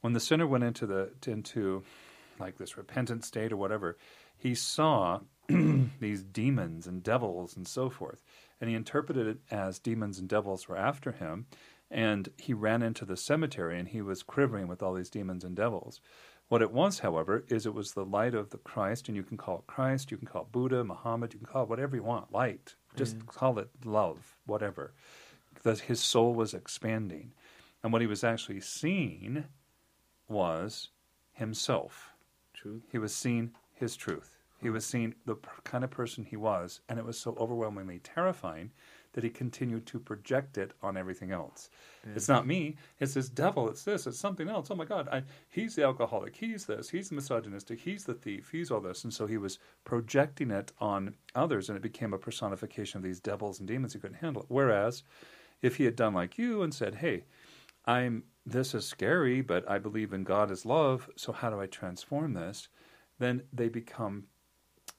When 0.00 0.12
the 0.12 0.20
sinner 0.20 0.46
went 0.46 0.64
into 0.64 0.86
the 0.86 1.10
into 1.26 1.82
like 2.38 2.58
this 2.58 2.76
repentant 2.76 3.24
state 3.24 3.52
or 3.52 3.56
whatever, 3.56 3.96
he 4.36 4.54
saw 4.54 5.20
these 5.48 6.22
demons 6.22 6.86
and 6.86 7.02
devils 7.02 7.56
and 7.56 7.66
so 7.66 7.88
forth. 7.88 8.22
And 8.60 8.70
he 8.70 8.76
interpreted 8.76 9.26
it 9.26 9.38
as 9.50 9.78
demons 9.78 10.18
and 10.18 10.28
devils 10.28 10.68
were 10.68 10.76
after 10.76 11.12
him. 11.12 11.46
And 11.90 12.30
he 12.36 12.52
ran 12.52 12.82
into 12.82 13.04
the 13.04 13.16
cemetery 13.16 13.78
and 13.78 13.88
he 13.88 14.02
was 14.02 14.22
quivering 14.22 14.66
with 14.66 14.82
all 14.82 14.94
these 14.94 15.10
demons 15.10 15.44
and 15.44 15.54
devils. 15.54 16.00
What 16.48 16.62
it 16.62 16.70
was, 16.70 17.00
however, 17.00 17.44
is 17.48 17.66
it 17.66 17.74
was 17.74 17.92
the 17.92 18.04
light 18.04 18.34
of 18.34 18.50
the 18.50 18.58
Christ, 18.58 19.08
and 19.08 19.16
you 19.16 19.24
can 19.24 19.36
call 19.36 19.58
it 19.58 19.66
Christ, 19.66 20.12
you 20.12 20.16
can 20.16 20.28
call 20.28 20.42
it 20.42 20.52
Buddha, 20.52 20.84
Muhammad, 20.84 21.32
you 21.32 21.40
can 21.40 21.48
call 21.48 21.64
it 21.64 21.68
whatever 21.68 21.96
you 21.96 22.04
want, 22.04 22.32
light. 22.32 22.76
Just 22.94 23.26
call 23.26 23.58
it 23.58 23.68
love, 23.84 24.36
whatever. 24.46 24.94
That 25.64 25.80
his 25.80 26.00
soul 26.00 26.34
was 26.34 26.54
expanding. 26.54 27.32
And 27.82 27.92
what 27.92 28.00
he 28.00 28.06
was 28.06 28.22
actually 28.22 28.60
seeing 28.60 29.44
was 30.28 30.90
himself. 31.32 32.12
Truth. 32.66 32.82
He 32.90 32.98
was 32.98 33.14
seeing 33.14 33.52
his 33.74 33.96
truth. 33.96 34.36
He 34.60 34.70
was 34.70 34.86
seeing 34.86 35.14
the 35.26 35.36
kind 35.64 35.84
of 35.84 35.90
person 35.90 36.24
he 36.24 36.36
was, 36.36 36.80
and 36.88 36.98
it 36.98 37.04
was 37.04 37.18
so 37.18 37.36
overwhelmingly 37.38 37.98
terrifying 37.98 38.70
that 39.12 39.22
he 39.22 39.30
continued 39.30 39.86
to 39.86 39.98
project 39.98 40.58
it 40.58 40.72
on 40.82 40.96
everything 40.96 41.30
else. 41.30 41.70
It's 42.14 42.28
not 42.28 42.46
me. 42.46 42.76
It's 43.00 43.14
this 43.14 43.28
devil. 43.28 43.68
It's 43.68 43.82
this. 43.82 44.06
It's 44.06 44.18
something 44.18 44.48
else. 44.48 44.70
Oh 44.70 44.74
my 44.74 44.84
God! 44.84 45.08
I, 45.10 45.22
he's 45.48 45.74
the 45.74 45.84
alcoholic. 45.84 46.36
He's 46.36 46.66
this. 46.66 46.90
He's 46.90 47.08
the 47.08 47.16
misogynistic. 47.16 47.80
He's 47.80 48.04
the 48.04 48.14
thief. 48.14 48.50
He's 48.50 48.70
all 48.70 48.80
this. 48.80 49.04
And 49.04 49.12
so 49.12 49.26
he 49.26 49.38
was 49.38 49.58
projecting 49.84 50.50
it 50.50 50.72
on 50.78 51.14
others, 51.34 51.68
and 51.68 51.76
it 51.76 51.82
became 51.82 52.12
a 52.12 52.18
personification 52.18 52.98
of 52.98 53.04
these 53.04 53.20
devils 53.20 53.58
and 53.58 53.68
demons. 53.68 53.92
He 53.92 53.98
couldn't 53.98 54.18
handle 54.18 54.42
it. 54.42 54.48
Whereas, 54.48 55.02
if 55.62 55.76
he 55.76 55.84
had 55.84 55.96
done 55.96 56.14
like 56.14 56.38
you 56.38 56.62
and 56.62 56.72
said, 56.72 56.96
"Hey, 56.96 57.24
I'm 57.86 58.24
this 58.46 58.74
is 58.74 58.86
scary, 58.86 59.40
but 59.40 59.68
I 59.68 59.78
believe 59.78 60.12
in 60.12 60.22
God 60.24 60.50
as 60.50 60.64
love. 60.64 61.10
So 61.16 61.32
how 61.32 61.50
do 61.50 61.60
I 61.60 61.66
transform 61.66 62.34
this? 62.34 62.68
Then 63.18 63.42
they 63.52 63.68
become 63.68 64.24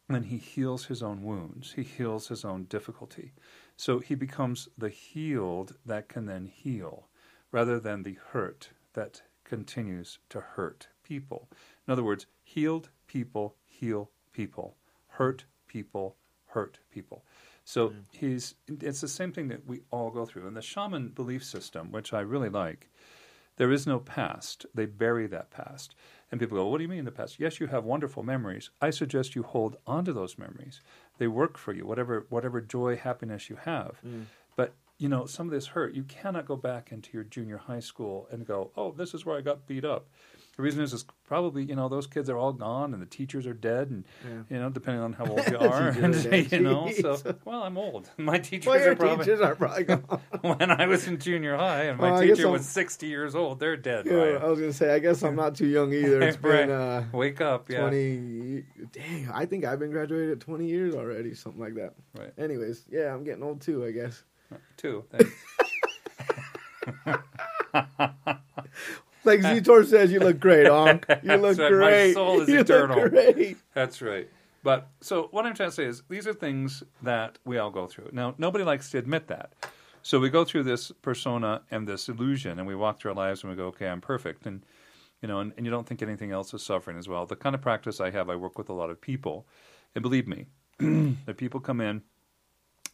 then 0.10 0.24
he 0.24 0.38
heals 0.38 0.86
his 0.86 1.04
own 1.04 1.22
wounds. 1.22 1.74
He 1.74 1.84
heals 1.84 2.30
his 2.30 2.46
own 2.46 2.64
difficulty. 2.66 3.34
So 3.76 4.00
he 4.00 4.16
becomes 4.16 4.70
the 4.78 4.90
healed 4.90 5.76
that 5.86 6.08
can 6.08 6.26
then 6.26 6.46
heal, 6.46 7.10
rather 7.52 7.78
than 7.78 8.04
the 8.04 8.18
hurt 8.32 8.70
that 8.94 9.22
continues 9.44 10.20
to 10.30 10.40
hurt 10.40 10.88
people. 11.04 11.50
In 11.86 11.92
other 11.92 12.04
words, 12.04 12.26
healed 12.42 12.90
people 13.08 13.56
heal 13.66 14.10
people, 14.32 14.78
hurt 15.08 15.46
people 15.68 16.16
hurt 16.48 16.80
people. 16.90 17.24
So 17.66 17.90
hmm. 17.90 18.00
he's 18.12 18.56
it's 18.68 19.02
the 19.02 19.08
same 19.08 19.32
thing 19.32 19.50
that 19.50 19.68
we 19.68 19.82
all 19.92 20.10
go 20.10 20.26
through. 20.26 20.48
And 20.48 20.56
the 20.56 20.62
shaman 20.62 21.10
belief 21.10 21.44
system, 21.44 21.92
which 21.92 22.14
I 22.14 22.22
really 22.22 22.50
like, 22.50 22.90
there 23.58 23.72
is 23.72 23.86
no 23.86 24.00
past. 24.00 24.66
They 24.74 24.86
bury 24.86 25.28
that 25.28 25.52
past. 25.52 25.96
And 26.32 26.40
people 26.40 26.58
go, 26.58 26.68
What 26.68 26.78
do 26.78 26.84
you 26.84 26.90
mean 26.90 27.06
the 27.06 27.12
past? 27.12 27.40
Yes, 27.40 27.60
you 27.60 27.68
have 27.68 27.84
wonderful 27.84 28.24
memories. 28.24 28.70
I 28.82 28.90
suggest 28.90 29.36
you 29.36 29.44
hold 29.44 29.78
onto 29.86 30.14
those 30.14 30.38
memories. 30.38 30.82
They 31.18 31.28
work 31.28 31.58
for 31.58 31.74
you, 31.74 31.86
whatever 31.86 32.26
whatever 32.30 32.62
joy, 32.62 32.96
happiness 32.96 33.50
you 33.50 33.58
have. 33.58 34.00
Mm. 34.06 34.26
But 34.56 34.74
you 34.98 35.10
know, 35.10 35.26
some 35.26 35.48
of 35.48 35.52
this 35.52 35.68
hurt, 35.68 35.94
you 35.94 36.04
cannot 36.04 36.48
go 36.48 36.56
back 36.56 36.92
into 36.92 37.12
your 37.14 37.24
junior 37.24 37.58
high 37.58 37.80
school 37.80 38.28
and 38.32 38.46
go, 38.46 38.72
Oh, 38.76 38.92
this 38.92 39.14
is 39.14 39.26
where 39.26 39.38
I 39.38 39.42
got 39.42 39.68
beat 39.68 39.86
up. 39.86 40.08
The 40.58 40.64
reason 40.64 40.82
is, 40.82 40.92
is 40.92 41.06
probably 41.24 41.64
you 41.64 41.76
know 41.76 41.88
those 41.88 42.08
kids 42.08 42.30
are 42.32 42.38
all 42.38 42.52
gone 42.52 42.92
and 42.94 43.00
the 43.02 43.06
teachers 43.06 43.46
are 43.46 43.54
dead 43.54 43.90
and 43.92 44.06
you 44.50 44.58
know 44.58 44.70
depending 44.72 45.04
on 45.04 45.14
how 45.14 45.26
old 45.28 45.48
you 45.52 45.58
are 45.60 45.90
and 45.90 46.14
dead. 46.24 46.52
you 46.52 46.62
know 46.62 46.90
so 47.00 47.16
well 47.46 47.62
I'm 47.62 47.78
old 47.78 48.10
my 48.18 48.40
teachers 48.40 48.66
Well, 48.68 48.88
are 48.90 48.96
probably 48.96 49.26
teachers 49.26 49.42
are 49.42 49.56
probably 49.56 49.84
gone. 49.84 50.20
when 50.42 50.72
I 50.72 50.88
was 50.88 51.08
in 51.08 51.20
junior 51.20 51.58
high 51.58 51.84
and 51.84 52.00
my 52.00 52.12
Well, 52.12 52.22
teacher 52.22 52.50
was 52.50 52.66
60 52.66 53.06
years 53.06 53.36
old 53.36 53.60
they're 53.60 53.78
dead 53.78 54.08
Yeah, 54.08 54.14
Ryan. 54.14 54.42
I 54.42 54.46
was 54.48 54.60
gonna 54.60 54.74
say. 54.74 54.94
I 54.96 54.98
guess 55.00 55.22
I'm 55.22 55.36
not 55.36 55.54
too 55.54 55.68
young 55.68 55.94
either. 55.94 56.22
It's 56.24 56.38
been 56.38 56.72
uh, 56.72 57.06
wake 57.14 57.40
up 57.40 57.70
yeah 57.70 57.82
20 57.82 58.64
dang 58.94 59.30
i 59.34 59.46
think 59.46 59.64
i've 59.64 59.78
been 59.80 59.92
graduated 59.92 60.32
at 60.32 60.40
20 60.40 60.66
years 60.66 60.96
already 60.96 61.36
something 61.36 61.62
like 61.62 61.76
that 61.76 61.94
Right. 62.18 62.34
anyways 62.38 62.84
yeah 62.90 63.14
i'm 63.14 63.24
getting 63.24 63.44
old 63.44 63.62
too 63.62 63.86
i 63.86 63.92
guess 63.92 64.24
two 64.78 65.04
like 69.28 69.42
Zetor 69.42 69.86
says 69.86 70.12
you 70.12 70.20
look 70.20 70.40
great 70.40 70.66
Unc. 70.68 71.06
you 71.24 71.36
look 71.36 71.58
right, 71.58 71.72
my 71.72 71.78
great 71.78 72.14
soul 72.14 72.42
is 72.42 72.50
you 72.50 72.62
eternal. 72.62 73.00
look 73.00 73.12
great 73.12 73.58
That's 73.74 74.02
right. 74.02 74.30
But 74.64 74.88
so 75.02 75.28
what 75.32 75.46
I'm 75.46 75.54
trying 75.54 75.70
to 75.70 75.76
say 75.76 75.86
is 75.86 76.04
these 76.10 76.28
are 76.28 76.34
things 76.34 76.84
that 77.04 77.38
we 77.46 77.58
all 77.58 77.70
go 77.70 77.88
through. 77.88 78.10
Now 78.12 78.34
nobody 78.38 78.64
likes 78.64 78.90
to 78.92 78.98
admit 78.98 79.28
that. 79.28 79.54
So 80.02 80.20
we 80.20 80.30
go 80.30 80.46
through 80.46 80.64
this 80.64 80.92
persona 81.02 81.62
and 81.70 81.88
this 81.88 82.10
illusion 82.10 82.58
and 82.60 82.68
we 82.68 82.76
walk 82.76 83.00
through 83.00 83.12
our 83.12 83.18
lives 83.18 83.44
and 83.44 83.52
we 83.52 83.56
go, 83.58 83.68
Okay, 83.68 83.88
I'm 83.88 84.02
perfect 84.02 84.46
and 84.46 84.64
you 85.22 85.28
know, 85.28 85.40
and, 85.40 85.54
and 85.58 85.66
you 85.66 85.72
don't 85.72 85.88
think 85.88 86.02
anything 86.02 86.32
else 86.32 86.54
is 86.54 86.64
suffering 86.64 86.98
as 86.98 87.08
well. 87.08 87.26
The 87.26 87.36
kind 87.36 87.56
of 87.56 87.62
practice 87.62 88.00
I 88.00 88.12
have, 88.12 88.30
I 88.30 88.36
work 88.36 88.58
with 88.58 88.70
a 88.70 88.74
lot 88.74 88.90
of 88.90 89.02
people, 89.02 89.48
and 89.96 90.04
believe 90.04 90.28
me, 90.28 90.46
the 90.78 91.34
people 91.36 91.60
come 91.60 91.82
in 91.82 92.04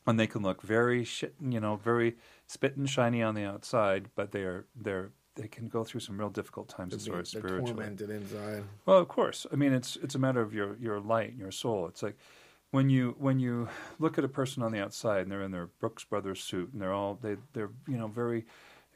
and 0.07 0.19
they 0.19 0.27
can 0.27 0.41
look 0.41 0.61
very 0.61 1.03
shit, 1.03 1.35
you 1.41 1.59
know, 1.59 1.75
very 1.75 2.15
spit 2.47 2.77
and 2.77 2.89
shiny 2.89 3.21
on 3.21 3.35
the 3.35 3.43
outside, 3.43 4.09
but 4.15 4.31
they're 4.31 4.65
they're 4.75 5.11
they 5.35 5.47
can 5.47 5.67
go 5.67 5.83
through 5.83 6.01
some 6.01 6.17
real 6.17 6.29
difficult 6.29 6.69
times 6.69 6.93
as 6.93 7.07
far 7.07 7.19
as 7.19 7.29
spiritually. 7.29 7.73
tormented 7.73 8.09
inside 8.09 8.63
Well, 8.85 8.97
of 8.97 9.07
course. 9.07 9.45
I 9.51 9.55
mean, 9.55 9.73
it's 9.73 9.97
it's 9.97 10.15
a 10.15 10.19
matter 10.19 10.41
of 10.41 10.53
your 10.53 10.77
your 10.77 10.99
light 10.99 11.31
and 11.31 11.39
your 11.39 11.51
soul. 11.51 11.87
It's 11.87 12.03
like 12.03 12.17
when 12.71 12.89
you 12.89 13.15
when 13.19 13.39
you 13.39 13.69
look 13.99 14.17
at 14.17 14.23
a 14.23 14.29
person 14.29 14.63
on 14.63 14.71
the 14.71 14.79
outside 14.79 15.21
and 15.21 15.31
they're 15.31 15.41
in 15.41 15.51
their 15.51 15.67
Brooks 15.67 16.03
Brothers 16.03 16.41
suit 16.41 16.71
and 16.73 16.81
they're 16.81 16.93
all 16.93 17.19
they 17.21 17.37
they're 17.53 17.71
you 17.87 17.97
know 17.97 18.07
very 18.07 18.45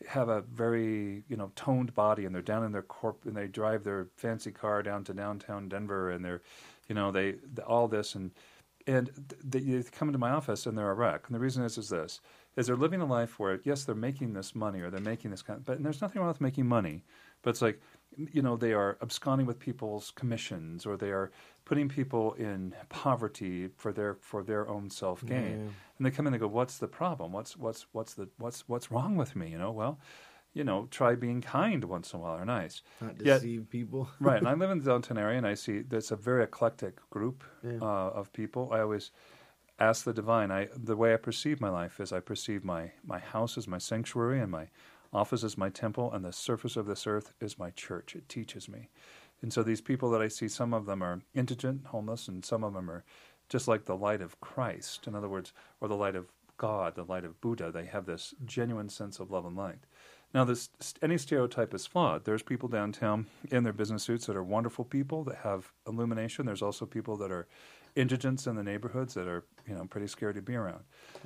have 0.07 0.29
a 0.29 0.41
very 0.41 1.23
you 1.27 1.35
know 1.35 1.51
toned 1.55 1.93
body 1.95 2.25
and 2.25 2.33
they're 2.33 2.41
down 2.41 2.63
in 2.63 2.71
their 2.71 2.83
corp 2.83 3.25
and 3.25 3.35
they 3.35 3.47
drive 3.47 3.83
their 3.83 4.07
fancy 4.15 4.51
car 4.51 4.83
down 4.83 5.03
to 5.05 5.13
downtown 5.13 5.67
Denver 5.67 6.11
and 6.11 6.23
they're 6.23 6.41
you 6.87 6.95
know 6.95 7.11
they 7.11 7.35
all 7.65 7.87
this 7.87 8.15
and 8.15 8.31
and 8.87 9.11
th- 9.51 9.63
they 9.63 9.89
come 9.91 10.07
into 10.07 10.17
my 10.17 10.31
office 10.31 10.65
and 10.65 10.77
they're 10.77 10.89
a 10.89 10.93
wreck. 10.93 11.23
And 11.27 11.35
the 11.35 11.39
reason 11.39 11.63
is 11.63 11.77
is 11.77 11.89
this: 11.89 12.21
is 12.57 12.67
they're 12.67 12.75
living 12.75 12.99
a 13.01 13.05
life 13.05 13.39
where 13.39 13.59
yes, 13.63 13.85
they're 13.85 13.95
making 13.95 14.33
this 14.33 14.53
money 14.53 14.81
or 14.81 14.89
they're 14.89 14.99
making 14.99 15.31
this 15.31 15.41
kind, 15.41 15.59
of, 15.59 15.65
but 15.65 15.77
and 15.77 15.85
there's 15.85 16.01
nothing 16.01 16.19
wrong 16.21 16.27
with 16.27 16.41
making 16.41 16.65
money, 16.67 17.03
but 17.43 17.51
it's 17.51 17.61
like 17.61 17.79
you 18.17 18.41
know 18.41 18.57
they 18.57 18.73
are 18.73 18.97
absconding 19.01 19.45
with 19.45 19.59
people's 19.59 20.11
commissions 20.11 20.85
or 20.85 20.97
they 20.97 21.11
are 21.11 21.29
putting 21.65 21.87
people 21.87 22.33
in 22.33 22.73
poverty 22.89 23.69
for 23.77 23.93
their 23.93 24.15
for 24.15 24.43
their 24.43 24.67
own 24.67 24.89
self 24.89 25.23
gain. 25.25 25.51
Yeah. 25.51 25.71
And 25.97 26.05
they 26.05 26.11
come 26.11 26.27
in 26.27 26.33
and 26.33 26.41
go, 26.41 26.47
"What's 26.47 26.77
the 26.79 26.87
problem? 26.87 27.31
What's 27.31 27.55
what's 27.55 27.85
what's 27.93 28.13
the 28.15 28.27
what's 28.37 28.67
what's 28.67 28.91
wrong 28.91 29.15
with 29.15 29.35
me?" 29.35 29.49
You 29.51 29.59
know, 29.59 29.71
well, 29.71 29.99
you 30.53 30.63
know, 30.63 30.87
try 30.89 31.13
being 31.13 31.41
kind 31.41 31.83
once 31.83 32.11
in 32.13 32.19
a 32.19 32.23
while 32.23 32.37
or 32.37 32.45
nice. 32.45 32.81
Not 33.01 33.21
Yet- 33.23 33.41
deceive 33.41 33.69
people. 33.69 34.09
right. 34.19 34.39
And 34.39 34.47
I 34.47 34.53
live 34.61 34.71
in 34.71 34.79
the 34.79 34.85
downtown 34.89 35.17
area, 35.19 35.37
and 35.37 35.45
I 35.45 35.53
see 35.53 35.81
that's 35.81 36.09
a 36.11 36.15
very 36.15 36.43
eclectic 36.43 36.97
group 37.11 37.43
Yeah. 37.63 37.77
uh, 37.81 38.19
of 38.19 38.33
people. 38.33 38.69
I 38.71 38.79
always 38.79 39.11
ask 39.79 40.03
the 40.03 40.13
divine. 40.13 40.51
I 40.51 40.69
the 40.75 40.95
way 40.95 41.13
I 41.13 41.17
perceive 41.17 41.61
my 41.61 41.69
life 41.69 41.99
is 41.99 42.11
I 42.11 42.19
perceive 42.19 42.63
my 42.63 42.91
my 43.05 43.19
house 43.19 43.57
as 43.57 43.67
my 43.67 43.77
sanctuary, 43.77 44.39
and 44.39 44.51
my 44.51 44.67
office 45.13 45.43
is 45.43 45.57
my 45.57 45.69
temple, 45.69 46.11
and 46.11 46.25
the 46.25 46.33
surface 46.33 46.75
of 46.75 46.85
this 46.85 47.07
earth 47.07 47.33
is 47.39 47.59
my 47.59 47.71
church. 47.71 48.15
It 48.15 48.27
teaches 48.29 48.67
me. 48.67 48.89
And 49.41 49.53
so 49.53 49.63
these 49.63 49.81
people 49.81 50.09
that 50.11 50.21
I 50.21 50.27
see, 50.27 50.47
some 50.47 50.73
of 50.73 50.85
them 50.85 51.01
are 51.03 51.21
indigent, 51.33 51.87
homeless, 51.87 52.27
and 52.27 52.43
some 52.43 52.63
of 52.63 52.73
them 52.73 52.89
are 52.89 53.03
just 53.49 53.67
like 53.67 53.85
the 53.85 53.95
light 53.95 54.21
of 54.21 54.39
Christ. 54.41 55.07
In 55.07 55.15
other 55.15 55.29
words, 55.29 55.53
or 55.79 55.87
the 55.87 55.95
light 55.95 56.15
of 56.15 56.31
God, 56.57 56.95
the 56.95 57.03
light 57.03 57.23
of 57.23 57.39
Buddha. 57.39 57.71
They 57.71 57.85
have 57.85 58.05
this 58.05 58.33
genuine 58.45 58.89
sense 58.89 59.19
of 59.19 59.31
love 59.31 59.45
and 59.45 59.55
light. 59.55 59.85
Now, 60.33 60.43
this 60.43 60.69
any 61.01 61.17
stereotype 61.17 61.73
is 61.73 61.87
flawed. 61.87 62.25
There's 62.25 62.43
people 62.43 62.67
downtown 62.67 63.27
in 63.49 63.63
their 63.63 63.73
business 63.73 64.03
suits 64.03 64.25
that 64.25 64.35
are 64.35 64.43
wonderful 64.43 64.83
people 64.83 65.23
that 65.23 65.37
have 65.37 65.71
illumination. 65.87 66.45
There's 66.45 66.61
also 66.61 66.85
people 66.85 67.15
that 67.17 67.31
are 67.31 67.47
indigents 67.97 68.47
in 68.47 68.55
the 68.55 68.63
neighborhoods 68.63 69.13
that 69.15 69.27
are 69.27 69.43
you 69.67 69.75
know 69.75 69.85
pretty 69.85 70.07
scared 70.07 70.35
to 70.35 70.41
be 70.41 70.55
around. 70.55 70.83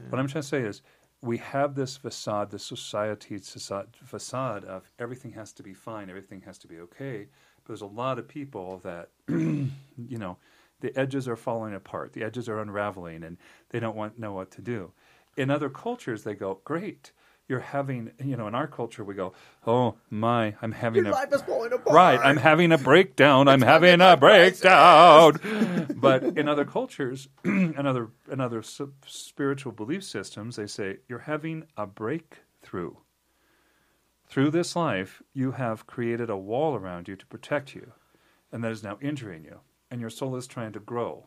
What 0.09 0.19
I'm 0.19 0.27
trying 0.27 0.41
to 0.41 0.47
say 0.47 0.61
is, 0.61 0.81
we 1.21 1.37
have 1.37 1.75
this 1.75 1.97
facade, 1.97 2.49
this 2.49 2.65
society 2.65 3.37
facade, 3.37 3.89
facade 4.03 4.65
of 4.65 4.89
everything 4.97 5.33
has 5.33 5.53
to 5.53 5.63
be 5.63 5.73
fine, 5.73 6.09
everything 6.09 6.41
has 6.45 6.57
to 6.59 6.67
be 6.67 6.79
okay. 6.79 7.27
But 7.57 7.67
there's 7.67 7.81
a 7.81 7.85
lot 7.85 8.17
of 8.17 8.27
people 8.27 8.79
that 8.83 9.09
you 9.27 9.69
know 9.97 10.37
the 10.79 10.97
edges 10.97 11.27
are 11.27 11.35
falling 11.35 11.75
apart, 11.75 12.13
the 12.13 12.23
edges 12.23 12.49
are 12.49 12.59
unraveling, 12.59 13.23
and 13.23 13.37
they 13.69 13.79
don't 13.79 13.95
want 13.95 14.17
know 14.17 14.33
what 14.33 14.49
to 14.51 14.61
do. 14.61 14.91
In 15.37 15.49
other 15.49 15.69
cultures, 15.69 16.23
they 16.23 16.33
go, 16.33 16.59
"Great, 16.63 17.11
you're 17.47 17.59
having," 17.59 18.11
you 18.23 18.37
know. 18.37 18.47
In 18.47 18.55
our 18.55 18.67
culture, 18.67 19.03
we 19.03 19.13
go, 19.13 19.33
"Oh 19.65 19.95
my, 20.09 20.55
I'm 20.61 20.71
having 20.71 21.03
Your 21.05 21.13
a 21.13 21.15
life 21.15 21.33
is 21.33 21.41
falling 21.41 21.73
apart. 21.73 21.95
right, 21.95 22.19
I'm 22.19 22.37
having 22.37 22.71
a 22.71 22.77
breakdown, 22.77 23.47
I'm 23.47 23.61
having 23.61 24.01
a 24.01 24.15
breakdown." 24.17 25.39
but 25.95 26.23
in 26.23 26.47
other 26.47 26.65
cultures, 26.65 27.27
in 27.43 27.85
other 27.85 28.09
in 28.31 28.39
other 28.39 28.63
spiritual 29.05 29.71
belief 29.71 30.03
systems, 30.03 30.55
they 30.55 30.67
say 30.67 30.97
you're 31.07 31.19
having 31.19 31.65
a 31.77 31.85
breakthrough. 31.85 32.95
Through 34.27 34.51
this 34.51 34.75
life, 34.77 35.21
you 35.33 35.51
have 35.51 35.87
created 35.87 36.29
a 36.29 36.37
wall 36.37 36.75
around 36.75 37.09
you 37.09 37.17
to 37.17 37.25
protect 37.25 37.75
you, 37.75 37.91
and 38.51 38.63
that 38.63 38.71
is 38.71 38.81
now 38.83 38.97
injuring 39.01 39.43
you. 39.43 39.59
And 39.89 39.99
your 39.99 40.09
soul 40.09 40.37
is 40.37 40.47
trying 40.47 40.71
to 40.71 40.79
grow, 40.79 41.25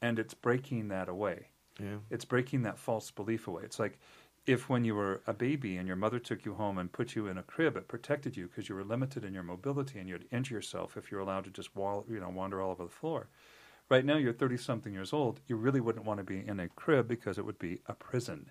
and 0.00 0.18
it's 0.18 0.34
breaking 0.34 0.88
that 0.88 1.08
away. 1.08 1.50
Yeah. 1.80 1.98
It's 2.10 2.24
breaking 2.24 2.62
that 2.62 2.78
false 2.78 3.10
belief 3.10 3.46
away. 3.46 3.62
It's 3.64 3.78
like 3.78 3.98
if 4.46 4.68
when 4.68 4.84
you 4.84 4.94
were 4.94 5.22
a 5.26 5.32
baby 5.32 5.76
and 5.76 5.86
your 5.86 5.96
mother 5.96 6.18
took 6.18 6.44
you 6.44 6.54
home 6.54 6.78
and 6.78 6.92
put 6.92 7.14
you 7.14 7.28
in 7.28 7.38
a 7.38 7.42
crib, 7.42 7.76
it 7.76 7.88
protected 7.88 8.36
you 8.36 8.48
because 8.48 8.68
you 8.68 8.74
were 8.74 8.84
limited 8.84 9.24
in 9.24 9.32
your 9.32 9.42
mobility 9.42 9.98
and 9.98 10.08
you'd 10.08 10.26
injure 10.32 10.56
yourself 10.56 10.96
if 10.96 11.10
you 11.10 11.16
were 11.16 11.22
allowed 11.22 11.44
to 11.44 11.50
just 11.50 11.74
wall, 11.76 12.04
you 12.08 12.18
know, 12.18 12.28
wander 12.28 12.60
all 12.60 12.72
over 12.72 12.84
the 12.84 12.90
floor. 12.90 13.28
Right 13.88 14.04
now, 14.04 14.16
you're 14.16 14.32
30 14.32 14.56
something 14.56 14.92
years 14.92 15.12
old. 15.12 15.40
You 15.46 15.56
really 15.56 15.80
wouldn't 15.80 16.06
want 16.06 16.18
to 16.18 16.24
be 16.24 16.44
in 16.46 16.58
a 16.60 16.68
crib 16.68 17.06
because 17.06 17.38
it 17.38 17.44
would 17.44 17.58
be 17.58 17.80
a 17.86 17.94
prison. 17.94 18.50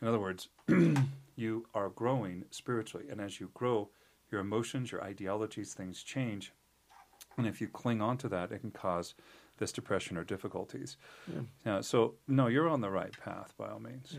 In 0.00 0.08
other 0.08 0.18
words, 0.18 0.48
you 1.36 1.66
are 1.72 1.88
growing 1.88 2.44
spiritually. 2.50 3.06
And 3.08 3.20
as 3.20 3.40
you 3.40 3.50
grow, 3.54 3.90
your 4.30 4.40
emotions, 4.40 4.90
your 4.90 5.02
ideologies, 5.02 5.72
things 5.72 6.02
change. 6.02 6.52
And 7.38 7.46
if 7.46 7.60
you 7.60 7.68
cling 7.68 8.02
on 8.02 8.18
to 8.18 8.28
that, 8.30 8.50
it 8.50 8.58
can 8.58 8.72
cause 8.72 9.14
this 9.58 9.72
depression 9.72 10.16
or 10.16 10.24
difficulties. 10.24 10.96
Yeah. 11.64 11.80
so, 11.80 12.14
no, 12.26 12.48
you're 12.48 12.68
on 12.68 12.80
the 12.80 12.90
right 12.90 13.14
path 13.24 13.54
by 13.56 13.68
all 13.68 13.78
means. 13.78 14.16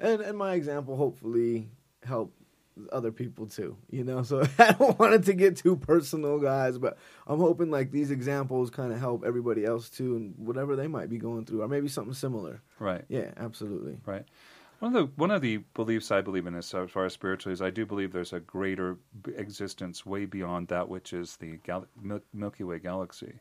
And 0.00 0.20
and 0.20 0.36
my 0.38 0.54
example 0.54 0.96
hopefully 0.96 1.68
help 2.04 2.32
other 2.92 3.10
people 3.10 3.46
too 3.46 3.76
you 3.90 4.04
know 4.04 4.22
so 4.22 4.40
i 4.58 4.70
don't 4.72 4.96
want 5.00 5.12
it 5.12 5.24
to 5.24 5.32
get 5.34 5.56
too 5.56 5.74
personal 5.76 6.38
guys 6.38 6.78
but 6.78 6.96
i'm 7.26 7.40
hoping 7.40 7.70
like 7.72 7.90
these 7.90 8.12
examples 8.12 8.70
kind 8.70 8.92
of 8.92 9.00
help 9.00 9.24
everybody 9.26 9.64
else 9.64 9.90
too 9.90 10.14
and 10.14 10.34
whatever 10.38 10.76
they 10.76 10.86
might 10.86 11.08
be 11.10 11.18
going 11.18 11.44
through 11.44 11.62
or 11.62 11.66
maybe 11.68 11.88
something 11.88 12.14
similar 12.14 12.62
Right. 12.78 13.04
yeah 13.08 13.32
absolutely 13.36 13.98
Right. 14.06 14.24
One 14.80 14.94
of 14.94 15.02
the 15.08 15.12
one 15.16 15.32
of 15.32 15.42
the 15.42 15.56
beliefs 15.74 16.12
I 16.12 16.20
believe 16.20 16.46
in 16.46 16.54
as 16.54 16.70
far 16.70 17.04
as 17.04 17.12
spiritually 17.12 17.52
is 17.52 17.60
I 17.60 17.70
do 17.70 17.84
believe 17.84 18.12
there's 18.12 18.32
a 18.32 18.38
greater 18.38 18.96
existence 19.34 20.06
way 20.06 20.24
beyond 20.24 20.68
that 20.68 20.88
which 20.88 21.12
is 21.12 21.36
the 21.38 21.56
gal- 21.64 21.88
Mil- 22.00 22.22
Milky 22.32 22.62
Way 22.62 22.78
galaxy. 22.78 23.40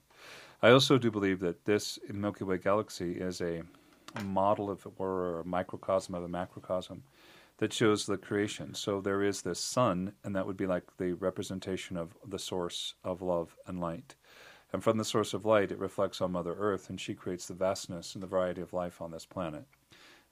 I 0.63 0.71
also 0.71 0.97
do 0.97 1.11
believe 1.11 1.39
that 1.41 1.63
this 1.65 1.99
Milky 2.11 2.43
Way 2.43 2.57
galaxy 2.57 3.11
is 3.11 3.39
a 3.41 3.61
model, 4.23 4.71
if 4.71 4.85
it 4.85 4.99
were, 4.99 5.35
or 5.35 5.39
a 5.41 5.45
microcosm 5.45 6.15
of 6.15 6.23
a 6.23 6.27
macrocosm 6.27 7.03
that 7.57 7.73
shows 7.73 8.05
the 8.05 8.17
creation. 8.17 8.73
So 8.73 9.01
there 9.01 9.23
is 9.23 9.41
this 9.41 9.59
sun, 9.59 10.13
and 10.23 10.35
that 10.35 10.45
would 10.45 10.57
be 10.57 10.67
like 10.67 10.83
the 10.97 11.13
representation 11.13 11.97
of 11.97 12.15
the 12.25 12.39
source 12.39 12.93
of 13.03 13.21
love 13.21 13.55
and 13.65 13.79
light. 13.79 14.15
And 14.73 14.83
from 14.83 14.97
the 14.97 15.05
source 15.05 15.33
of 15.33 15.45
light, 15.45 15.71
it 15.71 15.79
reflects 15.79 16.21
on 16.21 16.33
Mother 16.33 16.55
Earth, 16.57 16.89
and 16.89 16.99
she 16.99 17.13
creates 17.13 17.47
the 17.47 17.53
vastness 17.53 18.13
and 18.13 18.21
the 18.21 18.27
variety 18.27 18.61
of 18.61 18.73
life 18.73 19.01
on 19.01 19.11
this 19.11 19.25
planet. 19.25 19.65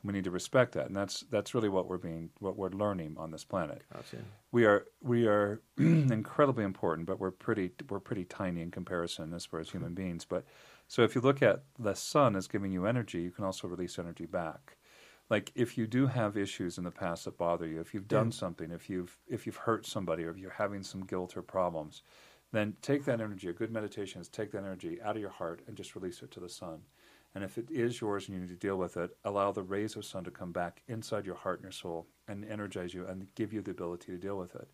We 0.04 0.14
need 0.14 0.26
to 0.26 0.32
respect 0.32 0.74
that, 0.74 0.86
and 0.86 0.96
that's 0.96 1.22
that's 1.32 1.56
really 1.56 1.70
what 1.70 1.88
we're 1.88 1.98
being, 1.98 2.30
what 2.40 2.58
we're 2.58 2.70
learning 2.70 3.16
on 3.18 3.32
this 3.32 3.44
planet. 3.44 3.82
gotcha 3.92 4.18
We 4.52 4.66
are 4.66 4.86
we 5.02 5.26
are 5.26 5.62
incredibly 5.78 6.64
important, 6.64 7.08
but 7.08 7.20
we're 7.20 7.32
pretty 7.32 7.72
we're 7.90 8.00
pretty 8.02 8.26
tiny 8.26 8.62
in 8.62 8.70
comparison 8.70 9.34
as 9.34 9.46
far 9.46 9.60
as 9.60 9.72
human 9.72 9.96
beings. 9.96 10.24
But 10.24 10.46
so 10.88 11.04
if 11.04 11.16
you 11.16 11.22
look 11.22 11.42
at 11.42 11.64
the 11.80 11.96
sun 11.96 12.36
as 12.36 12.48
giving 12.48 12.72
you 12.72 12.86
energy, 12.86 13.22
you 13.22 13.32
can 13.32 13.44
also 13.44 13.68
release 13.68 13.98
energy 13.98 14.26
back. 14.26 14.78
Like 15.30 15.52
if 15.56 15.78
you 15.78 15.88
do 15.88 16.08
have 16.08 16.38
issues 16.38 16.78
in 16.78 16.84
the 16.84 16.92
past 16.92 17.26
that 17.26 17.38
bother 17.38 17.66
you, 17.66 17.80
if 17.80 17.94
you've 17.94 18.08
done 18.08 18.32
something, 18.32 18.72
if 18.72 18.90
you've 18.90 19.18
if 19.28 19.46
you've 19.46 19.56
hurt 19.56 19.86
somebody, 19.86 20.24
or 20.24 20.30
if 20.30 20.38
you're 20.38 20.52
having 20.52 20.84
some 20.84 21.02
guilt 21.02 21.36
or 21.36 21.42
problems, 21.42 22.04
then 22.52 22.76
take 22.82 23.06
that 23.06 23.22
energy. 23.22 23.50
A 23.50 23.54
good 23.54 23.72
meditation 23.72 24.22
is 24.22 24.28
take 24.28 24.52
that 24.52 24.60
energy 24.60 25.02
out 25.02 25.16
of 25.16 25.22
your 25.22 25.32
heart 25.32 25.62
and 25.68 25.76
just 25.76 25.96
release 25.96 26.22
it 26.22 26.32
to 26.32 26.40
the 26.40 26.50
sun. 26.50 26.82
And 27.34 27.44
if 27.44 27.58
it 27.58 27.70
is 27.70 28.00
yours 28.00 28.28
and 28.28 28.36
you 28.36 28.42
need 28.42 28.50
to 28.50 28.56
deal 28.56 28.78
with 28.78 28.96
it, 28.96 29.18
allow 29.26 29.52
the 29.52 29.62
rays 29.62 29.98
of 29.98 30.06
sun 30.06 30.24
to 30.24 30.32
come 30.32 30.54
back 30.54 30.82
inside 30.88 31.26
your 31.26 31.36
heart 31.36 31.60
and 31.60 31.66
your 31.66 31.72
soul 31.74 32.08
and 32.30 32.46
energize 32.46 32.94
you 32.94 33.06
and 33.06 33.28
give 33.36 33.52
you 33.52 33.62
the 33.62 33.72
ability 33.72 34.14
to 34.14 34.18
deal 34.18 34.38
with 34.38 34.56
it. 34.56 34.70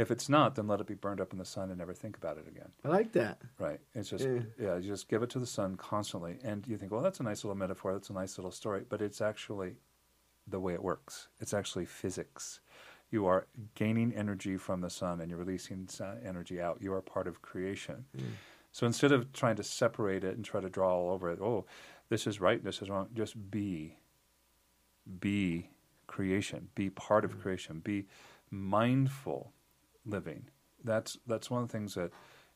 If 0.00 0.10
it's 0.10 0.30
not, 0.30 0.54
then 0.54 0.66
let 0.66 0.80
it 0.80 0.86
be 0.86 0.94
burned 0.94 1.20
up 1.20 1.32
in 1.32 1.38
the 1.38 1.44
sun 1.44 1.68
and 1.68 1.78
never 1.78 1.92
think 1.92 2.16
about 2.16 2.38
it 2.38 2.48
again. 2.48 2.70
i 2.86 2.88
like 2.88 3.12
that 3.12 3.42
Right. 3.58 3.80
It's 3.94 4.08
just 4.08 4.24
Yeah. 4.24 4.40
yeah, 4.58 4.76
you 4.76 4.88
just 4.88 5.08
give 5.08 5.22
it 5.22 5.28
to 5.30 5.38
the 5.38 5.46
sun 5.46 5.76
constantly. 5.76 6.38
And 6.42 6.66
you 6.66 6.78
think, 6.78 6.90
well, 6.90 7.02
that's 7.02 7.20
a 7.20 7.22
nice 7.22 7.44
little 7.44 7.54
metaphor, 7.54 7.92
that's 7.92 8.08
a 8.08 8.14
nice 8.14 8.38
little 8.38 8.50
story, 8.50 8.86
but 8.88 9.02
it's 9.02 9.20
actually 9.20 9.76
the 10.46 10.58
way 10.58 10.72
it 10.72 10.82
works. 10.82 11.28
It's 11.38 11.52
actually 11.52 11.84
physics. 11.84 12.60
You 13.10 13.26
are 13.26 13.46
gaining 13.74 14.14
energy 14.14 14.56
from 14.56 14.80
the 14.80 14.88
sun 14.88 15.20
and 15.20 15.28
you're 15.28 15.38
releasing 15.38 15.86
energy 16.24 16.62
out. 16.62 16.78
You 16.80 16.94
are 16.94 17.02
part 17.02 17.26
of 17.26 17.42
creation. 17.42 18.06
Mm. 18.16 18.22
So 18.72 18.86
instead 18.86 19.12
of 19.12 19.34
trying 19.34 19.56
to 19.56 19.62
separate 19.62 20.24
it 20.24 20.34
and 20.34 20.44
try 20.44 20.62
to 20.62 20.70
draw 20.70 20.94
all 20.94 21.10
over 21.10 21.30
it, 21.30 21.40
oh, 21.42 21.66
this 22.08 22.26
is 22.26 22.40
right, 22.40 22.64
this 22.64 22.80
is 22.80 22.88
wrong, 22.88 23.08
just 23.12 23.50
be. 23.50 23.98
Be 25.20 25.68
creation. 26.06 26.68
Be 26.74 26.88
part 26.88 27.26
of 27.26 27.36
mm. 27.36 27.42
creation. 27.42 27.80
Be 27.80 28.06
mindful 28.50 29.52
living. 30.06 30.48
That's 30.84 31.18
that's 31.26 31.50
one 31.50 31.62
of 31.62 31.68
the 31.68 31.72
things 31.76 31.94
that 31.94 32.10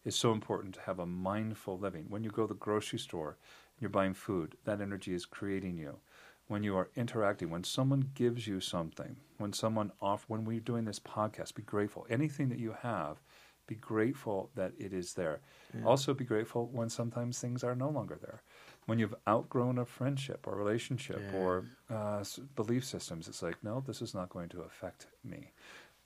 is 0.04 0.14
so 0.16 0.32
important 0.32 0.74
to 0.74 0.80
have 0.82 0.98
a 0.98 1.06
mindful 1.06 1.78
living. 1.78 2.06
When 2.08 2.24
you 2.24 2.30
go 2.30 2.42
to 2.46 2.54
the 2.54 2.58
grocery 2.58 2.98
store 2.98 3.30
and 3.74 3.80
you're 3.82 3.90
buying 3.90 4.14
food, 4.14 4.56
that 4.64 4.80
energy 4.80 5.14
is 5.14 5.24
creating 5.26 5.78
you. 5.78 5.98
When 6.46 6.62
you 6.62 6.76
are 6.76 6.90
interacting, 6.94 7.48
when 7.48 7.64
someone 7.64 8.10
gives 8.14 8.46
you 8.46 8.60
something, 8.60 9.16
when 9.38 9.54
someone 9.54 9.92
off 10.02 10.24
when 10.28 10.44
we're 10.44 10.60
doing 10.60 10.84
this 10.84 11.00
podcast, 11.00 11.54
be 11.54 11.62
grateful. 11.62 12.06
Anything 12.10 12.50
that 12.50 12.58
you 12.58 12.76
have, 12.82 13.22
be 13.66 13.76
grateful 13.76 14.50
that 14.54 14.72
it 14.78 14.92
is 14.92 15.14
there. 15.14 15.40
Also 15.86 16.12
be 16.12 16.24
grateful 16.24 16.68
when 16.70 16.90
sometimes 16.90 17.38
things 17.38 17.64
are 17.64 17.74
no 17.74 17.88
longer 17.88 18.18
there. 18.20 18.42
When 18.86 18.98
you've 18.98 19.14
outgrown 19.26 19.78
a 19.78 19.86
friendship 19.86 20.46
or 20.46 20.54
relationship 20.54 21.22
Yeah. 21.32 21.38
or 21.38 21.64
uh, 21.90 22.22
belief 22.54 22.84
systems, 22.84 23.26
it's 23.26 23.42
like, 23.42 23.56
no, 23.64 23.82
this 23.86 24.02
is 24.02 24.14
not 24.14 24.28
going 24.28 24.50
to 24.50 24.60
affect 24.60 25.06
me. 25.24 25.50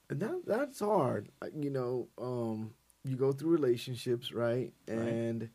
And 0.09 0.19
that 0.19 0.41
that's 0.45 0.79
hard. 0.79 1.29
Uh, 1.41 1.47
You 1.55 1.69
know, 1.69 2.07
um, 2.17 2.73
you 3.03 3.15
go 3.15 3.31
through 3.31 3.51
relationships, 3.51 4.31
right? 4.31 4.73
And 4.87 5.49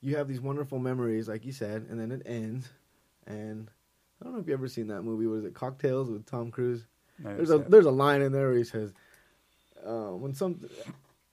you 0.00 0.16
have 0.16 0.28
these 0.28 0.40
wonderful 0.40 0.78
memories, 0.78 1.28
like 1.28 1.44
you 1.44 1.52
said, 1.52 1.86
and 1.90 1.98
then 2.00 2.12
it 2.12 2.22
ends. 2.26 2.68
And 3.26 3.70
I 4.20 4.24
don't 4.24 4.34
know 4.34 4.40
if 4.40 4.46
you 4.46 4.54
ever 4.54 4.68
seen 4.68 4.88
that 4.88 5.02
movie. 5.02 5.26
Was 5.26 5.44
it 5.44 5.54
Cocktails 5.54 6.10
with 6.10 6.26
Tom 6.26 6.50
Cruise? 6.50 6.86
There's 7.22 7.50
a 7.50 7.58
there's 7.58 7.86
a 7.86 7.90
line 7.90 8.22
in 8.22 8.32
there 8.32 8.48
where 8.48 8.58
he 8.58 8.64
says, 8.64 8.92
uh, 9.84 10.10
"When 10.10 10.32
some 10.34 10.60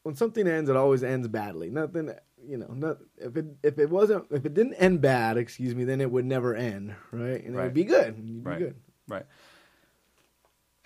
when 0.03 0.15
something 0.15 0.47
ends, 0.47 0.69
it 0.69 0.75
always 0.75 1.03
ends 1.03 1.27
badly. 1.27 1.69
Nothing, 1.69 2.11
you 2.45 2.57
know, 2.57 2.67
not 2.67 2.97
if 3.17 3.35
it 3.37 3.45
if 3.63 3.77
it 3.79 3.89
wasn't 3.89 4.25
if 4.31 4.45
it 4.45 4.53
didn't 4.53 4.75
end 4.75 5.01
bad, 5.01 5.37
excuse 5.37 5.75
me, 5.75 5.83
then 5.85 6.01
it 6.01 6.11
would 6.11 6.25
never 6.25 6.55
end, 6.55 6.93
right? 7.11 7.43
And 7.43 7.55
it 7.55 7.57
would 7.57 7.73
be 7.73 7.83
good. 7.85 8.15
You'd 8.17 8.43
be 8.43 8.49
Right. 8.49 8.59
good. 8.59 8.75
Right. 9.07 9.25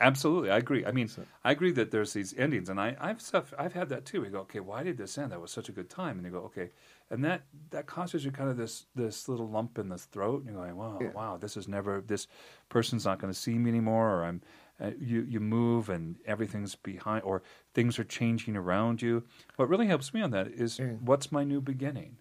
Absolutely, 0.02 0.50
I 0.50 0.58
agree. 0.58 0.86
I 0.86 0.92
mean, 0.92 1.08
So- 1.08 1.24
I 1.44 1.52
agree 1.52 1.72
that 1.74 1.92
there's 1.92 2.12
these 2.14 2.34
endings, 2.38 2.70
and 2.70 2.80
I, 2.80 2.98
I've 3.00 3.22
stuff, 3.22 3.54
I've 3.58 3.74
had 3.74 3.90
that 3.90 4.04
too. 4.06 4.22
We 4.22 4.30
go, 4.30 4.40
okay, 4.42 4.60
why 4.60 4.84
did 4.84 4.98
this 4.98 5.18
end? 5.18 5.32
That 5.32 5.40
was 5.40 5.52
such 5.52 5.70
a 5.70 5.72
good 5.72 5.90
time, 5.90 6.18
and 6.18 6.26
you 6.26 6.32
go, 6.32 6.40
okay, 6.46 6.72
and 7.10 7.24
that 7.24 7.44
that 7.70 7.86
causes 7.86 8.26
you 8.26 8.32
kind 8.32 8.50
of 8.50 8.58
this 8.58 8.88
this 8.96 9.30
little 9.30 9.48
lump 9.48 9.78
in 9.78 9.90
the 9.90 9.98
throat, 9.98 10.44
and 10.44 10.54
you're 10.54 10.64
going, 10.64 10.76
wow, 10.76 10.98
Yeah. 11.00 11.12
wow, 11.12 11.38
this 11.38 11.56
is 11.56 11.68
never 11.68 12.02
this 12.02 12.28
person's 12.70 13.06
not 13.06 13.20
going 13.20 13.32
to 13.32 13.40
see 13.40 13.58
me 13.58 13.70
anymore, 13.70 14.10
or 14.18 14.24
I'm. 14.26 14.42
Uh, 14.80 14.90
you 15.00 15.22
you 15.30 15.40
move 15.40 15.90
and 15.90 16.16
everything's 16.26 16.74
behind, 16.74 17.24
or 17.24 17.44
things 17.76 18.00
are 18.00 18.04
changing 18.04 18.58
around 18.58 19.00
you. 19.00 19.24
What 19.58 19.70
really 19.70 19.86
helps 19.86 20.12
me 20.12 20.24
on 20.24 20.32
that 20.32 20.48
is 20.48 20.80
Yeah. 20.80 20.94
what's 21.02 21.32
my 21.32 21.44
new 21.44 21.62
beginning. 21.62 22.18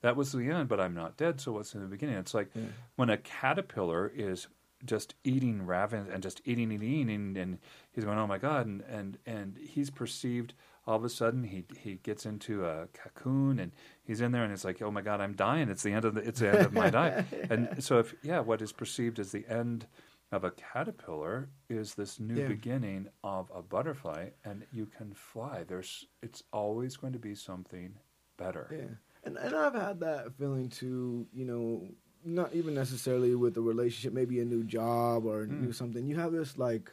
That 0.00 0.14
was 0.14 0.30
the 0.30 0.48
end, 0.48 0.68
but 0.68 0.78
I'm 0.78 0.94
not 0.94 1.16
dead. 1.16 1.40
So 1.40 1.50
what's 1.50 1.74
in 1.74 1.80
the 1.80 1.88
beginning? 1.88 2.14
It's 2.16 2.32
like 2.32 2.50
when 2.94 3.10
a 3.10 3.16
caterpillar 3.16 4.06
is 4.14 4.46
just 4.84 5.14
eating 5.24 5.64
ravens 5.66 6.08
and 6.12 6.22
just 6.22 6.40
eating 6.44 6.72
and 6.72 6.82
eating, 6.82 7.36
and, 7.36 7.58
he's 7.92 8.04
going, 8.04 8.18
"Oh 8.18 8.26
my 8.26 8.38
god!" 8.38 8.66
and 8.66 8.82
and 8.82 9.18
and 9.26 9.56
he's 9.58 9.90
perceived. 9.90 10.54
All 10.86 10.96
of 10.96 11.04
a 11.04 11.08
sudden, 11.08 11.44
he 11.44 11.64
he 11.78 11.94
gets 11.96 12.26
into 12.26 12.64
a 12.66 12.88
cocoon, 12.92 13.58
and 13.58 13.72
he's 14.02 14.20
in 14.20 14.32
there, 14.32 14.44
and 14.44 14.52
it's 14.52 14.64
like, 14.64 14.82
"Oh 14.82 14.90
my 14.90 15.00
god, 15.00 15.20
I'm 15.20 15.32
dying! 15.34 15.68
It's 15.70 15.82
the 15.82 15.92
end 15.92 16.04
of 16.04 16.14
the 16.14 16.20
it's 16.20 16.40
the 16.40 16.50
end 16.50 16.66
of 16.66 16.72
my 16.72 16.88
life." 17.00 17.32
And 17.50 17.82
so, 17.82 17.98
if 18.00 18.14
yeah, 18.22 18.40
what 18.40 18.60
is 18.60 18.72
perceived 18.72 19.18
as 19.18 19.32
the 19.32 19.46
end 19.48 19.86
of 20.32 20.44
a 20.44 20.50
caterpillar 20.50 21.48
is 21.68 21.94
this 21.94 22.18
new 22.20 22.40
Yeah. 22.42 22.48
beginning 22.48 23.08
of 23.22 23.50
a 23.54 23.62
butterfly, 23.62 24.30
and 24.44 24.66
you 24.72 24.86
can 24.86 25.14
fly. 25.14 25.64
There's 25.64 26.06
it's 26.22 26.42
always 26.52 26.96
going 26.96 27.12
to 27.14 27.18
be 27.18 27.34
something 27.34 27.94
better. 28.36 28.68
Yeah, 28.70 28.96
and 29.24 29.38
and 29.38 29.54
I've 29.54 29.74
had 29.74 30.00
that 30.00 30.34
feeling 30.36 30.68
too. 30.68 31.26
You 31.32 31.44
know, 31.46 31.88
not 32.24 32.54
even 32.54 32.74
necessarily 32.74 33.34
with 33.34 33.56
a 33.56 33.60
relationship, 33.60 34.12
maybe 34.12 34.40
a 34.40 34.44
new 34.44 34.64
job 34.64 35.24
or 35.26 35.46
Mm. 35.46 35.60
new 35.60 35.72
something. 35.72 36.06
You 36.06 36.16
have 36.16 36.32
this 36.32 36.56
like 36.58 36.90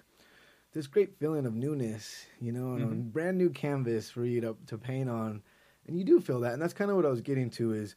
this 0.74 0.88
great 0.88 1.18
feeling 1.20 1.46
of 1.46 1.54
newness. 1.56 2.26
You 2.40 2.52
know, 2.52 2.76
and 2.76 2.84
a 2.84 2.88
Mhm. 2.88 3.12
brand 3.12 3.38
new 3.38 3.50
canvas 3.50 4.10
for 4.10 4.26
you 4.26 4.42
to 4.42 4.58
to 4.68 4.78
paint 4.78 5.10
on, 5.10 5.42
and 5.88 5.98
you 5.98 6.04
do 6.04 6.20
feel 6.20 6.40
that. 6.42 6.54
And 6.54 6.62
that's 6.62 6.74
kind 6.74 6.90
of 6.92 6.98
what 6.98 7.06
I 7.06 7.10
was 7.10 7.22
getting 7.22 7.50
to 7.52 7.74
is 7.74 7.96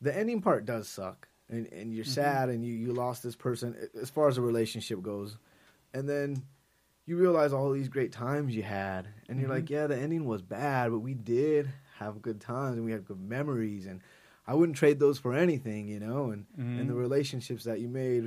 the 0.00 0.16
ending 0.16 0.40
part 0.40 0.64
does 0.64 0.88
suck, 0.88 1.28
and 1.48 1.66
and 1.72 1.94
you're 1.94 2.04
Mm-hmm. 2.04 2.12
sad, 2.12 2.48
and 2.48 2.64
you 2.64 2.72
you 2.74 2.92
lost 2.92 3.22
this 3.22 3.36
person 3.36 3.76
as 4.00 4.10
far 4.10 4.28
as 4.28 4.38
a 4.38 4.42
relationship 4.42 5.02
goes, 5.02 5.36
and 5.94 6.08
then. 6.08 6.42
You 7.06 7.16
realize 7.16 7.52
all 7.52 7.72
these 7.72 7.88
great 7.88 8.12
times 8.12 8.54
you 8.54 8.62
had, 8.62 9.08
and 9.28 9.40
you're 9.40 9.48
Mhm. 9.48 9.54
like, 9.54 9.68
"Yeah, 9.70 9.88
the 9.88 9.96
ending 9.96 10.26
was 10.26 10.42
bad, 10.42 10.92
but 10.92 11.00
we 11.00 11.14
did 11.14 11.68
have 11.96 12.22
good 12.22 12.40
times 12.40 12.76
and 12.76 12.84
we 12.84 12.92
had 12.92 13.04
good 13.04 13.18
memories 13.20 13.86
and 13.86 14.00
I 14.50 14.54
wouldn't 14.54 14.76
trade 14.76 14.98
those 14.98 15.18
for 15.18 15.32
anything, 15.32 15.86
you 15.94 16.00
know, 16.00 16.30
and 16.32 16.46
and 16.78 16.88
the 16.88 16.94
Mhm. 16.94 16.98
relationships 17.06 17.64
that 17.64 17.80
you 17.80 17.88
made, 17.88 18.24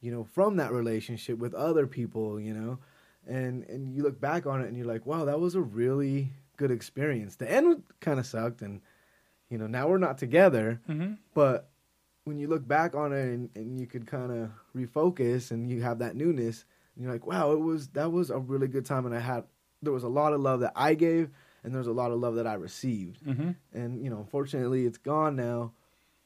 you 0.00 0.10
know, 0.10 0.24
from 0.24 0.56
that 0.56 0.72
relationship 0.72 1.36
with 1.38 1.54
other 1.54 1.86
people, 1.86 2.40
you 2.40 2.54
know. 2.54 2.78
And 3.26 3.64
and 3.72 3.94
you 3.94 4.02
look 4.02 4.18
back 4.20 4.46
on 4.46 4.62
it 4.62 4.68
and 4.68 4.76
you're 4.76 4.86
like, 4.94 5.04
"Wow, 5.06 5.24
that 5.26 5.38
was 5.40 5.54
a 5.54 5.60
really 5.60 6.32
good 6.56 6.70
experience." 6.70 7.36
The 7.36 7.50
end 7.50 7.82
kind 8.00 8.18
of 8.18 8.26
sucked 8.26 8.62
and 8.62 8.80
you 9.50 9.58
know, 9.58 9.66
now 9.66 9.88
we're 9.88 9.98
not 10.08 10.16
together, 10.16 10.80
Mm-hmm. 10.88 11.14
but 11.34 11.68
when 12.24 12.38
you 12.38 12.46
look 12.48 12.66
back 12.68 12.94
on 12.94 13.12
it 13.12 13.26
and, 13.34 13.50
and 13.56 13.78
you 13.80 13.86
could 13.86 14.06
kind 14.06 14.30
of 14.30 14.50
refocus 14.76 15.50
and 15.50 15.68
you 15.68 15.82
have 15.82 15.98
that 15.98 16.14
newness 16.16 16.64
and 16.94 17.02
you're 17.04 17.12
like 17.12 17.26
wow 17.26 17.50
it 17.52 17.58
was 17.60 17.88
that 17.88 18.12
was 18.12 18.30
a 18.30 18.38
really 18.38 18.68
good 18.68 18.84
time 18.84 19.04
and 19.06 19.14
i 19.14 19.18
had 19.20 19.42
there 19.82 19.92
was 19.92 20.04
a 20.04 20.08
lot 20.20 20.32
of 20.32 20.40
love 20.40 20.60
that 20.60 20.72
i 20.76 20.94
gave 20.94 21.30
and 21.62 21.72
there 21.72 21.78
was 21.78 21.86
a 21.88 21.92
lot 21.92 22.10
of 22.10 22.18
love 22.18 22.34
that 22.36 22.46
i 22.46 22.54
received 22.54 23.24
Mm-hmm. 23.24 23.50
and 23.72 24.02
you 24.02 24.10
know 24.10 24.18
unfortunately 24.18 24.86
it's 24.86 24.98
gone 24.98 25.36
now 25.36 25.72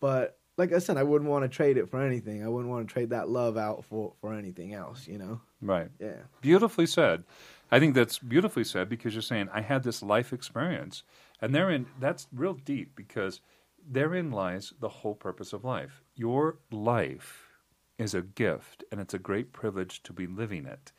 but 0.01 0.39
like 0.57 0.73
i 0.73 0.79
said 0.79 0.97
i 0.97 1.03
wouldn't 1.03 1.31
want 1.31 1.45
to 1.45 1.49
trade 1.49 1.77
it 1.77 1.89
for 1.89 2.01
anything 2.01 2.45
i 2.45 2.49
wouldn't 2.49 2.71
want 2.71 2.87
to 2.89 2.93
trade 2.93 3.11
that 3.11 3.29
love 3.29 3.57
out 3.57 3.85
for 3.85 4.13
for 4.21 4.33
anything 4.35 4.75
else 4.75 5.07
you 5.09 5.19
know 5.19 5.41
Right. 5.63 5.89
yeah 5.99 6.25
Beautifully 6.43 6.85
said. 6.87 7.25
I 7.73 7.81
think 7.81 7.95
that's 7.95 8.19
beautifully 8.19 8.65
said 8.65 8.89
because 8.91 9.15
you're 9.15 9.23
saying 9.23 9.49
I 9.53 9.63
had 9.63 9.83
this 9.83 10.03
life 10.03 10.31
experience, 10.31 11.03
and 11.41 11.55
therein 11.55 11.87
that's 11.99 12.27
real 12.35 12.53
deep 12.53 12.95
because 12.95 13.41
therein 13.91 14.31
lies 14.31 14.75
the 14.79 14.91
whole 14.91 15.15
purpose 15.15 15.55
of 15.55 15.65
life. 15.65 16.03
Your 16.15 16.59
life 16.71 17.49
is 17.99 18.13
a 18.15 18.21
gift, 18.21 18.85
and 18.93 19.01
it's 19.01 19.15
a 19.15 19.19
great 19.19 19.55
privilege 19.55 20.03
to 20.03 20.13
be 20.13 20.27
living 20.27 20.67
it. 20.67 20.93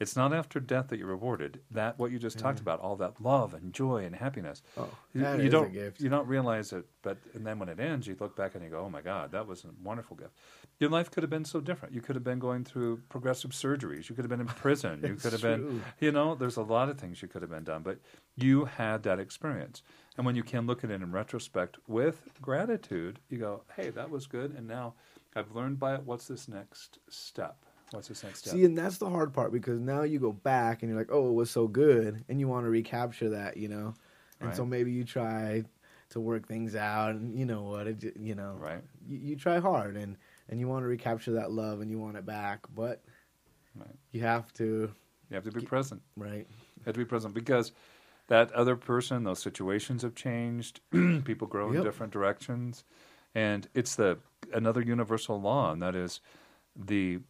It's 0.00 0.14
not 0.14 0.32
after 0.32 0.60
death 0.60 0.88
that 0.88 0.98
you're 0.98 1.08
rewarded. 1.08 1.60
That 1.72 1.98
what 1.98 2.12
you 2.12 2.18
just 2.20 2.38
talked 2.38 2.60
about, 2.60 2.78
all 2.80 2.94
that 2.96 3.20
love 3.20 3.52
and 3.52 3.72
joy 3.72 4.04
and 4.04 4.14
happiness. 4.14 4.62
oh 4.76 4.88
You, 5.12 5.22
that 5.22 5.40
you 5.40 5.50
don't 5.50 5.72
you 6.00 6.08
don't 6.08 6.28
realize 6.28 6.72
it, 6.72 6.86
but 7.02 7.18
and 7.34 7.44
then 7.44 7.58
when 7.58 7.68
it 7.68 7.80
ends, 7.80 8.06
you 8.06 8.16
look 8.20 8.36
back 8.36 8.54
and 8.54 8.62
you 8.62 8.70
go, 8.70 8.78
"Oh 8.80 8.90
my 8.90 9.00
God, 9.00 9.32
that 9.32 9.46
was 9.48 9.64
a 9.64 9.68
wonderful 9.82 10.16
gift." 10.16 10.34
Your 10.78 10.90
life 10.90 11.10
could 11.10 11.24
have 11.24 11.30
been 11.30 11.44
so 11.44 11.60
different. 11.60 11.94
You 11.94 12.00
could 12.00 12.14
have 12.14 12.22
been 12.22 12.38
going 12.38 12.62
through 12.64 13.02
progressive 13.08 13.50
surgeries. 13.50 14.08
You 14.08 14.14
could 14.14 14.24
have 14.24 14.30
been 14.30 14.40
in 14.40 14.46
prison. 14.46 15.00
You 15.08 15.16
could 15.16 15.32
have 15.32 15.42
been, 15.42 15.82
you 15.98 16.12
know, 16.12 16.34
there's 16.36 16.56
a 16.56 16.62
lot 16.62 16.88
of 16.88 16.98
things 16.98 17.20
you 17.20 17.26
could 17.28 17.42
have 17.42 17.50
been 17.50 17.64
done, 17.64 17.82
but 17.82 17.98
you 18.36 18.66
had 18.66 19.02
that 19.02 19.18
experience. 19.18 19.82
And 20.16 20.24
when 20.26 20.36
you 20.36 20.44
can 20.44 20.66
look 20.66 20.84
at 20.84 20.90
it 20.90 21.02
in 21.02 21.10
retrospect 21.12 21.78
with 21.88 22.20
gratitude, 22.40 23.18
you 23.28 23.38
go, 23.38 23.64
"Hey, 23.74 23.90
that 23.90 24.10
was 24.10 24.26
good," 24.28 24.52
and 24.56 24.68
now 24.68 24.94
I've 25.34 25.52
learned 25.56 25.78
by 25.80 25.94
it. 25.94 26.02
What's 26.04 26.28
this 26.28 26.46
next 26.46 26.98
step? 27.08 27.64
What's 27.90 28.08
this 28.08 28.22
next 28.22 28.40
step? 28.40 28.52
See, 28.52 28.64
and 28.64 28.76
that's 28.76 28.98
the 28.98 29.08
hard 29.08 29.32
part 29.32 29.52
because 29.52 29.80
now 29.80 30.02
you 30.02 30.18
go 30.18 30.32
back 30.32 30.82
and 30.82 30.90
you're 30.90 30.98
like, 30.98 31.10
oh, 31.10 31.28
it 31.28 31.34
was 31.34 31.50
so 31.50 31.66
good, 31.66 32.24
and 32.28 32.38
you 32.40 32.48
want 32.48 32.66
to 32.66 32.70
recapture 32.70 33.30
that, 33.30 33.56
you 33.56 33.68
know, 33.68 33.94
and 34.40 34.54
so 34.54 34.64
maybe 34.64 34.92
you 34.92 35.04
try 35.04 35.64
to 36.10 36.20
work 36.20 36.46
things 36.46 36.74
out, 36.74 37.10
and 37.10 37.34
you 37.38 37.44
know 37.44 37.62
what, 37.62 37.86
it, 37.86 38.16
you 38.18 38.34
know, 38.34 38.56
right. 38.58 38.82
you, 39.06 39.18
you 39.18 39.36
try 39.36 39.58
hard, 39.58 39.96
and 39.96 40.16
and 40.48 40.60
you 40.60 40.68
want 40.68 40.82
to 40.82 40.86
recapture 40.86 41.32
that 41.32 41.50
love, 41.50 41.80
and 41.80 41.90
you 41.90 41.98
want 41.98 42.16
it 42.16 42.24
back, 42.26 42.60
but 42.74 43.02
Right. 43.74 43.94
you 44.12 44.22
have 44.22 44.52
to, 44.54 44.90
You 45.30 45.34
have 45.34 45.44
to 45.44 45.52
be 45.52 45.60
present. 45.60 46.02
right? 46.16 46.46
You 46.48 46.82
have 46.86 46.94
to 46.94 46.98
be 46.98 47.04
present 47.04 47.34
because 47.34 47.72
that 48.28 48.50
other 48.52 48.76
person, 48.76 49.24
those 49.24 49.40
situations 49.40 50.02
have 50.02 50.14
changed. 50.14 50.80
People 51.24 51.46
grow 51.48 51.70
in 51.72 51.82
different 51.82 52.12
directions, 52.12 52.84
and 53.34 53.68
it's 53.74 53.94
the 53.96 54.18
another 54.52 54.80
universal 54.82 55.40
law, 55.40 55.72
and 55.72 55.82
that 55.82 55.94
is 55.94 56.20
the 56.76 57.20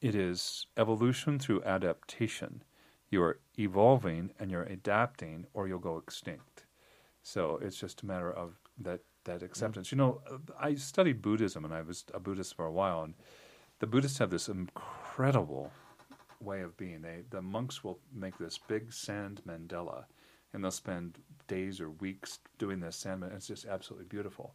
it 0.00 0.14
is 0.14 0.66
evolution 0.76 1.38
through 1.38 1.62
adaptation. 1.64 2.62
You're 3.10 3.38
evolving 3.58 4.30
and 4.38 4.50
you're 4.50 4.64
adapting, 4.64 5.46
or 5.54 5.66
you'll 5.66 5.78
go 5.78 5.96
extinct. 5.96 6.66
So 7.22 7.58
it's 7.62 7.76
just 7.78 8.02
a 8.02 8.06
matter 8.06 8.30
of 8.32 8.58
that 8.78 9.00
that 9.24 9.42
acceptance. 9.42 9.90
You 9.92 9.98
know, 9.98 10.20
I 10.58 10.74
studied 10.76 11.20
Buddhism, 11.20 11.64
and 11.64 11.74
I 11.74 11.82
was 11.82 12.04
a 12.14 12.20
Buddhist 12.20 12.54
for 12.54 12.64
a 12.66 12.72
while, 12.72 13.02
and 13.02 13.14
the 13.80 13.86
Buddhists 13.86 14.18
have 14.18 14.30
this 14.30 14.48
incredible 14.48 15.70
way 16.40 16.60
of 16.62 16.76
being. 16.76 17.02
They 17.02 17.24
the 17.30 17.42
monks 17.42 17.82
will 17.84 17.98
make 18.12 18.38
this 18.38 18.58
big 18.58 18.92
sand 18.92 19.42
mandala, 19.46 20.04
and 20.52 20.62
they'll 20.62 20.70
spend 20.70 21.18
days 21.46 21.80
or 21.80 21.90
weeks 21.90 22.38
doing 22.58 22.80
this 22.80 22.96
sand. 22.96 23.20
man- 23.20 23.32
It's 23.32 23.46
just 23.48 23.66
absolutely 23.66 24.06
beautiful. 24.06 24.54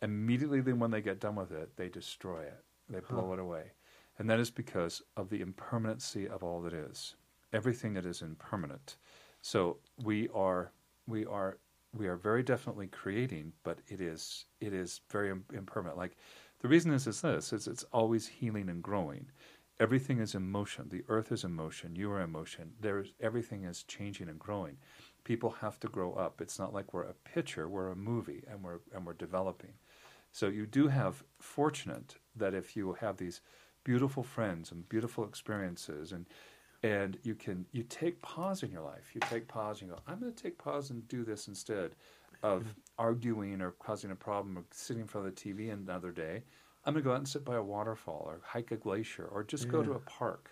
Immediately, 0.00 0.60
then 0.62 0.78
when 0.80 0.90
they 0.90 1.00
get 1.02 1.20
done 1.20 1.36
with 1.36 1.52
it, 1.52 1.76
they 1.76 1.88
destroy 1.88 2.42
it. 2.42 2.64
They 2.88 3.00
blow 3.00 3.32
it 3.32 3.38
away, 3.38 3.72
and 4.18 4.28
that 4.28 4.40
is 4.40 4.50
because 4.50 5.02
of 5.16 5.30
the 5.30 5.40
impermanency 5.40 6.28
of 6.28 6.42
all 6.42 6.60
that 6.62 6.72
is. 6.72 7.14
Everything 7.52 7.94
that 7.94 8.06
is 8.06 8.22
impermanent. 8.22 8.96
So 9.42 9.78
we 10.04 10.28
are 10.34 10.72
we 11.06 11.26
are 11.26 11.58
we 11.94 12.06
are 12.06 12.16
very 12.16 12.42
definitely 12.42 12.86
creating, 12.86 13.52
but 13.64 13.78
it 13.88 14.00
is 14.00 14.46
it 14.60 14.72
is 14.72 15.00
very 15.10 15.30
impermanent. 15.52 15.98
Like 15.98 16.16
the 16.60 16.68
reason 16.68 16.92
is 16.92 17.06
is 17.06 17.20
this: 17.20 17.52
is 17.52 17.66
it's 17.66 17.84
always 17.92 18.26
healing 18.26 18.68
and 18.68 18.82
growing. 18.82 19.26
Everything 19.80 20.18
is 20.18 20.34
in 20.34 20.48
motion. 20.50 20.88
The 20.88 21.04
earth 21.08 21.32
is 21.32 21.44
in 21.44 21.52
motion. 21.52 21.96
You 21.96 22.10
are 22.12 22.20
in 22.20 22.30
motion. 22.30 22.72
There's 22.80 23.12
everything 23.20 23.64
is 23.64 23.82
changing 23.82 24.28
and 24.28 24.38
growing. 24.38 24.76
People 25.24 25.50
have 25.50 25.80
to 25.80 25.88
grow 25.88 26.12
up. 26.14 26.40
It's 26.40 26.58
not 26.58 26.72
like 26.72 26.92
we're 26.94 27.04
a 27.04 27.14
picture. 27.24 27.68
We're 27.68 27.90
a 27.90 27.96
movie, 27.96 28.44
and 28.48 28.62
we're 28.62 28.80
and 28.94 29.04
we're 29.04 29.14
developing. 29.14 29.74
So 30.30 30.48
you 30.48 30.66
do 30.66 30.88
have 30.88 31.22
fortunate 31.40 32.16
that 32.36 32.54
if 32.54 32.74
you 32.76 32.94
have 32.94 33.18
these 33.18 33.42
beautiful 33.84 34.22
friends 34.22 34.72
and 34.72 34.88
beautiful 34.88 35.24
experiences 35.24 36.12
and 36.12 36.26
and 36.82 37.18
you 37.22 37.34
can 37.34 37.64
you 37.72 37.84
take 37.84 38.20
pause 38.22 38.62
in 38.62 38.70
your 38.70 38.82
life. 38.82 39.10
You 39.14 39.20
take 39.20 39.46
pause 39.46 39.80
and 39.80 39.90
you 39.90 39.96
go, 39.96 40.02
I'm 40.06 40.18
going 40.18 40.32
to 40.32 40.42
take 40.42 40.58
pause 40.58 40.90
and 40.90 41.06
do 41.08 41.24
this 41.24 41.48
instead 41.48 41.92
of 42.42 42.62
mm-hmm. 42.62 42.70
arguing 42.98 43.60
or 43.60 43.72
causing 43.72 44.10
a 44.10 44.16
problem 44.16 44.58
or 44.58 44.64
sitting 44.72 45.02
in 45.02 45.08
front 45.08 45.28
of 45.28 45.34
the 45.34 45.40
TV 45.40 45.72
another 45.72 46.10
day. 46.10 46.42
I'm 46.84 46.94
going 46.94 47.04
to 47.04 47.08
go 47.08 47.12
out 47.12 47.18
and 47.18 47.28
sit 47.28 47.44
by 47.44 47.54
a 47.54 47.62
waterfall 47.62 48.24
or 48.26 48.40
hike 48.44 48.72
a 48.72 48.76
glacier 48.76 49.24
or 49.26 49.44
just 49.44 49.68
go 49.68 49.84
to 49.84 49.92
a 49.92 50.00
park. 50.00 50.50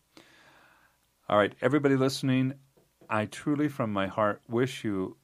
All 1.30 1.38
right, 1.38 1.53
everybody 1.61 1.95
listening, 1.95 2.53
I 3.10 3.26
truly 3.26 3.68
from 3.68 3.92
my 3.92 4.08
heart 4.08 4.42
wish 4.48 4.84
you 4.84 5.18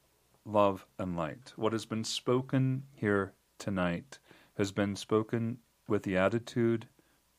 love 0.46 0.86
and 0.98 1.16
light. 1.16 1.54
What 1.56 1.74
has 1.74 1.86
been 1.86 2.04
spoken 2.04 2.84
here 2.94 3.34
tonight 3.58 4.20
has 4.58 4.72
been 4.72 4.96
spoken 4.96 5.60
with 5.88 6.04
the 6.04 6.18
attitude 6.18 6.88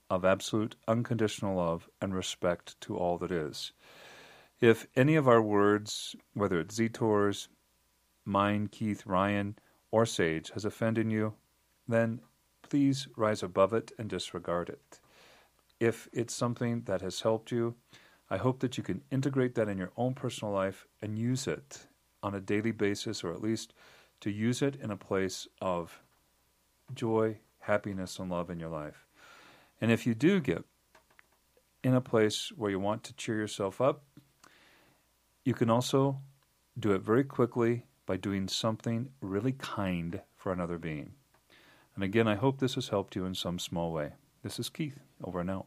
of 0.09 0.25
absolute 0.25 0.77
unconditional 0.89 1.57
love 1.57 1.89
and 2.01 2.15
respect 2.15 2.81
to 2.83 2.97
all 2.97 3.19
that 3.19 3.31
is. 3.31 3.73
If 4.60 4.86
any 4.97 5.15
of 5.17 5.28
our 5.28 5.43
words, 5.43 6.17
whether 6.35 6.60
it's 6.60 6.75
Zetor's, 6.75 7.49
mine, 8.25 8.69
Keith, 8.69 9.07
Ryan, 9.07 9.57
or 9.91 10.05
Sage, 10.07 10.51
has 10.51 10.65
offended 10.65 11.10
you, 11.10 11.35
then 11.89 12.20
please 12.62 13.09
rise 13.17 13.43
above 13.43 13.73
it 13.73 13.93
and 13.99 14.09
disregard 14.09 14.69
it 14.69 15.01
if 15.81 16.09
it's 16.12 16.35
something 16.35 16.83
that 16.83 17.01
has 17.01 17.23
helped 17.23 17.51
you, 17.51 17.75
I 18.31 18.36
hope 18.36 18.60
that 18.60 18.78
you 18.78 18.84
can 18.84 19.02
integrate 19.10 19.57
that 19.57 19.68
in 19.68 19.76
your 19.76 19.91
own 19.97 20.15
personal 20.15 20.55
life 20.55 20.86
and 21.02 21.18
use 21.18 21.49
it 21.49 21.86
on 22.23 22.34
a 22.34 22.41
daily 22.41 22.70
basis, 22.70 23.25
or 23.25 23.33
at 23.33 23.42
least 23.42 23.75
to 24.20 24.31
use 24.31 24.62
it 24.62 24.76
in 24.76 24.91
a 24.91 24.97
place 24.97 25.49
of 25.60 26.00
joy, 26.94 27.39
happiness, 27.60 28.18
and 28.18 28.31
love 28.31 28.50
in 28.50 28.60
your 28.60 28.68
life. 28.68 29.07
And 29.81 29.91
if 29.91 30.07
you 30.07 30.15
do 30.15 30.41
get 30.41 30.65
in 31.83 31.94
a 31.94 32.00
place 32.00 32.52
where 32.55 32.70
you 32.70 32.78
want 32.78 33.02
to 33.05 33.15
cheer 33.15 33.36
yourself 33.36 33.81
up, 33.81 34.05
you 35.44 35.55
can 35.55 35.70
also 35.70 36.18
do 36.78 36.92
it 36.92 37.02
very 37.02 37.25
quickly 37.25 37.84
by 38.07 38.17
doing 38.17 38.47
something 38.47 39.09
really 39.20 39.52
kind 39.52 40.20
for 40.36 40.52
another 40.52 40.78
being. 40.78 41.12
And 41.94 42.05
again, 42.05 42.28
I 42.28 42.34
hope 42.34 42.59
this 42.59 42.75
has 42.75 42.89
helped 42.89 43.17
you 43.17 43.25
in 43.25 43.34
some 43.34 43.59
small 43.59 43.92
way. 43.92 44.12
This 44.42 44.59
is 44.59 44.68
Keith, 44.68 45.00
over 45.25 45.41
and 45.41 45.50
out. 45.50 45.67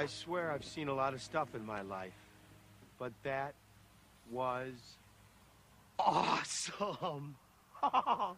I 0.00 0.06
swear 0.06 0.50
I've 0.50 0.64
seen 0.64 0.88
a 0.88 0.94
lot 0.94 1.12
of 1.12 1.20
stuff 1.20 1.54
in 1.54 1.62
my 1.62 1.82
life, 1.82 2.16
but 3.00 3.12
that 3.24 3.54
was 4.30 4.74
awesome. 5.98 7.34
Oh, 7.82 8.36